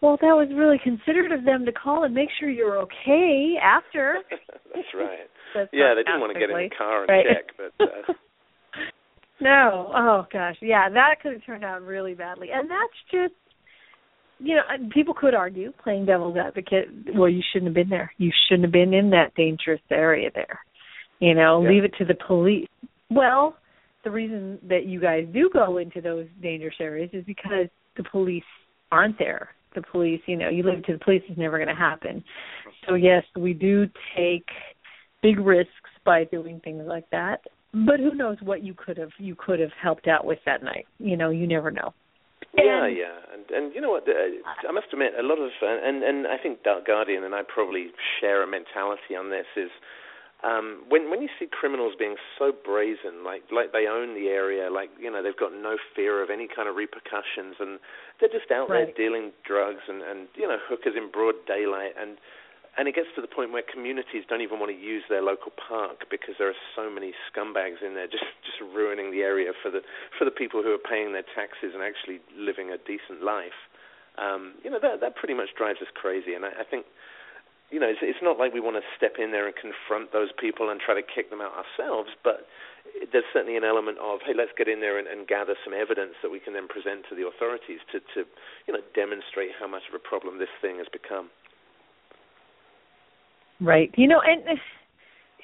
Well, 0.00 0.16
that 0.20 0.34
was 0.34 0.48
really 0.54 0.78
considerate 0.82 1.32
of 1.32 1.44
them 1.44 1.64
to 1.66 1.72
call 1.72 2.04
and 2.04 2.14
make 2.14 2.28
sure 2.38 2.48
you're 2.48 2.78
okay 2.78 3.54
after. 3.62 4.18
That's 4.74 4.88
right. 4.94 5.28
That's 5.54 5.68
Yeah, 5.72 5.94
they 5.94 6.02
didn't 6.02 6.20
want 6.20 6.32
to 6.32 6.38
get 6.40 6.50
in 6.50 6.56
the 6.56 6.70
car 6.76 7.02
and 7.02 7.08
Right. 7.08 7.26
check, 7.26 7.54
but 7.56 7.84
uh, 7.84 8.12
no, 9.40 9.90
oh 9.94 10.26
gosh, 10.32 10.56
yeah, 10.60 10.88
that 10.88 11.16
could 11.22 11.32
have 11.32 11.44
turned 11.44 11.64
out 11.64 11.82
really 11.82 12.14
badly, 12.14 12.48
and 12.52 12.70
that's 12.70 12.98
just, 13.10 13.34
you 14.38 14.56
know, 14.56 14.62
people 14.92 15.14
could 15.14 15.34
argue, 15.34 15.72
playing 15.82 16.06
devil's 16.06 16.36
advocate, 16.36 16.88
well, 17.14 17.28
you 17.28 17.42
shouldn't 17.52 17.68
have 17.68 17.74
been 17.74 17.90
there. 17.90 18.12
You 18.18 18.30
shouldn't 18.48 18.64
have 18.64 18.72
been 18.72 18.94
in 18.94 19.10
that 19.10 19.34
dangerous 19.34 19.80
area 19.90 20.30
there. 20.34 20.60
You 21.18 21.34
know, 21.34 21.62
Yeah. 21.62 21.68
leave 21.68 21.84
it 21.84 21.92
to 21.98 22.04
the 22.06 22.14
police. 22.26 22.66
Well, 23.10 23.56
the 24.04 24.10
reason 24.10 24.58
that 24.68 24.86
you 24.86 24.98
guys 25.00 25.26
do 25.32 25.50
go 25.52 25.76
into 25.76 26.00
those 26.00 26.26
dangerous 26.40 26.76
areas 26.80 27.10
is 27.12 27.22
because 27.24 27.66
the 27.96 28.04
police 28.04 28.44
aren't 28.90 29.18
there. 29.18 29.50
The 29.74 29.82
police, 29.82 30.20
you 30.26 30.36
know, 30.36 30.48
you 30.48 30.62
leave 30.62 30.78
it 30.78 30.86
to 30.86 30.92
the 30.94 30.98
police 30.98 31.22
is 31.30 31.38
never 31.38 31.58
going 31.58 31.68
to 31.68 31.74
happen. 31.74 32.24
So 32.88 32.94
yes, 32.94 33.22
we 33.36 33.52
do 33.52 33.86
take 34.16 34.46
big 35.22 35.38
risks 35.38 35.70
by 36.04 36.24
doing 36.24 36.60
things 36.64 36.82
like 36.86 37.08
that. 37.10 37.40
But 37.72 38.00
who 38.00 38.14
knows 38.14 38.36
what 38.42 38.64
you 38.64 38.74
could 38.74 38.96
have 38.96 39.10
you 39.18 39.36
could 39.36 39.60
have 39.60 39.70
helped 39.80 40.08
out 40.08 40.24
with 40.24 40.38
that 40.44 40.62
night? 40.62 40.86
You 40.98 41.16
know, 41.16 41.30
you 41.30 41.46
never 41.46 41.70
know. 41.70 41.94
yeah, 42.56 42.86
And- 42.86 42.96
yeah, 42.96 43.14
and 43.32 43.44
and 43.50 43.74
you 43.74 43.80
know 43.80 43.90
what? 43.90 44.08
Uh, 44.08 44.68
I 44.68 44.72
must 44.72 44.86
admit, 44.92 45.12
a 45.18 45.22
lot 45.22 45.38
of 45.38 45.50
uh, 45.62 45.66
and 45.88 46.02
and 46.02 46.26
I 46.26 46.36
think 46.42 46.64
Dark 46.64 46.86
Guardian 46.86 47.22
and 47.22 47.34
I 47.34 47.42
probably 47.46 47.88
share 48.20 48.42
a 48.42 48.46
mentality 48.46 49.14
on 49.18 49.30
this 49.30 49.46
is. 49.56 49.70
Um, 50.40 50.88
when 50.88 51.10
when 51.10 51.20
you 51.20 51.28
see 51.38 51.44
criminals 51.44 51.92
being 51.98 52.16
so 52.38 52.48
brazen, 52.48 53.24
like 53.24 53.44
like 53.52 53.72
they 53.72 53.84
own 53.84 54.16
the 54.16 54.32
area, 54.32 54.72
like 54.72 54.88
you 54.96 55.12
know 55.12 55.22
they've 55.22 55.36
got 55.36 55.52
no 55.52 55.76
fear 55.94 56.22
of 56.22 56.30
any 56.30 56.48
kind 56.48 56.64
of 56.64 56.76
repercussions, 56.76 57.60
and 57.60 57.76
they're 58.18 58.32
just 58.32 58.48
out 58.50 58.68
there 58.68 58.88
dealing 58.96 59.32
drugs 59.44 59.84
and 59.86 60.00
and 60.00 60.28
you 60.34 60.48
know 60.48 60.56
hookers 60.64 60.96
in 60.96 61.12
broad 61.12 61.36
daylight, 61.44 61.92
and 62.00 62.16
and 62.78 62.88
it 62.88 62.94
gets 62.94 63.12
to 63.16 63.20
the 63.20 63.28
point 63.28 63.52
where 63.52 63.60
communities 63.60 64.24
don't 64.32 64.40
even 64.40 64.56
want 64.56 64.72
to 64.72 64.78
use 64.80 65.04
their 65.12 65.20
local 65.20 65.52
park 65.52 66.08
because 66.08 66.40
there 66.40 66.48
are 66.48 66.62
so 66.72 66.88
many 66.88 67.12
scumbags 67.28 67.84
in 67.84 67.92
there 67.92 68.08
just 68.08 68.24
just 68.48 68.64
ruining 68.64 69.12
the 69.12 69.20
area 69.20 69.52
for 69.60 69.70
the 69.70 69.84
for 70.16 70.24
the 70.24 70.32
people 70.32 70.62
who 70.64 70.72
are 70.72 70.80
paying 70.80 71.12
their 71.12 71.26
taxes 71.36 71.76
and 71.76 71.84
actually 71.84 72.24
living 72.32 72.72
a 72.72 72.80
decent 72.88 73.20
life. 73.20 73.68
Um, 74.16 74.56
you 74.64 74.72
know 74.72 74.80
that 74.80 75.04
that 75.04 75.16
pretty 75.20 75.34
much 75.34 75.52
drives 75.52 75.84
us 75.84 75.92
crazy, 75.92 76.32
and 76.32 76.48
I, 76.48 76.60
I 76.60 76.64
think 76.64 76.88
you 77.70 77.78
know, 77.78 77.86
it's, 77.86 78.02
it's 78.02 78.18
not 78.22 78.38
like 78.38 78.52
we 78.52 78.60
want 78.60 78.76
to 78.76 78.84
step 78.98 79.22
in 79.22 79.30
there 79.30 79.46
and 79.46 79.54
confront 79.54 80.12
those 80.12 80.30
people 80.38 80.70
and 80.70 80.80
try 80.82 80.94
to 80.94 81.06
kick 81.06 81.30
them 81.30 81.40
out 81.40 81.54
ourselves, 81.54 82.10
but 82.22 82.50
there's 83.12 83.26
certainly 83.32 83.56
an 83.56 83.64
element 83.64 83.98
of, 84.02 84.18
hey, 84.26 84.34
let's 84.34 84.50
get 84.58 84.66
in 84.66 84.80
there 84.80 84.98
and, 84.98 85.06
and 85.06 85.26
gather 85.26 85.54
some 85.64 85.72
evidence 85.72 86.18
that 86.22 86.30
we 86.30 86.40
can 86.40 86.52
then 86.52 86.66
present 86.66 87.06
to 87.08 87.14
the 87.14 87.26
authorities 87.26 87.78
to, 87.94 88.02
to, 88.14 88.26
you 88.66 88.74
know, 88.74 88.82
demonstrate 88.94 89.54
how 89.58 89.70
much 89.70 89.82
of 89.88 89.94
a 89.94 90.02
problem 90.02 90.38
this 90.38 90.52
thing 90.60 90.78
has 90.78 90.90
become. 90.90 91.30
Right. 93.60 93.92
You 93.96 94.08
know, 94.08 94.20
and 94.24 94.58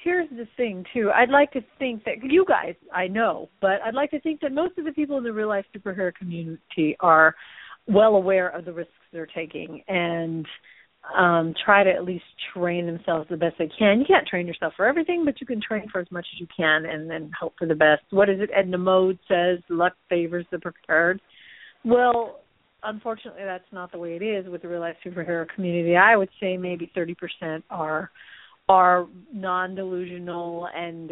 here's 0.03 0.29
the 0.29 0.47
thing 0.57 0.83
too. 0.93 1.11
I'd 1.13 1.29
like 1.29 1.51
to 1.51 1.61
think 1.79 2.03
that 2.05 2.15
you 2.23 2.45
guys, 2.47 2.75
I 2.93 3.07
know, 3.07 3.49
but 3.61 3.79
I'd 3.85 3.93
like 3.93 4.11
to 4.11 4.19
think 4.19 4.41
that 4.41 4.51
most 4.51 4.77
of 4.77 4.85
the 4.85 4.91
people 4.91 5.17
in 5.17 5.23
the 5.23 5.33
real 5.33 5.47
life 5.47 5.65
superhero 5.75 6.13
community 6.13 6.97
are 6.99 7.35
well 7.87 8.15
aware 8.15 8.49
of 8.49 8.65
the 8.65 8.73
risks 8.73 8.91
they're 9.13 9.27
taking 9.27 9.81
and 9.87 10.45
um 11.15 11.53
try 11.63 11.83
to 11.83 11.91
at 11.91 12.03
least 12.03 12.25
train 12.53 12.85
themselves 12.85 13.27
the 13.29 13.37
best 13.37 13.55
they 13.57 13.69
can. 13.77 13.99
You 13.99 14.05
can't 14.05 14.27
train 14.27 14.47
yourself 14.47 14.73
for 14.75 14.85
everything, 14.85 15.23
but 15.25 15.39
you 15.39 15.47
can 15.47 15.61
train 15.61 15.87
for 15.91 15.99
as 15.99 16.11
much 16.11 16.25
as 16.33 16.39
you 16.39 16.47
can 16.55 16.85
and 16.85 17.09
then 17.09 17.31
hope 17.39 17.53
for 17.57 17.67
the 17.67 17.75
best. 17.75 18.03
What 18.09 18.29
is 18.29 18.39
it 18.39 18.49
Edna 18.55 18.77
Mode 18.77 19.19
says, 19.27 19.59
luck 19.69 19.93
favors 20.09 20.45
the 20.51 20.59
prepared. 20.59 21.21
Well, 21.83 22.39
unfortunately 22.83 23.43
that's 23.45 23.71
not 23.71 23.91
the 23.91 23.97
way 23.97 24.15
it 24.15 24.23
is 24.23 24.49
with 24.49 24.61
the 24.61 24.67
real 24.67 24.81
life 24.81 24.95
superhero 25.05 25.47
community. 25.53 25.95
I 25.95 26.15
would 26.15 26.29
say 26.39 26.57
maybe 26.57 26.91
30% 26.95 27.63
are 27.69 28.11
are 28.69 29.07
non-delusional 29.33 30.67
and 30.75 31.11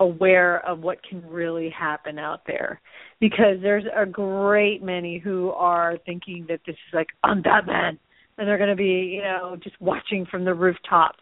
aware 0.00 0.64
of 0.66 0.80
what 0.80 0.98
can 1.02 1.26
really 1.26 1.70
happen 1.70 2.18
out 2.18 2.40
there 2.46 2.80
because 3.20 3.56
there's 3.62 3.84
a 3.96 4.06
great 4.06 4.82
many 4.82 5.18
who 5.18 5.50
are 5.50 5.96
thinking 6.04 6.44
that 6.48 6.60
this 6.66 6.74
is 6.74 6.94
like 6.94 7.08
I'm 7.24 7.42
Batman 7.42 7.98
and 8.38 8.48
they're 8.48 8.58
going 8.58 8.70
to 8.70 8.76
be, 8.76 9.12
you 9.16 9.22
know, 9.22 9.56
just 9.62 9.78
watching 9.80 10.24
from 10.26 10.44
the 10.44 10.54
rooftops 10.54 11.18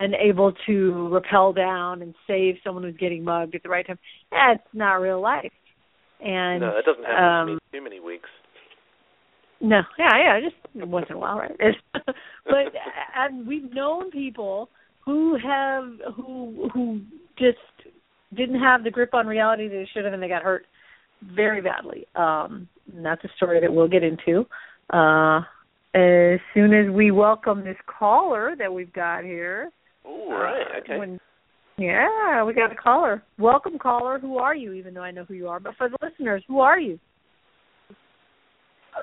and 0.00 0.14
able 0.14 0.52
to 0.66 1.08
rappel 1.08 1.52
down 1.52 2.02
and 2.02 2.14
save 2.26 2.56
someone 2.64 2.82
who's 2.82 2.96
getting 2.96 3.22
mugged 3.22 3.54
at 3.54 3.62
the 3.62 3.68
right 3.68 3.86
time. 3.86 3.98
That's 4.30 4.62
not 4.72 4.94
real 4.94 5.20
life. 5.20 5.52
And 6.20 6.62
no, 6.62 6.76
it 6.76 6.84
doesn't 6.84 7.04
happen 7.04 7.24
um, 7.24 7.46
to 7.46 7.52
me 7.54 7.60
too 7.72 7.82
many 7.84 8.00
weeks. 8.00 8.28
No, 9.60 9.82
yeah, 9.98 10.10
yeah, 10.16 10.40
just 10.40 10.86
once 10.88 11.06
in 11.08 11.16
a 11.16 11.18
while, 11.18 11.38
right? 11.38 11.52
but 11.92 12.72
and 13.16 13.46
we've 13.46 13.72
known 13.72 14.10
people 14.10 14.68
who 15.04 15.36
have 15.36 15.84
who 16.16 16.68
who 16.72 17.00
just 17.38 17.58
didn't 18.34 18.60
have 18.60 18.84
the 18.84 18.90
grip 18.90 19.14
on 19.14 19.26
reality 19.26 19.68
they 19.68 19.88
should 19.92 20.04
have, 20.04 20.12
and 20.12 20.22
they 20.22 20.28
got 20.28 20.42
hurt 20.42 20.66
very 21.22 21.60
badly. 21.60 22.06
Um, 22.14 22.68
and 22.94 23.04
that's 23.04 23.24
a 23.24 23.28
story 23.36 23.60
that 23.60 23.72
we'll 23.72 23.88
get 23.88 24.02
into. 24.02 24.46
Uh, 24.90 25.40
as 25.94 26.40
soon 26.52 26.74
as 26.74 26.90
we 26.90 27.10
welcome 27.12 27.62
this 27.64 27.76
caller 27.86 28.54
that 28.58 28.72
we've 28.72 28.92
got 28.92 29.22
here. 29.24 29.70
Oh, 30.04 30.30
right. 30.30 30.62
Uh, 30.74 30.78
okay. 30.80 30.98
When, 30.98 31.18
yeah, 31.78 32.42
we 32.44 32.52
got 32.52 32.72
a 32.72 32.74
caller. 32.74 33.22
Welcome, 33.38 33.78
caller. 33.78 34.18
Who 34.18 34.38
are 34.38 34.56
you? 34.56 34.72
Even 34.72 34.92
though 34.94 35.02
I 35.02 35.12
know 35.12 35.24
who 35.24 35.34
you 35.34 35.48
are, 35.48 35.60
but 35.60 35.76
for 35.76 35.88
the 35.88 35.96
listeners, 36.02 36.42
who 36.48 36.58
are 36.60 36.78
you? 36.80 36.98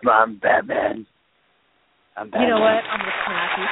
I'm 0.10 0.38
Batman. 0.38 1.06
I'm 2.18 2.30
Batman. 2.30 2.42
You 2.42 2.48
know 2.54 2.60
what? 2.60 2.70
I'm 2.70 3.00
gonna 3.00 3.12
smack 3.26 3.58
you. 3.58 3.66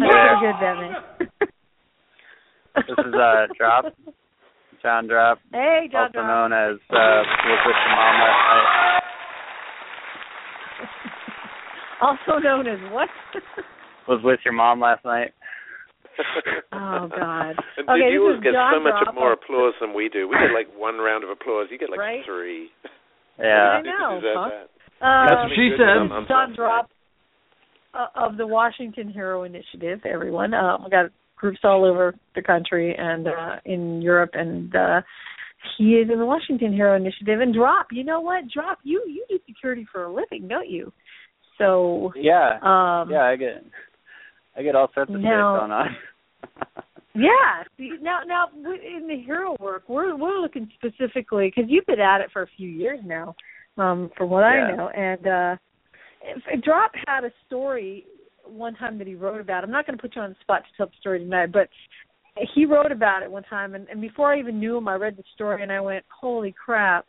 That's 0.00 0.14
Yeah. 0.14 0.24
pretty 0.28 0.40
good, 0.46 0.58
Batman. 0.60 0.94
This 2.88 3.06
is 3.06 3.14
uh 3.14 3.46
Drop, 3.58 3.84
John 4.82 5.06
Drop, 5.06 5.38
Hey, 5.52 5.88
John 5.92 6.02
also 6.04 6.12
Drop. 6.12 6.26
known 6.26 6.52
as 6.52 6.76
uh, 6.90 7.22
was 7.44 7.60
with 7.66 7.76
your 7.76 7.96
mom 7.96 8.14
last 8.20 9.02
also 12.28 12.38
known 12.42 12.66
as 12.66 12.78
what? 12.92 13.08
Was 14.08 14.20
with 14.24 14.40
your 14.44 14.54
mom 14.54 14.80
last 14.80 15.04
night. 15.04 15.32
Oh, 16.74 17.08
God. 17.08 17.54
And 17.78 17.88
Okay, 17.88 18.10
did 18.10 18.12
you 18.12 18.20
this 18.20 18.20
always 18.20 18.38
is 18.38 18.44
get 18.44 18.52
John 18.52 18.72
so 18.76 18.80
much 18.82 19.00
Drop. 19.04 19.14
more 19.14 19.32
applause 19.32 19.74
than 19.80 19.94
we 19.94 20.08
do? 20.08 20.28
We 20.28 20.34
get 20.36 20.52
like 20.52 20.68
one 20.76 20.96
round 20.98 21.24
of 21.24 21.30
applause. 21.30 21.68
You 21.70 21.78
get 21.78 21.90
like 21.90 21.98
Right? 22.00 22.20
three. 22.26 22.68
Yeah. 23.38 23.80
I 23.80 23.82
know, 23.82 24.20
You 24.20 24.32
huh? 24.36 24.48
that. 24.48 25.04
Uh, 25.04 25.26
That's 25.28 25.40
what 25.48 25.50
she 25.56 25.68
Good 25.70 25.78
said. 25.78 26.12
I'm 26.12 26.26
John. 26.28 26.54
Drop 26.54 26.90
uh, 27.94 28.06
of 28.14 28.36
the 28.36 28.46
Washington 28.46 29.08
Hero 29.10 29.44
Initiative. 29.44 30.00
Everyone, 30.04 30.52
uh, 30.54 30.78
we 30.84 30.90
got 30.90 31.06
groups 31.36 31.60
all 31.64 31.84
over 31.84 32.14
the 32.34 32.42
country 32.42 32.94
and 32.96 33.26
uh, 33.28 33.56
in 33.64 34.00
Europe, 34.02 34.30
and 34.34 34.74
uh, 34.74 35.00
he 35.78 35.94
is 35.96 36.08
in 36.12 36.18
the 36.18 36.26
Washington 36.26 36.72
Hero 36.72 36.94
Initiative. 36.96 37.40
And 37.40 37.54
Drop, 37.54 37.86
you 37.90 38.04
know 38.04 38.20
what? 38.20 38.44
Drop, 38.52 38.78
you 38.82 39.02
you 39.08 39.24
do 39.28 39.38
security 39.46 39.86
for 39.90 40.04
a 40.04 40.12
living, 40.12 40.46
don't 40.48 40.68
you? 40.68 40.92
So, 41.62 42.12
Yeah. 42.16 42.58
um, 42.62 43.10
yeah, 43.10 43.24
I 43.24 43.36
get 43.36 43.64
I 44.56 44.62
get 44.62 44.74
all 44.74 44.90
sorts 44.92 45.10
of 45.10 45.16
shit 45.16 45.24
Now- 45.24 45.58
going 45.60 45.72
on. 45.72 45.96
Yeah. 47.14 47.62
See, 47.76 47.90
now, 48.00 48.20
now 48.26 48.48
in 48.54 49.06
the 49.06 49.16
hero 49.22 49.54
work, 49.60 49.82
we're 49.86 50.16
we're 50.16 50.40
looking 50.40 50.70
specifically 50.74 51.52
because 51.54 51.70
you've 51.70 51.84
been 51.84 52.00
at 52.00 52.22
it 52.22 52.30
for 52.32 52.40
a 52.40 52.46
few 52.56 52.70
years 52.70 53.00
now, 53.04 53.34
um, 53.76 54.10
from 54.16 54.30
what 54.30 54.44
I 54.44 54.74
know. 54.74 54.88
And 54.88 55.26
uh, 55.26 55.56
if, 56.22 56.42
if 56.50 56.64
Drop 56.64 56.92
had 57.06 57.24
a 57.24 57.30
story 57.46 58.06
one 58.46 58.74
time 58.74 58.98
that 58.98 59.06
he 59.06 59.14
wrote 59.14 59.40
about. 59.40 59.64
I'm 59.64 59.70
not 59.70 59.86
going 59.86 59.96
to 59.96 60.02
put 60.02 60.16
you 60.16 60.22
on 60.22 60.30
the 60.30 60.36
spot 60.40 60.62
to 60.62 60.76
tell 60.76 60.86
the 60.86 60.92
story 61.00 61.18
tonight, 61.18 61.52
but 61.52 61.68
he 62.54 62.64
wrote 62.64 62.92
about 62.92 63.22
it 63.22 63.30
one 63.30 63.42
time, 63.44 63.74
and, 63.74 63.86
and 63.88 64.00
before 64.00 64.32
I 64.32 64.38
even 64.38 64.58
knew 64.58 64.78
him, 64.78 64.88
I 64.88 64.94
read 64.94 65.16
the 65.16 65.24
story 65.34 65.62
and 65.62 65.70
I 65.70 65.80
went, 65.80 66.04
"Holy 66.08 66.52
crap!" 66.64 67.06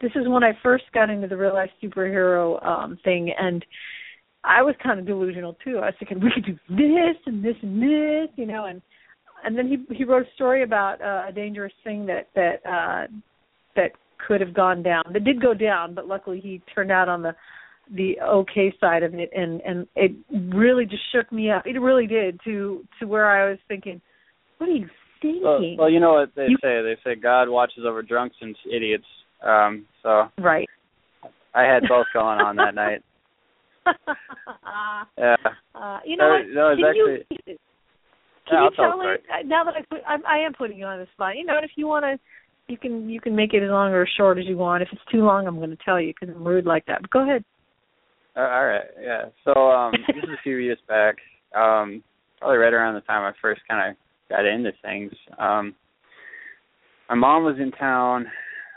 This 0.00 0.12
is 0.16 0.28
when 0.28 0.44
I 0.44 0.52
first 0.62 0.84
got 0.92 1.10
into 1.10 1.28
the 1.28 1.36
real 1.36 1.54
life 1.54 1.70
superhero 1.82 2.64
um 2.66 2.98
thing, 3.04 3.32
and 3.38 3.64
I 4.44 4.62
was 4.62 4.74
kind 4.82 5.00
of 5.00 5.06
delusional 5.06 5.56
too. 5.64 5.78
I 5.78 5.86
was 5.86 5.94
thinking 5.98 6.20
we 6.20 6.30
could 6.34 6.44
do 6.44 6.58
this 6.68 7.16
and 7.26 7.44
this 7.44 7.56
and 7.62 7.82
this, 7.82 8.28
you 8.36 8.46
know, 8.46 8.66
and 8.66 8.82
and 9.44 9.56
then 9.56 9.66
he 9.68 9.94
he 9.94 10.04
wrote 10.04 10.26
a 10.26 10.34
story 10.34 10.62
about 10.62 11.00
uh, 11.00 11.24
a 11.28 11.32
dangerous 11.32 11.72
thing 11.82 12.06
that 12.06 12.28
that 12.34 12.56
uh 12.68 13.06
that 13.76 13.92
could 14.26 14.40
have 14.40 14.54
gone 14.54 14.82
down. 14.82 15.04
That 15.12 15.24
did 15.24 15.40
go 15.40 15.54
down, 15.54 15.94
but 15.94 16.06
luckily 16.06 16.40
he 16.40 16.60
turned 16.74 16.92
out 16.92 17.08
on 17.08 17.22
the 17.22 17.34
the 17.94 18.16
okay 18.22 18.72
side 18.80 19.02
of 19.02 19.14
it 19.14 19.30
and 19.36 19.60
and 19.60 19.86
it 19.94 20.12
really 20.54 20.86
just 20.86 21.02
shook 21.12 21.30
me 21.30 21.50
up. 21.50 21.66
It 21.66 21.78
really 21.78 22.06
did 22.06 22.40
to 22.44 22.84
to 23.00 23.06
where 23.06 23.30
I 23.30 23.48
was 23.50 23.58
thinking, 23.68 24.00
what 24.58 24.68
are 24.68 24.72
you 24.72 24.88
thinking? 25.20 25.42
Well, 25.42 25.60
well, 25.78 25.90
you 25.90 26.00
know 26.00 26.14
what 26.14 26.34
they 26.34 26.46
You- 26.48 26.58
say. 26.62 26.82
They 26.82 26.96
say 27.04 27.14
God 27.14 27.48
watches 27.48 27.84
over 27.86 28.02
drunks 28.02 28.36
and 28.40 28.56
idiots. 28.70 29.06
Um, 29.42 29.86
so 30.02 30.28
right. 30.38 30.68
I 31.54 31.62
had 31.62 31.82
both 31.88 32.06
going 32.12 32.40
on 32.40 32.56
that 32.56 32.74
night. 32.74 33.02
Yeah. 35.18 35.36
uh, 35.74 36.00
you 36.04 36.16
know 36.16 36.28
what? 36.28 36.76
Can 36.76 36.96
you 36.96 37.18
can 37.26 37.56
Yeah, 38.50 38.64
you 38.64 38.70
tell 38.76 38.90
tell 38.90 38.98
the 38.98 39.12
it 39.12 39.24
uh, 39.32 39.46
now 39.46 39.64
that 39.64 39.74
I 39.74 39.82
put 39.88 40.00
I, 40.06 40.16
I 40.26 40.38
am 40.38 40.52
putting 40.54 40.78
you 40.78 40.86
on 40.86 40.98
the 40.98 41.06
spot. 41.12 41.36
You 41.36 41.44
know, 41.44 41.56
and 41.56 41.64
if 41.64 41.72
you 41.76 41.86
want 41.86 42.04
to, 42.04 42.18
you 42.72 42.78
can 42.78 43.08
you 43.08 43.20
can 43.20 43.36
make 43.36 43.54
it 43.54 43.62
as 43.62 43.70
long 43.70 43.92
or 43.92 44.02
as 44.02 44.08
short 44.16 44.38
as 44.38 44.46
you 44.46 44.56
want. 44.56 44.82
If 44.82 44.88
it's 44.92 45.02
too 45.10 45.24
long, 45.24 45.46
I'm 45.46 45.58
going 45.58 45.70
to 45.70 45.78
tell 45.84 46.00
you 46.00 46.12
because 46.18 46.34
I'm 46.34 46.46
rude 46.46 46.66
like 46.66 46.84
that. 46.86 47.02
But 47.02 47.10
go 47.10 47.22
ahead. 47.22 47.44
Uh, 48.36 48.40
all 48.40 48.66
right. 48.66 48.84
Yeah. 49.00 49.24
So 49.44 49.52
um, 49.70 49.92
this 50.08 50.24
is 50.24 50.30
a 50.30 50.42
few 50.42 50.56
years 50.56 50.78
back. 50.88 51.16
Um, 51.54 52.02
probably 52.38 52.58
right 52.58 52.72
around 52.72 52.94
the 52.94 53.00
time 53.02 53.22
I 53.22 53.32
first 53.40 53.60
kind 53.68 53.90
of 53.90 53.96
got 54.28 54.44
into 54.44 54.72
things. 54.82 55.12
Um, 55.38 55.74
my 57.08 57.14
mom 57.14 57.44
was 57.44 57.56
in 57.60 57.70
town 57.72 58.26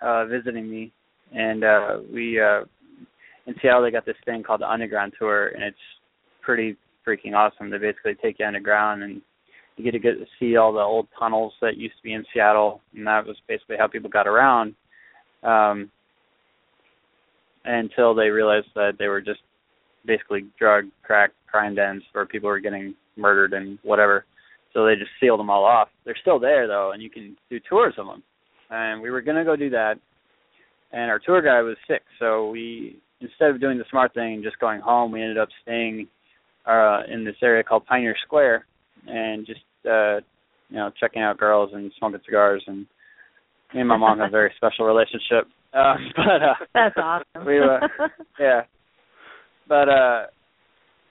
uh, 0.01 0.25
visiting 0.25 0.69
me, 0.69 0.91
and 1.33 1.63
uh, 1.63 1.97
we 2.13 2.39
uh, 2.39 2.61
in 3.45 3.55
Seattle 3.61 3.83
they 3.83 3.91
got 3.91 4.05
this 4.05 4.15
thing 4.25 4.43
called 4.43 4.61
the 4.61 4.69
Underground 4.69 5.13
Tour, 5.17 5.47
and 5.47 5.63
it's 5.63 5.77
pretty 6.41 6.77
freaking 7.07 7.33
awesome. 7.33 7.69
They 7.69 7.77
basically 7.77 8.15
take 8.15 8.39
you 8.39 8.45
underground 8.45 9.03
and 9.03 9.21
you 9.77 9.83
get 9.83 9.91
to 9.91 9.99
get 9.99 10.19
to 10.19 10.25
see 10.39 10.57
all 10.57 10.73
the 10.73 10.79
old 10.79 11.07
tunnels 11.17 11.53
that 11.61 11.77
used 11.77 11.95
to 11.97 12.03
be 12.03 12.13
in 12.13 12.25
Seattle, 12.33 12.81
and 12.95 13.05
that 13.05 13.25
was 13.25 13.37
basically 13.47 13.77
how 13.77 13.87
people 13.87 14.09
got 14.09 14.27
around. 14.27 14.75
Um, 15.43 15.91
until 17.63 18.15
they 18.15 18.29
realized 18.29 18.67
that 18.75 18.93
they 18.97 19.07
were 19.07 19.21
just 19.21 19.41
basically 20.05 20.45
drug, 20.57 20.85
crack, 21.03 21.31
crime 21.47 21.75
dens 21.75 22.01
where 22.13 22.25
people 22.25 22.47
were 22.49 22.59
getting 22.59 22.95
murdered 23.17 23.53
and 23.53 23.77
whatever. 23.83 24.25
So 24.73 24.85
they 24.85 24.95
just 24.95 25.11
sealed 25.19 25.39
them 25.39 25.49
all 25.49 25.65
off. 25.65 25.89
They're 26.05 26.17
still 26.21 26.39
there 26.39 26.67
though, 26.67 26.91
and 26.93 27.01
you 27.03 27.09
can 27.09 27.37
do 27.49 27.59
tours 27.69 27.93
of 27.97 28.07
them. 28.07 28.23
And 28.69 29.01
we 29.01 29.09
were 29.09 29.21
gonna 29.21 29.45
go 29.45 29.55
do 29.55 29.69
that, 29.71 29.95
and 30.91 31.09
our 31.09 31.19
tour 31.19 31.41
guide 31.41 31.61
was 31.61 31.77
sick, 31.87 32.03
so 32.19 32.49
we 32.49 32.99
instead 33.21 33.49
of 33.49 33.61
doing 33.61 33.77
the 33.77 33.85
smart 33.89 34.13
thing 34.13 34.35
and 34.35 34.43
just 34.43 34.59
going 34.59 34.81
home, 34.81 35.11
we 35.11 35.21
ended 35.21 35.37
up 35.37 35.49
staying 35.63 36.07
uh 36.65 37.01
in 37.11 37.23
this 37.23 37.35
area 37.41 37.63
called 37.63 37.85
Pioneer 37.85 38.15
Square 38.25 38.65
and 39.07 39.45
just 39.45 39.61
uh 39.85 40.17
you 40.69 40.75
know 40.75 40.91
checking 40.99 41.21
out 41.21 41.37
girls 41.37 41.71
and 41.73 41.91
smoking 41.97 42.19
cigars 42.25 42.63
and 42.67 42.85
me 43.73 43.81
and 43.81 43.87
my 43.87 43.97
mom 43.97 44.19
have 44.19 44.29
a 44.29 44.31
very 44.31 44.51
special 44.57 44.85
relationship. 44.85 45.47
Uh, 45.73 45.95
but 46.15 46.41
uh, 46.41 46.65
That's 46.73 46.95
awesome. 46.97 47.45
We, 47.45 47.59
uh, 47.59 47.79
yeah. 48.39 48.61
But 49.67 49.89
uh 49.89 50.25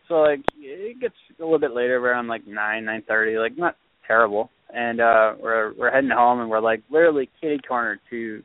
so 0.09 0.15
like 0.15 0.41
it 0.59 1.01
gets 1.01 1.15
a 1.39 1.43
little 1.43 1.59
bit 1.59 1.73
later, 1.73 1.97
around 1.97 2.29
like 2.29 2.47
nine, 2.47 2.85
nine 2.85 3.03
thirty, 3.07 3.39
like 3.39 3.57
not 3.57 3.77
terrible. 4.07 4.51
And 4.73 5.01
uh 5.01 5.35
we're 5.41 5.73
we're 5.75 5.91
heading 5.91 6.11
home 6.11 6.41
and 6.41 6.51
we're 6.51 6.61
like 6.61 6.83
literally 6.91 7.31
kitty 7.41 7.59
corner 7.67 8.01
to 8.11 8.43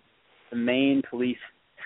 the 0.51 0.55
main 0.55 1.01
police 1.09 1.38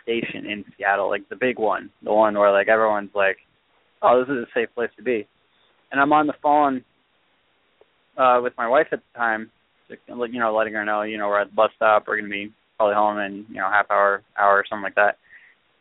station 0.03 0.45
in 0.45 0.63
Seattle, 0.77 1.09
like 1.09 1.27
the 1.29 1.35
big 1.35 1.57
one. 1.57 1.89
The 2.03 2.13
one 2.13 2.37
where 2.37 2.51
like 2.51 2.67
everyone's 2.67 3.11
like, 3.15 3.37
Oh, 4.01 4.19
this 4.19 4.29
is 4.31 4.43
a 4.43 4.47
safe 4.53 4.69
place 4.75 4.89
to 4.97 5.03
be. 5.03 5.27
And 5.91 6.01
I'm 6.01 6.13
on 6.13 6.27
the 6.27 6.33
phone 6.41 6.83
uh 8.17 8.39
with 8.43 8.53
my 8.57 8.67
wife 8.67 8.87
at 8.91 8.99
the 8.99 9.17
time, 9.17 9.49
you 9.89 10.39
know, 10.39 10.55
letting 10.55 10.73
her 10.73 10.85
know, 10.85 11.03
you 11.03 11.17
know, 11.17 11.27
we're 11.27 11.41
at 11.41 11.49
the 11.49 11.55
bus 11.55 11.71
stop, 11.75 12.05
we're 12.07 12.17
gonna 12.17 12.29
be 12.29 12.51
probably 12.77 12.95
home 12.95 13.19
in, 13.19 13.45
you 13.49 13.55
know, 13.55 13.69
half 13.71 13.89
hour, 13.89 14.21
hour 14.37 14.57
or 14.57 14.65
something 14.69 14.83
like 14.83 14.95
that. 14.95 15.17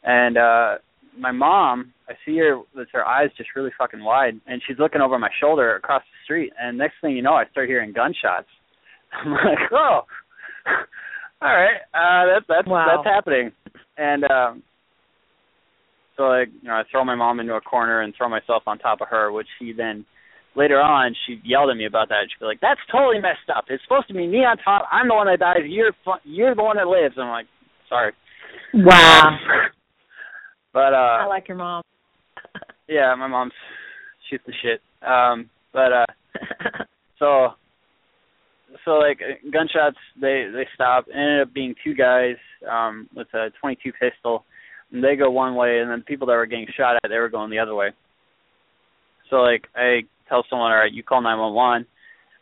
And 0.05 0.38
uh 0.38 0.78
my 1.18 1.30
mom, 1.32 1.92
I 2.08 2.12
see 2.24 2.36
her 2.38 2.58
with 2.74 2.88
her 2.92 3.06
eyes 3.06 3.30
just 3.36 3.50
really 3.56 3.70
fucking 3.78 4.02
wide, 4.02 4.40
and 4.46 4.60
she's 4.66 4.78
looking 4.78 5.00
over 5.00 5.18
my 5.18 5.30
shoulder 5.40 5.76
across 5.76 6.02
the 6.02 6.24
street. 6.24 6.52
And 6.60 6.76
next 6.78 6.94
thing 7.00 7.16
you 7.16 7.22
know, 7.22 7.34
I 7.34 7.44
start 7.50 7.68
hearing 7.68 7.92
gunshots. 7.92 8.48
I'm 9.24 9.30
like, 9.32 9.70
oh, 9.72 10.00
all 11.42 11.56
right, 11.56 11.80
uh, 11.94 12.26
that's 12.34 12.46
that's 12.48 12.68
Wow. 12.68 12.86
that's 13.02 13.06
happening. 13.14 13.52
And 13.96 14.24
um, 14.30 14.62
so 16.16 16.24
like, 16.24 16.48
you 16.62 16.68
know, 16.68 16.74
I 16.74 16.82
throw 16.90 17.04
my 17.04 17.14
mom 17.14 17.40
into 17.40 17.54
a 17.54 17.60
corner 17.60 18.02
and 18.02 18.14
throw 18.16 18.28
myself 18.28 18.62
on 18.66 18.78
top 18.78 19.00
of 19.00 19.08
her, 19.08 19.30
which 19.32 19.46
she 19.58 19.72
then 19.72 20.04
later 20.56 20.80
on 20.80 21.14
she 21.26 21.40
yelled 21.44 21.70
at 21.70 21.76
me 21.76 21.86
about 21.86 22.08
that. 22.08 22.26
She'd 22.28 22.40
be 22.40 22.46
like, 22.46 22.60
"That's 22.60 22.80
totally 22.90 23.20
messed 23.20 23.50
up. 23.54 23.64
It's 23.68 23.82
supposed 23.84 24.08
to 24.08 24.14
be 24.14 24.26
me 24.26 24.38
on 24.38 24.56
top. 24.58 24.88
I'm 24.90 25.08
the 25.08 25.14
one 25.14 25.26
that 25.26 25.38
dies. 25.38 25.62
You're 25.66 25.92
you're 26.24 26.54
the 26.54 26.62
one 26.62 26.76
that 26.76 26.86
lives." 26.86 27.14
I'm 27.18 27.28
like, 27.30 27.46
sorry. 27.88 28.12
wow. 28.74 29.36
But 30.75 30.93
uh 30.93 31.22
I 31.22 31.27
like 31.27 31.49
your 31.49 31.57
mom. 31.57 31.83
yeah, 32.89 33.14
my 33.16 33.29
mom's 33.29 33.53
she's 34.29 34.41
the 34.47 34.53
shit. 34.61 34.83
Um 35.07 35.49
but 35.72 35.93
uh 35.93 36.07
so 37.18 37.49
so 38.85 38.91
like 38.93 39.20
gunshots 39.53 39.97
they 40.20 40.51
they 40.53 40.66
stop. 40.75 41.07
It 41.09 41.16
ended 41.16 41.43
up 41.43 41.55
being 41.55 41.75
two 41.83 41.95
guys 41.95 42.37
um 42.70 43.09
with 43.14 43.29
a 43.33 43.51
22 43.61 43.93
pistol. 43.93 44.45
and 44.93 45.03
they 45.03 45.16
go 45.16 45.31
one 45.31 45.55
way, 45.55 45.79
and 45.79 45.91
then 45.91 46.03
people 46.03 46.27
that 46.27 46.35
were 46.35 46.47
getting 46.47 46.66
shot 46.77 46.97
at, 46.97 47.09
they 47.09 47.18
were 47.18 47.31
going 47.31 47.51
the 47.51 47.61
other 47.61 47.75
way. 47.75 47.91
So 49.31 49.37
like 49.37 49.68
I 49.77 50.03
tell 50.29 50.45
someone, 50.51 50.72
all 50.72 50.79
right, 50.79 50.93
you 50.93 51.03
call 51.03 51.22
911. 51.22 51.87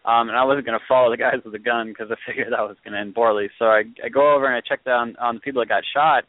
Um, 0.04 0.28
and 0.28 0.36
I 0.36 0.42
wasn't 0.44 0.66
going 0.66 0.78
to 0.78 0.84
follow 0.88 1.12
the 1.12 1.16
guys 1.16 1.38
with 1.44 1.54
a 1.54 1.60
gun 1.60 1.88
because 1.88 2.10
I 2.10 2.16
figured 2.26 2.50
that 2.50 2.66
was 2.66 2.76
going 2.82 2.94
to 2.94 2.98
end 2.98 3.14
poorly. 3.14 3.48
So 3.58 3.66
I, 3.66 3.82
I 4.04 4.08
go 4.08 4.34
over 4.34 4.46
and 4.46 4.56
I 4.56 4.60
check 4.60 4.84
down 4.84 5.14
on 5.20 5.36
the 5.36 5.40
people 5.40 5.62
that 5.62 5.68
got 5.68 5.84
shot, 5.94 6.24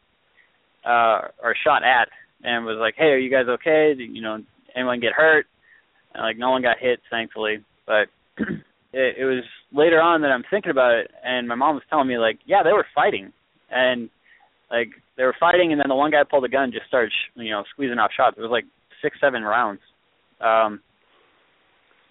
uh, 0.86 1.28
or 1.42 1.56
shot 1.64 1.84
at, 1.84 2.10
and 2.44 2.66
was 2.66 2.78
like, 2.80 2.96
hey, 2.98 3.06
are 3.06 3.18
you 3.18 3.32
guys 3.32 3.48
okay? 3.48 3.94
Did, 3.98 4.16
you 4.16 4.22
know, 4.22 4.38
anyone 4.76 5.00
get 5.00 5.14
hurt? 5.14 5.46
And 6.14 6.24
like 6.24 6.38
no 6.38 6.52
one 6.52 6.62
got 6.62 6.78
hit, 6.80 7.00
thankfully. 7.10 7.64
But 7.86 8.08
it, 8.94 9.16
it 9.20 9.26
was 9.26 9.44
later 9.72 10.02
on 10.02 10.22
that 10.22 10.32
I'm 10.32 10.44
thinking 10.50 10.72
about 10.72 10.94
it, 10.94 11.12
and 11.24 11.48
my 11.48 11.56
mom 11.56 11.76
was 11.76 11.84
telling 11.90 12.08
me 12.08 12.18
like, 12.18 12.40
yeah, 12.46 12.64
they 12.64 12.74
were 12.74 12.86
fighting, 12.94 13.32
and 13.72 14.10
like 14.72 14.90
they 15.18 15.24
were 15.24 15.36
fighting, 15.40 15.72
and 15.72 15.80
then 15.80 15.90
the 15.90 15.96
one 15.96 16.12
guy 16.12 16.24
pulled 16.30 16.46
a 16.46 16.50
gun, 16.50 16.72
just 16.72 16.88
started, 16.88 17.12
sh- 17.12 17.32
you 17.36 17.52
know, 17.52 17.64
squeezing 17.72 18.00
off 18.00 18.12
shots. 18.16 18.36
It 18.38 18.42
was 18.42 18.52
like 18.52 18.66
six, 19.02 19.18
seven 19.20 19.44
rounds. 19.44 19.82
Um, 20.42 20.82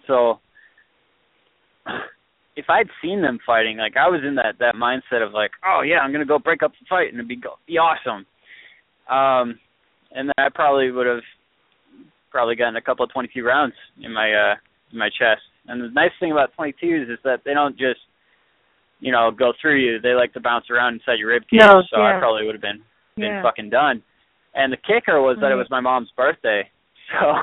so 0.07 0.39
if 2.55 2.65
I'd 2.69 2.87
seen 3.01 3.21
them 3.21 3.39
fighting, 3.45 3.77
like 3.77 3.97
I 3.97 4.09
was 4.09 4.21
in 4.27 4.35
that 4.35 4.55
that 4.59 4.75
mindset 4.75 5.25
of 5.25 5.33
like, 5.33 5.51
oh 5.65 5.81
yeah, 5.85 5.99
I'm 5.99 6.11
gonna 6.11 6.25
go 6.25 6.39
break 6.39 6.63
up 6.63 6.71
the 6.71 6.85
fight 6.89 7.07
and 7.09 7.15
it'd 7.15 7.27
be 7.27 7.41
be 7.67 7.77
awesome. 7.77 8.25
Um, 9.09 9.59
and 10.11 10.29
then 10.29 10.33
I 10.37 10.49
probably 10.53 10.91
would 10.91 11.07
have 11.07 11.23
probably 12.31 12.55
gotten 12.55 12.75
a 12.75 12.81
couple 12.81 13.05
of 13.05 13.11
22 13.11 13.43
rounds 13.43 13.73
in 14.01 14.13
my 14.13 14.33
uh 14.33 14.55
in 14.91 14.97
my 14.97 15.09
chest. 15.09 15.41
And 15.67 15.81
the 15.81 15.89
nice 15.89 16.11
thing 16.19 16.31
about 16.31 16.51
22s 16.59 17.11
is 17.11 17.19
that 17.23 17.41
they 17.45 17.53
don't 17.53 17.77
just 17.77 17.99
you 18.99 19.11
know 19.11 19.31
go 19.31 19.53
through 19.61 19.79
you; 19.79 19.99
they 19.99 20.13
like 20.13 20.33
to 20.33 20.39
bounce 20.39 20.65
around 20.69 20.95
inside 20.95 21.19
your 21.19 21.29
rib 21.29 21.43
cage. 21.49 21.59
No, 21.59 21.81
so 21.91 21.99
yeah. 21.99 22.15
I 22.15 22.19
probably 22.19 22.45
would 22.45 22.55
have 22.55 22.61
been 22.61 22.81
been 23.15 23.25
Yeah. 23.25 23.43
fucking 23.43 23.69
done. 23.69 24.01
And 24.55 24.71
the 24.71 24.77
kicker 24.77 25.19
was 25.19 25.37
that 25.41 25.51
it 25.51 25.55
was 25.55 25.67
my 25.71 25.79
mom's 25.79 26.11
birthday, 26.15 26.69
so 27.11 27.33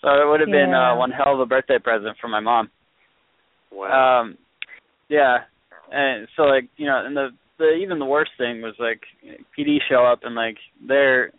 so 0.00 0.08
it 0.08 0.26
would 0.26 0.40
have 0.40 0.48
been 0.50 0.72
uh, 0.72 0.96
one 0.96 1.10
hell 1.10 1.34
of 1.34 1.40
a 1.40 1.46
birthday 1.46 1.78
present 1.78 2.16
for 2.20 2.28
my 2.28 2.40
mom. 2.40 2.70
Wow. 3.70 4.20
Um, 4.22 4.38
yeah, 5.08 5.38
and 5.92 6.26
so 6.36 6.42
like 6.44 6.68
you 6.76 6.86
know, 6.86 7.04
and 7.04 7.16
the 7.16 7.28
the 7.60 7.74
even 7.74 8.00
the 8.00 8.04
worst 8.04 8.32
thing 8.36 8.62
was 8.62 8.74
like 8.80 9.02
PD 9.56 9.78
show 9.88 10.04
up 10.04 10.20
and 10.24 10.34
like 10.34 10.56
they're 10.86 11.30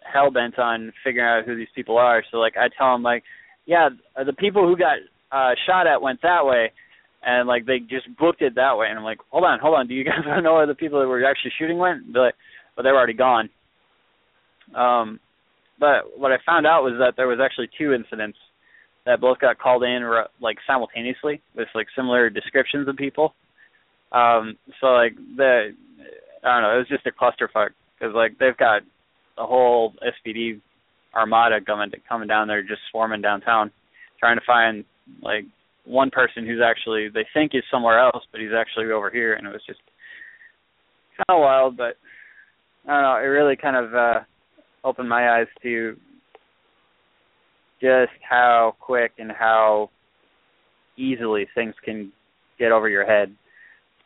hell 0.00 0.30
bent 0.30 0.58
on 0.58 0.92
figuring 1.04 1.28
out 1.28 1.44
who 1.44 1.56
these 1.56 1.74
people 1.74 1.98
are. 1.98 2.22
So 2.30 2.38
like 2.38 2.54
I 2.56 2.68
tell 2.78 2.92
them 2.92 3.02
like, 3.02 3.24
yeah, 3.66 3.90
the 4.24 4.32
people 4.32 4.66
who 4.66 4.76
got 4.76 4.96
uh 5.30 5.54
shot 5.66 5.86
at 5.86 6.00
went 6.00 6.22
that 6.22 6.46
way, 6.46 6.72
and 7.22 7.46
like 7.46 7.66
they 7.66 7.80
just 7.80 8.06
booked 8.18 8.40
it 8.40 8.54
that 8.54 8.78
way. 8.78 8.86
And 8.88 8.98
I'm 8.98 9.04
like, 9.04 9.18
hold 9.30 9.44
on, 9.44 9.58
hold 9.60 9.74
on, 9.74 9.88
do 9.88 9.94
you 9.94 10.04
guys 10.10 10.24
know 10.42 10.54
where 10.54 10.66
the 10.66 10.74
people 10.74 11.00
that 11.00 11.08
were 11.08 11.24
actually 11.24 11.52
shooting 11.58 11.78
went? 11.78 12.12
But 12.12 12.34
but 12.76 12.82
they 12.82 12.90
were 12.90 12.98
already 12.98 13.14
gone. 13.14 13.50
Um, 14.74 15.20
but 15.78 16.18
what 16.18 16.32
I 16.32 16.36
found 16.46 16.66
out 16.66 16.82
was 16.82 16.94
that 16.98 17.14
there 17.16 17.28
was 17.28 17.38
actually 17.42 17.68
two 17.76 17.92
incidents 17.92 18.38
that 19.04 19.20
both 19.20 19.38
got 19.38 19.58
called 19.58 19.82
in 19.82 20.02
like 20.40 20.58
simultaneously 20.66 21.40
with 21.54 21.68
like 21.74 21.86
similar 21.94 22.30
descriptions 22.30 22.88
of 22.88 22.96
people. 22.96 23.34
Um, 24.12 24.56
so 24.80 24.88
like 24.88 25.16
the 25.36 25.70
I 26.44 26.54
don't 26.54 26.62
know, 26.62 26.74
it 26.76 26.78
was 26.78 26.88
just 26.88 27.06
a 27.06 27.10
clusterfuck 27.10 27.70
because 27.98 28.14
like 28.14 28.38
they've 28.38 28.56
got 28.56 28.82
a 29.38 29.46
whole 29.46 29.94
SPD 30.02 30.60
armada 31.14 31.60
coming 31.64 31.90
coming 32.08 32.28
down 32.28 32.48
there, 32.48 32.62
just 32.62 32.80
swarming 32.90 33.22
downtown, 33.22 33.70
trying 34.20 34.36
to 34.36 34.44
find 34.46 34.84
like 35.22 35.44
one 35.84 36.10
person 36.10 36.46
who's 36.46 36.60
actually 36.64 37.08
they 37.08 37.26
think 37.32 37.52
is 37.54 37.62
somewhere 37.70 37.98
else, 37.98 38.24
but 38.32 38.40
he's 38.40 38.50
actually 38.56 38.90
over 38.92 39.10
here, 39.10 39.34
and 39.34 39.46
it 39.46 39.50
was 39.50 39.62
just 39.66 39.80
kind 41.16 41.38
of 41.38 41.40
wild. 41.40 41.76
But 41.76 41.96
I 42.88 42.94
don't 42.94 43.02
know, 43.02 43.16
it 43.16 43.28
really 43.28 43.56
kind 43.56 43.76
of 43.76 43.94
uh 43.94 44.20
opened 44.84 45.08
my 45.08 45.38
eyes 45.38 45.48
to 45.62 45.96
just 47.80 48.12
how 48.28 48.76
quick 48.80 49.12
and 49.18 49.30
how 49.30 49.90
easily 50.96 51.46
things 51.54 51.74
can 51.84 52.12
get 52.58 52.72
over 52.72 52.88
your 52.88 53.04
head. 53.04 53.34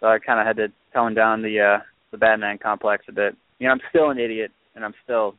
So 0.01 0.07
I 0.07 0.19
kind 0.19 0.41
of 0.41 0.47
had 0.47 0.57
to 0.57 0.73
tone 0.93 1.15
down 1.15 1.43
the 1.43 1.61
uh 1.61 1.79
the 2.11 2.19
Batman 2.19 2.59
complex 2.59 3.05
a 3.09 3.13
bit. 3.13 3.37
You 3.59 3.67
know, 3.67 3.73
I'm 3.73 3.81
still 3.91 4.11
an 4.11 4.19
idiot, 4.19 4.51
and 4.75 4.85
I'm 4.85 4.95
still 5.05 5.35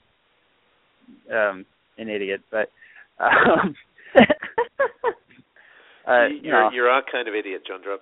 um 1.32 1.66
an 1.98 2.10
idiot, 2.10 2.42
but 2.50 2.72
um, 3.20 3.76
uh, 6.08 6.28
you, 6.28 6.36
you 6.36 6.42
you're 6.44 6.54
know, 6.54 6.70
you're 6.74 6.90
our 6.90 7.04
kind 7.12 7.28
of 7.28 7.36
idiot, 7.36 7.62
John 7.68 7.82
Drupp. 7.82 8.00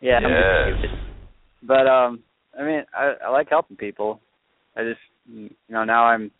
yeah, 0.00 0.20
Yes. 0.20 0.90
But 1.62 1.86
um, 1.86 2.20
I 2.58 2.64
mean, 2.64 2.82
I 2.94 3.14
I 3.26 3.30
like 3.30 3.48
helping 3.48 3.76
people. 3.76 4.20
I 4.76 4.82
just 4.82 5.00
you 5.26 5.50
know 5.68 5.84
now 5.84 6.04
I'm 6.04 6.30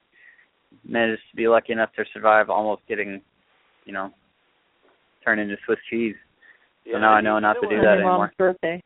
managed 0.84 1.22
to 1.30 1.36
be 1.36 1.48
lucky 1.48 1.72
enough 1.72 1.92
to 1.96 2.04
survive 2.12 2.50
almost 2.50 2.82
getting, 2.88 3.20
you 3.84 3.92
know, 3.92 4.10
turned 5.24 5.40
into 5.40 5.56
Swiss 5.64 5.78
cheese. 5.88 6.16
So 6.90 6.98
now 6.98 7.12
I 7.12 7.20
know 7.20 7.38
not 7.38 7.54
to 7.54 7.68
do 7.68 7.76
that 7.76 7.94
anymore. 7.94 8.18
mom's 8.18 8.32
birthday. 8.36 8.82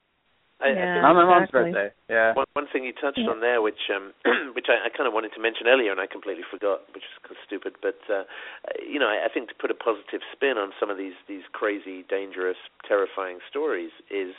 I, 0.61 0.68
I 0.68 0.72
Yeah. 0.72 0.92
think 0.94 1.04
On 1.04 1.16
my 1.16 1.24
mom's 1.24 1.48
exactly. 1.48 1.72
birthday. 1.72 1.88
Yeah. 2.09 2.32
One, 2.34 2.46
one 2.54 2.66
thing 2.72 2.84
you 2.84 2.92
touched 2.92 3.18
Yeah. 3.18 3.30
on 3.30 3.40
there, 3.40 3.61
which 3.61 3.90
um, 3.92 4.14
which 4.57 4.68
I, 4.68 4.86
I 4.86 4.88
kind 4.88 5.07
of 5.07 5.12
wanted 5.12 5.32
to 5.34 5.40
mention 5.40 5.66
earlier, 5.68 5.92
and 5.92 6.00
I 6.00 6.07
completely 6.07 6.44
forgot, 6.48 6.88
which 6.94 7.04
is 7.04 7.12
kind 7.22 7.36
of 7.36 7.42
stupid. 7.44 7.74
But 7.82 8.00
uh, 8.09 8.24
you 8.80 8.98
know, 8.98 9.09
I, 9.09 9.26
I 9.26 9.28
think 9.28 9.48
to 9.48 9.54
put 9.54 9.70
a 9.70 9.74
positive 9.76 10.20
spin 10.32 10.57
on 10.57 10.72
some 10.80 10.88
of 10.88 10.96
these 10.96 11.16
these 11.28 11.44
crazy, 11.52 12.04
dangerous, 12.09 12.57
terrifying 12.88 13.38
stories 13.48 13.92
is, 14.11 14.32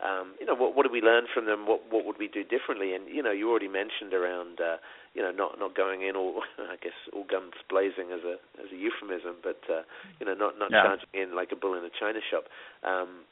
um, 0.00 0.34
you 0.40 0.46
know, 0.46 0.54
what 0.54 0.74
what 0.74 0.86
do 0.86 0.92
we 0.92 1.02
learn 1.02 1.26
from 1.32 1.44
them? 1.44 1.66
What 1.66 1.84
what 1.92 2.06
would 2.06 2.16
we 2.18 2.28
do 2.28 2.44
differently? 2.44 2.94
And 2.94 3.04
you 3.08 3.22
know, 3.22 3.32
you 3.32 3.50
already 3.50 3.68
mentioned 3.68 4.14
around, 4.16 4.60
uh, 4.64 4.76
you 5.12 5.20
know, 5.20 5.32
not 5.32 5.58
not 5.60 5.76
going 5.76 6.00
in 6.00 6.16
all, 6.16 6.44
I 6.58 6.76
guess, 6.80 6.96
all 7.12 7.24
guns 7.28 7.52
blazing 7.68 8.08
as 8.08 8.24
a 8.24 8.40
as 8.56 8.72
a 8.72 8.76
euphemism, 8.76 9.36
but 9.44 9.60
uh, 9.68 9.82
you 10.18 10.24
know, 10.24 10.32
not 10.32 10.58
not 10.58 10.72
Yeah. 10.72 10.80
charging 10.80 11.12
in 11.12 11.36
like 11.36 11.52
a 11.52 11.56
bull 11.56 11.74
in 11.76 11.84
a 11.84 11.92
china 11.92 12.20
shop. 12.24 12.44
Um, 12.82 13.28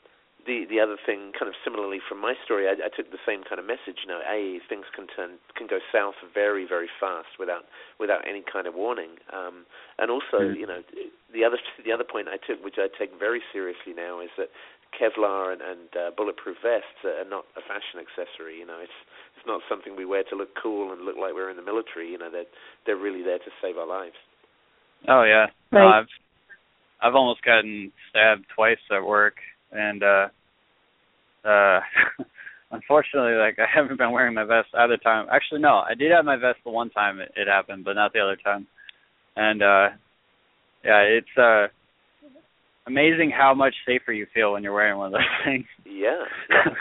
the 0.46 0.64
the 0.70 0.80
other 0.80 0.96
thing, 1.04 1.32
kind 1.38 1.48
of 1.50 1.54
similarly 1.64 1.98
from 2.00 2.20
my 2.20 2.34
story, 2.44 2.66
I, 2.68 2.72
I 2.78 2.90
took 2.94 3.10
the 3.10 3.22
same 3.26 3.42
kind 3.42 3.58
of 3.58 3.66
message. 3.66 4.02
You 4.06 4.08
know, 4.08 4.22
a 4.22 4.60
things 4.68 4.86
can 4.94 5.06
turn 5.10 5.38
can 5.58 5.66
go 5.66 5.78
south 5.92 6.14
very 6.32 6.64
very 6.66 6.88
fast 7.00 7.36
without 7.38 7.64
without 7.98 8.22
any 8.26 8.42
kind 8.42 8.66
of 8.66 8.74
warning. 8.74 9.18
Um, 9.32 9.66
and 9.98 10.10
also, 10.10 10.40
Mhm. 10.40 10.56
you 10.56 10.66
know, 10.66 10.80
the 11.32 11.44
other 11.44 11.58
the 11.84 11.92
other 11.92 12.04
point 12.04 12.28
I 12.28 12.38
took, 12.38 12.62
which 12.64 12.78
I 12.78 12.88
take 12.88 13.12
very 13.18 13.42
seriously 13.52 13.92
now, 13.94 14.20
is 14.20 14.30
that 14.38 14.50
Kevlar 14.94 15.52
and, 15.52 15.60
and 15.60 15.88
uh, 15.96 16.10
bulletproof 16.16 16.56
vests 16.62 17.04
are 17.04 17.28
not 17.28 17.44
a 17.56 17.60
fashion 17.60 18.00
accessory. 18.00 18.58
You 18.58 18.66
know, 18.66 18.78
it's 18.80 18.98
it's 19.36 19.46
not 19.46 19.60
something 19.68 19.96
we 19.96 20.06
wear 20.06 20.24
to 20.30 20.36
look 20.36 20.54
cool 20.56 20.92
and 20.92 21.02
look 21.02 21.16
like 21.16 21.34
we're 21.34 21.50
in 21.50 21.56
the 21.56 21.62
military. 21.66 22.10
You 22.10 22.18
know, 22.18 22.30
they're 22.30 22.48
they're 22.86 22.96
really 22.96 23.22
there 23.22 23.38
to 23.38 23.50
save 23.60 23.76
our 23.76 23.86
lives. 23.86 24.16
Oh 25.08 25.24
yeah. 25.24 25.46
No, 25.72 25.80
Right. 25.80 25.98
I've 26.00 26.12
I've 27.02 27.14
almost 27.14 27.42
gotten 27.42 27.92
stabbed 28.10 28.46
twice 28.54 28.78
at 28.90 29.04
work 29.04 29.34
and 29.72 30.02
uh 30.02 30.28
uh 31.46 31.80
unfortunately 32.72 33.34
like 33.34 33.58
I 33.58 33.66
haven't 33.72 33.98
been 33.98 34.12
wearing 34.12 34.34
my 34.34 34.44
vest 34.44 34.68
either 34.74 34.96
time. 34.96 35.26
Actually 35.30 35.60
no, 35.60 35.82
I 35.88 35.94
did 35.94 36.12
have 36.12 36.24
my 36.24 36.36
vest 36.36 36.58
the 36.64 36.70
one 36.70 36.90
time 36.90 37.20
it, 37.20 37.32
it 37.36 37.48
happened, 37.48 37.84
but 37.84 37.94
not 37.94 38.12
the 38.12 38.20
other 38.20 38.36
time. 38.36 38.66
And 39.36 39.62
uh 39.62 39.88
yeah, 40.84 41.00
it's 41.02 41.38
uh 41.38 41.66
amazing 42.86 43.30
how 43.36 43.54
much 43.54 43.74
safer 43.86 44.12
you 44.12 44.26
feel 44.32 44.52
when 44.52 44.62
you're 44.62 44.74
wearing 44.74 44.98
one 44.98 45.08
of 45.08 45.12
those 45.12 45.44
things. 45.44 45.66
Yeah. 45.84 46.24
yeah. 46.50 46.72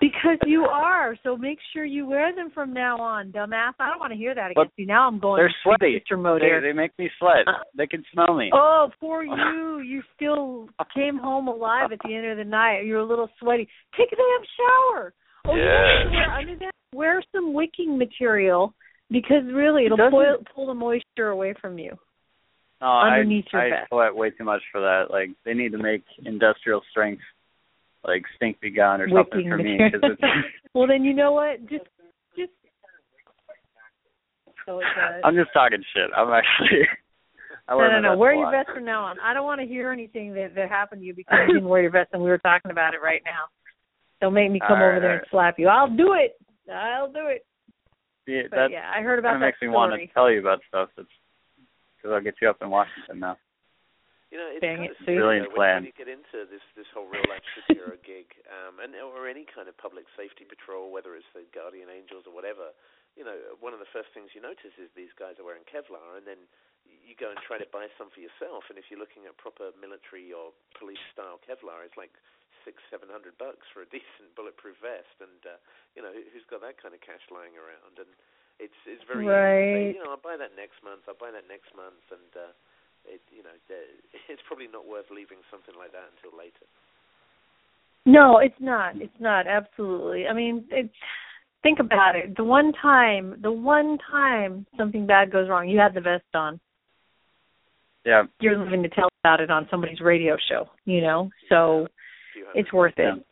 Because 0.00 0.38
you 0.46 0.62
are, 0.64 1.16
so 1.22 1.36
make 1.36 1.58
sure 1.72 1.84
you 1.84 2.06
wear 2.06 2.34
them 2.34 2.50
from 2.54 2.72
now 2.72 2.98
on, 2.98 3.32
dumbass. 3.32 3.72
I 3.80 3.88
don't 3.90 3.98
want 3.98 4.12
to 4.12 4.16
hear 4.18 4.34
that 4.34 4.52
But 4.54 4.62
against 4.62 4.78
you. 4.78 4.86
Now 4.86 5.06
I'm 5.08 5.18
going 5.18 5.40
They're 5.40 5.54
sweaty. 5.62 6.02
mode 6.16 6.42
They, 6.42 6.68
they 6.68 6.72
make 6.72 6.92
me 6.98 7.10
sweat. 7.18 7.46
Uh, 7.46 7.64
they 7.76 7.86
can 7.86 8.04
smell 8.12 8.34
me. 8.36 8.50
Oh, 8.52 8.88
poor 9.00 9.24
you. 9.24 9.80
You 9.80 10.02
still 10.14 10.68
came 10.94 11.18
home 11.18 11.48
alive 11.48 11.90
at 11.92 11.98
the 12.04 12.14
end 12.14 12.26
of 12.26 12.36
the 12.38 12.44
night. 12.44 12.82
You're 12.84 13.00
a 13.00 13.06
little 13.06 13.28
sweaty. 13.40 13.68
Take 13.96 14.12
a 14.12 14.16
damn 14.16 14.46
shower. 14.56 15.14
Oh, 15.46 15.54
you 15.54 15.62
know 15.62 15.66
what 15.66 16.04
Yes. 16.04 16.12
you 16.12 16.18
wear 16.18 16.30
under 16.38 16.56
that? 16.56 16.70
Wear 16.94 17.22
some 17.34 17.52
wicking 17.52 17.98
material 17.98 18.74
because 19.10 19.42
really 19.52 19.84
it'll 19.86 19.96
Doesn't- 19.96 20.10
pull, 20.12 20.36
pull 20.54 20.66
the 20.68 20.74
moisture 20.74 21.28
away 21.28 21.54
from 21.60 21.78
you. 21.78 21.96
No, 22.80 22.86
I, 22.86 23.08
underneath 23.14 23.46
your 23.52 23.62
I 23.62 23.70
vest. 23.70 23.88
sweat 23.88 24.14
way 24.14 24.30
too 24.30 24.44
much 24.44 24.62
for 24.70 24.80
that. 24.80 25.06
Like 25.10 25.30
they 25.44 25.52
need 25.54 25.72
to 25.72 25.78
make 25.78 26.04
industrial 26.24 26.80
strength, 26.92 27.22
like 28.04 28.22
stink 28.36 28.60
be 28.60 28.70
gone 28.70 29.00
or 29.00 29.08
something 29.08 29.48
for 29.48 29.58
me. 29.58 29.78
material. 29.78 29.90
'cause 30.00 30.10
it's, 30.12 30.22
well, 30.74 30.86
then 30.86 31.04
you 31.04 31.14
know 31.14 31.32
what? 31.32 31.60
Just, 31.68 31.84
just. 32.36 32.52
So 34.66 34.82
I'm 35.24 35.34
just 35.34 35.50
talking 35.52 35.82
shit. 35.94 36.10
I'm 36.16 36.28
actually. 36.30 36.86
I 37.68 37.72
no, 37.72 37.78
wear 37.78 37.88
no, 37.88 38.08
my 38.08 38.14
no. 38.14 38.18
Wear 38.18 38.34
your 38.34 38.50
vest 38.50 38.70
from 38.74 38.84
now 38.84 39.04
on. 39.04 39.16
I 39.20 39.34
don't 39.34 39.44
want 39.44 39.60
to 39.60 39.66
hear 39.66 39.92
anything 39.92 40.32
that 40.34 40.54
that 40.54 40.68
happened 40.68 41.00
to 41.02 41.06
you 41.06 41.14
because 41.14 41.38
you 41.48 41.54
didn't 41.54 41.68
wear 41.68 41.82
your 41.82 41.90
vest, 41.90 42.10
and 42.12 42.22
we 42.22 42.30
were 42.30 42.38
talking 42.38 42.70
about 42.70 42.94
it 42.94 43.00
right 43.02 43.22
now. 43.24 43.48
Don't 44.20 44.34
make 44.34 44.50
me 44.50 44.58
come 44.60 44.78
All 44.78 44.84
right, 44.84 44.90
over 44.92 45.00
there 45.00 45.12
all 45.12 45.18
and 45.18 45.26
slap 45.30 45.58
you. 45.58 45.68
I'll 45.68 45.94
do 45.94 46.14
it. 46.14 46.36
I'll 46.72 47.12
do 47.12 47.26
it. 47.28 47.46
Yeah, 48.26 48.42
But 48.50 48.70
yeah, 48.70 48.90
I 48.94 49.00
heard 49.00 49.18
about 49.18 49.34
of 49.36 49.40
that 49.40 49.46
makes 49.46 49.62
me 49.62 49.68
want 49.68 49.98
to 49.98 50.06
tell 50.12 50.30
you 50.30 50.40
about 50.40 50.60
stuff. 50.68 50.90
That's 50.96 51.08
because 51.96 52.14
I'll 52.14 52.22
get 52.22 52.34
you 52.42 52.50
up 52.50 52.58
in 52.60 52.68
Washington 52.68 53.20
now. 53.20 53.36
You 54.28 54.36
know, 54.36 54.48
it's 54.52 54.60
Dang 54.60 54.84
kind 54.84 54.92
it, 54.92 54.96
of 54.96 55.00
see? 55.08 55.16
when, 55.16 55.24
Brilliant 55.24 55.56
plan. 55.56 55.76
when 55.80 55.88
you 55.88 55.96
get 55.96 56.10
into 56.10 56.44
this 56.52 56.64
this 56.76 56.88
whole 56.92 57.08
real 57.08 57.24
life 57.32 57.44
superhero 57.56 57.96
gig, 58.04 58.28
um, 58.52 58.76
and 58.76 58.92
or 59.00 59.24
any 59.24 59.48
kind 59.48 59.72
of 59.72 59.74
public 59.80 60.04
safety 60.20 60.44
patrol, 60.44 60.92
whether 60.92 61.16
it's 61.16 61.28
the 61.32 61.48
Guardian 61.56 61.88
Angels 61.88 62.28
or 62.28 62.36
whatever. 62.36 62.76
you 63.16 63.24
know, 63.24 63.34
one 63.58 63.72
of 63.72 63.80
the 63.80 63.88
first 63.90 64.12
things 64.12 64.30
you 64.36 64.44
notice 64.44 64.76
is 64.76 64.92
these 64.92 65.10
guys 65.16 65.40
are 65.40 65.46
wearing 65.48 65.64
Kevlar, 65.64 66.20
and 66.20 66.28
then 66.28 66.44
you 66.84 67.16
go 67.16 67.32
and 67.32 67.40
try 67.40 67.56
to 67.56 67.66
buy 67.72 67.88
some 67.96 68.12
for 68.12 68.20
yourself, 68.20 68.68
and 68.68 68.76
if 68.76 68.92
you're 68.92 69.00
looking 69.00 69.24
at 69.24 69.34
proper 69.40 69.72
military 69.80 70.28
or 70.30 70.52
police 70.76 71.00
style 71.16 71.40
Kevlar, 71.40 71.82
it's 71.88 71.96
like 71.96 72.12
six, 72.68 72.84
seven 72.92 73.08
hundred 73.08 73.32
bucks 73.40 73.64
for 73.72 73.80
a 73.80 73.88
decent 73.96 74.28
bulletproof 74.36 74.76
vest, 74.84 75.16
and 75.24 75.40
uh, 75.48 75.56
you 75.96 76.04
know, 76.04 76.12
who's 76.12 76.44
got 76.52 76.60
that 76.60 76.76
kind 76.76 76.92
of 76.92 77.00
cash 77.00 77.24
lying 77.32 77.56
around? 77.56 77.96
And 77.96 78.12
it's 78.60 78.76
it's 78.84 79.04
very 79.08 79.24
right. 79.24 79.32
easy 79.32 79.64
to 79.64 79.72
say, 79.72 79.84
you 79.96 80.00
know, 80.04 80.12
I'll 80.12 80.20
buy 80.20 80.36
that 80.36 80.52
next 80.52 80.84
month. 80.84 81.08
I'll 81.08 81.18
buy 81.18 81.32
that 81.32 81.48
next 81.48 81.72
month, 81.72 82.04
and 82.12 82.30
uh, 82.36 82.52
it 83.04 83.20
you 83.30 83.42
know, 83.42 83.54
it's 84.28 84.42
probably 84.46 84.68
not 84.72 84.86
worth 84.86 85.06
leaving 85.10 85.38
something 85.50 85.74
like 85.78 85.92
that 85.92 86.10
until 86.16 86.36
later. 86.36 86.66
No, 88.06 88.38
it's 88.38 88.58
not. 88.60 88.96
It's 88.96 89.20
not 89.20 89.46
absolutely. 89.46 90.26
I 90.26 90.32
mean, 90.32 90.64
it's 90.70 90.94
think 91.62 91.78
about 91.78 92.16
it. 92.16 92.36
The 92.36 92.44
one 92.44 92.72
time, 92.80 93.36
the 93.42 93.52
one 93.52 93.98
time 94.10 94.66
something 94.76 95.06
bad 95.06 95.30
goes 95.30 95.48
wrong, 95.48 95.68
you 95.68 95.78
have 95.78 95.94
the 95.94 96.00
vest 96.00 96.24
on. 96.34 96.60
Yeah. 98.04 98.22
You're 98.40 98.58
living 98.58 98.82
to 98.82 98.88
tell 98.88 99.08
about 99.22 99.40
it 99.40 99.50
on 99.50 99.66
somebody's 99.70 100.00
radio 100.00 100.36
show, 100.48 100.68
you 100.86 101.02
know. 101.02 101.28
So 101.48 101.88
it's 102.54 102.72
worth 102.72 102.94
it. 102.96 103.22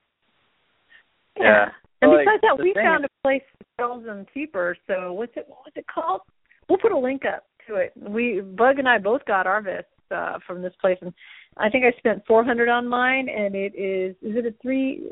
Yeah. 1.39 1.45
yeah. 1.45 1.65
And 2.03 2.11
well, 2.11 2.21
besides 2.21 2.43
like, 2.43 2.59
that, 2.59 2.63
we 2.63 2.75
found 2.75 3.05
is, 3.05 3.11
a 3.11 3.27
place 3.27 3.43
that 3.59 3.67
sells 3.81 4.05
them 4.05 4.27
cheaper. 4.35 4.77
So 4.87 5.13
what's 5.15 5.33
it? 5.37 5.47
What 5.49 5.61
was 5.65 5.73
it 5.77 5.87
called? 5.93 6.21
We'll 6.69 6.79
put 6.79 6.93
a 6.93 6.99
link 6.99 7.23
up 7.25 7.45
to 7.69 7.77
it. 7.77 7.93
We 7.97 8.41
Bug 8.41 8.79
and 8.79 8.89
I 8.89 8.99
both 8.99 9.25
got 9.25 9.47
our 9.47 9.61
vests 9.63 9.91
uh, 10.15 10.39
from 10.47 10.63
this 10.63 10.75
place, 10.81 10.99
and 11.01 11.13
I 11.57 11.69
think 11.71 11.85
I 11.85 11.97
spent 11.99 12.23
four 12.27 12.45
hundred 12.45 12.69
on 12.69 12.87
mine, 12.89 13.29
and 13.29 13.55
it 13.55 13.75
is 13.75 14.17
is 14.23 14.37
it 14.37 14.47
a 14.47 14.55
three 14.63 15.11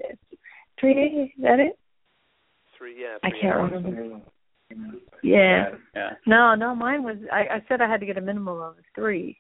three? 0.79 1.33
Is 1.37 1.43
that 1.43 1.61
it? 1.61 1.79
Three, 2.79 3.01
yeah. 3.01 3.17
I 3.23 3.31
can't 3.31 3.55
hours. 3.55 3.73
remember. 3.73 4.21
Yeah. 5.23 5.65
Yeah. 5.95 6.11
No, 6.27 6.55
no, 6.55 6.75
mine 6.75 7.03
was. 7.03 7.17
I, 7.33 7.57
I 7.57 7.63
said 7.69 7.81
I 7.81 7.89
had 7.89 8.01
to 8.01 8.07
get 8.07 8.19
a 8.19 8.21
minimum 8.21 8.61
of 8.61 8.75
three, 8.95 9.39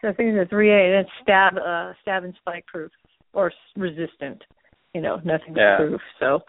so 0.00 0.08
I 0.08 0.12
think 0.12 0.30
it's 0.34 0.46
a 0.46 0.48
three 0.48 0.70
A, 0.70 0.96
and 0.96 1.06
it's 1.06 1.10
stab, 1.22 1.56
uh, 1.56 1.92
stab 2.02 2.24
and 2.24 2.34
spike 2.40 2.66
proof 2.66 2.90
or 3.32 3.52
resistant. 3.76 4.42
You 4.94 5.02
know, 5.02 5.16
nothing 5.24 5.54
Yeah. 5.54 5.76
proof. 5.76 6.00
So, 6.18 6.40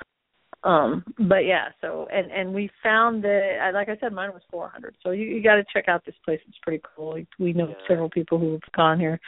um, 0.64 1.04
but 1.28 1.46
yeah. 1.46 1.70
So, 1.82 2.08
and 2.12 2.32
and 2.32 2.54
we 2.54 2.70
found 2.84 3.24
that, 3.24 3.72
like 3.74 3.90
I 3.90 3.98
said, 4.00 4.14
mine 4.14 4.32
was 4.34 4.44
four 4.52 4.70
hundred. 4.70 4.96
So 5.04 5.12
you 5.12 5.26
you 5.26 5.42
got 5.44 5.56
to 5.56 5.66
check 5.74 5.88
out 5.88 6.06
this 6.06 6.16
place. 6.24 6.40
It's 6.48 6.58
pretty 6.62 6.82
cool. 6.96 7.14
We, 7.14 7.28
we 7.40 7.54
know 7.54 7.70
Yeah. 7.70 7.88
several 7.88 8.10
people 8.10 8.38
who 8.38 8.52
have 8.54 8.72
gone 8.76 9.00
here. 9.00 9.20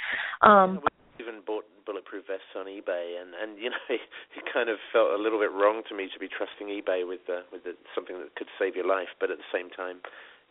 Um, 0.42 0.82
We 1.20 1.26
even 1.26 1.42
bought 1.46 1.66
bulletproof 1.86 2.28
vests 2.28 2.54
on 2.56 2.66
eBay, 2.68 3.20
and 3.22 3.34
and 3.42 3.58
you 3.62 3.70
know, 3.70 3.84
it 3.90 4.44
kind 4.54 4.70
of 4.70 4.78
felt 4.92 5.12
a 5.12 5.18
little 5.22 5.40
bit 5.40 5.52
wrong 5.52 5.82
to 5.90 5.96
me 5.96 6.08
to 6.14 6.20
be 6.20 6.28
trusting 6.28 6.68
eBay 6.68 7.08
with 7.08 7.22
uh, 7.30 7.42
with 7.52 7.64
the, 7.64 7.74
something 7.96 8.18
that 8.20 8.36
could 8.36 8.48
save 8.60 8.76
your 8.76 8.88
life, 8.88 9.10
but 9.20 9.32
at 9.32 9.38
the 9.38 9.50
same 9.52 9.70
time, 9.72 9.98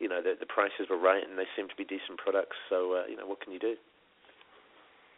you 0.01 0.09
know, 0.09 0.21
the, 0.21 0.35
the 0.39 0.47
prices 0.47 0.91
were 0.91 0.99
right, 0.99 1.23
and 1.23 1.39
they 1.39 1.47
seemed 1.55 1.71
to 1.71 1.77
be 1.77 1.85
decent 1.85 2.19
products. 2.19 2.57
So, 2.69 2.99
uh, 2.99 3.07
you 3.09 3.17
know, 3.17 3.27
what 3.27 3.41
can 3.41 3.53
you 3.53 3.59
do? 3.61 3.75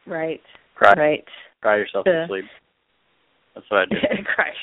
right. 0.07 0.43
Cry, 0.75 0.93
Right. 0.97 1.25
cry 1.63 1.77
yourself 1.77 2.05
Yeah. 2.07 2.23
to 2.23 2.27
sleep. 2.29 2.45
That's 3.55 3.67
what 3.71 3.81
I 3.81 3.85
do. 3.87 3.97
Crush. 4.35 4.57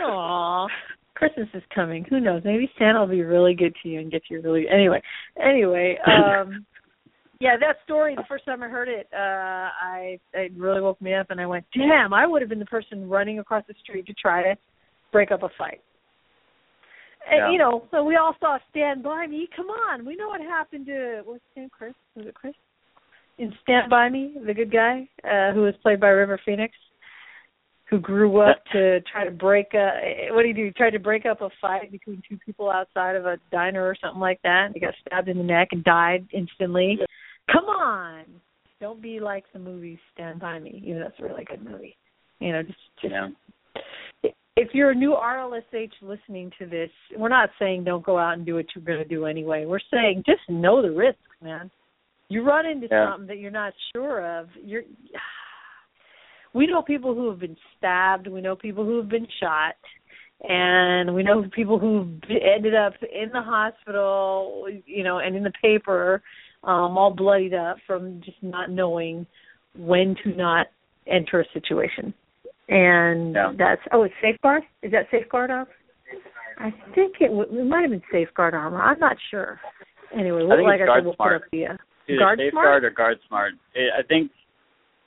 Aw. 0.00 0.66
Christmas 1.18 1.48
is 1.52 1.64
coming. 1.74 2.04
Who 2.08 2.20
knows? 2.20 2.42
Maybe 2.44 2.70
Santa 2.78 3.00
will 3.00 3.08
be 3.08 3.22
really 3.22 3.54
good 3.54 3.74
to 3.82 3.88
you 3.88 3.98
and 3.98 4.10
get 4.10 4.22
you 4.30 4.40
really 4.40 4.66
anyway. 4.68 5.02
Anyway, 5.42 5.98
um 6.06 6.64
yeah, 7.40 7.56
that 7.58 7.76
story 7.84 8.14
the 8.14 8.24
first 8.28 8.44
time 8.44 8.62
I 8.62 8.68
heard 8.68 8.88
it, 8.88 9.08
uh 9.12 9.16
I 9.16 10.20
it 10.32 10.52
really 10.56 10.80
woke 10.80 11.00
me 11.02 11.14
up 11.14 11.26
and 11.30 11.40
I 11.40 11.46
went, 11.46 11.64
Damn, 11.74 12.14
I 12.14 12.26
would 12.26 12.40
have 12.40 12.48
been 12.48 12.60
the 12.60 12.66
person 12.66 13.08
running 13.08 13.40
across 13.40 13.64
the 13.66 13.74
street 13.82 14.06
to 14.06 14.14
try 14.14 14.42
to 14.44 14.54
break 15.10 15.32
up 15.32 15.42
a 15.42 15.48
fight. 15.58 15.80
And 17.28 17.38
Yeah. 17.38 17.50
you 17.50 17.58
know, 17.58 17.82
so 17.90 18.04
we 18.04 18.14
all 18.14 18.36
saw 18.38 18.58
Stand 18.70 19.02
By 19.02 19.26
Me. 19.26 19.48
Come 19.56 19.66
on, 19.70 20.06
we 20.06 20.14
know 20.14 20.28
what 20.28 20.40
happened 20.40 20.86
to 20.86 21.22
what's 21.24 21.42
his 21.54 21.62
name, 21.62 21.70
Chris? 21.76 21.94
Was 22.14 22.26
it 22.26 22.34
Chris? 22.34 22.54
In 23.38 23.52
Stand 23.62 23.90
By 23.90 24.08
Me, 24.08 24.36
the 24.46 24.54
good 24.54 24.70
guy, 24.70 25.08
uh, 25.24 25.52
who 25.52 25.62
was 25.62 25.74
played 25.82 25.98
by 26.00 26.08
River 26.08 26.40
Phoenix 26.44 26.74
who 27.90 27.98
grew 27.98 28.40
up 28.40 28.62
to 28.72 29.00
try 29.10 29.24
to 29.24 29.30
break 29.30 29.72
a 29.74 30.28
what 30.30 30.42
do 30.42 30.48
you 30.48 30.54
do? 30.54 30.70
Tried 30.72 30.90
to 30.90 30.98
break 30.98 31.24
up 31.26 31.40
a 31.40 31.48
fight 31.60 31.90
between 31.90 32.22
two 32.28 32.38
people 32.44 32.70
outside 32.70 33.16
of 33.16 33.24
a 33.26 33.38
diner 33.50 33.82
or 33.82 33.96
something 34.00 34.20
like 34.20 34.40
that. 34.42 34.70
He 34.74 34.80
got 34.80 34.94
stabbed 35.06 35.28
in 35.28 35.38
the 35.38 35.44
neck 35.44 35.68
and 35.72 35.82
died 35.84 36.26
instantly. 36.32 36.98
Come 37.50 37.64
on. 37.64 38.24
Don't 38.80 39.02
be 39.02 39.20
like 39.20 39.44
the 39.52 39.58
movie 39.58 39.98
Stand 40.12 40.38
By 40.38 40.58
Me. 40.58 40.82
Even 40.84 40.98
know, 41.00 41.04
that's 41.04 41.18
a 41.18 41.24
really 41.24 41.44
good 41.44 41.64
movie. 41.64 41.96
You 42.40 42.52
know, 42.52 42.62
just 42.62 42.78
just 43.00 43.12
Yeah. 43.12 44.30
if 44.56 44.74
you're 44.74 44.90
a 44.90 44.94
new 44.94 45.14
RLSH 45.14 45.92
listening 46.02 46.52
to 46.58 46.66
this, 46.66 46.90
we're 47.16 47.28
not 47.28 47.50
saying 47.58 47.84
don't 47.84 48.04
go 48.04 48.18
out 48.18 48.34
and 48.34 48.44
do 48.44 48.54
what 48.54 48.66
you're 48.74 48.84
going 48.84 48.98
to 48.98 49.08
do 49.08 49.24
anyway. 49.24 49.64
We're 49.64 49.80
saying 49.90 50.24
just 50.26 50.48
know 50.48 50.82
the 50.82 50.90
risks, 50.90 51.20
man. 51.42 51.70
You 52.28 52.42
run 52.42 52.66
into 52.66 52.86
Yeah. 52.90 53.12
something 53.12 53.26
that 53.28 53.38
you're 53.38 53.50
not 53.50 53.72
sure 53.92 54.24
of. 54.38 54.48
You're. 54.62 54.82
We 56.54 56.66
know 56.66 56.82
people 56.82 57.14
who 57.14 57.28
have 57.30 57.38
been 57.38 57.56
stabbed. 57.76 58.26
We 58.26 58.40
know 58.40 58.56
people 58.56 58.84
who 58.84 58.96
have 58.98 59.08
been 59.08 59.26
shot, 59.40 59.74
and 60.48 61.14
we 61.14 61.22
know 61.22 61.44
people 61.52 61.78
who 61.78 62.08
ended 62.28 62.74
up 62.74 62.94
in 63.02 63.30
the 63.32 63.42
hospital. 63.42 64.66
You 64.86 65.04
know, 65.04 65.18
and 65.18 65.36
in 65.36 65.42
the 65.42 65.52
paper, 65.62 66.22
um, 66.64 66.96
all 66.98 67.12
bloodied 67.14 67.54
up 67.54 67.76
from 67.86 68.20
just 68.24 68.38
not 68.42 68.70
knowing 68.70 69.26
when 69.76 70.16
to 70.24 70.34
not 70.36 70.66
enter 71.06 71.40
a 71.40 71.44
situation 71.52 72.12
and 72.68 73.34
Yeah. 73.34 73.52
that's 73.56 73.80
oh, 73.92 74.02
it's 74.02 74.14
safeguard. 74.20 74.62
Is 74.82 74.92
that 74.92 75.06
safeguard 75.10 75.50
armor? 75.50 75.68
I 76.58 76.70
think 76.94 77.16
it, 77.20 77.28
w- 77.28 77.48
it 77.50 77.64
might 77.66 77.82
have 77.82 77.90
been 77.90 78.02
safeguard 78.12 78.52
armor. 78.54 78.82
I'm 78.82 78.98
not 78.98 79.16
sure. 79.30 79.60
Anyway, 80.12 80.44
I 80.44 80.56
think 80.56 80.66
like 80.66 80.80
it's 80.80 80.82
I 80.82 80.86
Guard 80.86 80.98
said, 80.98 81.04
we'll 81.06 81.14
Smart. 81.14 81.32
put 81.32 81.44
up 81.46 81.50
the 81.52 81.66
uh, 81.66 82.18
Guard 82.18 82.38
Safeguard 82.38 82.52
Smart? 82.52 82.84
or 82.84 82.90
Guard 82.90 83.18
Smart. 83.28 83.52
I 83.76 84.02
think 84.08 84.30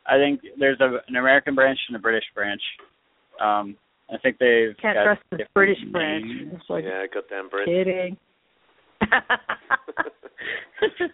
I 0.08 0.18
think 0.18 0.42
there's 0.60 0.80
a, 0.80 1.00
an 1.08 1.16
American 1.16 1.56
branch 1.56 1.80
and 1.88 1.96
a 1.96 2.00
British 2.00 2.26
branch. 2.34 2.62
Um, 3.40 3.76
I 4.12 4.18
think 4.18 4.38
they've 4.40 4.76
Can't 4.82 4.96
got 4.98 5.04
trust 5.04 5.22
the 5.32 5.38
different 5.38 5.54
British 5.54 5.84
branch. 5.92 6.26
names. 6.26 6.54
It's 6.56 6.70
like 6.70 6.84
yeah, 6.84 7.06
goddamn 7.14 7.50
British. 7.50 7.74
kidding. 7.74 8.18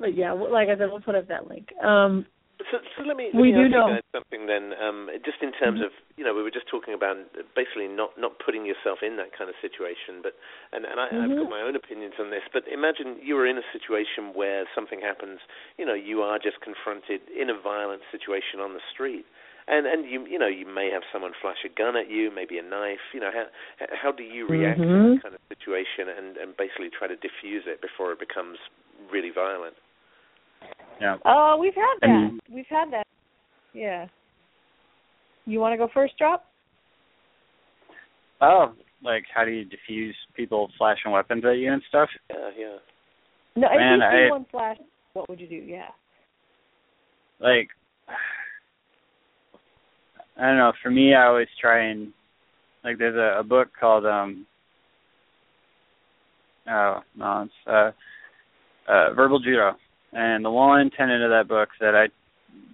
but 0.00 0.16
yeah, 0.16 0.32
like 0.32 0.68
I 0.68 0.76
said, 0.76 0.88
we'll 0.90 1.00
put 1.00 1.14
up 1.14 1.28
that 1.28 1.48
link. 1.48 1.68
Um, 1.82 2.26
So, 2.68 2.76
so 2.96 3.02
let 3.08 3.16
me, 3.16 3.32
let 3.32 3.40
We 3.40 3.50
me 3.50 3.56
do 3.56 3.64
ask 3.64 3.72
know. 3.72 3.86
you 3.88 3.94
guys 3.96 4.06
something 4.12 4.44
then. 4.46 4.74
Um, 4.76 5.08
just 5.24 5.40
in 5.40 5.52
terms 5.56 5.80
Mhm. 5.80 5.86
of, 5.88 5.92
you 6.16 6.24
know, 6.24 6.34
we 6.34 6.42
were 6.44 6.50
just 6.52 6.68
talking 6.68 6.92
about 6.92 7.16
basically 7.56 7.88
not 7.88 8.18
not 8.20 8.38
putting 8.38 8.66
yourself 8.68 9.00
in 9.02 9.16
that 9.16 9.32
kind 9.32 9.48
of 9.48 9.56
situation. 9.64 10.20
But 10.22 10.36
and 10.72 10.84
and 10.84 11.00
I, 11.00 11.08
I've 11.24 11.34
got 11.40 11.46
Mhm. 11.46 11.50
my 11.50 11.62
own 11.62 11.74
opinions 11.74 12.14
on 12.20 12.28
this. 12.30 12.44
But 12.52 12.68
imagine 12.68 13.16
you 13.22 13.34
were 13.34 13.46
in 13.46 13.56
a 13.56 13.64
situation 13.72 14.34
where 14.34 14.66
something 14.74 15.00
happens. 15.00 15.40
You 15.78 15.86
know, 15.86 15.94
you 15.94 16.20
are 16.22 16.38
just 16.38 16.60
confronted 16.60 17.22
in 17.32 17.48
a 17.48 17.56
violent 17.58 18.02
situation 18.12 18.60
on 18.60 18.74
the 18.74 18.84
street. 18.92 19.24
And 19.66 19.86
and 19.86 20.04
you 20.04 20.26
you 20.26 20.38
know 20.38 20.48
you 20.48 20.66
may 20.66 20.90
have 20.90 21.02
someone 21.12 21.32
flash 21.40 21.64
a 21.64 21.68
gun 21.68 21.96
at 21.96 22.10
you, 22.10 22.30
maybe 22.30 22.58
a 22.58 22.62
knife. 22.62 23.00
You 23.14 23.20
know 23.20 23.30
how 23.32 23.46
how 23.94 24.12
do 24.12 24.22
you 24.22 24.46
react 24.46 24.80
to 24.80 24.86
Mhm. 24.86 25.02
that 25.08 25.22
kind 25.22 25.34
of 25.34 25.40
situation 25.48 26.08
and 26.08 26.36
and 26.36 26.56
basically 26.56 26.90
try 26.90 27.06
to 27.08 27.16
diffuse 27.16 27.64
it 27.66 27.80
before 27.80 28.12
it 28.12 28.18
becomes 28.18 28.58
really 29.10 29.30
violent? 29.30 29.76
Yeah. 31.00 31.16
oh, 31.24 31.56
we've 31.60 31.74
had 31.74 31.96
that. 32.02 32.08
And- 32.10 32.40
We've 32.50 32.66
had 32.68 32.92
that. 32.92 33.06
Yeah. 33.72 34.06
You 35.46 35.60
want 35.60 35.72
to 35.72 35.78
go 35.78 35.88
first, 35.92 36.18
drop? 36.18 36.44
Oh, 38.40 38.72
like 39.02 39.24
how 39.34 39.44
do 39.44 39.50
you 39.50 39.64
defuse 39.64 40.12
people 40.34 40.70
flashing 40.78 41.12
weapons 41.12 41.44
at 41.44 41.56
you 41.58 41.72
and 41.72 41.82
stuff? 41.88 42.08
Yeah, 42.30 42.50
yeah. 42.58 42.76
No, 43.56 43.68
if 43.70 43.78
Man, 43.78 43.98
you 43.98 44.26
see 44.26 44.30
one 44.30 44.46
flash, 44.50 44.76
what 45.12 45.28
would 45.28 45.40
you 45.40 45.48
do? 45.48 45.56
Yeah. 45.56 45.88
Like 47.38 47.68
I 50.36 50.46
don't 50.46 50.56
know. 50.56 50.72
For 50.82 50.90
me, 50.90 51.14
I 51.14 51.26
always 51.26 51.48
try 51.60 51.86
and 51.90 52.12
like 52.84 52.98
there's 52.98 53.16
a, 53.16 53.40
a 53.40 53.42
book 53.42 53.68
called 53.78 54.06
um 54.06 54.46
oh 56.68 57.00
no 57.16 57.42
it's 57.42 57.52
uh 57.66 57.90
uh 58.90 59.12
verbal 59.14 59.38
judo 59.40 59.76
and 60.12 60.44
the 60.44 60.50
one 60.50 60.90
tenet 60.96 61.22
of 61.22 61.30
that 61.30 61.48
book 61.48 61.68
that 61.80 61.94
I 61.94 62.08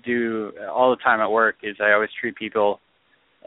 do 0.05 0.53
all 0.71 0.91
the 0.91 1.03
time 1.03 1.21
at 1.21 1.31
work 1.31 1.57
is 1.63 1.77
I 1.81 1.93
always 1.93 2.11
treat 2.21 2.37
people 2.37 2.81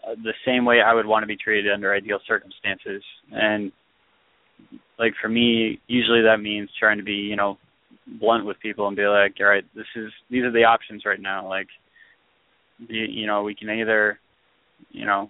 uh, 0.06 0.16
the 0.16 0.34
same 0.46 0.66
way 0.66 0.82
I 0.82 0.94
would 0.94 1.06
want 1.06 1.24
to 1.24 1.28
be 1.28 1.38
treated 1.38 1.72
under 1.72 1.94
ideal 1.94 2.20
circumstances. 2.28 3.02
And 3.32 3.72
like 5.00 5.14
for 5.22 5.30
me 5.30 5.80
usually 5.88 6.22
that 6.22 6.42
means 6.42 6.70
trying 6.78 6.98
to 6.98 7.04
be 7.04 7.14
you 7.14 7.36
know 7.36 7.58
blunt 8.20 8.46
with 8.46 8.60
people 8.60 8.88
and 8.88 8.98
be 8.98 9.06
like 9.06 9.36
all 9.40 9.46
right 9.46 9.64
this 9.76 9.86
is 9.96 10.12
these 10.30 10.44
are 10.44 10.52
the 10.52 10.66
options 10.66 11.04
right 11.06 11.22
now. 11.22 11.48
Like 11.48 11.68
you, 12.78 13.06
you 13.10 13.28
know 13.28 13.44
we 13.44 13.56
can 13.56 13.70
either 13.70 14.20
you 14.92 15.06
know 15.06 15.30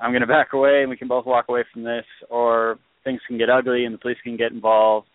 I'm 0.00 0.10
going 0.10 0.22
to 0.22 0.26
back 0.26 0.52
away 0.52 0.80
and 0.80 0.90
we 0.90 0.96
can 0.96 1.08
both 1.08 1.26
walk 1.26 1.46
away 1.48 1.64
from 1.72 1.84
this 1.84 2.04
or 2.28 2.78
things 3.04 3.20
can 3.26 3.38
get 3.38 3.50
ugly 3.50 3.84
and 3.84 3.94
the 3.94 3.98
police 3.98 4.18
can 4.22 4.36
get 4.36 4.52
involved 4.52 5.08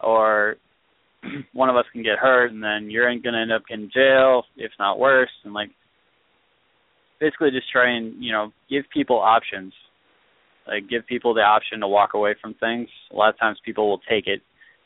or 0.00 0.56
one 1.52 1.68
of 1.68 1.76
us 1.76 1.84
can 1.92 2.02
get 2.02 2.18
hurt 2.18 2.50
and 2.50 2.62
then 2.62 2.90
you're 2.90 3.06
going 3.06 3.34
to 3.34 3.40
end 3.40 3.52
up 3.52 3.62
in 3.70 3.90
jail 3.92 4.44
if 4.56 4.72
not 4.78 4.98
worse 4.98 5.30
and 5.44 5.54
like 5.54 5.70
basically 7.22 7.52
just 7.52 7.70
try 7.70 7.96
and 7.96 8.22
you 8.22 8.32
know 8.32 8.52
give 8.68 8.84
people 8.92 9.18
options 9.18 9.72
Like 10.66 10.90
give 10.90 11.06
people 11.06 11.32
the 11.34 11.42
option 11.42 11.80
to 11.80 11.88
walk 11.88 12.14
away 12.14 12.34
from 12.40 12.54
things. 12.54 12.88
A 13.12 13.16
lot 13.16 13.30
of 13.30 13.38
times 13.38 13.58
people 13.64 13.88
will 13.88 14.00
take 14.10 14.26
it, 14.26 14.42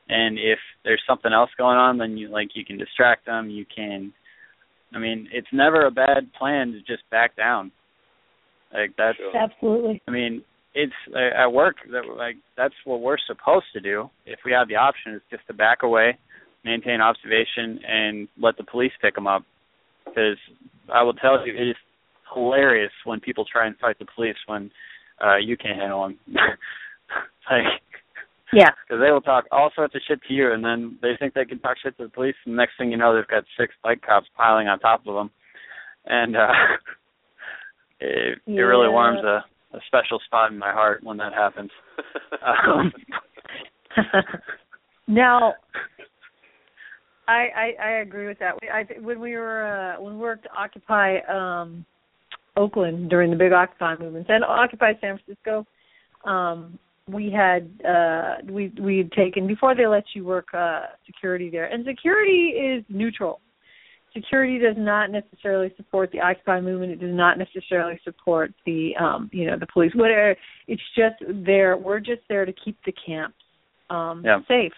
and 0.08 0.38
if 0.38 0.58
there's 0.84 1.02
something 1.08 1.32
else 1.32 1.50
going 1.56 1.78
on, 1.78 1.98
then 1.98 2.16
you 2.16 2.28
like 2.28 2.50
you 2.54 2.64
can 2.64 2.78
distract 2.78 3.24
them. 3.26 3.48
You 3.48 3.64
can, 3.74 4.12
I 4.94 4.98
mean, 4.98 5.28
it's 5.32 5.48
never 5.52 5.86
a 5.86 5.90
bad 5.90 6.32
plan 6.38 6.72
to 6.72 6.78
just 6.80 7.08
back 7.10 7.36
down. 7.36 7.72
Like 8.72 8.92
that's 8.98 9.18
Absolutely. 9.34 10.02
I 10.06 10.10
mean, 10.10 10.44
it's 10.74 11.00
uh, 11.14 11.42
at 11.42 11.52
work 11.52 11.76
that 11.90 12.04
like 12.16 12.36
that's 12.56 12.74
what 12.84 13.00
we're 13.00 13.18
supposed 13.26 13.66
to 13.72 13.80
do. 13.80 14.10
If 14.26 14.40
we 14.44 14.52
have 14.52 14.68
the 14.68 14.76
option, 14.76 15.14
is 15.14 15.22
just 15.30 15.46
to 15.46 15.54
back 15.54 15.82
away, 15.82 16.18
maintain 16.66 17.00
observation, 17.00 17.80
and 17.88 18.28
let 18.38 18.56
the 18.58 18.64
police 18.64 18.92
pick 19.00 19.14
them 19.14 19.26
up. 19.26 19.42
Because 20.04 20.36
I 20.92 21.02
will 21.02 21.14
tell 21.14 21.46
you, 21.46 21.54
it 21.54 21.68
is 21.70 21.76
hilarious 22.34 22.92
when 23.04 23.20
people 23.20 23.44
try 23.50 23.66
and 23.66 23.76
fight 23.78 23.98
the 23.98 24.06
police 24.14 24.36
when 24.46 24.70
uh 25.24 25.36
you 25.36 25.56
can't 25.56 25.78
handle 25.80 26.02
them. 26.02 26.18
like, 27.50 27.64
Yeah. 28.52 28.70
because 28.86 29.00
they 29.00 29.10
will 29.12 29.20
talk 29.22 29.44
all 29.50 29.70
sorts 29.74 29.94
of 29.94 30.02
shit 30.06 30.20
to 30.28 30.34
you, 30.34 30.52
and 30.52 30.64
then 30.64 30.98
they 31.02 31.12
think 31.18 31.32
they 31.34 31.44
can 31.44 31.58
talk 31.60 31.76
shit 31.82 31.96
to 31.96 32.04
the 32.04 32.10
police, 32.10 32.34
and 32.44 32.52
the 32.54 32.56
next 32.56 32.76
thing 32.78 32.90
you 32.90 32.96
know, 32.98 33.14
they've 33.14 33.26
got 33.28 33.44
six 33.58 33.72
bike 33.82 34.02
cops 34.02 34.26
piling 34.36 34.68
on 34.68 34.78
top 34.80 35.06
of 35.06 35.14
them, 35.14 35.30
and 36.06 36.36
uh 36.36 36.52
it 38.00 38.38
it 38.46 38.60
really 38.60 38.88
warms 38.88 39.24
a 39.24 39.44
a 39.76 39.80
special 39.86 40.18
spot 40.26 40.52
in 40.52 40.58
my 40.58 40.72
heart 40.72 41.02
when 41.02 41.16
that 41.18 41.32
happens. 41.32 41.70
Um, 42.46 42.92
now, 45.08 45.54
I, 47.28 47.46
I 47.56 47.74
I 47.82 47.90
agree 48.00 48.26
with 48.26 48.38
that. 48.38 48.54
We, 48.60 48.68
I 48.68 48.84
when 49.00 49.20
we 49.20 49.34
were 49.34 49.96
uh, 49.96 50.00
when 50.02 50.14
we 50.14 50.20
worked 50.20 50.46
Occupy 50.56 51.18
um, 51.28 51.84
Oakland 52.56 53.10
during 53.10 53.30
the 53.30 53.36
big 53.36 53.52
Occupy 53.52 53.96
movements 53.98 54.30
and 54.32 54.44
Occupy 54.44 54.92
San 55.00 55.18
Francisco, 55.18 55.66
um, 56.28 56.78
we 57.10 57.30
had 57.30 57.68
uh, 57.86 58.36
we 58.48 58.72
we 58.80 58.98
had 58.98 59.12
taken 59.12 59.46
before 59.46 59.74
they 59.74 59.86
let 59.86 60.04
you 60.14 60.24
work 60.24 60.48
uh, 60.54 60.82
security 61.04 61.50
there, 61.50 61.66
and 61.66 61.84
security 61.84 62.50
is 62.50 62.84
neutral. 62.88 63.40
Security 64.14 64.58
does 64.58 64.76
not 64.78 65.10
necessarily 65.10 65.70
support 65.76 66.10
the 66.10 66.20
Occupy 66.20 66.60
movement. 66.60 66.92
It 66.92 67.00
does 67.00 67.14
not 67.14 67.38
necessarily 67.38 68.00
support 68.04 68.52
the 68.64 68.92
um, 68.98 69.28
you 69.32 69.46
know 69.46 69.58
the 69.58 69.66
police. 69.66 69.92
Whatever. 69.94 70.36
It's 70.68 70.82
just 70.96 71.16
there. 71.44 71.76
We're 71.76 72.00
just 72.00 72.22
there 72.28 72.44
to 72.44 72.52
keep 72.52 72.78
the 72.86 72.92
camps 73.04 73.36
um, 73.90 74.22
Yeah. 74.24 74.40
safe 74.48 74.72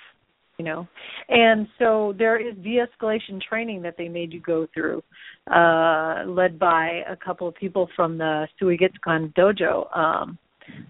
you 0.58 0.64
know? 0.64 0.86
And 1.28 1.68
so 1.78 2.14
there 2.18 2.36
is 2.36 2.54
de-escalation 2.62 3.40
training 3.40 3.82
that 3.82 3.94
they 3.96 4.08
made 4.08 4.32
you 4.32 4.40
go 4.40 4.66
through 4.74 5.02
uh 5.50 6.24
led 6.26 6.58
by 6.58 7.02
a 7.08 7.16
couple 7.16 7.48
of 7.48 7.54
people 7.54 7.88
from 7.96 8.18
the 8.18 8.46
Suigetsukan 8.60 9.32
dojo. 9.34 9.96
Um 9.96 10.38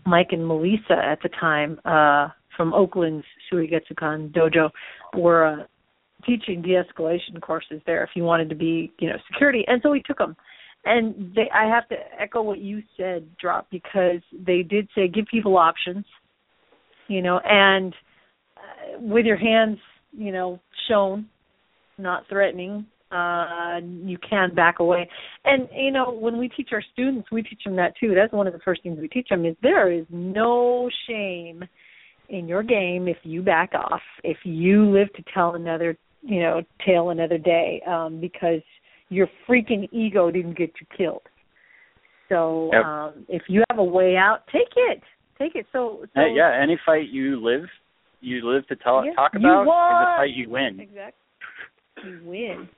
Mike 0.04 0.28
and 0.32 0.46
Melissa 0.46 0.98
at 1.04 1.20
the 1.22 1.28
time 1.40 1.78
uh 1.84 2.28
from 2.56 2.72
Oakland's 2.72 3.26
Suigetsukan 3.52 4.32
dojo 4.32 4.70
were 5.16 5.46
uh, 5.46 5.64
teaching 6.26 6.60
de-escalation 6.60 7.40
courses 7.40 7.80
there 7.86 8.02
if 8.02 8.10
you 8.16 8.24
wanted 8.24 8.48
to 8.48 8.56
be 8.56 8.92
you 8.98 9.08
know 9.08 9.16
security. 9.30 9.64
And 9.68 9.80
so 9.82 9.90
we 9.90 10.02
took 10.02 10.18
them 10.18 10.34
and 10.84 11.32
they 11.34 11.50
I 11.54 11.68
have 11.68 11.88
to 11.88 11.96
echo 12.18 12.42
what 12.42 12.58
you 12.58 12.82
said 12.96 13.28
drop 13.40 13.68
because 13.70 14.22
they 14.32 14.62
did 14.62 14.88
say 14.94 15.08
give 15.08 15.26
people 15.26 15.56
options 15.56 16.04
you 17.08 17.22
know 17.22 17.40
and 17.44 17.94
with 18.98 19.26
your 19.26 19.36
hands, 19.36 19.78
you 20.12 20.32
know, 20.32 20.60
shown, 20.88 21.28
not 21.98 22.24
threatening, 22.28 22.86
uh, 23.10 23.80
you 23.82 24.18
can 24.28 24.54
back 24.54 24.80
away. 24.80 25.08
And 25.44 25.68
you 25.74 25.90
know, 25.90 26.10
when 26.10 26.38
we 26.38 26.48
teach 26.48 26.70
our 26.72 26.82
students, 26.92 27.30
we 27.30 27.42
teach 27.42 27.60
them 27.64 27.76
that 27.76 27.94
too. 27.98 28.14
That's 28.14 28.32
one 28.32 28.46
of 28.46 28.52
the 28.52 28.58
first 28.60 28.82
things 28.82 28.98
we 29.00 29.08
teach 29.08 29.28
them 29.28 29.46
is 29.46 29.56
there 29.62 29.90
is 29.90 30.04
no 30.10 30.90
shame 31.08 31.64
in 32.28 32.46
your 32.46 32.62
game 32.62 33.08
if 33.08 33.16
you 33.22 33.42
back 33.42 33.72
off, 33.74 34.02
if 34.22 34.36
you 34.44 34.90
live 34.90 35.10
to 35.14 35.22
tell 35.32 35.54
another, 35.54 35.96
you 36.22 36.40
know, 36.40 36.62
tale 36.84 37.10
another 37.10 37.38
day, 37.38 37.82
um, 37.86 38.20
because 38.20 38.60
your 39.08 39.26
freaking 39.48 39.88
ego 39.92 40.30
didn't 40.30 40.58
get 40.58 40.70
you 40.80 40.86
killed. 40.96 41.22
So 42.28 42.70
Yep. 42.72 42.84
um 42.84 43.12
if 43.28 43.42
you 43.48 43.64
have 43.70 43.78
a 43.78 43.84
way 43.84 44.16
out, 44.16 44.46
take 44.52 44.72
it. 44.76 45.02
Take 45.38 45.54
it. 45.54 45.66
So, 45.72 46.00
so 46.02 46.08
Hey, 46.20 46.34
yeah, 46.34 46.58
any 46.60 46.78
fight 46.84 47.08
you 47.08 47.42
live, 47.42 47.64
you 48.20 48.48
live 48.48 48.66
to 48.68 48.76
tell 48.76 49.04
Yeah, 49.04 49.12
talk 49.14 49.32
about 49.34 49.62
is 49.62 49.66
a 49.66 49.68
won. 49.68 50.16
fight 50.16 50.34
you 50.34 50.50
win. 50.50 50.80
Exactly. 50.80 51.24
You 52.04 52.20
win. 52.24 52.68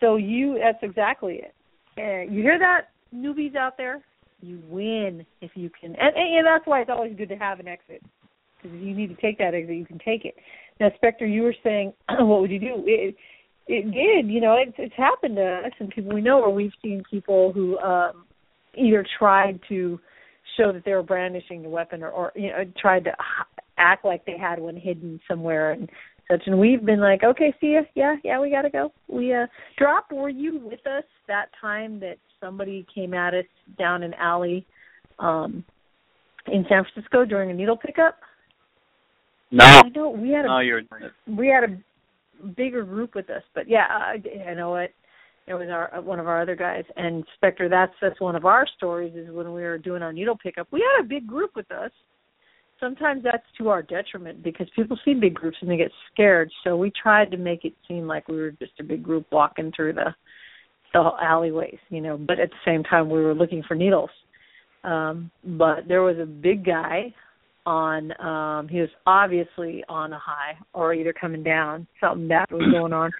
So 0.00 0.16
you 0.16 0.58
that's 0.62 0.82
exactly 0.82 1.42
it. 1.42 1.54
Uh, 1.98 2.30
you 2.32 2.42
hear 2.42 2.58
that, 2.58 2.88
newbies 3.14 3.54
out 3.54 3.76
there? 3.76 4.02
You 4.40 4.60
win 4.68 5.24
if 5.40 5.52
you 5.54 5.70
can, 5.70 5.90
and, 5.90 6.16
and, 6.16 6.38
and 6.38 6.46
that's 6.46 6.66
why 6.66 6.80
it's 6.80 6.90
always 6.90 7.14
good 7.16 7.28
to 7.28 7.36
have 7.36 7.60
an 7.60 7.68
exit 7.68 8.02
because 8.62 8.76
if 8.76 8.84
you 8.84 8.94
need 8.94 9.08
to 9.08 9.20
take 9.20 9.38
that 9.38 9.54
exit, 9.54 9.76
you 9.76 9.86
can 9.86 9.98
take 9.98 10.24
it. 10.24 10.34
Now, 10.80 10.90
Spectre, 10.96 11.26
you 11.26 11.42
were 11.42 11.54
saying, 11.62 11.92
what 12.08 12.40
would 12.40 12.50
you 12.50 12.60
do? 12.60 12.84
It, 12.86 13.16
it 13.68 13.92
did, 13.92 14.32
you 14.32 14.40
know, 14.40 14.56
it's 14.58 14.74
it's 14.78 14.94
happened 14.96 15.36
to 15.36 15.62
us 15.66 15.72
and 15.78 15.90
people 15.90 16.12
we 16.12 16.20
know 16.20 16.38
where 16.38 16.50
we've 16.50 16.72
seen 16.82 17.02
people 17.08 17.52
who 17.52 17.78
um 17.78 18.24
either 18.76 19.06
tried 19.18 19.60
to 19.68 20.00
show 20.56 20.72
that 20.72 20.84
they 20.84 20.92
were 20.92 21.02
brandishing 21.02 21.62
the 21.62 21.68
weapon 21.68 22.02
or, 22.02 22.10
or 22.10 22.32
you 22.34 22.48
know 22.48 22.64
tried 22.80 23.04
to 23.04 23.12
act 23.82 24.04
like 24.04 24.24
they 24.24 24.38
had 24.38 24.58
one 24.58 24.76
hidden 24.76 25.20
somewhere 25.28 25.72
and 25.72 25.90
such 26.30 26.42
and 26.46 26.58
we've 26.58 26.84
been 26.84 27.00
like 27.00 27.22
okay 27.24 27.52
see 27.60 27.72
ya 27.72 27.82
yeah 27.94 28.16
yeah 28.24 28.40
we 28.40 28.50
gotta 28.50 28.70
go 28.70 28.92
we 29.08 29.34
uh 29.34 29.46
drop 29.76 30.10
were 30.12 30.28
you 30.28 30.60
with 30.64 30.86
us 30.86 31.04
that 31.26 31.46
time 31.60 31.98
that 32.00 32.16
somebody 32.40 32.86
came 32.94 33.12
at 33.12 33.34
us 33.34 33.44
down 33.78 34.02
an 34.02 34.14
alley 34.14 34.64
um 35.18 35.64
in 36.46 36.64
san 36.68 36.84
francisco 36.84 37.24
during 37.24 37.50
a 37.50 37.54
needle 37.54 37.76
pickup 37.76 38.18
No, 39.50 39.64
i 39.64 39.88
know 39.94 40.10
we 40.10 40.30
had 40.30 40.44
a 40.44 40.48
no, 40.48 40.58
you're. 40.60 40.82
we 41.26 41.48
had 41.48 41.64
a 41.64 41.76
bigger 42.56 42.84
group 42.84 43.14
with 43.14 43.30
us, 43.30 43.42
but 43.54 43.68
yeah, 43.68 43.86
I, 43.88 44.16
I 44.48 44.54
know 44.54 44.76
it. 44.76 44.94
It 45.46 45.54
was 45.54 45.68
our 45.70 46.00
one 46.00 46.20
of 46.20 46.28
our 46.28 46.40
other 46.40 46.54
guys, 46.54 46.84
and 46.96 47.24
Spectre. 47.36 47.68
That's 47.68 47.92
that's 48.00 48.20
one 48.20 48.36
of 48.36 48.44
our 48.44 48.64
stories. 48.76 49.12
Is 49.16 49.28
when 49.30 49.52
we 49.52 49.62
were 49.62 49.78
doing 49.78 50.02
our 50.02 50.12
needle 50.12 50.38
pickup, 50.40 50.68
we 50.70 50.80
had 50.80 51.04
a 51.04 51.08
big 51.08 51.26
group 51.26 51.56
with 51.56 51.70
us. 51.72 51.90
Sometimes 52.82 53.22
that's 53.22 53.44
to 53.58 53.68
our 53.68 53.80
detriment 53.80 54.42
because 54.42 54.66
people 54.74 54.98
see 55.04 55.14
big 55.14 55.34
groups 55.34 55.56
and 55.60 55.70
they 55.70 55.76
get 55.76 55.92
scared. 56.12 56.50
So 56.64 56.76
we 56.76 56.90
tried 57.00 57.30
to 57.30 57.36
make 57.36 57.64
it 57.64 57.74
seem 57.86 58.08
like 58.08 58.26
we 58.26 58.36
were 58.36 58.50
just 58.50 58.72
a 58.80 58.82
big 58.82 59.04
group 59.04 59.26
walking 59.30 59.72
through 59.74 59.92
the 59.92 60.14
the 60.92 61.10
alleyways, 61.22 61.78
you 61.90 62.00
know. 62.00 62.18
But 62.18 62.40
at 62.40 62.50
the 62.50 62.56
same 62.64 62.82
time, 62.82 63.08
we 63.08 63.22
were 63.22 63.34
looking 63.34 63.62
for 63.66 63.74
needles. 63.74 64.10
Um, 64.84 65.30
but 65.44 65.86
there 65.86 66.02
was 66.02 66.18
a 66.18 66.26
big 66.26 66.66
guy 66.66 67.14
on 67.64 68.10
um 68.20 68.68
he 68.68 68.80
was 68.80 68.88
obviously 69.06 69.84
on 69.88 70.12
a 70.12 70.18
high 70.18 70.56
or 70.72 70.94
either 70.94 71.12
coming 71.12 71.42
down 71.42 71.86
something 72.00 72.26
bad 72.26 72.46
was 72.50 72.62
going 72.72 72.92
on 72.92 73.10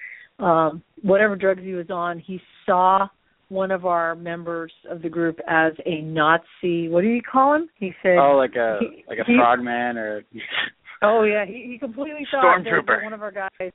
um 0.40 0.82
whatever 1.02 1.36
drugs 1.36 1.62
he 1.62 1.74
was 1.74 1.90
on 1.90 2.18
he 2.18 2.40
saw 2.66 3.06
one 3.53 3.70
of 3.70 3.84
our 3.86 4.14
members 4.14 4.72
of 4.90 5.03
the 5.03 5.09
group 5.09 5.38
as 5.48 5.72
a 5.86 6.00
nazi 6.03 6.88
what 6.88 7.03
do 7.03 7.09
you 7.09 7.22
call 7.22 7.55
him 7.55 7.68
he 7.76 7.92
said 8.03 8.16
Oh, 8.18 8.36
like 8.36 8.57
a 8.57 8.78
he- 8.80 9.05
like 9.09 9.18
a 9.18 9.24
he- 9.24 9.36
frogman 9.36 9.96
or. 9.96 10.22
oh 11.03 11.22
yeah 11.24 11.44
he 11.46 11.68
he 11.72 11.78
completely 11.78 12.26
thought 12.30 12.59
that, 12.64 12.82
that 12.86 13.05
one 13.05 13.12
of 13.12 13.22
our 13.22 13.32
guys 13.32 13.72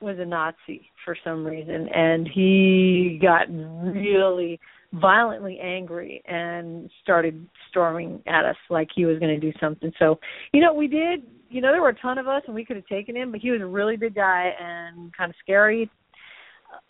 was 0.00 0.16
a 0.18 0.24
nazi 0.24 0.88
for 1.04 1.16
some 1.24 1.44
reason 1.46 1.88
and 1.94 2.28
he 2.34 3.18
got 3.22 3.48
really 3.50 4.58
violently 4.94 5.58
angry 5.62 6.22
and 6.26 6.90
started 7.02 7.46
storming 7.70 8.22
at 8.26 8.44
us 8.44 8.56
like 8.68 8.88
he 8.94 9.04
was 9.06 9.18
going 9.18 9.34
to 9.34 9.40
do 9.40 9.56
something. 9.58 9.90
So, 9.98 10.18
you 10.52 10.60
know, 10.60 10.74
we 10.74 10.86
did, 10.86 11.22
you 11.48 11.62
know, 11.62 11.72
there 11.72 11.80
were 11.80 11.88
a 11.88 11.98
ton 12.00 12.18
of 12.18 12.28
us 12.28 12.42
and 12.46 12.54
we 12.54 12.62
could 12.64 12.76
have 12.76 12.86
taken 12.86 13.16
him, 13.16 13.30
but 13.32 13.40
he 13.40 13.50
was 13.50 13.62
a 13.62 13.66
really 13.66 13.96
big 13.96 14.14
guy 14.14 14.50
and 14.60 15.10
kind 15.16 15.30
of 15.30 15.36
scary. 15.42 15.88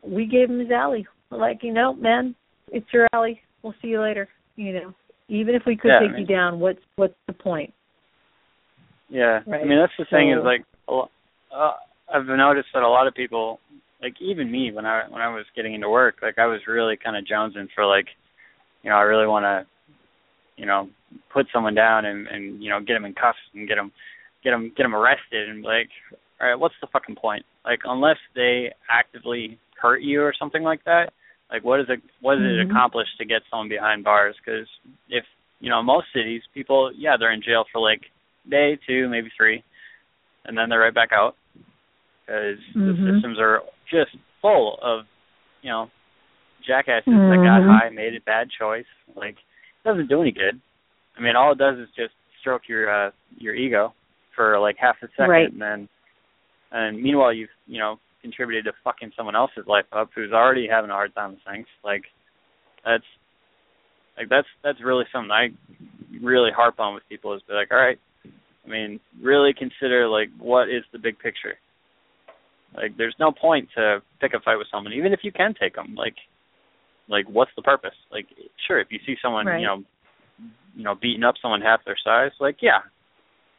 We 0.02 0.26
gave 0.26 0.50
him 0.50 0.58
his 0.58 0.70
alley. 0.72 1.06
Like, 1.38 1.62
you 1.62 1.72
know, 1.72 1.94
man, 1.94 2.34
it's 2.68 2.86
your 2.92 3.06
alley. 3.12 3.40
We'll 3.62 3.74
see 3.82 3.88
you 3.88 4.00
later. 4.00 4.28
You 4.56 4.72
know, 4.74 4.94
even 5.28 5.54
if 5.54 5.62
we 5.66 5.76
could 5.76 5.88
Yeah, 5.88 5.98
I 5.98 6.00
take 6.00 6.10
mean- 6.12 6.20
you 6.20 6.26
down, 6.26 6.60
what's 6.60 6.80
what's 6.96 7.14
the 7.26 7.32
point? 7.32 7.72
Yeah, 9.08 9.40
Right. 9.46 9.60
I 9.60 9.64
mean 9.64 9.78
that's 9.78 9.92
the 9.98 10.06
thing 10.06 10.30
is 10.30 10.38
like 10.42 10.64
uh, 10.88 11.72
I've 12.12 12.26
noticed 12.26 12.68
that 12.72 12.82
a 12.82 12.88
lot 12.88 13.06
of 13.06 13.14
people, 13.14 13.60
like 14.00 14.14
even 14.20 14.50
me 14.50 14.72
when 14.72 14.86
I 14.86 15.02
when 15.08 15.20
I 15.20 15.28
was 15.28 15.44
getting 15.54 15.74
into 15.74 15.88
work, 15.90 16.16
like 16.22 16.38
I 16.38 16.46
was 16.46 16.60
really 16.66 16.96
kind 16.96 17.16
of 17.16 17.24
jonesing 17.24 17.68
for 17.74 17.84
like, 17.84 18.06
you 18.82 18.90
know, 18.90 18.96
I 18.96 19.02
really 19.02 19.26
want 19.26 19.44
to, 19.44 19.66
you 20.56 20.66
know, 20.66 20.88
put 21.32 21.46
someone 21.52 21.74
down 21.74 22.06
and 22.06 22.26
and 22.26 22.62
you 22.62 22.70
know 22.70 22.80
get 22.80 22.94
them 22.94 23.04
in 23.04 23.12
cuffs 23.14 23.38
and 23.54 23.68
get 23.68 23.76
them 23.76 23.92
get 24.42 24.50
them 24.50 24.72
get 24.76 24.82
them 24.84 24.94
arrested 24.94 25.48
and 25.48 25.62
like, 25.62 25.90
all 26.40 26.48
right, 26.48 26.58
what's 26.58 26.74
the 26.80 26.88
fucking 26.92 27.16
point? 27.16 27.44
Like 27.64 27.80
unless 27.84 28.18
they 28.34 28.72
actively 28.90 29.58
hurt 29.80 30.02
you 30.02 30.22
or 30.22 30.32
something 30.38 30.62
like 30.62 30.84
that, 30.84 31.12
like 31.53 31.62
what 31.64 31.80
is 31.80 31.86
it 31.88 32.00
what 32.20 32.36
does 32.36 32.44
it 32.44 32.66
Mhm. 32.66 32.70
accomplish 32.70 33.09
to 33.18 33.24
get 33.24 33.42
someone 33.50 33.68
behind 33.68 34.03
bars? 34.05 34.34
Because 34.38 34.66
if 35.09 35.24
you 35.61 35.68
know 35.70 35.82
most 35.82 36.07
cities, 36.12 36.42
people 36.55 36.90
yeah 36.96 37.16
they're 37.16 37.32
in 37.32 37.42
jail 37.42 37.64
for 37.70 37.80
like 37.80 38.00
day, 38.48 38.76
two, 38.86 39.09
maybe 39.09 39.30
three, 39.36 39.62
and 40.46 40.57
then 40.57 40.68
they're 40.68 40.80
right 40.80 40.94
back 40.94 41.12
out 41.12 41.36
because 42.26 42.59
the 42.74 42.80
Mhm. 42.92 43.14
systems 43.14 43.38
are 43.38 43.62
just 43.88 44.16
full 44.40 44.78
of, 44.82 45.07
you 45.62 45.70
know, 45.70 45.90
jackasses 46.66 47.12
that 47.28 47.42
got 47.42 47.62
Mhm. 47.62 47.68
high, 47.68 47.88
made 47.90 48.14
a 48.16 48.20
bad 48.22 48.50
choice. 48.50 48.86
Like, 49.14 49.38
it 49.38 49.84
doesn't 49.84 50.09
do 50.09 50.20
any 50.22 50.32
good. 50.32 50.61
I 51.16 51.20
mean, 51.20 51.36
all 51.36 51.53
it 51.53 51.59
does 51.59 51.78
is 51.78 51.90
just 51.90 52.14
stroke 52.40 52.68
your 52.68 52.90
uh 52.90 53.11
your 53.36 53.55
ego 53.55 53.94
for 54.34 54.59
like 54.59 54.76
half 54.78 55.00
a 55.03 55.09
second, 55.09 55.28
Right. 55.28 55.53
and 55.53 55.61
then 55.61 55.88
and 56.72 57.00
meanwhile 57.00 57.32
you've 57.32 57.50
you 57.66 57.78
know 57.78 58.00
contributed 58.22 58.64
to 58.66 58.72
fucking 58.84 59.12
someone 59.16 59.36
else's 59.36 59.66
life 59.66 59.84
up 59.92 60.10
who's 60.14 60.32
already 60.32 60.66
having 60.70 60.90
a 60.90 60.94
hard 60.94 61.14
time 61.14 61.32
with 61.32 61.40
things. 61.50 61.66
Like 61.84 62.04
that's 62.84 63.04
like 64.16 64.28
that's 64.28 64.46
that's 64.62 64.80
really 64.82 65.04
something 65.12 65.30
I 65.30 65.48
really 66.22 66.50
harp 66.54 66.78
on 66.80 66.94
with 66.94 67.02
people 67.08 67.34
is 67.34 67.42
be 67.48 67.54
like, 67.54 67.70
all 67.70 67.78
right, 67.78 67.98
I 68.24 68.68
mean, 68.68 69.00
really 69.20 69.52
consider 69.52 70.08
like 70.08 70.28
what 70.38 70.68
is 70.68 70.84
the 70.92 70.98
big 70.98 71.18
picture. 71.18 71.54
Like, 72.74 72.96
there's 72.96 73.14
no 73.20 73.30
point 73.32 73.68
to 73.76 74.00
pick 74.18 74.32
a 74.32 74.40
fight 74.40 74.56
with 74.56 74.66
someone, 74.70 74.94
even 74.94 75.12
if 75.12 75.20
you 75.22 75.30
can 75.30 75.52
take 75.52 75.74
them. 75.74 75.94
Like, 75.94 76.14
like 77.06 77.26
what's 77.28 77.50
the 77.54 77.60
purpose? 77.60 77.92
Like, 78.10 78.24
sure, 78.66 78.80
if 78.80 78.88
you 78.90 78.98
see 79.04 79.14
someone, 79.20 79.44
Right. 79.44 79.60
you 79.60 79.66
know, 79.66 79.82
you 80.74 80.82
know, 80.84 80.94
beating 80.94 81.22
up 81.22 81.34
someone 81.42 81.60
half 81.60 81.84
their 81.84 81.98
size, 82.02 82.30
like, 82.40 82.56
yeah. 82.62 82.78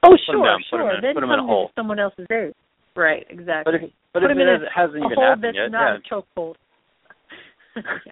Oh, 0.01 0.09
Put 0.09 0.19
sure, 0.25 0.43
down, 0.43 0.63
put 0.69 0.79
'em 0.79 0.85
sure. 0.87 0.95
in- 0.95 1.01
then 1.01 1.13
put 1.13 1.21
'em 1.23 1.29
in 1.31 1.39
a 1.39 1.43
hole. 1.43 1.71
someone 1.75 1.99
else's 1.99 2.25
area. 2.31 2.53
Right, 2.95 3.25
exactly. 3.29 3.63
But 3.65 3.75
if 3.75 3.91
but 4.13 4.19
Put 4.21 4.31
if 4.31 4.37
in 4.37 4.47
it 4.47 4.61
hasn't- 4.73 4.97
even 5.03 5.17
happened 5.17 5.55
yet, 5.55 5.71
not 5.71 5.93
yeah. 5.93 5.97
a 5.97 6.21
chokehold. 6.39 6.55
yeah. 7.75 7.81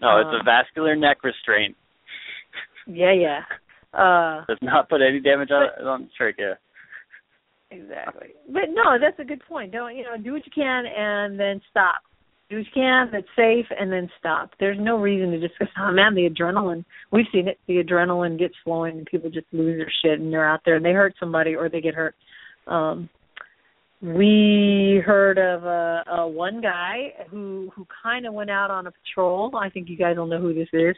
No, 0.00 0.18
it's 0.18 0.28
Uh, 0.32 0.40
a 0.40 0.42
vascular 0.42 0.96
neck 0.96 1.22
restraint. 1.22 1.76
Yeah, 2.86 3.12
yeah. 3.12 3.40
Uh, 3.92 4.46
Does 4.46 4.56
not 4.62 4.88
put 4.88 5.02
any 5.02 5.20
damage 5.20 5.50
on 5.50 5.68
on 5.86 6.02
the 6.04 6.08
trachea. 6.16 6.56
exactly. 7.70 8.28
But 8.48 8.70
no, 8.70 8.98
that's 8.98 9.18
a 9.18 9.24
good 9.24 9.42
point. 9.46 9.72
Don't 9.72 9.94
you 9.96 10.04
know? 10.04 10.16
Do 10.16 10.32
what 10.32 10.46
you 10.46 10.52
can 10.54 10.86
and 10.86 11.38
then 11.38 11.60
stop. 11.70 11.96
Do 12.48 12.56
what 12.56 12.64
you 12.64 12.72
can 12.72 13.10
that's 13.12 13.26
safe 13.36 13.66
and 13.78 13.92
then 13.92 14.08
stop. 14.18 14.50
There's 14.58 14.78
no 14.80 14.96
reason 14.98 15.32
to 15.32 15.38
just 15.40 15.54
oh 15.78 15.92
man, 15.92 16.14
the 16.14 16.28
adrenaline. 16.30 16.84
We've 17.12 17.26
seen 17.30 17.46
it. 17.48 17.58
The 17.68 17.82
adrenaline 17.84 18.38
gets 18.38 18.54
flowing 18.64 18.96
and 18.98 19.06
people 19.06 19.28
just 19.30 19.46
lose 19.52 19.76
their 19.78 19.92
shit 20.02 20.18
and 20.18 20.32
they're 20.32 20.48
out 20.48 20.60
there 20.64 20.76
and 20.76 20.84
they 20.84 20.92
hurt 20.92 21.14
somebody 21.20 21.54
or 21.54 21.68
they 21.68 21.80
get 21.82 21.94
hurt. 21.94 22.14
Um 22.66 23.08
we 24.02 25.02
heard 25.04 25.38
of 25.38 25.64
a, 25.64 26.04
a 26.10 26.28
one 26.28 26.60
guy 26.60 27.12
who 27.30 27.70
who 27.74 27.86
kind 28.02 28.26
of 28.26 28.32
went 28.32 28.50
out 28.50 28.70
on 28.70 28.86
a 28.86 28.92
patrol. 28.92 29.54
I 29.56 29.68
think 29.68 29.88
you 29.88 29.96
guys 29.96 30.16
will 30.16 30.26
know 30.26 30.40
who 30.40 30.54
this 30.54 30.68
is, 30.72 30.96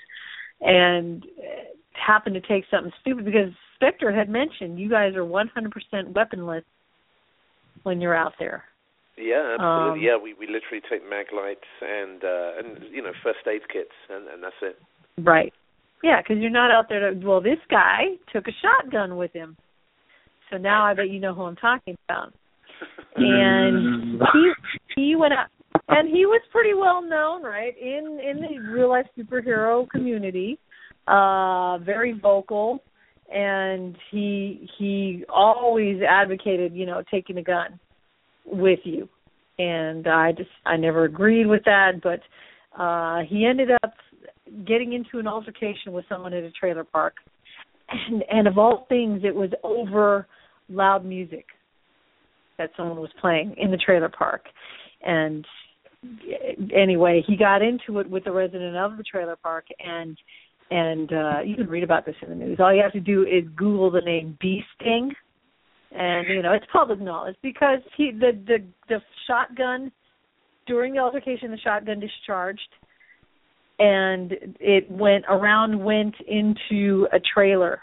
and 0.61 1.24
uh, 1.38 1.64
happened 1.94 2.34
to 2.34 2.40
take 2.40 2.64
something 2.70 2.92
stupid 3.00 3.24
because 3.24 3.50
Spectre 3.76 4.12
had 4.12 4.28
mentioned 4.28 4.78
you 4.78 4.88
guys 4.88 5.14
are 5.14 5.24
100% 5.24 6.14
weaponless 6.14 6.64
when 7.82 8.00
you're 8.00 8.14
out 8.14 8.34
there. 8.38 8.64
Yeah, 9.18 9.57
absolutely. 9.59 10.00
Um, 10.00 10.05
yeah, 10.05 10.16
we 10.22 10.34
we 10.34 10.46
literally 10.46 10.82
take 10.88 11.09
mag 11.09 11.26
lights 11.34 11.61
and 11.80 12.24
uh 12.24 12.50
and 12.59 12.94
you 12.94 13.03
know 13.03 13.12
first 13.22 13.40
aid 13.46 13.62
kits 13.72 13.90
and 14.09 14.28
and 14.28 14.42
that's 14.42 14.55
it. 14.62 14.78
Right. 15.18 15.53
Yeah, 16.03 16.20
because 16.20 16.40
you're 16.40 16.50
not 16.50 16.70
out 16.70 16.86
there 16.88 17.12
to. 17.12 17.26
Well, 17.26 17.40
this 17.40 17.59
guy 17.68 18.16
took 18.32 18.46
a 18.48 18.53
shotgun 18.62 19.16
with 19.16 19.32
him, 19.32 19.57
so 20.50 20.57
now 20.57 20.84
I 20.84 20.94
bet 20.94 21.11
you 21.11 21.20
know 21.20 21.34
who 21.34 21.42
I'm 21.42 21.57
talking 21.57 21.96
about. 22.09 22.32
And 23.17 24.21
he 24.33 24.53
he 24.97 25.17
went 25.17 25.33
out 25.33 25.49
and 25.89 26.09
he 26.09 26.27
was 26.27 26.41
pretty 26.51 26.75
well 26.75 27.03
known 27.03 27.43
right 27.43 27.75
in 27.79 28.19
in 28.21 28.41
the 28.41 28.71
real 28.71 28.91
life 28.91 29.07
superhero 29.19 29.89
community 29.89 30.59
uh 31.09 31.79
very 31.79 32.13
vocal. 32.19 32.83
And 33.35 33.97
he 34.11 34.69
he 34.79 35.25
always 35.29 36.01
advocated 36.03 36.75
you 36.75 36.87
know 36.87 37.03
taking 37.11 37.39
a 37.39 37.43
gun 37.43 37.79
with 38.47 38.81
you. 38.85 39.09
And 39.59 40.07
i 40.07 40.33
just 40.33 40.51
i 40.67 40.77
never 40.77 41.05
agreed 41.05 41.47
with 41.47 41.63
that 41.65 42.01
but 42.03 42.21
uh 42.81 43.21
he 43.29 43.47
ended 43.47 43.71
up 43.83 43.93
getting 44.67 44.93
into 44.93 45.19
an 45.19 45.27
altercation 45.27 45.93
with 45.93 46.05
someone 46.09 46.33
at 46.33 46.45
a 46.45 46.51
trailer 46.53 46.85
park. 46.85 47.15
And 47.89 48.23
and 48.31 48.47
of 48.47 48.59
all 48.59 48.87
things 48.89 49.23
it 49.25 49.35
was 49.35 49.51
over 49.63 50.27
loud 50.69 51.05
music 51.05 51.47
that 52.63 52.71
someone 52.77 53.01
was 53.01 53.11
playing 53.21 53.55
in 53.59 53.71
the 53.71 53.77
trailer 53.77 54.09
park. 54.09 54.45
And 55.03 55.47
anyway 56.75 57.23
he 57.27 57.37
got 57.37 57.63
into 57.63 58.01
it 58.01 58.11
with 58.11 58.25
the 58.25 58.33
resident 58.33 58.77
of 58.77 58.97
the 58.97 59.05
trailer 59.05 59.37
park 59.37 59.65
and 59.79 60.19
and 60.71 61.13
uh 61.13 61.41
you 61.45 61.55
can 61.55 61.69
read 61.69 61.85
about 61.85 62.05
this 62.05 62.17
in 62.23 62.29
the 62.29 62.35
news. 62.35 62.59
All 62.59 62.75
you 62.75 62.83
have 62.83 62.93
to 62.93 63.01
do 63.01 63.23
is 63.23 63.45
google 63.55 63.91
the 63.91 64.01
name 64.01 64.37
bee 64.41 64.63
sting. 64.75 65.13
And 65.93 66.27
you 66.29 66.43
know 66.43 66.53
it's 66.55 66.67
public 66.73 67.01
knowledge 67.01 67.37
because 67.43 67.79
he 67.97 68.11
the 68.11 68.33
the 68.47 68.59
the 68.89 68.99
shotgun 69.27 69.93
during 70.67 70.95
the 70.95 70.99
altercation 70.99 71.51
the 71.51 71.59
shotgun 71.59 72.01
discharged 72.01 72.61
and 73.79 74.33
it 74.59 74.91
went 74.91 75.25
around 75.29 75.79
went 75.79 76.15
into 76.27 77.07
a 77.13 77.19
trailer 77.33 77.81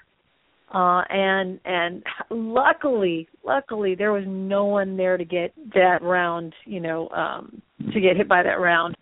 uh 0.74 1.01
and 1.09 1.59
and 1.65 2.03
luckily 2.30 3.28
luckily 3.43 3.95
there 3.95 4.11
was 4.11 4.24
no 4.28 4.65
one 4.65 4.95
there 4.95 5.17
to 5.17 5.26
get 5.26 5.53
that 5.74 5.99
round 6.01 6.53
you 6.65 6.80
know 6.80 7.09
um 7.09 7.61
to 7.93 7.99
get 7.99 8.17
hit 8.17 8.28
by 8.28 8.43
that 8.43 8.59
round. 8.59 8.95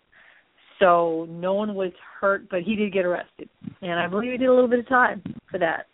So 0.78 1.26
no 1.28 1.54
one 1.54 1.74
was 1.74 1.92
hurt 2.20 2.48
but 2.48 2.62
he 2.62 2.76
did 2.76 2.92
get 2.92 3.04
arrested. 3.04 3.48
And 3.82 3.98
i 3.98 4.06
believe 4.06 4.32
he 4.32 4.38
did 4.38 4.48
a 4.48 4.54
little 4.54 4.68
bit 4.68 4.80
of 4.80 4.88
time 4.88 5.22
for 5.50 5.58
that. 5.58 5.86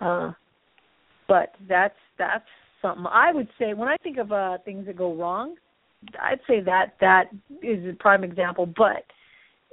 Uh 0.00 0.32
but 1.28 1.54
that's 1.68 1.94
that's 2.18 2.44
something. 2.82 3.06
I 3.10 3.32
would 3.32 3.48
say 3.58 3.72
when 3.74 3.88
i 3.88 3.96
think 3.96 4.18
of 4.18 4.32
uh 4.32 4.58
things 4.64 4.86
that 4.86 4.96
go 4.96 5.14
wrong 5.14 5.54
i'd 6.20 6.40
say 6.46 6.60
that 6.60 6.94
that 7.00 7.30
is 7.62 7.84
a 7.86 7.96
prime 7.98 8.24
example 8.24 8.66
but 8.66 9.04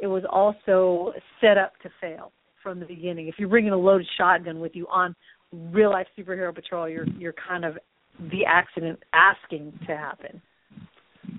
it 0.01 0.07
was 0.07 0.23
also 0.29 1.13
set 1.39 1.57
up 1.57 1.73
to 1.83 1.89
fail 1.99 2.31
from 2.63 2.79
the 2.79 2.85
beginning. 2.85 3.27
If 3.27 3.35
you're 3.37 3.49
bringing 3.49 3.71
a 3.71 3.77
loaded 3.77 4.07
shotgun 4.17 4.59
with 4.59 4.75
you 4.75 4.87
on 4.87 5.15
real 5.51 5.91
life 5.91 6.07
superhero 6.17 6.53
patrol, 6.53 6.87
you're 6.87 7.07
you're 7.17 7.33
kind 7.33 7.65
of 7.65 7.77
the 8.19 8.45
accident 8.47 8.99
asking 9.13 9.73
to 9.87 9.95
happen. 9.97 10.41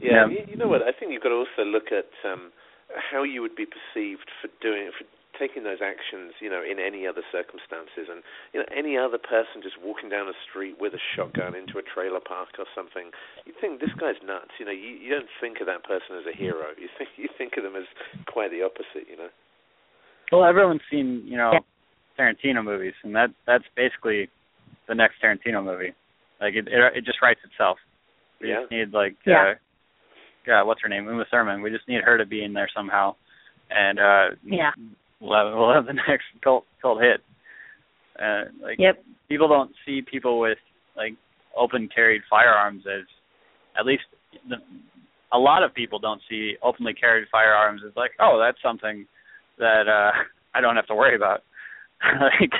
Yeah, 0.00 0.26
Yeah. 0.26 0.26
You, 0.28 0.38
you 0.52 0.56
know 0.56 0.68
what? 0.68 0.82
I 0.82 0.92
think 0.92 1.12
you've 1.12 1.22
got 1.22 1.30
to 1.30 1.44
also 1.46 1.64
look 1.68 1.92
at 1.92 2.10
um, 2.28 2.50
how 3.10 3.22
you 3.22 3.42
would 3.42 3.56
be 3.56 3.66
perceived 3.66 4.28
for 4.40 4.48
doing 4.60 4.90
for 4.96 5.04
taking 5.38 5.64
those 5.64 5.80
actions. 5.80 6.34
You 6.40 6.50
know, 6.50 6.60
in 6.60 6.78
any 6.78 7.06
other 7.06 7.22
circumstances, 7.30 8.10
and 8.10 8.22
you 8.52 8.60
know, 8.60 8.68
any 8.74 8.98
other 8.98 9.18
person 9.18 9.62
just 9.62 9.80
walking 9.80 10.08
down 10.08 10.26
the 10.26 10.38
street 10.48 10.76
with 10.80 10.92
a 10.94 11.02
shotgun 11.14 11.54
into 11.54 11.78
a 11.78 11.84
trailer 11.84 12.20
park 12.20 12.58
or 12.58 12.66
something, 12.74 13.10
you 13.46 13.52
think 13.60 13.80
this 13.80 13.94
guy's 13.98 14.20
nuts. 14.24 14.52
You 14.58 14.66
know, 14.66 14.76
you, 14.76 14.96
you 14.98 15.10
don't 15.10 15.30
think 15.40 15.60
of 15.60 15.66
that 15.66 15.84
person 15.84 16.18
as 16.18 16.26
a 16.26 16.34
hero. 16.36 16.74
You 16.76 16.88
think 16.98 17.10
you 17.16 17.28
think 17.38 17.56
of 17.56 17.64
them 17.64 17.76
as 17.76 17.88
quite 18.26 18.50
the 18.50 18.62
opposite. 18.62 19.08
You 19.08 19.16
know. 19.16 19.32
Well, 20.32 20.44
everyone's 20.44 20.80
seen, 20.90 21.22
you 21.26 21.36
know, 21.36 21.52
Yeah. 21.52 21.60
Tarantino 22.18 22.64
movies, 22.64 22.94
and 23.04 23.14
that 23.14 23.30
that's 23.46 23.64
basically 23.76 24.28
the 24.88 24.94
next 24.94 25.20
Tarantino 25.22 25.62
movie. 25.62 25.92
Like 26.40 26.54
it, 26.54 26.66
it, 26.68 26.96
it 26.96 27.04
just 27.04 27.20
writes 27.22 27.40
itself. 27.44 27.78
We 28.40 28.48
Yeah. 28.48 28.60
just 28.60 28.70
need 28.72 28.92
like, 28.92 29.14
Yeah. 29.26 29.42
uh, 29.52 29.54
God, 30.44 30.64
what's 30.64 30.80
her 30.82 30.88
name? 30.88 31.06
Uma 31.06 31.24
Thurman. 31.26 31.62
We 31.62 31.70
just 31.70 31.86
need 31.86 32.02
her 32.02 32.16
to 32.18 32.26
be 32.26 32.42
in 32.42 32.52
there 32.52 32.68
somehow, 32.74 33.14
and 33.70 33.98
uh, 34.00 34.30
Yeah. 34.44 34.72
we'll 35.20 35.34
have 35.34 35.54
we'll 35.54 35.72
have 35.72 35.86
the 35.86 35.92
next 36.08 36.24
cult 36.42 36.64
cult 36.80 37.00
hit. 37.02 37.22
Uh, 38.18 38.44
like 38.60 38.78
Yep. 38.78 39.04
people 39.28 39.48
don't 39.48 39.74
see 39.84 40.00
people 40.02 40.38
with 40.40 40.58
like 40.96 41.14
open 41.56 41.88
carried 41.94 42.22
firearms 42.28 42.86
as 42.86 43.04
at 43.78 43.84
least 43.86 44.04
the, 44.48 44.56
a 45.32 45.38
lot 45.38 45.62
of 45.62 45.72
people 45.74 45.98
don't 45.98 46.20
see 46.28 46.56
openly 46.62 46.92
carried 46.94 47.28
firearms 47.30 47.82
as 47.86 47.94
like 47.96 48.12
oh 48.20 48.38
that's 48.38 48.60
something 48.62 49.06
that 49.58 49.88
uh 49.88 50.12
I 50.54 50.60
don't 50.60 50.76
have 50.76 50.86
to 50.86 50.94
worry 50.94 51.16
about 51.16 51.42
like 52.20 52.52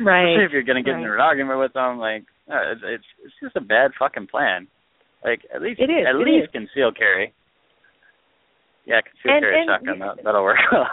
Right. 0.00 0.40
if 0.40 0.50
you're 0.52 0.62
gonna 0.62 0.82
get 0.82 0.92
right. 0.92 1.00
into 1.02 1.12
an 1.14 1.20
argument 1.20 1.58
with 1.60 1.72
them 1.74 1.98
like 1.98 2.24
uh, 2.50 2.72
it's, 2.72 2.80
it's 2.84 3.04
it's 3.24 3.34
just 3.42 3.56
a 3.56 3.60
bad 3.60 3.90
fucking 3.98 4.26
plan 4.28 4.66
like 5.24 5.42
at 5.54 5.60
least 5.62 5.80
It 5.80 5.90
is, 5.90 6.06
at 6.08 6.14
it 6.14 6.24
least 6.24 6.44
is. 6.44 6.50
conceal 6.52 6.90
carry 6.92 7.32
yeah 8.86 9.00
conceal 9.02 9.32
And- 9.36 9.42
carry 9.44 9.60
and- 9.60 9.68
shotgun 9.68 9.98
that, 10.00 10.24
that'll 10.24 10.42
work 10.44 10.58
well 10.72 10.86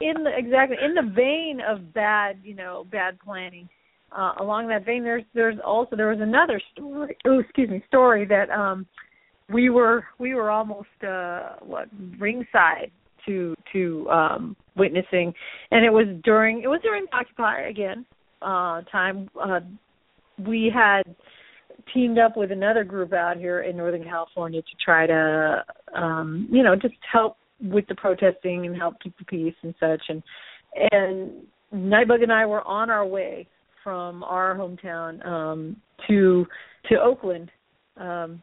in 0.00 0.22
the 0.22 0.30
exactly 0.36 0.76
in 0.82 0.94
the 0.94 1.02
vein 1.12 1.60
of 1.60 1.92
bad, 1.92 2.38
you 2.44 2.54
know, 2.54 2.86
bad 2.92 3.18
planning. 3.18 3.68
Uh, 4.16 4.32
along 4.38 4.68
that 4.68 4.86
vein, 4.86 5.02
there's 5.02 5.24
there's 5.34 5.56
also 5.64 5.96
there 5.96 6.06
was 6.10 6.20
another 6.20 6.62
story. 6.72 7.16
Oh, 7.26 7.40
excuse 7.40 7.68
me, 7.68 7.82
story 7.88 8.24
that 8.26 8.48
um 8.48 8.86
we 9.50 9.70
were 9.70 10.04
we 10.20 10.34
were 10.34 10.50
almost 10.50 10.86
uh 11.04 11.54
what 11.62 11.88
ringside 12.20 12.92
to 13.26 13.54
to 13.72 14.08
um 14.10 14.56
witnessing, 14.76 15.32
and 15.70 15.84
it 15.84 15.90
was 15.90 16.06
during 16.24 16.62
it 16.62 16.68
was 16.68 16.80
during 16.82 17.06
Occupy 17.12 17.68
again 17.68 18.04
uh 18.42 18.82
time. 18.82 19.28
Uh, 19.40 19.60
we 20.46 20.70
had 20.72 21.02
teamed 21.92 22.18
up 22.18 22.36
with 22.36 22.52
another 22.52 22.84
group 22.84 23.12
out 23.12 23.36
here 23.36 23.62
in 23.62 23.76
Northern 23.76 24.04
California 24.04 24.62
to 24.62 24.84
try 24.84 25.06
to 25.06 25.64
um 25.94 26.48
you 26.50 26.62
know 26.62 26.74
just 26.74 26.94
help 27.10 27.36
with 27.60 27.86
the 27.88 27.94
protesting 27.94 28.66
and 28.66 28.76
help 28.76 28.94
keep 29.02 29.16
the 29.18 29.24
peace 29.24 29.54
and 29.62 29.74
such 29.80 30.02
and 30.08 30.22
and 30.92 31.30
Nightbug 31.74 32.22
and 32.22 32.32
I 32.32 32.46
were 32.46 32.66
on 32.66 32.88
our 32.90 33.06
way 33.06 33.46
from 33.82 34.22
our 34.22 34.54
hometown 34.54 35.24
um 35.26 35.76
to 36.08 36.46
to 36.88 37.00
Oakland 37.00 37.50
um 37.96 38.42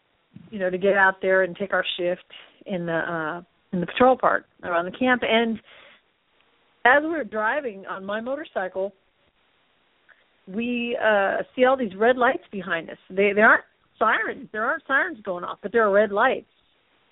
you 0.49 0.59
know 0.59 0.69
to 0.69 0.77
get 0.77 0.95
out 0.95 1.15
there 1.21 1.43
and 1.43 1.55
take 1.55 1.73
our 1.73 1.85
shift 1.97 2.25
in 2.65 2.85
the 2.85 2.93
uh 2.93 3.41
in 3.75 3.81
the 3.81 3.87
patrol 3.87 4.17
park 4.17 4.45
around 4.63 4.85
the 4.85 4.97
camp 4.97 5.21
and 5.23 5.59
as 6.85 7.01
we 7.01 7.09
were 7.09 7.23
driving 7.23 7.85
on 7.87 8.05
my 8.05 8.21
motorcycle, 8.21 8.93
we 10.47 10.97
uh 11.03 11.37
see 11.55 11.65
all 11.65 11.75
these 11.75 11.95
red 11.95 12.17
lights 12.17 12.43
behind 12.51 12.89
us. 12.89 12.97
They 13.09 13.33
they 13.33 13.41
aren't 13.41 13.63
sirens. 13.97 14.47
There 14.51 14.63
aren't 14.63 14.83
sirens 14.87 15.17
going 15.23 15.43
off, 15.43 15.57
but 15.61 15.71
there 15.71 15.83
are 15.83 15.91
red 15.91 16.11
lights. 16.11 16.47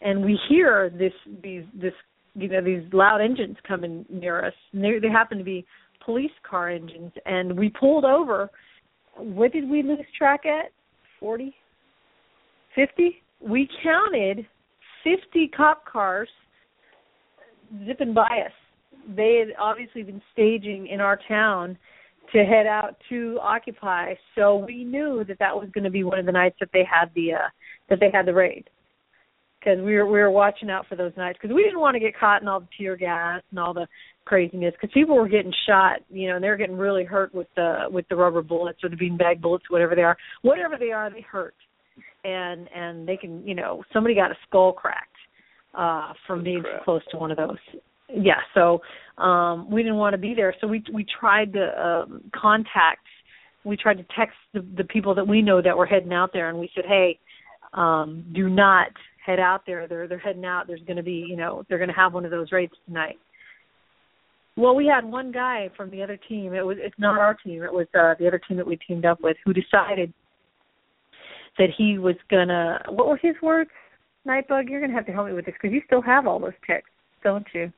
And 0.01 0.23
we 0.23 0.39
hear 0.47 0.91
this 0.91 1.13
these 1.41 1.63
this 1.73 1.93
you 2.35 2.47
know 2.47 2.63
these 2.63 2.83
loud 2.93 3.21
engines 3.21 3.57
coming 3.67 4.05
near 4.09 4.45
us. 4.45 4.53
And 4.71 4.83
they 4.83 4.99
they 5.01 5.09
happen 5.09 5.39
to 5.39 5.43
be 5.43 5.65
police 6.05 6.31
car 6.47 6.69
engines 6.69 7.11
and 7.25 7.57
we 7.57 7.69
pulled 7.69 8.05
over. 8.05 8.49
What 9.15 9.51
did 9.51 9.69
we 9.69 9.81
lose 9.81 10.05
track 10.17 10.45
at? 10.45 10.71
40 11.19 11.55
50? 12.75 13.21
We 13.41 13.67
counted 13.83 14.45
50 15.03 15.49
cop 15.55 15.85
cars 15.85 16.29
zipping 17.85 18.13
by 18.13 18.43
us. 18.45 18.51
They 19.15 19.43
had 19.45 19.55
obviously 19.59 20.03
been 20.03 20.21
staging 20.31 20.87
in 20.87 21.01
our 21.01 21.19
town 21.27 21.77
to 22.31 22.43
head 22.45 22.65
out 22.65 22.95
to 23.09 23.37
occupy 23.41 24.13
so 24.35 24.57
we 24.65 24.83
knew 24.83 25.23
that 25.27 25.39
that 25.39 25.55
was 25.55 25.69
going 25.73 25.83
to 25.83 25.89
be 25.89 26.03
one 26.03 26.19
of 26.19 26.25
the 26.25 26.31
nights 26.31 26.55
that 26.59 26.69
they 26.71 26.83
had 26.89 27.09
the 27.15 27.33
uh 27.33 27.49
that 27.89 27.99
they 27.99 28.09
had 28.13 28.25
the 28.25 28.33
raid. 28.33 28.69
Because 29.59 29.79
we 29.79 29.95
were 29.95 30.05
we 30.05 30.19
were 30.19 30.31
watching 30.31 30.69
out 30.69 30.87
for 30.87 30.95
those 30.95 31.11
nights 31.17 31.37
because 31.41 31.53
we 31.53 31.63
didn't 31.63 31.79
want 31.79 31.95
to 31.95 31.99
get 31.99 32.17
caught 32.17 32.41
in 32.41 32.47
all 32.47 32.61
the 32.61 32.67
tear 32.77 32.95
gas 32.95 33.41
and 33.49 33.59
all 33.59 33.73
the 33.73 33.87
craziness 34.25 34.73
because 34.73 34.93
people 34.93 35.15
were 35.15 35.27
getting 35.27 35.53
shot 35.67 35.99
you 36.09 36.29
know 36.29 36.35
and 36.35 36.43
they're 36.43 36.57
getting 36.57 36.77
really 36.77 37.03
hurt 37.03 37.33
with 37.35 37.47
the 37.55 37.83
with 37.89 38.07
the 38.09 38.15
rubber 38.15 38.41
bullets 38.41 38.79
or 38.83 38.89
the 38.89 38.95
beanbag 38.95 39.41
bullets 39.41 39.69
whatever 39.69 39.95
they 39.95 40.03
are. 40.03 40.17
Whatever 40.41 40.77
they 40.79 40.91
are 40.91 41.09
they 41.09 41.21
hurt. 41.21 41.55
And 42.23 42.69
and 42.73 43.07
they 43.07 43.17
can 43.17 43.45
you 43.45 43.53
know 43.53 43.83
somebody 43.93 44.15
got 44.15 44.31
a 44.31 44.37
skull 44.47 44.71
cracked 44.73 45.09
uh 45.73 46.13
from 46.27 46.43
being 46.43 46.61
Crap. 46.61 46.83
close 46.83 47.01
to 47.11 47.17
one 47.17 47.31
of 47.31 47.37
those. 47.37 47.57
Yeah 48.13 48.39
so 48.53 48.81
um 49.17 49.69
we 49.69 49.81
didn't 49.83 49.97
want 49.97 50.13
to 50.13 50.17
be 50.17 50.33
there. 50.33 50.53
So 50.61 50.67
we 50.67 50.83
we 50.93 51.05
tried 51.19 51.53
to 51.53 51.81
um 51.81 52.21
contact 52.35 53.05
we 53.63 53.77
tried 53.77 53.97
to 53.97 54.05
text 54.15 54.35
the 54.53 54.65
the 54.77 54.83
people 54.83 55.15
that 55.15 55.27
we 55.27 55.41
know 55.41 55.61
that 55.61 55.77
were 55.77 55.85
heading 55.85 56.13
out 56.13 56.31
there 56.33 56.49
and 56.49 56.59
we 56.59 56.69
said 56.75 56.85
hey 56.87 57.19
um 57.73 58.25
do 58.33 58.49
not 58.49 58.87
head 59.25 59.39
out 59.39 59.61
there. 59.65 59.87
They're 59.87 60.07
they're 60.07 60.19
heading 60.19 60.45
out. 60.45 60.67
There's 60.67 60.83
going 60.85 60.97
to 60.97 61.03
be 61.03 61.25
you 61.27 61.37
know 61.37 61.63
they're 61.69 61.77
going 61.77 61.89
to 61.89 61.95
have 61.95 62.13
one 62.13 62.25
of 62.25 62.31
those 62.31 62.51
raids 62.51 62.73
tonight. 62.85 63.17
Well 64.55 64.75
we 64.75 64.85
had 64.85 65.03
one 65.05 65.31
guy 65.31 65.69
from 65.75 65.89
the 65.89 66.03
other 66.03 66.17
team. 66.29 66.53
It 66.53 66.65
was 66.65 66.77
it's 66.79 66.99
not 66.99 67.17
our 67.17 67.33
team. 67.33 67.63
It 67.63 67.73
was 67.73 67.87
uh 67.97 68.13
the 68.19 68.27
other 68.27 68.39
team 68.39 68.57
that 68.57 68.67
we 68.67 68.75
teamed 68.75 69.05
up 69.05 69.19
with 69.21 69.37
who 69.45 69.53
decided 69.53 70.13
that 71.57 71.69
he 71.77 71.97
was 71.97 72.15
gonna 72.29 72.83
what 72.89 73.07
were 73.07 73.17
his 73.17 73.35
words 73.41 73.69
nightbug 74.27 74.69
you're 74.69 74.81
gonna 74.81 74.93
have 74.93 75.05
to 75.05 75.11
help 75.11 75.27
me 75.27 75.33
with 75.33 75.45
this 75.45 75.55
because 75.61 75.73
you 75.73 75.81
still 75.85 76.01
have 76.01 76.27
all 76.27 76.39
those 76.39 76.53
texts 76.65 76.89
don't 77.23 77.47
you? 77.53 77.71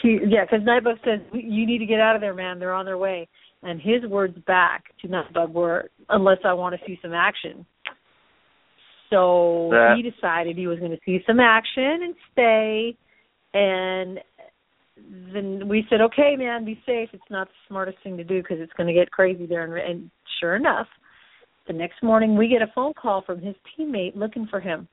He 0.00 0.18
yeah 0.26 0.44
because 0.44 0.66
nightbug 0.66 1.04
says 1.04 1.20
you 1.32 1.66
need 1.66 1.78
to 1.78 1.86
get 1.86 2.00
out 2.00 2.14
of 2.14 2.20
there 2.20 2.34
man. 2.34 2.58
They're 2.58 2.72
on 2.72 2.86
their 2.86 2.98
way. 2.98 3.28
And 3.62 3.80
his 3.80 4.04
words 4.08 4.36
back 4.46 4.84
to 5.00 5.08
nightbug 5.08 5.52
were 5.52 5.90
unless 6.08 6.38
i 6.44 6.52
want 6.52 6.74
to 6.78 6.86
see 6.86 6.98
some 7.02 7.12
action. 7.12 7.66
So 9.10 9.68
That- 9.72 9.96
he 9.96 10.02
decided 10.08 10.56
he 10.56 10.66
was 10.66 10.78
going 10.78 10.90
to 10.92 11.00
see 11.04 11.22
some 11.26 11.40
action 11.40 12.02
and 12.02 12.14
stay 12.32 12.96
and 13.52 14.20
then 15.32 15.68
we 15.68 15.84
said 15.90 16.00
okay 16.00 16.36
man 16.36 16.64
be 16.64 16.80
safe. 16.86 17.10
It's 17.12 17.30
not 17.30 17.48
the 17.48 17.54
smartest 17.68 17.98
thing 18.02 18.16
to 18.16 18.24
do 18.24 18.40
because 18.42 18.58
it's 18.60 18.72
going 18.74 18.86
to 18.86 18.92
get 18.94 19.10
crazy 19.10 19.46
there 19.46 19.64
and, 19.64 19.74
and 19.74 20.10
sure 20.40 20.56
enough 20.56 20.86
the 21.66 21.72
next 21.72 22.02
morning 22.02 22.36
we 22.36 22.48
get 22.48 22.62
a 22.62 22.72
phone 22.74 22.92
call 22.94 23.22
from 23.22 23.40
his 23.40 23.54
teammate 23.76 24.16
looking 24.16 24.46
for 24.46 24.60
him. 24.60 24.88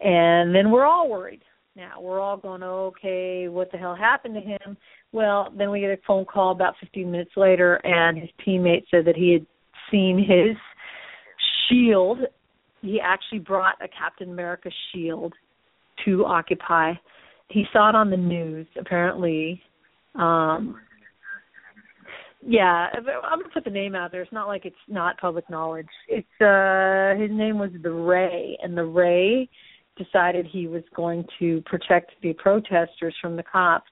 And 0.00 0.54
then 0.54 0.70
we're 0.70 0.84
all 0.84 1.08
worried. 1.08 1.42
Now 1.76 2.00
we're 2.00 2.20
all 2.20 2.36
going 2.36 2.62
okay 2.62 3.48
what 3.48 3.70
the 3.70 3.78
hell 3.78 3.94
happened 3.94 4.34
to 4.34 4.40
him? 4.40 4.76
Well 5.12 5.52
then 5.56 5.70
we 5.70 5.80
get 5.80 5.90
a 5.90 5.98
phone 6.06 6.24
call 6.24 6.52
about 6.52 6.74
15 6.80 7.10
minutes 7.10 7.32
later 7.36 7.74
and 7.84 8.18
his 8.18 8.30
teammate 8.46 8.84
said 8.90 9.04
that 9.06 9.16
he 9.16 9.32
had 9.32 9.46
seen 9.90 10.18
his 10.18 10.56
shield. 11.68 12.18
He 12.82 13.00
actually 13.00 13.40
brought 13.40 13.76
a 13.82 13.88
captain 13.88 14.30
america 14.30 14.70
shield 14.92 15.34
to 16.04 16.24
occupy. 16.24 16.94
He 17.48 17.64
saw 17.72 17.90
it 17.90 17.94
on 17.94 18.10
the 18.10 18.16
news 18.16 18.66
apparently 18.78 19.62
um 20.16 20.76
yeah 22.42 22.88
i'm 23.30 23.42
to 23.42 23.48
put 23.52 23.64
the 23.64 23.70
name 23.70 23.94
out 23.94 24.12
there. 24.12 24.22
It's 24.22 24.32
not 24.32 24.48
like 24.48 24.64
it's 24.64 24.76
not 24.88 25.18
public 25.18 25.48
knowledge. 25.50 25.88
It's 26.08 26.40
uh 26.40 27.20
his 27.20 27.30
name 27.30 27.58
was 27.58 27.70
the 27.82 27.90
ray 27.90 28.56
and 28.62 28.76
the 28.76 28.84
ray 28.84 29.48
decided 29.96 30.46
he 30.46 30.66
was 30.66 30.82
going 30.94 31.24
to 31.38 31.62
protect 31.66 32.12
the 32.22 32.32
protesters 32.34 33.14
from 33.20 33.36
the 33.36 33.42
cops. 33.42 33.90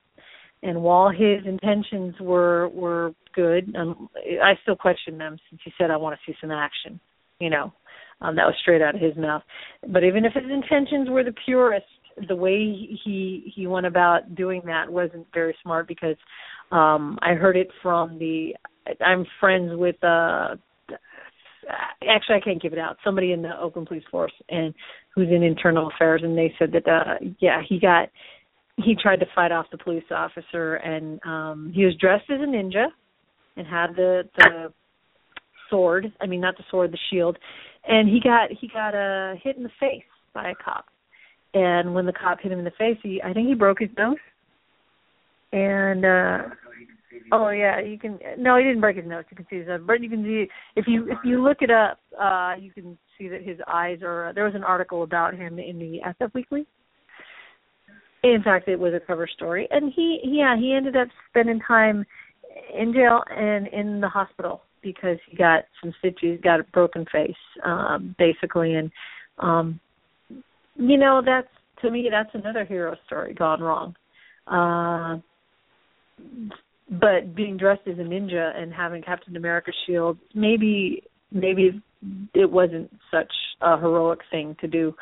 And 0.63 0.83
while 0.83 1.11
his 1.11 1.47
intentions 1.47 2.15
were 2.21 2.69
were 2.69 3.13
good 3.35 3.75
um, 3.77 4.09
i 4.43 4.55
still 4.63 4.77
question 4.77 5.19
them 5.19 5.37
since 5.49 5.61
he 5.65 5.73
said 5.79 5.91
i 5.91 5.97
want 5.97 6.19
to 6.19 6.33
see 6.33 6.37
some 6.41 6.51
action 6.51 6.99
you 7.39 7.51
know? 7.51 7.73
Um 8.21 8.35
that 8.37 8.47
was 8.47 8.55
straight 8.61 8.83
out 8.83 8.95
of 8.95 9.01
his 9.01 9.17
mouth. 9.17 9.43
But 9.93 10.05
even 10.05 10.25
if 10.25 10.33
his 10.33 10.51
intentions 10.51 11.09
were 11.09 11.23
the 11.23 11.35
purest 11.45 11.87
the 12.27 12.37
way 12.37 12.91
he 13.05 13.53
he 13.55 13.67
went 13.67 13.87
about 13.87 14.35
doing 14.35 14.63
that 14.67 14.91
wasn't 14.91 15.27
very 15.33 15.57
smart 15.63 15.87
because 15.87 16.17
um 16.73 17.19
i 17.23 17.35
heard 17.35 17.57
it 17.57 17.69
from 17.83 18.19
the 18.19 18.55
i'm 19.01 19.25
friends 19.41 19.71
with 19.75 20.03
uh 20.03 20.55
actually 22.09 22.37
I 22.37 22.41
can't 22.41 22.61
give 22.61 22.73
it 22.73 22.79
out. 22.79 22.97
Somebody 23.05 23.33
in 23.33 23.43
the 23.43 23.59
Oakland 23.61 23.89
Police 23.89 24.05
Force 24.11 24.33
and 24.49 24.75
who's 25.15 25.29
in 25.29 25.43
internal 25.43 25.91
affairs 25.95 26.23
and 26.25 26.37
they 26.37 26.53
said 26.59 26.73
that 26.73 26.89
uh 26.89 27.25
yeah, 27.41 27.61
he 27.67 27.79
got 27.79 28.09
he 28.77 28.95
tried 29.01 29.21
to 29.21 29.27
fight 29.35 29.53
off 29.53 29.67
the 29.71 29.79
police 29.79 30.05
officer 30.11 30.77
and 30.77 31.21
um 31.25 31.73
he 31.75 31.85
was 31.85 31.95
dressed 31.97 32.31
as 32.31 32.41
a 32.41 32.47
ninja 32.47 32.87
and 33.57 33.67
had 33.67 33.95
the 33.97 34.23
the 34.37 34.73
sword, 35.71 36.13
I 36.21 36.27
mean 36.27 36.41
not 36.41 36.57
the 36.57 36.65
sword, 36.71 36.93
the 36.93 36.99
shield. 37.11 37.39
And 37.87 38.09
he 38.09 38.21
got 38.21 38.51
he 38.51 38.69
got 38.69 38.95
uh 38.95 39.35
hit 39.43 39.57
in 39.57 39.63
the 39.63 39.71
face 39.81 40.03
by 40.35 40.51
a 40.51 40.55
cop. 40.55 40.87
And 41.59 41.93
when 41.93 42.07
the 42.07 42.13
cop 42.13 42.41
hit 42.41 42.53
him 42.53 42.59
in 42.59 42.65
the 42.65 42.71
face, 42.73 42.99
he 43.03 43.21
I 43.23 43.33
think 43.33 43.49
he 43.49 43.55
broke 43.55 43.81
his 43.81 43.91
nose. 43.97 44.17
And 45.53 46.05
uh 46.05 46.39
Oh 47.33 47.51
yeah, 47.51 47.81
you 47.81 47.99
can. 47.99 48.19
No, 48.39 48.57
he 48.57 48.65
didn't 48.65 48.81
break 48.81 48.97
his 48.97 49.07
nose. 49.07 49.25
You 49.31 49.37
can 49.37 49.47
see 49.51 49.57
his, 49.57 49.67
but 49.87 50.01
you 50.01 50.09
can 50.09 50.23
see 50.25 50.47
if 50.77 50.87
you 50.87 51.11
if 51.11 51.19
you 51.25 51.43
look 51.43 51.59
it 51.61 51.71
up, 51.71 51.99
uh 52.21 52.55
you 52.59 52.71
can 52.73 52.97
see 53.19 53.29
that 53.29 53.43
his 53.43 53.59
eyes 53.67 53.99
are. 54.03 54.29
Uh, 54.29 54.33
there 54.33 54.45
was 54.45 54.55
an 54.55 54.65
article 54.65 55.03
about 55.03 55.35
him 55.35 55.59
in 55.59 55.79
the 55.79 56.01
SF 56.07 56.33
Weekly. 56.35 56.67
In 58.23 58.43
fact, 58.43 58.69
it 58.69 58.79
was 58.79 58.95
a 58.95 59.01
cover 59.01 59.27
story, 59.27 59.69
and 59.71 59.93
he 59.95 60.21
yeah 60.25 60.57
he 60.57 60.73
ended 60.73 60.97
up 60.97 61.09
spending 61.29 61.61
time 61.67 62.05
in 62.79 62.93
jail 62.93 63.23
and 63.31 63.67
in 63.69 64.01
the 64.01 64.09
hospital 64.09 64.63
because 64.83 65.19
he 65.29 65.37
got 65.37 65.65
some 65.83 65.93
stitches, 65.99 66.41
got 66.43 66.61
a 66.61 66.65
broken 66.65 67.05
face, 67.11 67.33
um, 67.65 68.15
basically, 68.19 68.75
and 68.75 68.91
um 69.39 69.81
you 70.79 70.97
know 70.97 71.21
that's 71.25 71.49
to 71.83 71.91
me 71.91 72.09
that's 72.11 72.31
another 72.35 72.65
hero 72.65 72.97
story 73.07 73.35
gone 73.35 73.61
wrong. 73.61 73.95
Uh 74.47 75.19
but 76.91 77.35
being 77.35 77.59
dressed 77.59 77.87
as 77.87 77.99
a 77.99 78.03
ninja 78.03 78.57
and 78.57 78.73
having 78.73 79.03
Captain 79.03 79.37
america's 79.37 79.75
shield, 79.87 80.19
maybe 80.35 81.03
maybe 81.31 81.83
it 82.35 82.51
wasn't 82.51 82.91
such 83.11 83.33
a 83.61 83.79
heroic 83.79 84.21
thing 84.31 84.57
to 84.61 84.67
do. 84.67 84.95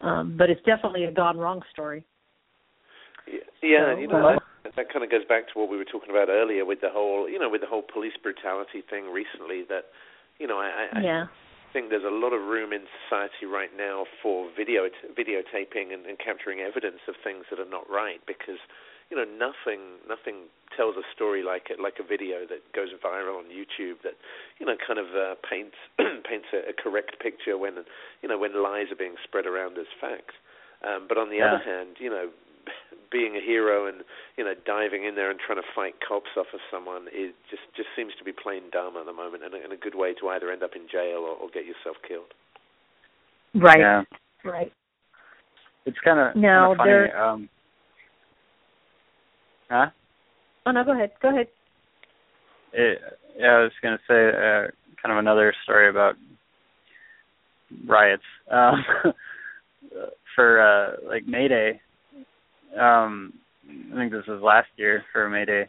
Um, 0.00 0.36
but 0.36 0.50
it's 0.50 0.62
definitely 0.64 1.04
a 1.04 1.12
gone 1.12 1.38
wrong 1.38 1.62
story. 1.72 2.04
Yeah, 3.62 3.94
So, 3.94 4.00
you 4.00 4.08
know 4.08 4.26
uh, 4.26 4.38
that, 4.64 4.76
that 4.76 4.92
kind 4.92 5.04
of 5.04 5.10
goes 5.10 5.24
back 5.28 5.46
to 5.52 5.58
what 5.58 5.70
we 5.70 5.76
were 5.76 5.84
talking 5.84 6.10
about 6.10 6.28
earlier 6.28 6.64
with 6.64 6.80
the 6.80 6.88
whole, 6.90 7.28
you 7.28 7.38
know, 7.38 7.48
with 7.50 7.60
the 7.60 7.66
whole 7.66 7.82
police 7.82 8.14
brutality 8.22 8.82
thing 8.88 9.12
recently. 9.12 9.64
That, 9.68 9.86
you 10.38 10.46
know, 10.46 10.58
I, 10.58 10.88
I 10.92 11.00
Yeah. 11.00 11.24
Think 11.72 11.90
there's 11.90 12.06
a 12.06 12.12
lot 12.12 12.32
of 12.32 12.42
room 12.42 12.72
in 12.72 12.82
society 13.06 13.46
right 13.46 13.70
now 13.76 14.04
for 14.22 14.48
video 14.56 14.88
videotaping 15.14 15.92
and, 15.94 16.06
and 16.06 16.18
capturing 16.18 16.60
evidence 16.60 17.00
of 17.08 17.14
things 17.22 17.44
that 17.50 17.58
are 17.58 17.68
not 17.68 17.88
right 17.90 18.20
because 18.26 18.58
you 19.10 19.16
know 19.16 19.26
nothing 19.26 19.98
nothing 20.08 20.46
tells 20.76 20.96
a 20.96 21.02
story 21.14 21.42
like 21.42 21.70
it 21.70 21.80
like 21.80 21.98
a 21.98 22.06
video 22.06 22.46
that 22.46 22.62
goes 22.74 22.88
viral 23.04 23.38
on 23.38 23.50
YouTube 23.50 24.02
that 24.02 24.14
you 24.58 24.66
know 24.66 24.74
kind 24.78 24.98
of 24.98 25.06
uh, 25.14 25.34
paints 25.48 25.76
paints 26.28 26.46
a, 26.54 26.70
a 26.70 26.74
correct 26.74 27.18
picture 27.20 27.58
when 27.58 27.82
you 28.22 28.28
know 28.28 28.38
when 28.38 28.54
lies 28.62 28.90
are 28.90 28.98
being 28.98 29.14
spread 29.24 29.46
around 29.46 29.78
as 29.78 29.90
fact. 30.00 30.32
Um, 30.86 31.06
but 31.08 31.18
on 31.18 31.28
the 31.28 31.36
Yeah. 31.44 31.52
other 31.52 31.62
hand, 31.62 32.00
you 32.00 32.08
know, 32.08 32.30
being 33.12 33.34
a 33.36 33.40
hero 33.44 33.86
and 33.86 34.02
you 34.36 34.44
know 34.44 34.54
diving 34.66 35.04
in 35.04 35.14
there 35.16 35.30
and 35.30 35.40
trying 35.40 35.58
to 35.58 35.66
fight 35.74 35.94
cops 36.06 36.30
off 36.36 36.46
of 36.54 36.60
someone 36.70 37.06
is 37.08 37.32
just 37.50 37.62
just 37.76 37.88
seems 37.96 38.12
to 38.18 38.24
be 38.24 38.32
plain 38.32 38.62
dumb 38.72 38.96
at 38.96 39.06
the 39.06 39.12
moment 39.12 39.42
and 39.44 39.54
a, 39.54 39.58
and 39.62 39.72
a 39.72 39.76
good 39.76 39.94
way 39.94 40.14
to 40.14 40.28
either 40.28 40.50
end 40.50 40.62
up 40.62 40.70
in 40.76 40.86
jail 40.90 41.18
or, 41.26 41.34
or 41.36 41.48
get 41.52 41.66
yourself 41.66 41.96
killed. 42.06 42.30
Right. 43.54 43.80
Yeah. 43.80 44.02
Right. 44.44 44.72
It's 45.86 45.98
kind 46.04 46.20
of 46.20 46.36
Now, 46.36 46.74
funny. 46.76 46.90
there- 46.90 47.22
Um, 47.22 47.48
huh? 49.68 49.86
Oh 50.66 50.70
no, 50.72 50.84
go 50.84 50.92
ahead. 50.92 51.10
Go 51.20 51.30
ahead. 51.30 51.48
It, 52.72 53.00
yeah, 53.36 53.46
I 53.56 53.62
was 53.62 53.72
going 53.82 53.96
to 53.96 54.02
say 54.06 54.28
uh, 54.28 54.70
kind 55.02 55.12
of 55.12 55.18
another 55.18 55.52
story 55.64 55.88
about 55.88 56.14
riots. 57.88 58.22
Um, 58.50 58.84
for 60.36 60.60
uh, 60.60 61.08
like 61.08 61.26
May 61.26 61.48
Day, 61.48 61.80
um 62.78 63.32
I 63.92 63.96
think 63.96 64.12
this 64.12 64.26
was 64.26 64.42
last 64.42 64.68
year 64.76 65.04
for 65.12 65.28
May 65.28 65.44
Day. 65.44 65.66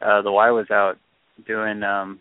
Uh 0.00 0.22
the 0.22 0.32
Y 0.32 0.50
was 0.50 0.70
out 0.70 0.98
doing 1.46 1.82
um 1.82 2.20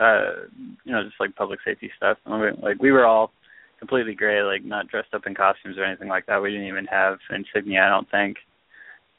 uh 0.00 0.46
you 0.84 0.92
know, 0.92 1.02
just 1.04 1.20
like 1.20 1.34
public 1.36 1.60
safety 1.64 1.90
stuff. 1.96 2.18
Like 2.26 2.80
we 2.80 2.92
were 2.92 3.06
all 3.06 3.32
completely 3.78 4.14
gray, 4.14 4.42
like 4.42 4.64
not 4.64 4.88
dressed 4.88 5.12
up 5.14 5.26
in 5.26 5.34
costumes 5.34 5.76
or 5.76 5.84
anything 5.84 6.08
like 6.08 6.26
that. 6.26 6.40
We 6.40 6.50
didn't 6.50 6.68
even 6.68 6.86
have 6.86 7.18
insignia, 7.30 7.82
I 7.82 7.88
don't 7.88 8.10
think. 8.10 8.36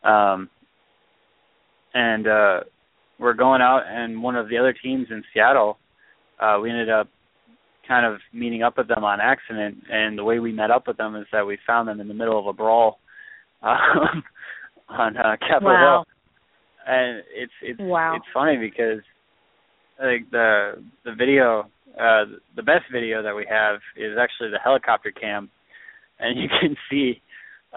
Um 0.03 0.49
and 1.94 2.28
uh 2.28 2.60
we're 3.20 3.34
going 3.34 3.61
out 3.61 3.84
and 3.88 4.22
one 4.22 4.36
of 4.36 4.49
the 4.49 4.57
other 4.57 4.74
teams 4.74 5.07
in 5.10 5.24
Seattle, 5.34 5.78
uh 6.40 6.60
we 6.61 6.70
ended 6.70 6.90
up 6.90 7.10
kind 7.88 8.06
of 8.06 8.20
meeting 8.32 8.64
up 8.64 8.78
with 8.78 8.88
them 8.88 9.03
on 9.03 9.20
accident 9.20 9.78
and 9.91 10.18
the 10.18 10.24
way 10.24 10.40
we 10.40 10.53
met 10.53 10.72
up 10.72 10.88
with 10.88 10.98
them 10.98 11.15
is 11.15 11.26
that 11.34 11.45
we 11.45 11.57
found 11.68 11.88
them 11.88 11.99
in 11.99 12.07
the 12.07 12.14
middle 12.14 12.40
of 12.40 12.48
a 12.48 12.53
brawl 12.53 12.99
um, 13.64 14.23
on 14.90 15.18
uh 15.18 15.38
Capitol 15.40 15.69
wow. 15.69 16.03
Hill. 16.06 16.06
And 16.85 17.23
it's 17.34 17.52
it's 17.61 17.80
wow. 17.80 18.15
it's 18.15 18.26
funny 18.34 18.57
because 18.57 19.02
like 19.99 20.30
the 20.31 20.84
the 21.06 21.14
video 21.14 21.69
uh 21.99 22.26
the 22.56 22.64
best 22.64 22.85
video 22.91 23.23
that 23.23 23.35
we 23.35 23.45
have 23.49 23.77
is 23.95 24.18
actually 24.19 24.49
the 24.49 24.60
helicopter 24.64 25.11
cam 25.11 25.49
and 26.19 26.40
you 26.41 26.48
can 26.48 26.76
see 26.90 27.22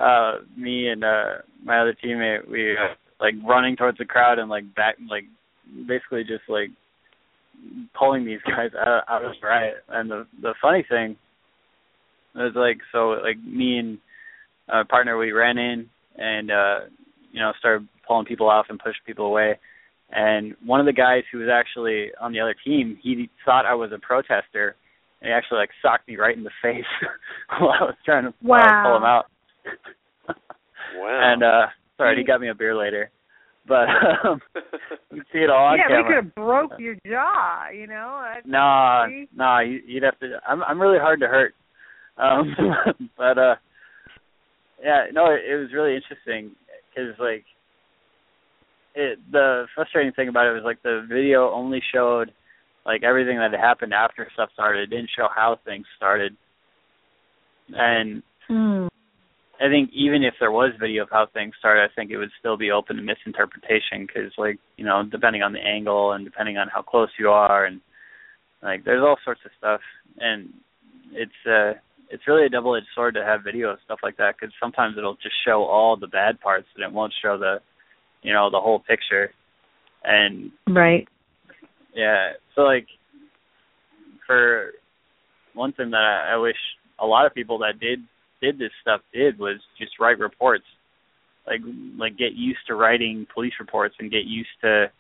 uh 0.00 0.38
me 0.56 0.88
and 0.88 1.04
uh 1.04 1.42
my 1.64 1.80
other 1.80 1.96
teammate 2.04 2.48
we 2.50 2.72
uh, 2.72 2.94
like 3.20 3.34
running 3.46 3.76
towards 3.76 3.98
the 3.98 4.04
crowd 4.04 4.38
and 4.38 4.50
like 4.50 4.74
back 4.74 4.96
like 5.08 5.24
basically 5.86 6.22
just 6.22 6.48
like 6.48 6.70
pulling 7.98 8.24
these 8.24 8.40
guys 8.46 8.70
out, 8.78 9.04
out 9.08 9.24
of 9.24 9.32
the 9.40 9.46
riot 9.46 9.76
and 9.88 10.10
the 10.10 10.26
the 10.42 10.54
funny 10.60 10.84
thing 10.88 11.16
was 12.34 12.52
like 12.54 12.78
so 12.92 13.10
like 13.22 13.38
me 13.44 13.78
and 13.78 13.98
a 14.68 14.84
partner 14.84 15.16
we 15.16 15.32
ran 15.32 15.58
in 15.58 15.88
and 16.16 16.50
uh 16.50 16.80
you 17.32 17.40
know 17.40 17.52
started 17.58 17.86
pulling 18.06 18.26
people 18.26 18.48
off 18.48 18.66
and 18.68 18.78
pushing 18.78 19.02
people 19.06 19.26
away 19.26 19.58
and 20.10 20.54
one 20.64 20.80
of 20.80 20.86
the 20.86 20.92
guys 20.92 21.24
who 21.32 21.38
was 21.38 21.48
actually 21.52 22.10
on 22.20 22.32
the 22.32 22.40
other 22.40 22.54
team, 22.64 22.98
he 23.02 23.28
thought 23.44 23.66
I 23.66 23.74
was 23.74 23.90
a 23.92 23.98
protester. 23.98 24.76
And 25.20 25.28
he 25.28 25.32
actually 25.32 25.58
like 25.58 25.70
socked 25.82 26.06
me 26.06 26.16
right 26.16 26.36
in 26.36 26.44
the 26.44 26.50
face 26.62 26.84
while 27.58 27.72
I 27.80 27.84
was 27.84 27.94
trying 28.04 28.24
to 28.24 28.34
wow. 28.42 28.58
uh, 28.58 28.86
pull 28.86 28.96
him 28.96 29.04
out. 29.04 29.24
wow. 30.98 31.32
And 31.32 31.42
uh 31.42 31.66
sorry, 31.96 32.18
he 32.18 32.24
got 32.24 32.40
me 32.40 32.48
a 32.48 32.54
beer 32.54 32.76
later. 32.76 33.10
But 33.66 33.88
um 34.24 34.40
you 35.12 35.22
see 35.32 35.38
it 35.38 35.50
all 35.50 35.66
on 35.66 35.78
yeah, 35.78 35.88
camera. 35.88 36.02
we 36.02 36.08
could 36.08 36.24
have 36.24 36.34
broke 36.34 36.72
your 36.78 36.96
jaw, 37.06 37.68
you 37.74 37.86
know. 37.86 38.22
That's 38.32 38.46
Nah, 38.46 39.08
see? 39.08 39.28
nah, 39.34 39.60
you, 39.60 39.80
you'd 39.86 40.04
have 40.04 40.18
to. 40.20 40.38
I'm 40.46 40.62
I'm 40.62 40.80
really 40.80 40.98
hard 40.98 41.20
to 41.20 41.26
hurt. 41.26 41.54
Um, 42.18 42.54
but 43.16 43.38
uh, 43.38 43.54
yeah, 44.86 45.06
no, 45.12 45.26
it, 45.26 45.40
it 45.50 45.56
was 45.56 45.72
really 45.74 45.96
interesting 45.96 46.54
because 46.88 47.18
like 47.18 47.44
it 48.94 49.18
the 49.32 49.66
frustrating 49.74 50.12
thing 50.12 50.28
about 50.28 50.46
it 50.46 50.52
was 50.52 50.62
like 50.64 50.82
the 50.82 51.04
video 51.08 51.50
only 51.52 51.82
showed 51.92 52.32
like 52.86 53.02
everything 53.02 53.38
that 53.38 53.50
had 53.50 53.60
happened 53.60 53.92
after 53.92 54.28
stuff 54.32 54.50
started. 54.54 54.84
It 54.84 54.94
didn't 54.94 55.10
show 55.16 55.26
how 55.34 55.58
things 55.64 55.86
started. 55.96 56.36
And 57.74 58.22
Hmm. 58.48 58.86
I 59.60 59.68
think 59.68 59.90
even 59.92 60.22
if 60.22 60.34
there 60.38 60.52
was 60.52 60.72
video 60.78 61.04
of 61.04 61.08
how 61.10 61.26
things 61.32 61.54
started, 61.58 61.82
I 61.82 61.94
think 61.94 62.10
it 62.10 62.18
would 62.18 62.30
still 62.38 62.56
be 62.56 62.70
open 62.70 62.96
to 62.96 63.02
misinterpretation 63.02 64.06
because, 64.06 64.30
like, 64.36 64.58
you 64.76 64.84
know, 64.84 65.02
depending 65.10 65.42
on 65.42 65.52
the 65.52 65.60
angle 65.60 66.12
and 66.12 66.24
depending 66.24 66.58
on 66.58 66.68
how 66.68 66.82
close 66.82 67.08
you 67.18 67.30
are, 67.30 67.64
and 67.64 67.80
like, 68.62 68.84
there's 68.84 69.02
all 69.02 69.16
sorts 69.24 69.40
of 69.44 69.50
stuff, 69.58 69.80
and 70.18 70.52
it's 71.12 71.32
uh, 71.46 71.72
it's 72.10 72.26
really 72.26 72.46
a 72.46 72.48
double-edged 72.48 72.86
sword 72.94 73.14
to 73.14 73.24
have 73.24 73.42
video 73.42 73.70
of 73.70 73.78
stuff 73.84 73.98
like 74.02 74.16
that 74.18 74.36
because 74.38 74.54
sometimes 74.60 74.96
it'll 74.96 75.16
just 75.16 75.34
show 75.44 75.64
all 75.64 75.96
the 75.96 76.06
bad 76.06 76.40
parts 76.40 76.66
and 76.76 76.84
it 76.84 76.92
won't 76.92 77.12
show 77.22 77.38
the, 77.38 77.60
you 78.22 78.32
know, 78.32 78.50
the 78.50 78.60
whole 78.60 78.78
picture, 78.80 79.32
and 80.04 80.50
Right. 80.68 81.08
yeah. 81.94 82.32
So 82.54 82.62
like 82.62 82.86
for 84.26 84.72
one 85.54 85.72
thing 85.72 85.90
that 85.90 85.96
I, 85.96 86.34
I 86.34 86.36
wish 86.36 86.56
a 86.98 87.06
lot 87.06 87.26
of 87.26 87.34
people 87.34 87.58
that 87.58 87.80
did 87.80 88.00
did 88.40 88.58
this 88.58 88.70
stuff 88.82 89.00
did 89.12 89.38
was 89.38 89.58
just 89.78 89.98
write 89.98 90.18
reports. 90.18 90.64
Like 91.46 91.60
like 91.98 92.16
get 92.16 92.34
used 92.34 92.60
to 92.68 92.74
writing 92.74 93.26
police 93.32 93.54
reports 93.58 93.94
and 93.98 94.10
get 94.10 94.24
used 94.24 94.48
to, 94.62 94.90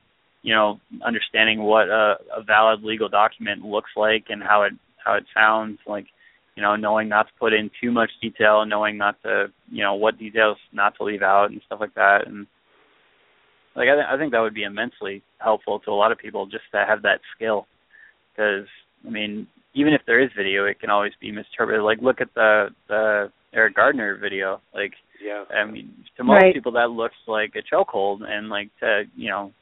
you 0.42 0.54
know, 0.54 0.80
understanding 1.04 1.62
what 1.62 1.88
a, 1.88 2.16
a 2.36 2.42
valid 2.42 2.82
legal 2.82 3.08
document 3.08 3.64
looks 3.64 3.90
like 3.96 4.26
and 4.28 4.42
how 4.42 4.62
it 4.62 4.72
how 5.04 5.14
it 5.14 5.24
sounds 5.34 5.78
like 5.86 6.06
you 6.56 6.62
know, 6.62 6.74
knowing 6.74 7.08
not 7.08 7.26
to 7.28 7.32
put 7.38 7.52
in 7.52 7.70
too 7.80 7.92
much 7.92 8.10
detail, 8.20 8.64
knowing 8.64 8.96
not 8.96 9.22
to, 9.22 9.46
you 9.70 9.82
know, 9.82 9.94
what 9.94 10.18
details 10.18 10.56
not 10.72 10.96
to 10.96 11.04
leave 11.04 11.22
out 11.22 11.50
and 11.50 11.60
stuff 11.66 11.80
like 11.80 11.94
that. 11.94 12.26
And 12.26 12.46
like 13.76 13.88
I, 13.88 13.94
th- 13.94 14.06
I 14.10 14.16
think 14.16 14.32
that 14.32 14.40
would 14.40 14.54
be 14.54 14.64
immensely 14.64 15.22
helpful 15.38 15.78
to 15.80 15.90
a 15.90 15.94
lot 15.94 16.12
of 16.12 16.18
people 16.18 16.46
just 16.46 16.64
to 16.72 16.84
have 16.88 17.02
that 17.02 17.20
skill. 17.36 17.66
Because 18.32 18.66
I 19.06 19.10
mean, 19.10 19.46
even 19.74 19.92
if 19.92 20.00
there 20.06 20.20
is 20.20 20.30
video, 20.36 20.64
it 20.64 20.80
can 20.80 20.88
always 20.90 21.12
be 21.20 21.30
misinterpreted. 21.30 21.82
Like 21.82 21.98
look 22.00 22.20
at 22.20 22.32
the 22.34 22.68
the 22.88 23.30
Eric 23.52 23.76
Garner 23.76 24.16
video. 24.16 24.60
Like 24.74 24.92
yeah. 25.22 25.44
I 25.54 25.70
mean, 25.70 25.92
to 26.16 26.24
most 26.24 26.42
Right. 26.42 26.54
people 26.54 26.72
that 26.72 26.90
looks 26.90 27.16
like 27.26 27.54
a 27.56 27.74
chokehold, 27.74 28.22
and 28.22 28.48
like 28.48 28.70
to 28.80 29.04
you 29.14 29.28
know, 29.30 29.52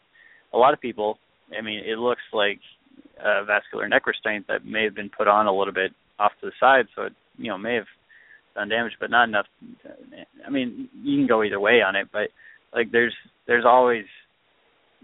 a 0.52 0.58
lot 0.58 0.74
of 0.74 0.80
people, 0.80 1.18
I 1.56 1.60
mean, 1.60 1.80
it 1.84 1.98
looks 1.98 2.22
like 2.32 2.60
a 3.18 3.44
vascular 3.44 3.88
neck 3.88 4.06
restraint 4.06 4.46
that 4.46 4.64
may 4.64 4.84
have 4.84 4.94
been 4.94 5.10
put 5.10 5.26
on 5.26 5.46
a 5.46 5.52
little 5.52 5.74
bit 5.74 5.92
off 6.18 6.32
to 6.40 6.46
the 6.46 6.52
side, 6.60 6.86
so 6.94 7.02
it 7.02 7.12
you 7.38 7.48
know 7.50 7.58
may 7.58 7.74
have 7.74 7.86
done 8.54 8.68
damage, 8.68 8.92
but 9.00 9.10
not 9.10 9.28
enough. 9.28 9.46
I 10.46 10.50
mean, 10.50 10.88
you 11.02 11.18
can 11.18 11.26
go 11.26 11.42
either 11.42 11.60
way 11.60 11.82
on 11.82 11.96
it, 11.96 12.08
but 12.12 12.28
like 12.72 12.92
there's 12.92 13.14
there's 13.46 13.64
always 13.66 14.04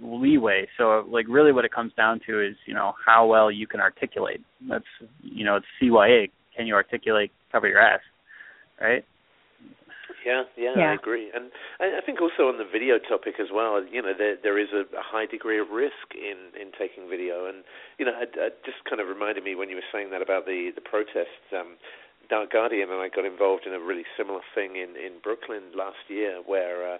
leeway. 0.02 0.66
So 0.78 1.04
like 1.10 1.26
really, 1.28 1.52
what 1.52 1.64
it 1.64 1.72
comes 1.72 1.92
down 1.96 2.20
to 2.26 2.46
is 2.46 2.56
you 2.66 2.74
know 2.74 2.92
how 3.04 3.26
well 3.26 3.50
you 3.50 3.66
can 3.66 3.80
articulate. 3.80 4.40
That's 4.68 4.84
you 5.22 5.44
know 5.44 5.56
it's 5.56 5.66
CYA. 5.82 6.30
Can 6.56 6.66
you 6.66 6.74
articulate? 6.74 7.30
Cover 7.52 7.68
your 7.68 7.80
ass, 7.80 8.00
right? 8.80 9.04
Yeah, 10.24 10.44
yeah, 10.56 10.74
Yeah. 10.76 10.90
I 10.90 10.94
agree, 10.94 11.30
and 11.34 11.50
I 11.80 11.98
I 11.98 12.00
think 12.04 12.20
also 12.20 12.48
on 12.48 12.58
the 12.58 12.64
video 12.64 12.98
topic 12.98 13.40
as 13.40 13.48
well. 13.52 13.82
You 13.84 14.02
know, 14.02 14.12
there 14.16 14.36
there 14.36 14.58
is 14.58 14.68
a, 14.72 14.84
a 14.96 15.02
high 15.02 15.26
degree 15.26 15.58
of 15.58 15.70
risk 15.70 16.14
in 16.14 16.52
in 16.60 16.72
taking 16.76 17.08
video, 17.08 17.46
and 17.46 17.64
you 17.98 18.04
know, 18.04 18.12
it, 18.20 18.32
it 18.36 18.64
just 18.64 18.84
kind 18.88 19.00
of 19.00 19.08
reminded 19.08 19.44
me 19.44 19.54
when 19.54 19.68
you 19.68 19.76
were 19.76 19.90
saying 19.92 20.10
that 20.10 20.22
about 20.22 20.46
the 20.46 20.72
the 20.74 20.80
protests. 20.80 21.48
Um, 21.52 21.76
Guardian 22.30 22.90
and 22.90 23.00
I 23.00 23.08
got 23.08 23.24
involved 23.24 23.66
in 23.66 23.74
a 23.74 23.80
really 23.80 24.04
similar 24.16 24.40
thing 24.54 24.76
in 24.76 24.94
in 24.94 25.18
Brooklyn 25.22 25.74
last 25.74 26.06
year, 26.08 26.40
where 26.46 26.94
uh, 26.94 26.98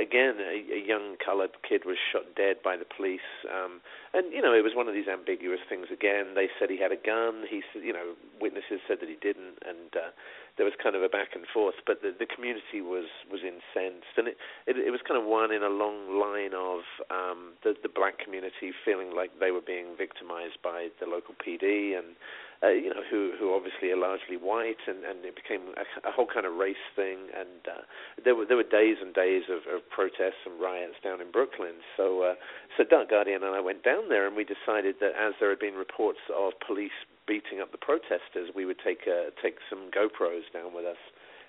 again 0.00 0.38
a, 0.38 0.62
a 0.72 0.80
young 0.80 1.16
colored 1.18 1.50
kid 1.66 1.82
was 1.84 1.98
shot 1.98 2.34
dead 2.36 2.62
by 2.62 2.76
the 2.76 2.86
police, 2.86 3.26
um, 3.50 3.80
and 4.14 4.32
you 4.32 4.40
know 4.40 4.54
it 4.54 4.62
was 4.62 4.74
one 4.74 4.88
of 4.88 4.94
these 4.94 5.08
ambiguous 5.08 5.60
things. 5.68 5.86
Again, 5.92 6.34
they 6.34 6.48
said 6.58 6.70
he 6.70 6.78
had 6.78 6.92
a 6.92 7.00
gun. 7.00 7.44
He 7.48 7.62
you 7.74 7.92
know, 7.92 8.14
witnesses 8.40 8.80
said 8.86 8.98
that 9.00 9.08
he 9.08 9.18
didn't, 9.20 9.58
and 9.66 9.90
uh, 9.94 10.10
there 10.56 10.66
was 10.66 10.74
kind 10.82 10.94
of 10.94 11.02
a 11.02 11.08
back 11.08 11.34
and 11.34 11.46
forth. 11.46 11.82
But 11.86 12.02
the 12.02 12.14
the 12.14 12.26
community 12.26 12.80
was 12.80 13.10
was 13.30 13.42
incensed, 13.42 14.14
and 14.16 14.28
it 14.28 14.36
it, 14.66 14.76
it 14.78 14.90
was 14.90 15.00
kind 15.06 15.18
of 15.18 15.26
one 15.26 15.50
in 15.50 15.62
a 15.62 15.72
long 15.72 16.18
line 16.18 16.54
of 16.54 16.86
um, 17.10 17.58
the 17.66 17.74
the 17.82 17.90
black 17.90 18.18
community 18.22 18.70
feeling 18.84 19.10
like 19.14 19.34
they 19.40 19.50
were 19.50 19.64
being 19.64 19.98
victimized 19.98 20.62
by 20.62 20.88
the 21.00 21.06
local 21.06 21.34
PD 21.34 21.98
and 21.98 22.14
uh, 22.62 22.74
you 22.74 22.90
know, 22.90 23.02
who 23.10 23.32
who 23.38 23.54
obviously 23.54 23.90
are 23.90 23.96
largely 23.96 24.36
white, 24.36 24.82
and 24.86 25.04
and 25.04 25.24
it 25.24 25.36
became 25.36 25.62
a, 25.76 26.08
a 26.08 26.12
whole 26.12 26.26
kind 26.26 26.46
of 26.46 26.54
race 26.54 26.82
thing. 26.96 27.30
And 27.30 27.62
uh, 27.66 27.82
there 28.24 28.34
were 28.34 28.46
there 28.46 28.56
were 28.56 28.66
days 28.66 28.98
and 29.00 29.14
days 29.14 29.44
of, 29.46 29.62
of 29.70 29.86
protests 29.90 30.42
and 30.46 30.60
riots 30.60 30.98
down 31.02 31.20
in 31.20 31.30
Brooklyn. 31.30 31.78
So 31.96 32.22
uh, 32.22 32.34
so 32.76 32.82
Dark 32.82 33.10
Guardian 33.10 33.42
and 33.44 33.54
I 33.54 33.60
went 33.60 33.84
down 33.84 34.08
there, 34.08 34.26
and 34.26 34.34
we 34.34 34.44
decided 34.44 34.96
that 35.00 35.14
as 35.14 35.34
there 35.38 35.50
had 35.50 35.60
been 35.60 35.74
reports 35.74 36.22
of 36.34 36.52
police 36.66 36.94
beating 37.26 37.60
up 37.60 37.70
the 37.70 37.78
protesters, 37.78 38.50
we 38.54 38.66
would 38.66 38.82
take 38.82 39.06
uh, 39.06 39.30
take 39.40 39.62
some 39.70 39.90
GoPros 39.94 40.50
down 40.52 40.74
with 40.74 40.84
us. 40.84 41.00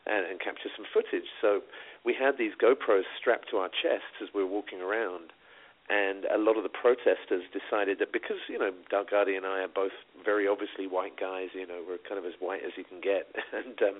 And, 0.08 0.26
and 0.26 0.40
capture 0.40 0.70
some 0.76 0.88
footage. 0.90 1.28
So 1.40 1.62
we 2.04 2.16
had 2.18 2.40
these 2.40 2.54
GoPros 2.58 3.04
strapped 3.20 3.52
to 3.52 3.58
our 3.58 3.70
chests 3.70 4.18
as 4.24 4.30
we 4.34 4.42
were 4.42 4.50
walking 4.50 4.82
around, 4.82 5.30
and 5.90 6.26
a 6.30 6.38
lot 6.38 6.56
of 6.56 6.62
the 6.62 6.70
protesters 6.70 7.42
decided 7.50 7.98
that 7.98 8.14
because 8.14 8.38
you 8.48 8.58
know 8.58 8.70
Dark 8.90 9.10
Guardian 9.10 9.44
and 9.44 9.52
I 9.52 9.66
are 9.66 9.74
both 9.74 9.98
very 10.24 10.48
obviously 10.48 10.86
white 10.86 11.18
guys, 11.18 11.50
you 11.54 11.66
know 11.66 11.82
we're 11.82 11.98
kind 11.98 12.22
of 12.22 12.26
as 12.26 12.38
white 12.40 12.62
as 12.62 12.78
you 12.78 12.86
can 12.86 13.02
get, 13.02 13.34
and 13.54 13.74
um, 13.82 13.98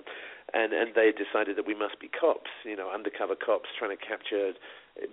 and 0.54 0.72
and 0.72 0.94
they 0.94 1.10
decided 1.10 1.58
that 1.58 1.66
we 1.66 1.74
must 1.74 1.98
be 1.98 2.06
cops, 2.06 2.50
you 2.64 2.76
know 2.76 2.90
undercover 2.94 3.34
cops 3.34 3.68
trying 3.76 3.90
to 3.90 3.98
capture 3.98 4.54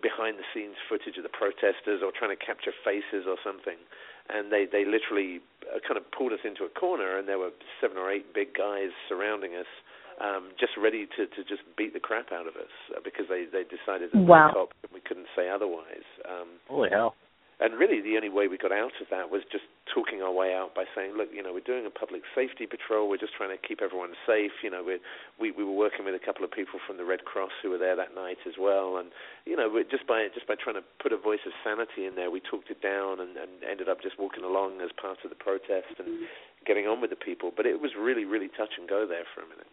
behind 0.01 0.37
the 0.37 0.45
scenes 0.53 0.77
footage 0.85 1.17
of 1.17 1.23
the 1.25 1.33
protesters 1.33 2.05
or 2.05 2.13
trying 2.13 2.33
to 2.33 2.39
capture 2.39 2.73
faces 2.85 3.25
or 3.25 3.41
something, 3.41 3.81
and 4.29 4.53
they 4.53 4.69
they 4.69 4.85
literally 4.85 5.41
uh, 5.65 5.81
kind 5.81 5.97
of 5.97 6.05
pulled 6.13 6.31
us 6.31 6.45
into 6.45 6.61
a 6.63 6.69
corner, 6.69 7.17
and 7.17 7.27
there 7.27 7.41
were 7.41 7.51
seven 7.81 7.97
or 7.97 8.11
eight 8.13 8.33
big 8.37 8.53
guys 8.53 8.93
surrounding 9.09 9.57
us. 9.57 9.69
Um, 10.18 10.49
just 10.60 10.73
ready 10.81 11.06
to, 11.15 11.27
to 11.30 11.41
just 11.45 11.61
beat 11.77 11.94
the 11.94 11.99
crap 12.02 12.31
out 12.34 12.48
of 12.48 12.56
us 12.57 12.73
uh, 12.89 12.99
because 13.06 13.26
they, 13.30 13.45
they 13.45 13.61
decided 13.61 14.10
that 14.14 14.18
Wow. 14.18 14.49
we 14.49 14.60
were 14.60 14.65
cops 14.65 14.77
and 14.81 14.91
we 14.94 15.02
couldn't 15.02 15.30
say 15.38 15.45
otherwise. 15.48 16.10
Um, 16.26 16.57
Holy 16.68 16.89
hell! 16.89 17.14
and 17.60 17.73
really 17.73 18.02
the 18.06 18.14
only 18.14 18.30
way 18.30 18.45
we 18.45 18.57
got 18.57 18.72
out 18.72 18.94
of 19.02 19.10
that 19.10 19.34
was 19.34 19.41
just 19.49 19.65
talking 19.89 20.22
our 20.22 20.30
way 20.30 20.53
out 20.53 20.77
by 20.77 20.85
saying, 20.94 21.18
look, 21.18 21.30
you 21.34 21.41
know, 21.41 21.49
we're 21.57 21.65
doing 21.65 21.89
a 21.89 21.94
public 21.94 22.22
safety 22.38 22.69
patrol. 22.69 23.10
We're 23.10 23.18
just 23.18 23.34
trying 23.34 23.49
to 23.49 23.57
keep 23.57 23.81
everyone 23.81 24.14
safe. 24.30 24.61
You 24.61 24.69
know, 24.69 24.85
we 24.85 25.02
we 25.41 25.49
we 25.49 25.65
were 25.65 25.73
working 25.73 26.06
with 26.06 26.14
a 26.14 26.22
couple 26.22 26.45
of 26.45 26.53
people 26.53 26.77
from 26.85 27.02
the 27.02 27.06
Red 27.06 27.26
Cross 27.26 27.57
who 27.65 27.73
were 27.73 27.81
there 27.81 27.98
that 27.98 28.14
night 28.14 28.38
as 28.45 28.61
well, 28.61 28.98
and 29.02 29.10
you 29.49 29.57
know, 29.57 29.73
just 29.89 30.06
by 30.06 30.30
just 30.34 30.45
by 30.45 30.53
trying 30.53 30.77
to 30.77 30.85
put 31.02 31.10
a 31.14 31.18
voice 31.18 31.41
of 31.49 31.53
sanity 31.65 32.06
in 32.06 32.14
there, 32.14 32.30
we 32.30 32.41
talked 32.45 32.69
it 32.69 32.81
down 32.81 33.18
and, 33.18 33.34
and 33.34 33.65
ended 33.65 33.89
up 33.89 34.06
just 34.06 34.22
walking 34.22 34.45
along 34.45 34.81
as 34.85 34.94
part 34.94 35.18
of 35.26 35.34
the 35.34 35.39
protest 35.39 35.98
and 35.98 36.30
getting 36.69 36.85
on 36.85 37.02
with 37.02 37.10
the 37.10 37.18
people. 37.18 37.49
But 37.49 37.65
it 37.65 37.81
was 37.81 37.98
really 37.98 38.26
really 38.26 38.53
touch 38.53 38.77
and 38.77 38.85
go 38.85 39.10
there 39.10 39.26
for 39.34 39.41
a 39.41 39.49
minute. 39.49 39.69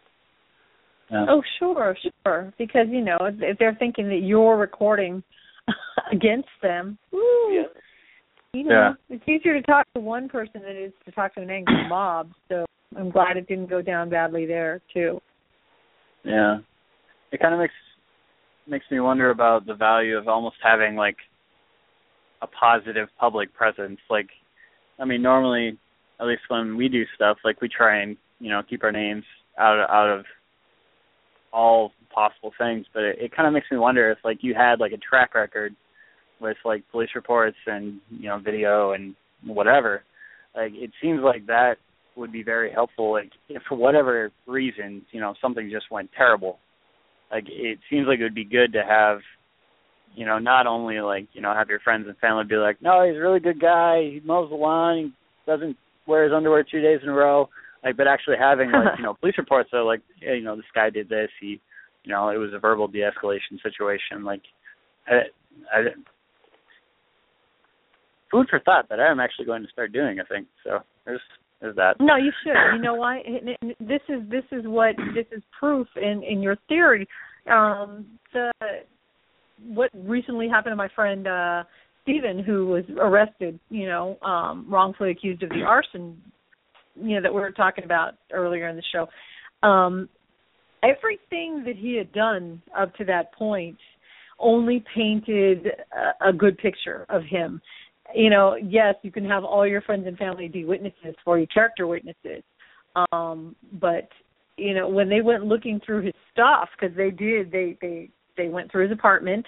Yeah. 1.11 1.25
Oh, 1.29 1.41
sure, 1.59 1.95
sure. 2.25 2.53
Because 2.57 2.87
you 2.89 3.01
know, 3.01 3.17
if 3.21 3.57
they're 3.59 3.75
thinking 3.77 4.07
that 4.09 4.21
you're 4.23 4.57
recording 4.57 5.23
against 6.11 6.49
them. 6.61 6.97
Woo, 7.11 7.51
yeah. 7.51 7.63
You 8.53 8.63
know, 8.63 8.95
yeah. 9.09 9.15
it's 9.17 9.27
easier 9.27 9.53
to 9.53 9.61
talk 9.63 9.85
to 9.93 9.99
one 9.99 10.29
person 10.29 10.61
than 10.61 10.71
it 10.71 10.79
is 10.79 10.93
to 11.05 11.11
talk 11.11 11.35
to 11.35 11.41
an 11.41 11.49
angry 11.49 11.87
mob. 11.89 12.29
So 12.49 12.65
I'm 12.97 13.11
glad 13.11 13.37
it 13.37 13.47
didn't 13.47 13.69
go 13.69 13.81
down 13.81 14.09
badly 14.09 14.45
there 14.45 14.81
too. 14.93 15.19
Yeah, 16.23 16.59
it 17.31 17.39
kind 17.39 17.53
of 17.53 17.59
makes 17.59 17.73
makes 18.67 18.85
me 18.89 18.99
wonder 18.99 19.29
about 19.29 19.65
the 19.65 19.75
value 19.75 20.17
of 20.17 20.27
almost 20.27 20.55
having 20.63 20.95
like 20.95 21.17
a 22.41 22.47
positive 22.47 23.09
public 23.19 23.53
presence. 23.53 23.99
Like, 24.09 24.29
I 24.99 25.05
mean, 25.05 25.21
normally, 25.21 25.77
at 26.19 26.25
least 26.25 26.41
when 26.47 26.77
we 26.77 26.89
do 26.89 27.03
stuff, 27.15 27.37
like 27.43 27.61
we 27.61 27.67
try 27.67 28.01
and 28.01 28.17
you 28.39 28.49
know 28.49 28.61
keep 28.67 28.83
our 28.83 28.91
names 28.91 29.23
out 29.59 29.79
of, 29.79 29.89
out 29.89 30.17
of 30.17 30.25
all 31.55 31.91
possible 32.13 32.51
things, 32.57 32.85
but 32.93 33.03
it, 33.03 33.17
it 33.19 33.35
kind 33.35 33.47
of 33.47 33.53
makes 33.53 33.71
me 33.71 33.77
wonder 33.77 34.11
if 34.11 34.17
like 34.23 34.39
you 34.41 34.53
had 34.53 34.79
like 34.79 34.91
a 34.91 34.97
track 34.97 35.33
record 35.33 35.73
with 36.41 36.57
like 36.65 36.83
police 36.91 37.09
reports 37.15 37.57
and 37.65 37.99
you 38.09 38.27
know 38.27 38.37
video 38.37 38.91
and 38.91 39.15
whatever. 39.43 40.03
Like 40.55 40.73
it 40.73 40.91
seems 41.01 41.21
like 41.23 41.47
that 41.47 41.75
would 42.15 42.31
be 42.31 42.43
very 42.43 42.71
helpful. 42.71 43.11
Like 43.11 43.31
if 43.47 43.61
for 43.69 43.75
whatever 43.75 44.31
reason 44.45 45.03
you 45.11 45.21
know 45.21 45.33
something 45.41 45.69
just 45.71 45.89
went 45.89 46.09
terrible, 46.15 46.59
like 47.31 47.45
it 47.47 47.79
seems 47.89 48.05
like 48.07 48.19
it 48.19 48.23
would 48.23 48.35
be 48.35 48.45
good 48.45 48.73
to 48.73 48.83
have 48.87 49.19
you 50.13 50.25
know 50.25 50.39
not 50.39 50.67
only 50.67 50.99
like 50.99 51.27
you 51.33 51.41
know 51.41 51.53
have 51.53 51.69
your 51.69 51.79
friends 51.79 52.05
and 52.07 52.17
family 52.17 52.43
be 52.43 52.55
like 52.55 52.81
no 52.81 53.05
he's 53.05 53.17
a 53.17 53.19
really 53.19 53.39
good 53.39 53.59
guy 53.59 54.01
he 54.01 54.21
mows 54.25 54.49
the 54.49 54.55
lawn 54.55 55.13
he 55.45 55.51
doesn't 55.51 55.75
wear 56.07 56.23
his 56.23 56.33
underwear 56.33 56.63
two 56.63 56.81
days 56.81 56.99
in 57.03 57.09
a 57.09 57.13
row 57.13 57.49
like 57.85 57.95
but 57.95 58.07
actually 58.07 58.35
having 58.37 58.71
like 58.71 58.93
you 58.97 59.03
know 59.03 59.13
police 59.13 59.37
reports 59.37 59.69
that 59.71 59.83
like 59.83 60.01
hey, 60.19 60.35
you 60.35 60.43
know 60.43 60.55
this 60.55 60.65
guy 60.73 60.89
did 60.89 61.07
this 61.07 61.29
he 61.39 61.61
you 62.05 62.13
know, 62.13 62.29
it 62.29 62.37
was 62.37 62.51
a 62.53 62.59
verbal 62.59 62.87
de-escalation 62.87 63.61
situation. 63.61 64.23
Like, 64.23 64.41
I, 65.07 65.21
I, 65.73 65.81
food 68.31 68.47
for 68.49 68.59
thought 68.59 68.89
that 68.89 68.99
I 68.99 69.09
am 69.09 69.19
actually 69.19 69.45
going 69.45 69.63
to 69.63 69.69
start 69.69 69.91
doing. 69.91 70.19
I 70.19 70.23
think 70.23 70.47
so. 70.63 70.79
There's 71.05 71.21
there's 71.61 71.75
that. 71.77 71.95
No, 71.99 72.15
you 72.15 72.31
should. 72.43 72.75
You 72.75 72.81
know 72.81 72.95
why? 72.95 73.21
This 73.79 74.01
is 74.09 74.21
this 74.29 74.43
is 74.51 74.65
what 74.65 74.95
this 75.15 75.25
is 75.31 75.41
proof 75.57 75.87
in 75.95 76.23
in 76.23 76.41
your 76.41 76.57
theory. 76.67 77.07
Um, 77.49 78.05
the 78.33 78.51
what 79.67 79.89
recently 79.93 80.49
happened 80.49 80.73
to 80.73 80.75
my 80.75 80.89
friend 80.95 81.27
uh 81.27 81.63
Stephen, 82.03 82.43
who 82.43 82.67
was 82.67 82.83
arrested, 82.99 83.59
you 83.69 83.87
know, 83.87 84.17
um, 84.21 84.67
wrongfully 84.69 85.11
accused 85.11 85.41
of 85.41 85.49
the 85.49 85.63
arson, 85.65 86.21
you 86.95 87.15
know, 87.15 87.21
that 87.21 87.33
we 87.33 87.39
were 87.39 87.51
talking 87.51 87.83
about 87.83 88.13
earlier 88.31 88.67
in 88.67 88.75
the 88.75 88.83
show. 88.91 89.07
Um, 89.67 90.09
everything 90.83 91.63
that 91.65 91.75
he 91.75 91.95
had 91.95 92.11
done 92.13 92.61
up 92.77 92.93
to 92.95 93.05
that 93.05 93.33
point 93.33 93.77
only 94.39 94.83
painted 94.93 95.67
a, 96.21 96.29
a 96.29 96.33
good 96.33 96.57
picture 96.57 97.05
of 97.09 97.23
him. 97.23 97.61
You 98.13 98.29
know, 98.29 98.55
yes, 98.55 98.95
you 99.01 99.11
can 99.11 99.25
have 99.25 99.43
all 99.43 99.65
your 99.65 99.81
friends 99.81 100.05
and 100.07 100.17
family 100.17 100.47
be 100.47 100.65
witnesses 100.65 101.15
for 101.23 101.39
you, 101.39 101.47
character 101.47 101.87
witnesses. 101.87 102.43
Um, 103.11 103.55
but 103.73 104.09
you 104.57 104.73
know, 104.73 104.87
when 104.87 105.09
they 105.09 105.21
went 105.21 105.45
looking 105.45 105.81
through 105.85 106.03
his 106.03 106.13
stuff, 106.31 106.69
because 106.79 106.95
they 106.95 107.11
did, 107.11 107.51
they 107.51 107.77
they 107.81 108.09
they 108.37 108.47
went 108.47 108.71
through 108.71 108.83
his 108.89 108.97
apartment 108.97 109.45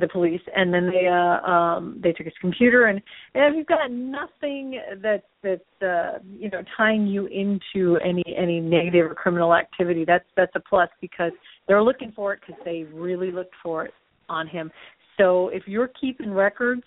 the 0.00 0.08
police 0.08 0.40
and 0.54 0.74
then 0.74 0.90
they 0.90 1.06
uh 1.06 1.48
um 1.48 2.00
they 2.02 2.12
took 2.12 2.24
his 2.24 2.34
computer 2.40 2.86
and 2.86 3.00
and 3.34 3.54
if 3.54 3.56
you've 3.56 3.66
got 3.66 3.90
nothing 3.90 4.80
that 5.00 5.22
that's 5.42 5.82
uh 5.82 6.18
you 6.28 6.50
know 6.50 6.62
tying 6.76 7.06
you 7.06 7.26
into 7.26 7.96
any 8.04 8.24
any 8.36 8.60
negative 8.60 9.06
or 9.10 9.14
criminal 9.14 9.54
activity. 9.54 10.04
That's 10.04 10.24
that's 10.36 10.52
a 10.56 10.60
plus 10.60 10.88
because 11.00 11.32
they're 11.68 11.82
looking 11.82 12.12
for 12.16 12.32
it 12.32 12.40
because 12.44 12.60
they 12.64 12.84
really 12.92 13.30
looked 13.30 13.54
for 13.62 13.84
it 13.84 13.92
on 14.28 14.48
him. 14.48 14.72
So 15.16 15.48
if 15.48 15.62
you're 15.66 15.90
keeping 16.00 16.32
records 16.32 16.82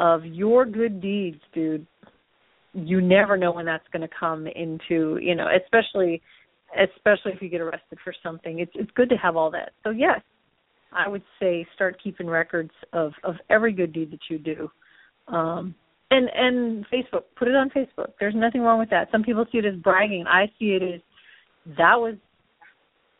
of 0.00 0.24
your 0.24 0.64
good 0.64 1.00
deeds 1.00 1.40
dude 1.54 1.86
you 2.72 3.00
never 3.00 3.36
know 3.36 3.52
when 3.52 3.66
that's 3.66 3.86
going 3.92 4.02
to 4.02 4.14
come 4.18 4.46
into 4.48 5.18
you 5.22 5.34
know 5.36 5.46
especially 5.62 6.20
especially 6.76 7.32
if 7.32 7.42
you 7.42 7.48
get 7.48 7.60
arrested 7.60 7.98
for 8.02 8.14
something. 8.22 8.58
It's 8.58 8.72
it's 8.74 8.90
good 8.96 9.08
to 9.10 9.16
have 9.16 9.36
all 9.36 9.50
that. 9.52 9.72
So 9.84 9.90
yes 9.90 10.20
I 10.92 11.08
would 11.08 11.22
say 11.38 11.66
start 11.74 12.00
keeping 12.02 12.26
records 12.26 12.72
of 12.92 13.12
of 13.24 13.36
every 13.48 13.72
good 13.72 13.92
deed 13.92 14.10
that 14.12 14.20
you 14.28 14.38
do. 14.38 14.70
Um 15.28 15.74
and 16.10 16.28
and 16.34 16.86
Facebook, 16.92 17.24
put 17.36 17.48
it 17.48 17.54
on 17.54 17.70
Facebook. 17.70 18.12
There's 18.18 18.34
nothing 18.34 18.62
wrong 18.62 18.78
with 18.78 18.90
that. 18.90 19.08
Some 19.12 19.22
people 19.22 19.44
see 19.50 19.58
it 19.58 19.64
as 19.64 19.76
bragging. 19.76 20.24
I 20.26 20.46
see 20.58 20.70
it 20.70 20.82
as 20.82 21.00
that 21.76 21.94
was 22.00 22.14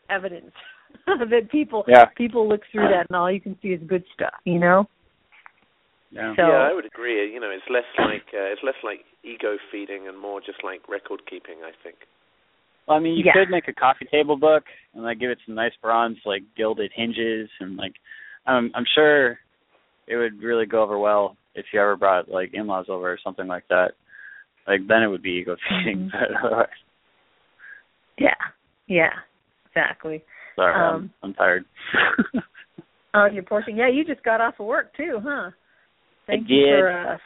evidence 0.08 0.52
that 1.06 1.50
people 1.50 1.84
yeah. 1.86 2.06
people 2.16 2.48
look 2.48 2.62
through 2.72 2.88
that 2.88 3.06
and 3.08 3.16
all 3.16 3.30
you 3.30 3.40
can 3.40 3.56
see 3.62 3.68
is 3.68 3.80
good 3.86 4.04
stuff, 4.14 4.34
you 4.44 4.58
know? 4.58 4.88
Yeah. 6.10 6.34
So, 6.34 6.42
yeah, 6.42 6.68
I 6.68 6.74
would 6.74 6.86
agree. 6.86 7.32
You 7.32 7.38
know, 7.38 7.50
it's 7.50 7.64
less 7.70 7.86
like 7.98 8.26
uh, 8.34 8.50
it's 8.50 8.62
less 8.64 8.74
like 8.82 9.00
ego 9.22 9.56
feeding 9.70 10.08
and 10.08 10.18
more 10.18 10.40
just 10.40 10.64
like 10.64 10.88
record 10.88 11.22
keeping, 11.28 11.62
I 11.64 11.70
think. 11.84 11.96
Well, 12.86 12.96
I 12.96 13.00
mean, 13.00 13.16
you 13.16 13.24
yeah. 13.24 13.32
could 13.32 13.50
make 13.50 13.68
a 13.68 13.72
coffee 13.72 14.06
table 14.10 14.36
book 14.36 14.64
and 14.94 15.04
like 15.04 15.20
give 15.20 15.30
it 15.30 15.38
some 15.46 15.54
nice 15.54 15.72
bronze 15.80 16.18
like 16.24 16.42
gilded 16.56 16.90
hinges 16.94 17.48
and 17.60 17.76
like 17.76 17.92
I'm 18.46 18.70
I'm 18.74 18.84
sure 18.94 19.38
it 20.06 20.16
would 20.16 20.42
really 20.42 20.66
go 20.66 20.82
over 20.82 20.98
well 20.98 21.36
if 21.54 21.66
you 21.72 21.80
ever 21.80 21.96
brought 21.96 22.28
like 22.28 22.50
in-laws 22.52 22.86
over 22.88 23.12
or 23.12 23.18
something 23.22 23.46
like 23.46 23.64
that. 23.68 23.92
Like 24.66 24.80
then 24.88 25.02
it 25.02 25.08
would 25.08 25.22
be 25.22 25.30
ego 25.30 25.56
feeding. 25.68 26.10
Mm-hmm. 26.14 26.60
yeah, 28.18 28.34
yeah, 28.86 29.10
exactly. 29.66 30.22
Sorry, 30.56 30.74
um, 30.74 31.10
I'm, 31.22 31.30
I'm 31.30 31.34
tired. 31.34 31.64
oh, 33.14 33.26
you're 33.32 33.42
portion. 33.42 33.76
Yeah, 33.76 33.88
you 33.88 34.04
just 34.04 34.22
got 34.24 34.40
off 34.40 34.54
of 34.58 34.66
work 34.66 34.94
too, 34.96 35.20
huh? 35.22 35.50
Thank 36.26 36.46
I 36.46 36.48
you 36.48 36.66
did. 36.66 36.78
for 36.78 36.90
uh, 36.90 37.18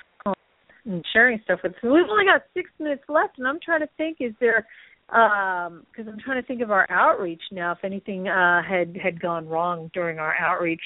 and 0.86 1.04
sharing 1.12 1.40
stuff 1.44 1.60
with 1.62 1.72
us. 1.72 1.78
We've 1.82 2.08
only 2.10 2.26
got 2.26 2.42
six 2.52 2.70
minutes 2.78 3.04
left, 3.08 3.38
and 3.38 3.46
I'm 3.46 3.58
trying 3.64 3.80
to 3.80 3.88
think: 3.96 4.18
is 4.20 4.32
there 4.40 4.66
um 5.10 5.84
because 5.90 6.10
I'm 6.10 6.18
trying 6.24 6.40
to 6.40 6.46
think 6.46 6.62
of 6.62 6.70
our 6.70 6.90
outreach 6.90 7.42
now 7.52 7.72
if 7.72 7.78
anything 7.84 8.28
uh 8.28 8.62
had 8.62 8.96
had 8.96 9.20
gone 9.20 9.46
wrong 9.46 9.90
during 9.92 10.18
our 10.18 10.34
outreach. 10.34 10.82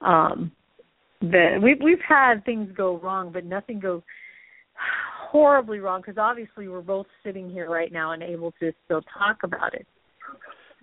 Um 0.00 0.52
that 1.22 1.58
we've 1.62 1.80
we've 1.82 2.04
had 2.06 2.44
things 2.44 2.70
go 2.76 2.98
wrong 2.98 3.32
but 3.32 3.44
nothing 3.44 3.80
go 3.80 4.02
horribly 5.30 5.78
wrong 5.78 6.02
because 6.02 6.18
obviously 6.18 6.68
we're 6.68 6.82
both 6.82 7.06
sitting 7.24 7.48
here 7.50 7.70
right 7.70 7.92
now 7.92 8.12
and 8.12 8.22
able 8.22 8.52
to 8.60 8.72
still 8.84 9.00
talk 9.16 9.38
about 9.42 9.72
it. 9.74 9.86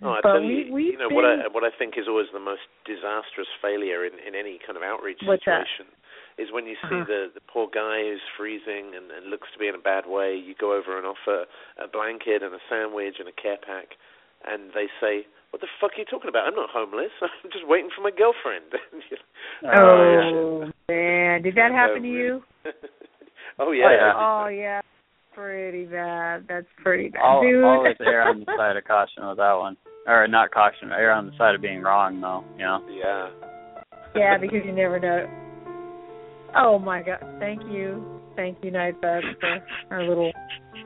Oh, 0.02 0.10
I 0.10 0.20
but 0.24 0.34
tell 0.34 0.42
you, 0.42 0.74
we've 0.74 0.94
you 0.94 0.98
know 0.98 1.10
been, 1.10 1.16
what 1.16 1.26
I 1.26 1.36
what 1.52 1.64
I 1.64 1.70
think 1.78 1.94
is 1.98 2.06
always 2.10 2.28
the 2.34 2.40
most 2.40 2.66
disastrous 2.86 3.48
failure 3.62 4.06
in 4.06 4.14
in 4.28 4.34
any 4.34 4.60
kind 4.66 4.76
of 4.76 4.84
outreach 4.84 5.20
situation 5.20 5.94
is 6.38 6.52
when 6.52 6.66
you 6.66 6.76
see 6.90 6.96
Uh-huh. 7.02 7.06
the 7.06 7.32
the 7.34 7.42
poor 7.48 7.68
guy 7.70 8.02
who's 8.04 8.22
freezing 8.38 8.94
and, 8.98 9.12
and 9.12 9.30
looks 9.30 9.48
to 9.54 9.60
be 9.60 9.68
in 9.68 9.76
a 9.76 9.82
bad 9.82 10.06
way. 10.08 10.36
You 10.36 10.56
go 10.60 10.74
over 10.74 10.98
and 10.98 11.06
offer 11.06 11.46
a 11.78 11.88
blanket 11.88 12.42
and 12.42 12.54
a 12.54 12.62
sandwich 12.70 13.16
and 13.20 13.28
a 13.28 13.36
care 13.36 13.58
pack, 13.62 13.96
and 14.46 14.72
they 14.74 14.88
say, 15.00 15.26
"What 15.52 15.62
the 15.62 15.68
fuck 15.80 15.94
are 15.94 16.00
you 16.00 16.06
talking 16.06 16.30
about? 16.30 16.48
I'm 16.48 16.56
not 16.56 16.70
homeless. 16.72 17.12
I'm 17.22 17.52
just 17.52 17.68
waiting 17.68 17.90
for 17.96 18.02
my 18.02 18.12
girlfriend." 18.12 18.66
oh 19.66 20.72
man 20.90 21.42
did 21.42 21.56
that 21.56 21.72
happen 21.72 22.02
to 22.04 22.10
you 22.10 22.44
oh 23.60 23.72
yeah. 23.72 23.92
yeah. 23.92 24.14
oh 24.16 24.48
yeah 24.48 24.82
pretty 25.34 25.86
bad 25.86 26.46
that's 26.48 26.68
pretty 26.82 27.10
bad 27.10 27.22
I'll, 27.22 27.42
dude 27.42 27.64
always 27.64 27.96
err 28.02 28.24
on 28.30 28.40
the 28.40 28.46
side 28.58 28.78
of 28.78 28.84
caution 28.86 29.28
with 29.28 29.38
that 29.38 29.54
one, 29.54 29.78
or 30.08 30.28
not 30.28 30.52
caution, 30.52 30.92
err 30.92 31.12
on 31.12 31.28
the 31.28 31.38
side 31.38 31.56
of 31.56 31.62
being 31.62 31.82
wrong, 31.82 32.22
though. 32.22 32.44
You 32.58 32.66
know. 32.66 32.86
Yeah. 32.90 33.30
Yeah, 34.16 34.38
because 34.38 34.62
you 34.64 34.72
never 34.72 35.00
know. 35.00 35.26
Oh 36.56 36.80
my 36.80 37.02
God! 37.02 37.20
Thank 37.40 37.62
you, 37.64 38.04
thank 38.36 38.58
you, 38.64 38.72
Nightbug, 38.72 39.22
for 39.40 39.60
our 39.92 40.08
little 40.08 40.32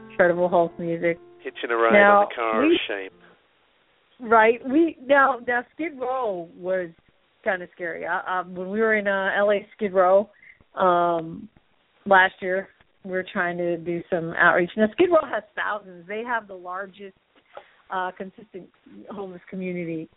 incredible 0.09 0.49
Hulk 0.49 0.77
music. 0.79 1.19
Hitching 1.43 1.71
a 1.71 1.75
ride 1.75 1.93
Now, 1.93 2.21
on 2.21 2.27
the 2.29 2.35
car 2.35 2.61
we- 2.61 2.75
of 2.75 2.81
shame. 2.87 3.09
Right? 4.19 4.59
We 4.67 4.97
now 5.05 5.39
now 5.47 5.63
Skid 5.75 5.99
Row 5.99 6.49
was 6.57 6.89
kind 7.43 7.61
of 7.61 7.69
scary. 7.75 8.05
I, 8.05 8.39
um, 8.39 8.55
when 8.55 8.69
we 8.69 8.79
were 8.79 8.95
in 8.95 9.07
uh, 9.07 9.29
L.A. 9.37 9.67
Skid 9.75 9.93
Row 9.93 10.29
um, 10.75 11.47
last 12.05 12.33
year, 12.41 12.67
we 13.03 13.11
were 13.11 13.25
trying 13.31 13.57
to 13.57 13.77
do 13.77 14.01
some 14.09 14.33
outreach. 14.33 14.71
Now 14.75 14.87
Skid 14.93 15.09
Row 15.11 15.29
has 15.31 15.43
thousands. 15.55 16.07
They 16.07 16.23
have 16.25 16.47
the 16.47 16.55
largest 16.55 17.15
uh, 17.91 18.11
consistent 18.17 18.67
homeless 19.11 19.41
community 19.49 20.09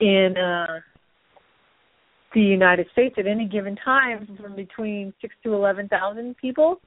in 0.00 0.34
uh, 0.36 0.80
the 2.34 2.40
United 2.40 2.86
States 2.92 3.14
at 3.18 3.26
any 3.26 3.46
given 3.46 3.76
time 3.84 4.36
from 4.40 4.56
between 4.56 5.14
six 5.20 5.34
to 5.44 5.54
eleven 5.54 5.88
thousand 5.88 6.36
people. 6.36 6.80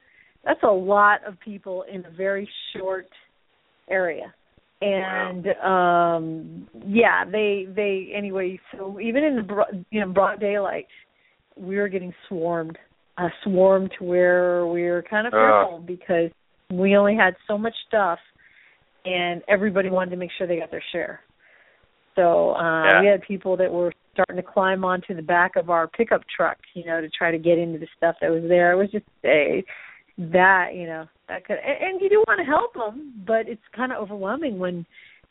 That's 0.44 0.62
a 0.62 0.70
lot 0.70 1.24
of 1.26 1.34
people 1.40 1.84
in 1.92 2.04
a 2.04 2.10
very 2.10 2.48
short 2.76 3.08
area. 3.90 4.32
And 4.80 5.46
wow. 5.46 6.16
um 6.16 6.68
yeah, 6.86 7.24
they 7.24 7.66
they 7.74 8.12
anyway. 8.14 8.60
So 8.76 9.00
even 9.00 9.24
in 9.24 9.36
the 9.36 9.42
broad, 9.42 9.84
you 9.90 10.00
know 10.00 10.12
broad 10.12 10.38
daylight, 10.38 10.86
we 11.56 11.76
were 11.76 11.88
getting 11.88 12.14
swarmed, 12.28 12.78
uh, 13.16 13.28
swarmed 13.42 13.90
to 13.98 14.04
where 14.04 14.66
we 14.66 14.82
were 14.84 15.02
kind 15.02 15.26
of 15.26 15.32
fearful 15.32 15.78
uh. 15.82 15.86
because 15.86 16.30
we 16.70 16.96
only 16.96 17.16
had 17.16 17.34
so 17.48 17.58
much 17.58 17.74
stuff, 17.88 18.20
and 19.04 19.42
everybody 19.48 19.90
wanted 19.90 20.10
to 20.10 20.16
make 20.16 20.30
sure 20.38 20.46
they 20.46 20.58
got 20.58 20.70
their 20.70 20.84
share. 20.92 21.20
So 22.14 22.52
uh, 22.54 22.84
yeah. 22.84 23.00
we 23.00 23.06
had 23.08 23.22
people 23.22 23.56
that 23.56 23.72
were 23.72 23.92
starting 24.18 24.42
to 24.42 24.52
climb 24.52 24.84
onto 24.84 25.14
the 25.14 25.22
back 25.22 25.54
of 25.54 25.70
our 25.70 25.86
pickup 25.86 26.22
truck, 26.34 26.58
you 26.74 26.84
know, 26.84 27.00
to 27.00 27.08
try 27.08 27.30
to 27.30 27.38
get 27.38 27.58
into 27.58 27.78
the 27.78 27.86
stuff 27.96 28.16
that 28.20 28.30
was 28.30 28.42
there. 28.48 28.72
It 28.72 28.76
was 28.76 28.90
just 28.90 29.04
a 29.24 29.64
that, 30.18 30.70
you 30.74 30.86
know, 30.86 31.06
that 31.28 31.46
could, 31.46 31.58
and, 31.64 31.92
and 31.92 32.00
you 32.00 32.08
do 32.08 32.24
want 32.26 32.40
to 32.40 32.44
help 32.44 32.74
them, 32.74 33.22
but 33.24 33.48
it's 33.48 33.62
kind 33.74 33.92
of 33.92 33.98
overwhelming 33.98 34.58
when 34.58 34.84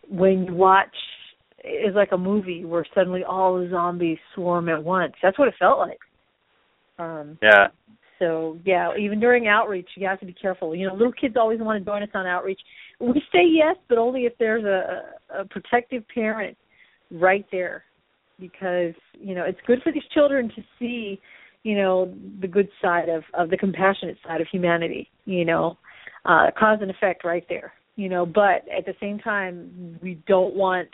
when 0.09 0.45
you 0.45 0.53
watch 0.53 0.95
is 1.65 1.93
like 1.95 2.13
a 2.13 2.17
movie 2.17 2.63
where 2.63 2.85
suddenly 2.95 3.25
all 3.25 3.59
the 3.59 3.69
zombies 3.69 4.17
swarm 4.33 4.69
at 4.69 4.81
once. 4.81 5.13
That's 5.21 5.37
what 5.37 5.49
it 5.49 5.55
felt 5.59 5.79
like. 5.79 5.99
Um 6.99 7.37
Yeah. 7.41 7.67
So 8.19 8.57
yeah, 8.65 8.91
even 8.97 9.19
during 9.19 9.47
outreach, 9.47 9.89
you 9.95 10.07
have 10.07 10.19
to 10.21 10.25
be 10.25 10.33
careful. 10.33 10.73
You 10.73 10.87
know, 10.87 10.93
little 10.93 11.11
kids 11.11 11.35
always 11.37 11.59
want 11.59 11.77
to 11.79 11.85
join 11.85 12.01
us 12.01 12.09
on 12.13 12.25
outreach. 12.25 12.61
We 12.99 13.21
say 13.31 13.45
yes, 13.45 13.75
but 13.89 13.97
only 13.97 14.21
if 14.21 14.33
there's 14.39 14.63
a, 14.63 15.41
a 15.41 15.45
protective 15.45 16.03
parent 16.13 16.57
right 17.11 17.45
there, 17.51 17.83
because 18.39 18.93
you 19.13 19.35
know 19.35 19.43
it's 19.43 19.59
good 19.65 19.81
for 19.83 19.91
these 19.91 20.03
children 20.13 20.49
to 20.55 20.61
see, 20.79 21.19
you 21.63 21.75
know, 21.75 22.13
the 22.41 22.47
good 22.47 22.69
side 22.81 23.09
of 23.09 23.23
of 23.33 23.49
the 23.49 23.57
compassionate 23.57 24.17
side 24.25 24.41
of 24.41 24.47
humanity. 24.51 25.09
You 25.25 25.45
know, 25.45 25.77
uh, 26.25 26.47
cause 26.57 26.79
and 26.81 26.91
effect 26.91 27.23
right 27.23 27.45
there. 27.49 27.73
You 27.95 28.09
know, 28.09 28.25
but 28.25 28.63
at 28.75 28.85
the 28.85 28.93
same 28.99 29.19
time, 29.19 29.99
we 30.01 30.21
don't 30.27 30.55
want 30.55 30.89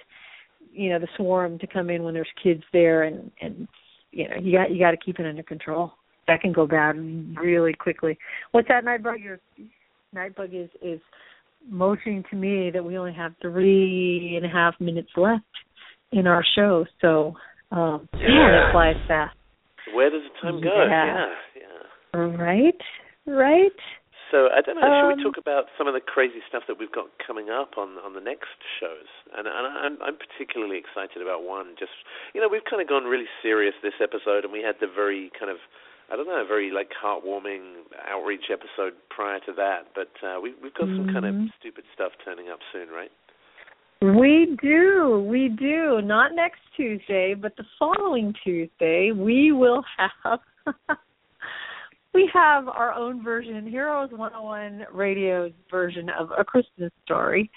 you 0.71 0.89
know 0.89 0.99
the 0.99 1.07
swarm 1.17 1.59
to 1.59 1.67
come 1.67 1.89
in 1.89 2.03
when 2.03 2.13
there's 2.13 2.27
kids 2.41 2.63
there, 2.71 3.03
and 3.03 3.31
and 3.41 3.67
you 4.11 4.29
know 4.29 4.35
you 4.41 4.57
got 4.57 4.71
you 4.71 4.79
got 4.79 4.91
to 4.91 4.97
keep 4.97 5.19
it 5.19 5.25
under 5.25 5.43
control 5.43 5.93
that 6.27 6.41
can 6.41 6.53
go 6.53 6.65
bad 6.65 6.95
really 7.37 7.73
quickly. 7.73 8.17
What's 8.51 8.67
that 8.69 8.85
Nightbug? 8.85 9.23
Your 9.23 9.39
Nightbug 10.15 10.53
is 10.53 10.69
is 10.81 10.99
motioning 11.69 12.23
to 12.29 12.35
me 12.35 12.71
that 12.71 12.83
we 12.83 12.97
only 12.97 13.13
have 13.13 13.33
three 13.41 14.33
and 14.35 14.45
a 14.45 14.49
half 14.49 14.79
minutes 14.79 15.09
left 15.15 15.43
in 16.14 16.27
our 16.27 16.44
show. 16.56 16.85
So 17.02 17.34
um 17.72 18.07
yeah, 18.14 18.27
yeah 18.30 18.69
it 18.69 18.72
flies 18.72 18.95
fast. 19.07 19.38
Where 19.94 20.10
does 20.10 20.22
the 20.23 20.41
time 20.41 20.61
go? 20.61 20.85
Yeah. 20.88 21.06
yeah, 21.06 21.26
yeah. 21.57 22.19
Right, 22.19 22.81
right. 23.26 23.80
So 24.34 24.49
I 24.49 24.65
don't 24.65 24.81
know. 24.81 24.90
Um, 24.90 24.98
should 24.98 25.14
we 25.14 25.19
um, 25.22 25.26
talk 25.30 25.38
about 25.38 25.69
some 25.77 25.85
of 25.85 25.94
the 25.94 26.02
crazy 26.02 26.41
stuff 26.49 26.65
that 26.65 26.81
we've 26.81 26.91
got 26.91 27.14
coming 27.22 27.53
up 27.53 27.77
on 27.77 28.02
on 28.02 28.18
the 28.18 28.19
next 28.19 28.57
shows? 28.81 29.06
And, 29.38 29.45
and 29.45 29.65
I'm, 29.69 30.02
I'm 30.02 30.18
particularly 30.18 30.81
excited 30.81 31.22
about 31.22 31.45
one. 31.45 31.77
Just 31.77 31.94
you 32.34 32.41
know, 32.41 32.49
we've 32.49 32.65
kind 32.65 32.81
of 32.81 32.90
gone 32.90 33.06
really 33.06 33.30
serious 33.45 33.77
this 33.85 34.02
episode, 34.02 34.41
and 34.41 34.49
we 34.49 34.65
had 34.65 34.81
the 34.81 34.90
very 34.90 35.30
kind 35.38 35.53
of 35.53 35.61
I 36.10 36.18
don't 36.18 36.26
know, 36.26 36.41
a 36.41 36.49
very 36.49 36.73
like 36.73 36.90
heartwarming 36.98 37.85
outreach 38.10 38.49
episode 38.49 38.98
prior 39.14 39.38
to 39.45 39.53
that. 39.53 39.94
But 39.94 40.10
uh, 40.26 40.41
we, 40.41 40.57
we've 40.61 40.73
got 40.73 40.90
some 40.90 41.06
mm-hmm. 41.06 41.14
kind 41.14 41.26
of 41.30 41.34
mm-hmm. 41.38 41.53
stupid 41.61 41.85
stuff 41.94 42.18
turning 42.26 42.49
up 42.49 42.60
soon, 42.73 42.90
right? 42.90 43.14
We 44.03 44.57
do, 44.61 45.25
we 45.30 45.49
do. 45.49 46.01
Not 46.01 46.35
next 46.35 46.59
Tuesday, 46.75 47.34
but 47.34 47.55
the 47.55 47.63
following 47.80 48.34
Tuesday, 48.43 49.11
we 49.11 49.51
will 49.51 49.84
have 49.97 50.39
we 52.13 52.30
have 52.34 52.67
our 52.67 52.93
own 52.93 53.23
version, 53.23 53.65
Heroes 53.65 54.09
101 54.11 54.85
Radio's 54.93 55.51
version 55.71 56.09
of 56.09 56.30
A 56.38 56.43
Christmas 56.43 56.91
Story, 57.05 57.49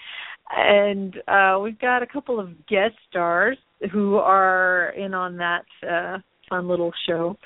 and 0.49 1.17
uh, 1.27 1.59
we've 1.61 1.79
got 1.79 2.01
a 2.01 2.07
couple 2.07 2.39
of 2.39 2.49
guest 2.67 2.95
stars 3.09 3.57
who 3.91 4.15
are 4.15 4.93
in 4.97 5.13
on 5.13 5.37
that 5.37 5.65
uh, 5.87 6.17
fun 6.49 6.67
little 6.67 6.91
show 7.07 7.37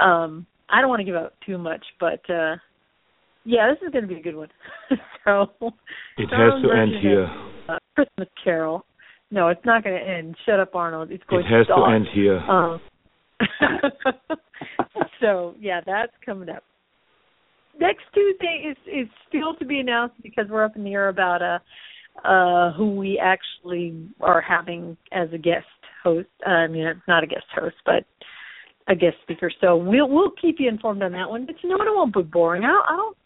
um 0.00 0.46
I 0.68 0.80
don't 0.80 0.90
want 0.90 1.00
to 1.00 1.04
give 1.04 1.14
out 1.14 1.34
too 1.44 1.58
much, 1.58 1.84
but 2.00 2.20
uh 2.30 2.56
yeah, 3.44 3.70
this 3.70 3.86
is 3.86 3.92
going 3.92 4.02
to 4.02 4.08
be 4.08 4.18
a 4.18 4.22
good 4.22 4.34
one. 4.34 4.48
so 5.24 5.46
it 6.18 6.28
has 6.30 6.62
to 6.62 6.70
end 6.72 6.92
here. 7.00 7.28
Uh, 7.68 7.78
Christmas 7.94 8.28
Carol. 8.42 8.84
No, 9.30 9.48
it's 9.48 9.64
not 9.64 9.82
going 9.82 9.98
to 9.98 10.08
end. 10.08 10.36
Shut 10.46 10.60
up, 10.60 10.74
Arnold. 10.74 11.10
It's 11.10 11.24
going 11.28 11.44
it 11.44 11.50
has 11.50 11.66
to, 11.66 11.74
to 11.74 11.94
end 11.94 12.06
here. 12.14 12.38
Um, 12.38 12.80
so 15.20 15.54
yeah, 15.60 15.80
that's 15.84 16.12
coming 16.24 16.48
up. 16.48 16.62
Next 17.78 18.04
Tuesday 18.14 18.70
is 18.70 18.76
is 18.86 19.08
still 19.28 19.54
to 19.56 19.66
be 19.66 19.80
announced 19.80 20.14
because 20.22 20.46
we're 20.48 20.64
up 20.64 20.76
in 20.76 20.84
the 20.84 20.92
air 20.92 21.08
about 21.08 21.42
uh 21.42 21.58
uh 22.26 22.72
who 22.72 22.96
we 22.96 23.20
actually 23.22 24.08
are 24.20 24.40
having 24.40 24.96
as 25.12 25.28
a 25.34 25.38
guest 25.38 25.66
host. 26.02 26.28
Uh, 26.46 26.50
I 26.50 26.66
mean, 26.68 27.02
not 27.06 27.24
a 27.24 27.26
guest 27.26 27.44
host, 27.54 27.76
but 27.84 28.04
a 28.88 28.94
guest 28.94 29.16
speaker. 29.22 29.50
So 29.60 29.76
we'll 29.76 30.08
we'll 30.08 30.32
keep 30.40 30.56
you 30.58 30.68
informed 30.68 31.02
on 31.02 31.12
that 31.12 31.28
one. 31.28 31.44
But 31.44 31.56
you 31.62 31.68
know 31.68 31.76
what? 31.76 31.88
It 31.88 31.94
won't 31.94 32.14
be 32.14 32.22
boring. 32.22 32.64
I 32.64 32.68
don't. 32.68 32.86
I 32.88 32.96
don't 32.96 33.16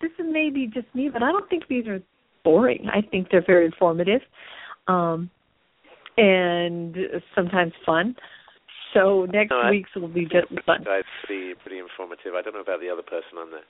this 0.00 0.10
is 0.18 0.26
maybe 0.30 0.66
just 0.66 0.92
me, 0.94 1.08
but 1.12 1.22
I 1.22 1.32
don't 1.32 1.48
think 1.48 1.64
these 1.68 1.86
are 1.86 2.00
boring. 2.46 2.86
I 2.88 3.02
think 3.02 3.26
they're 3.30 3.44
very 3.44 3.66
informative, 3.66 4.20
um, 4.86 5.28
and 6.16 6.96
sometimes 7.34 7.72
fun. 7.84 8.14
So 8.94 9.26
next 9.26 9.50
no, 9.50 9.68
week's 9.68 9.90
will 9.96 10.06
be 10.06 10.22
just 10.22 10.46
fun. 10.64 10.84
It's 10.86 11.08
pretty 11.26 11.54
pretty 11.60 11.80
informative. 11.80 12.34
I 12.38 12.42
don't 12.42 12.54
know 12.54 12.60
about 12.62 12.80
the 12.80 12.88
other 12.88 13.02
person 13.02 13.36
on 13.36 13.50
there. 13.50 13.66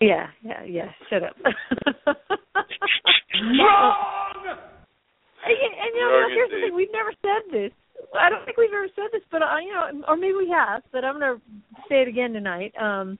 Yeah, 0.00 0.26
yeah, 0.42 0.62
yeah. 0.64 0.92
Shut 1.08 1.22
up. 1.22 1.34
Wrong. 3.58 4.58
And, 5.46 5.56
and 5.56 5.90
you 5.94 6.00
know, 6.00 6.28
here's 6.28 6.50
the 6.50 6.60
thing: 6.66 6.76
we've 6.76 6.92
never 6.92 7.12
said 7.22 7.50
this. 7.50 7.72
I 8.20 8.28
don't 8.28 8.44
think 8.44 8.58
we've 8.58 8.68
ever 8.68 8.88
said 8.94 9.08
this, 9.12 9.22
but 9.32 9.40
uh, 9.40 9.56
you 9.64 9.72
know, 9.72 10.04
or 10.06 10.16
maybe 10.16 10.34
we 10.34 10.50
have, 10.54 10.82
but 10.92 11.04
I'm 11.04 11.18
going 11.18 11.38
to 11.38 11.42
say 11.88 12.02
it 12.02 12.08
again 12.08 12.34
tonight. 12.34 12.74
Um, 12.80 13.18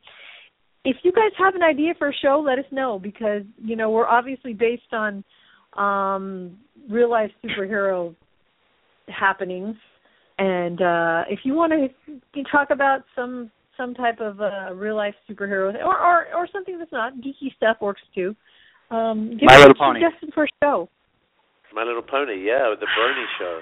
if 0.86 0.96
you 1.02 1.10
guys 1.10 1.32
have 1.36 1.56
an 1.56 1.64
idea 1.64 1.94
for 1.98 2.08
a 2.10 2.14
show, 2.14 2.42
let 2.44 2.60
us 2.60 2.64
know 2.70 2.98
because 2.98 3.42
you 3.62 3.74
know 3.74 3.90
we're 3.90 4.06
obviously 4.06 4.54
based 4.54 4.92
on 4.92 5.24
um, 5.76 6.56
real 6.88 7.10
life 7.10 7.30
superhero 7.44 8.14
happenings, 9.08 9.74
and 10.38 10.80
uh, 10.80 11.24
if 11.28 11.40
you 11.42 11.54
want 11.54 11.72
to 11.72 12.42
talk 12.52 12.70
about 12.70 13.00
some 13.16 13.50
some 13.76 13.94
type 13.94 14.20
of 14.20 14.40
uh, 14.40 14.72
real 14.74 14.94
life 14.96 15.14
superhero 15.28 15.74
or, 15.84 15.98
or 15.98 16.26
or 16.34 16.48
something 16.52 16.78
that's 16.78 16.92
not 16.92 17.14
geeky 17.14 17.54
stuff 17.56 17.76
works 17.80 18.02
too. 18.14 18.34
Um, 18.90 19.30
give 19.30 19.42
My 19.42 19.54
us 19.56 19.60
Little 19.66 19.72
a 19.72 19.78
Pony. 19.78 20.00
suggestion 20.00 20.30
for 20.32 20.44
a 20.44 20.48
show. 20.62 20.88
My 21.74 21.82
Little 21.82 22.00
Pony, 22.02 22.46
yeah, 22.46 22.72
the 22.78 22.86
Brony 22.86 23.24
show. 23.40 23.60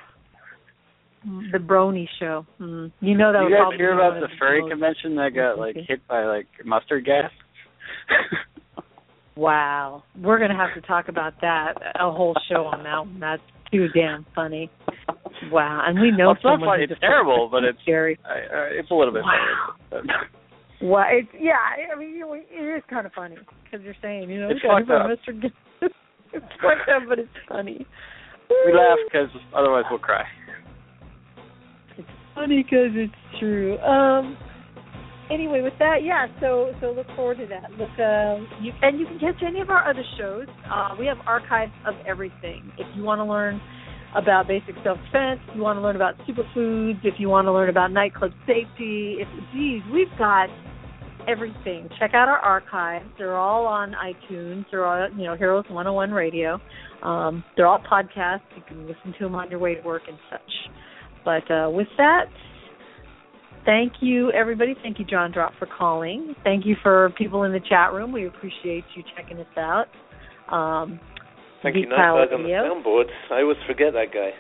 The 1.25 1.59
Brony 1.59 2.07
Show. 2.21 2.47
Mm. 2.61 2.93
You 3.01 3.17
know 3.17 3.33
that. 3.33 3.49
You 3.49 3.57
guys 3.57 3.79
hear 3.79 3.95
about 3.95 4.21
the 4.21 4.29
furry 4.39 4.63
convention 4.69 5.17
that 5.17 5.31
got 5.35 5.59
like 5.59 5.75
hit 5.75 6.07
by 6.07 6.25
like 6.25 6.47
mustard 6.65 7.07
gas? 7.07 7.31
wow, 9.37 10.03
we're 10.21 10.39
gonna 10.39 10.57
have 10.57 10.75
to 10.75 10.87
talk 10.87 11.09
about 11.09 11.41
that. 11.41 11.75
A 11.99 12.11
whole 12.11 12.35
show 12.49 12.67
on 12.67 12.83
that 12.85 12.99
one. 12.99 13.21
That's 13.21 13.43
too 13.73 13.89
damn 13.95 14.27
funny. 14.35 14.71
Wow, 15.51 15.83
and 15.87 15.99
we 15.99 16.11
know 16.11 16.27
well, 16.27 16.33
it's 16.33 16.43
someone. 16.43 16.61
Not 16.61 16.75
funny. 16.75 16.85
It's 16.91 17.01
terrible, 17.01 17.49
but 17.53 17.65
it's 17.65 17.79
scary. 17.83 18.19
I, 18.25 18.55
uh, 18.55 18.69
it's 18.73 18.91
a 18.91 18.95
little 18.95 19.13
bit. 19.13 19.23
Wow. 19.23 19.75
Funny, 19.91 20.09
well, 20.83 21.05
it's 21.11 21.29
yeah. 21.41 21.57
I 21.91 21.99
mean, 21.99 22.21
it 22.23 22.77
is 22.77 22.83
kind 22.91 23.07
of 23.07 23.13
funny 23.13 23.37
because 23.65 23.83
you're 23.83 23.97
saying, 24.03 24.29
you 24.29 24.41
know, 24.41 24.51
it's 24.51 24.61
fucked 24.61 24.91
up. 24.91 25.07
Mr. 25.07 25.51
It's 26.35 26.53
fucked 26.61 26.89
up, 26.95 27.09
but 27.09 27.19
it's 27.19 27.29
funny. 27.49 27.87
We 28.67 28.73
laugh 28.75 28.99
because 29.07 29.29
otherwise 29.57 29.85
we'll 29.91 30.01
cry 30.01 30.25
funny 32.35 32.63
because 32.63 32.91
it's 32.95 33.41
true. 33.41 33.79
Um. 33.79 34.37
Anyway, 35.31 35.63
with 35.63 35.73
that, 35.79 36.03
yeah. 36.03 36.27
So 36.41 36.73
so 36.81 36.93
look 36.93 37.07
forward 37.17 37.39
to 37.39 37.47
that. 37.47 37.71
Look, 37.73 37.91
uh, 37.99 38.45
you 38.63 38.73
and 38.83 39.01
you 39.01 39.07
can 39.07 39.19
catch 39.19 39.43
any 39.47 39.61
of 39.61 39.71
our 39.71 39.89
other 39.89 40.05
shows. 40.19 40.47
Uh, 40.71 40.95
we 40.99 41.07
have 41.07 41.17
archives 41.27 41.73
of 41.87 41.95
everything. 42.07 42.71
If 42.79 42.87
you 42.97 43.03
want 43.03 43.21
to 43.21 43.25
learn 43.25 43.61
about 44.15 44.47
basic 44.47 44.75
self 44.85 44.99
defense, 45.07 45.41
you 45.55 45.63
want 45.63 45.79
to 45.79 45.81
learn 45.81 45.97
about 45.97 46.15
superfoods, 46.29 47.01
if 47.05 47.15
you 47.19 47.29
want 47.29 47.47
to 47.47 47.53
learn 47.53 47.69
about 47.69 47.91
nightclub 47.91 48.33
safety, 48.47 49.17
if 49.19 49.29
geez, 49.53 49.83
we've 49.93 50.13
got 50.19 50.49
everything. 51.27 51.89
Check 51.99 52.11
out 52.15 52.29
our 52.29 52.39
archives. 52.39 53.07
They're 53.19 53.37
all 53.37 53.67
on 53.67 53.93
iTunes. 53.93 54.67
They're 54.71 54.85
all 54.85 55.09
you 55.17 55.25
know 55.25 55.37
Heroes 55.37 55.65
101 55.69 56.13
Radio. 56.13 56.61
Um, 57.03 57.45
they're 57.57 57.67
all 57.67 57.81
podcasts. 57.81 58.43
You 58.57 58.63
can 58.67 58.87
listen 58.87 59.15
to 59.19 59.25
them 59.25 59.35
on 59.35 59.51
your 59.51 59.59
way 59.59 59.75
to 59.75 59.83
work 59.83 60.03
and 60.09 60.19
such. 60.31 60.41
But 61.25 61.51
uh, 61.51 61.71
with 61.71 61.89
that, 61.97 62.27
thank 63.65 63.95
you, 64.01 64.31
everybody. 64.33 64.75
Thank 64.83 64.99
you, 64.99 65.05
John 65.05 65.33
Drop, 65.33 65.53
for 65.59 65.67
calling. 65.67 66.35
Thank 66.45 66.67
you 66.67 66.77
for 66.83 67.11
people 67.17 67.45
in 67.45 67.53
the 67.53 67.61
chat 67.69 67.93
room. 67.93 68.13
We 68.13 68.27
appreciate 68.27 68.85
you 68.95 69.03
checking 69.17 69.39
us 69.39 69.47
out. 69.57 69.87
Um, 70.53 71.01
Thank 71.63 71.77
you, 71.77 71.87
Nightbug 71.87 72.35
on 72.35 72.43
the 72.43 72.51
soundboard. 72.51 73.07
I 73.33 73.41
always 73.41 73.57
forget 73.67 73.95
that 73.95 74.13
guy. 74.13 74.33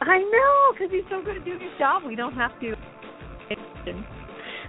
I 0.00 0.18
know, 0.18 0.72
because 0.72 0.90
he's 0.90 1.04
so 1.10 1.22
good 1.22 1.36
at 1.36 1.44
doing 1.44 1.60
his 1.60 1.70
job. 1.78 2.02
We 2.06 2.16
don't 2.16 2.34
have 2.34 2.58
to. 2.60 2.74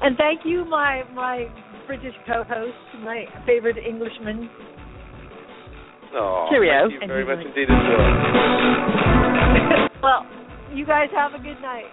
And 0.02 0.18
thank 0.18 0.42
you, 0.44 0.66
my 0.66 1.04
my 1.14 1.48
British 1.88 2.14
co-host, 2.28 2.76
my 3.04 3.26
favorite 3.46 3.78
Englishman. 3.78 4.50
Oh, 6.14 6.48
Cheerio. 6.50 6.90
thank 6.90 7.02
you 7.02 7.08
very 7.08 7.26
much 7.26 7.46
indeed 7.46 7.64
as 7.64 7.82
well. 7.88 8.08
well, 10.04 10.26
you 10.74 10.86
guys 10.86 11.10
have 11.16 11.34
a 11.34 11.40
good 11.40 11.62
night. 11.62 11.86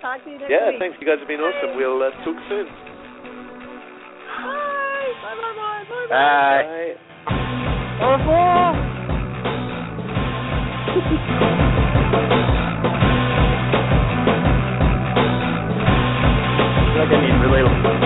Talk 0.00 0.22
to 0.24 0.30
you 0.30 0.38
next 0.38 0.50
yeah, 0.50 0.70
week. 0.70 0.78
thanks. 0.78 0.96
You 1.00 1.06
guys 1.06 1.18
have 1.18 1.28
been 1.28 1.40
awesome. 1.40 1.76
We'll 1.76 2.02
uh, 2.02 2.10
talk 2.24 2.36
soon. 2.48 2.66
Bye. 4.26 5.12
Bye. 5.22 5.34
Bye. 5.34 5.54
Bye. 5.56 5.84
Bye. 5.88 6.06
Bye. 6.08 6.62
Bye. 6.62 6.94
Au 8.04 8.10
revoir. 8.12 8.74
I 16.66 16.80
feel 16.92 17.00
like 17.02 17.12
I 17.12 17.18
need 17.20 17.36
really. 17.42 18.05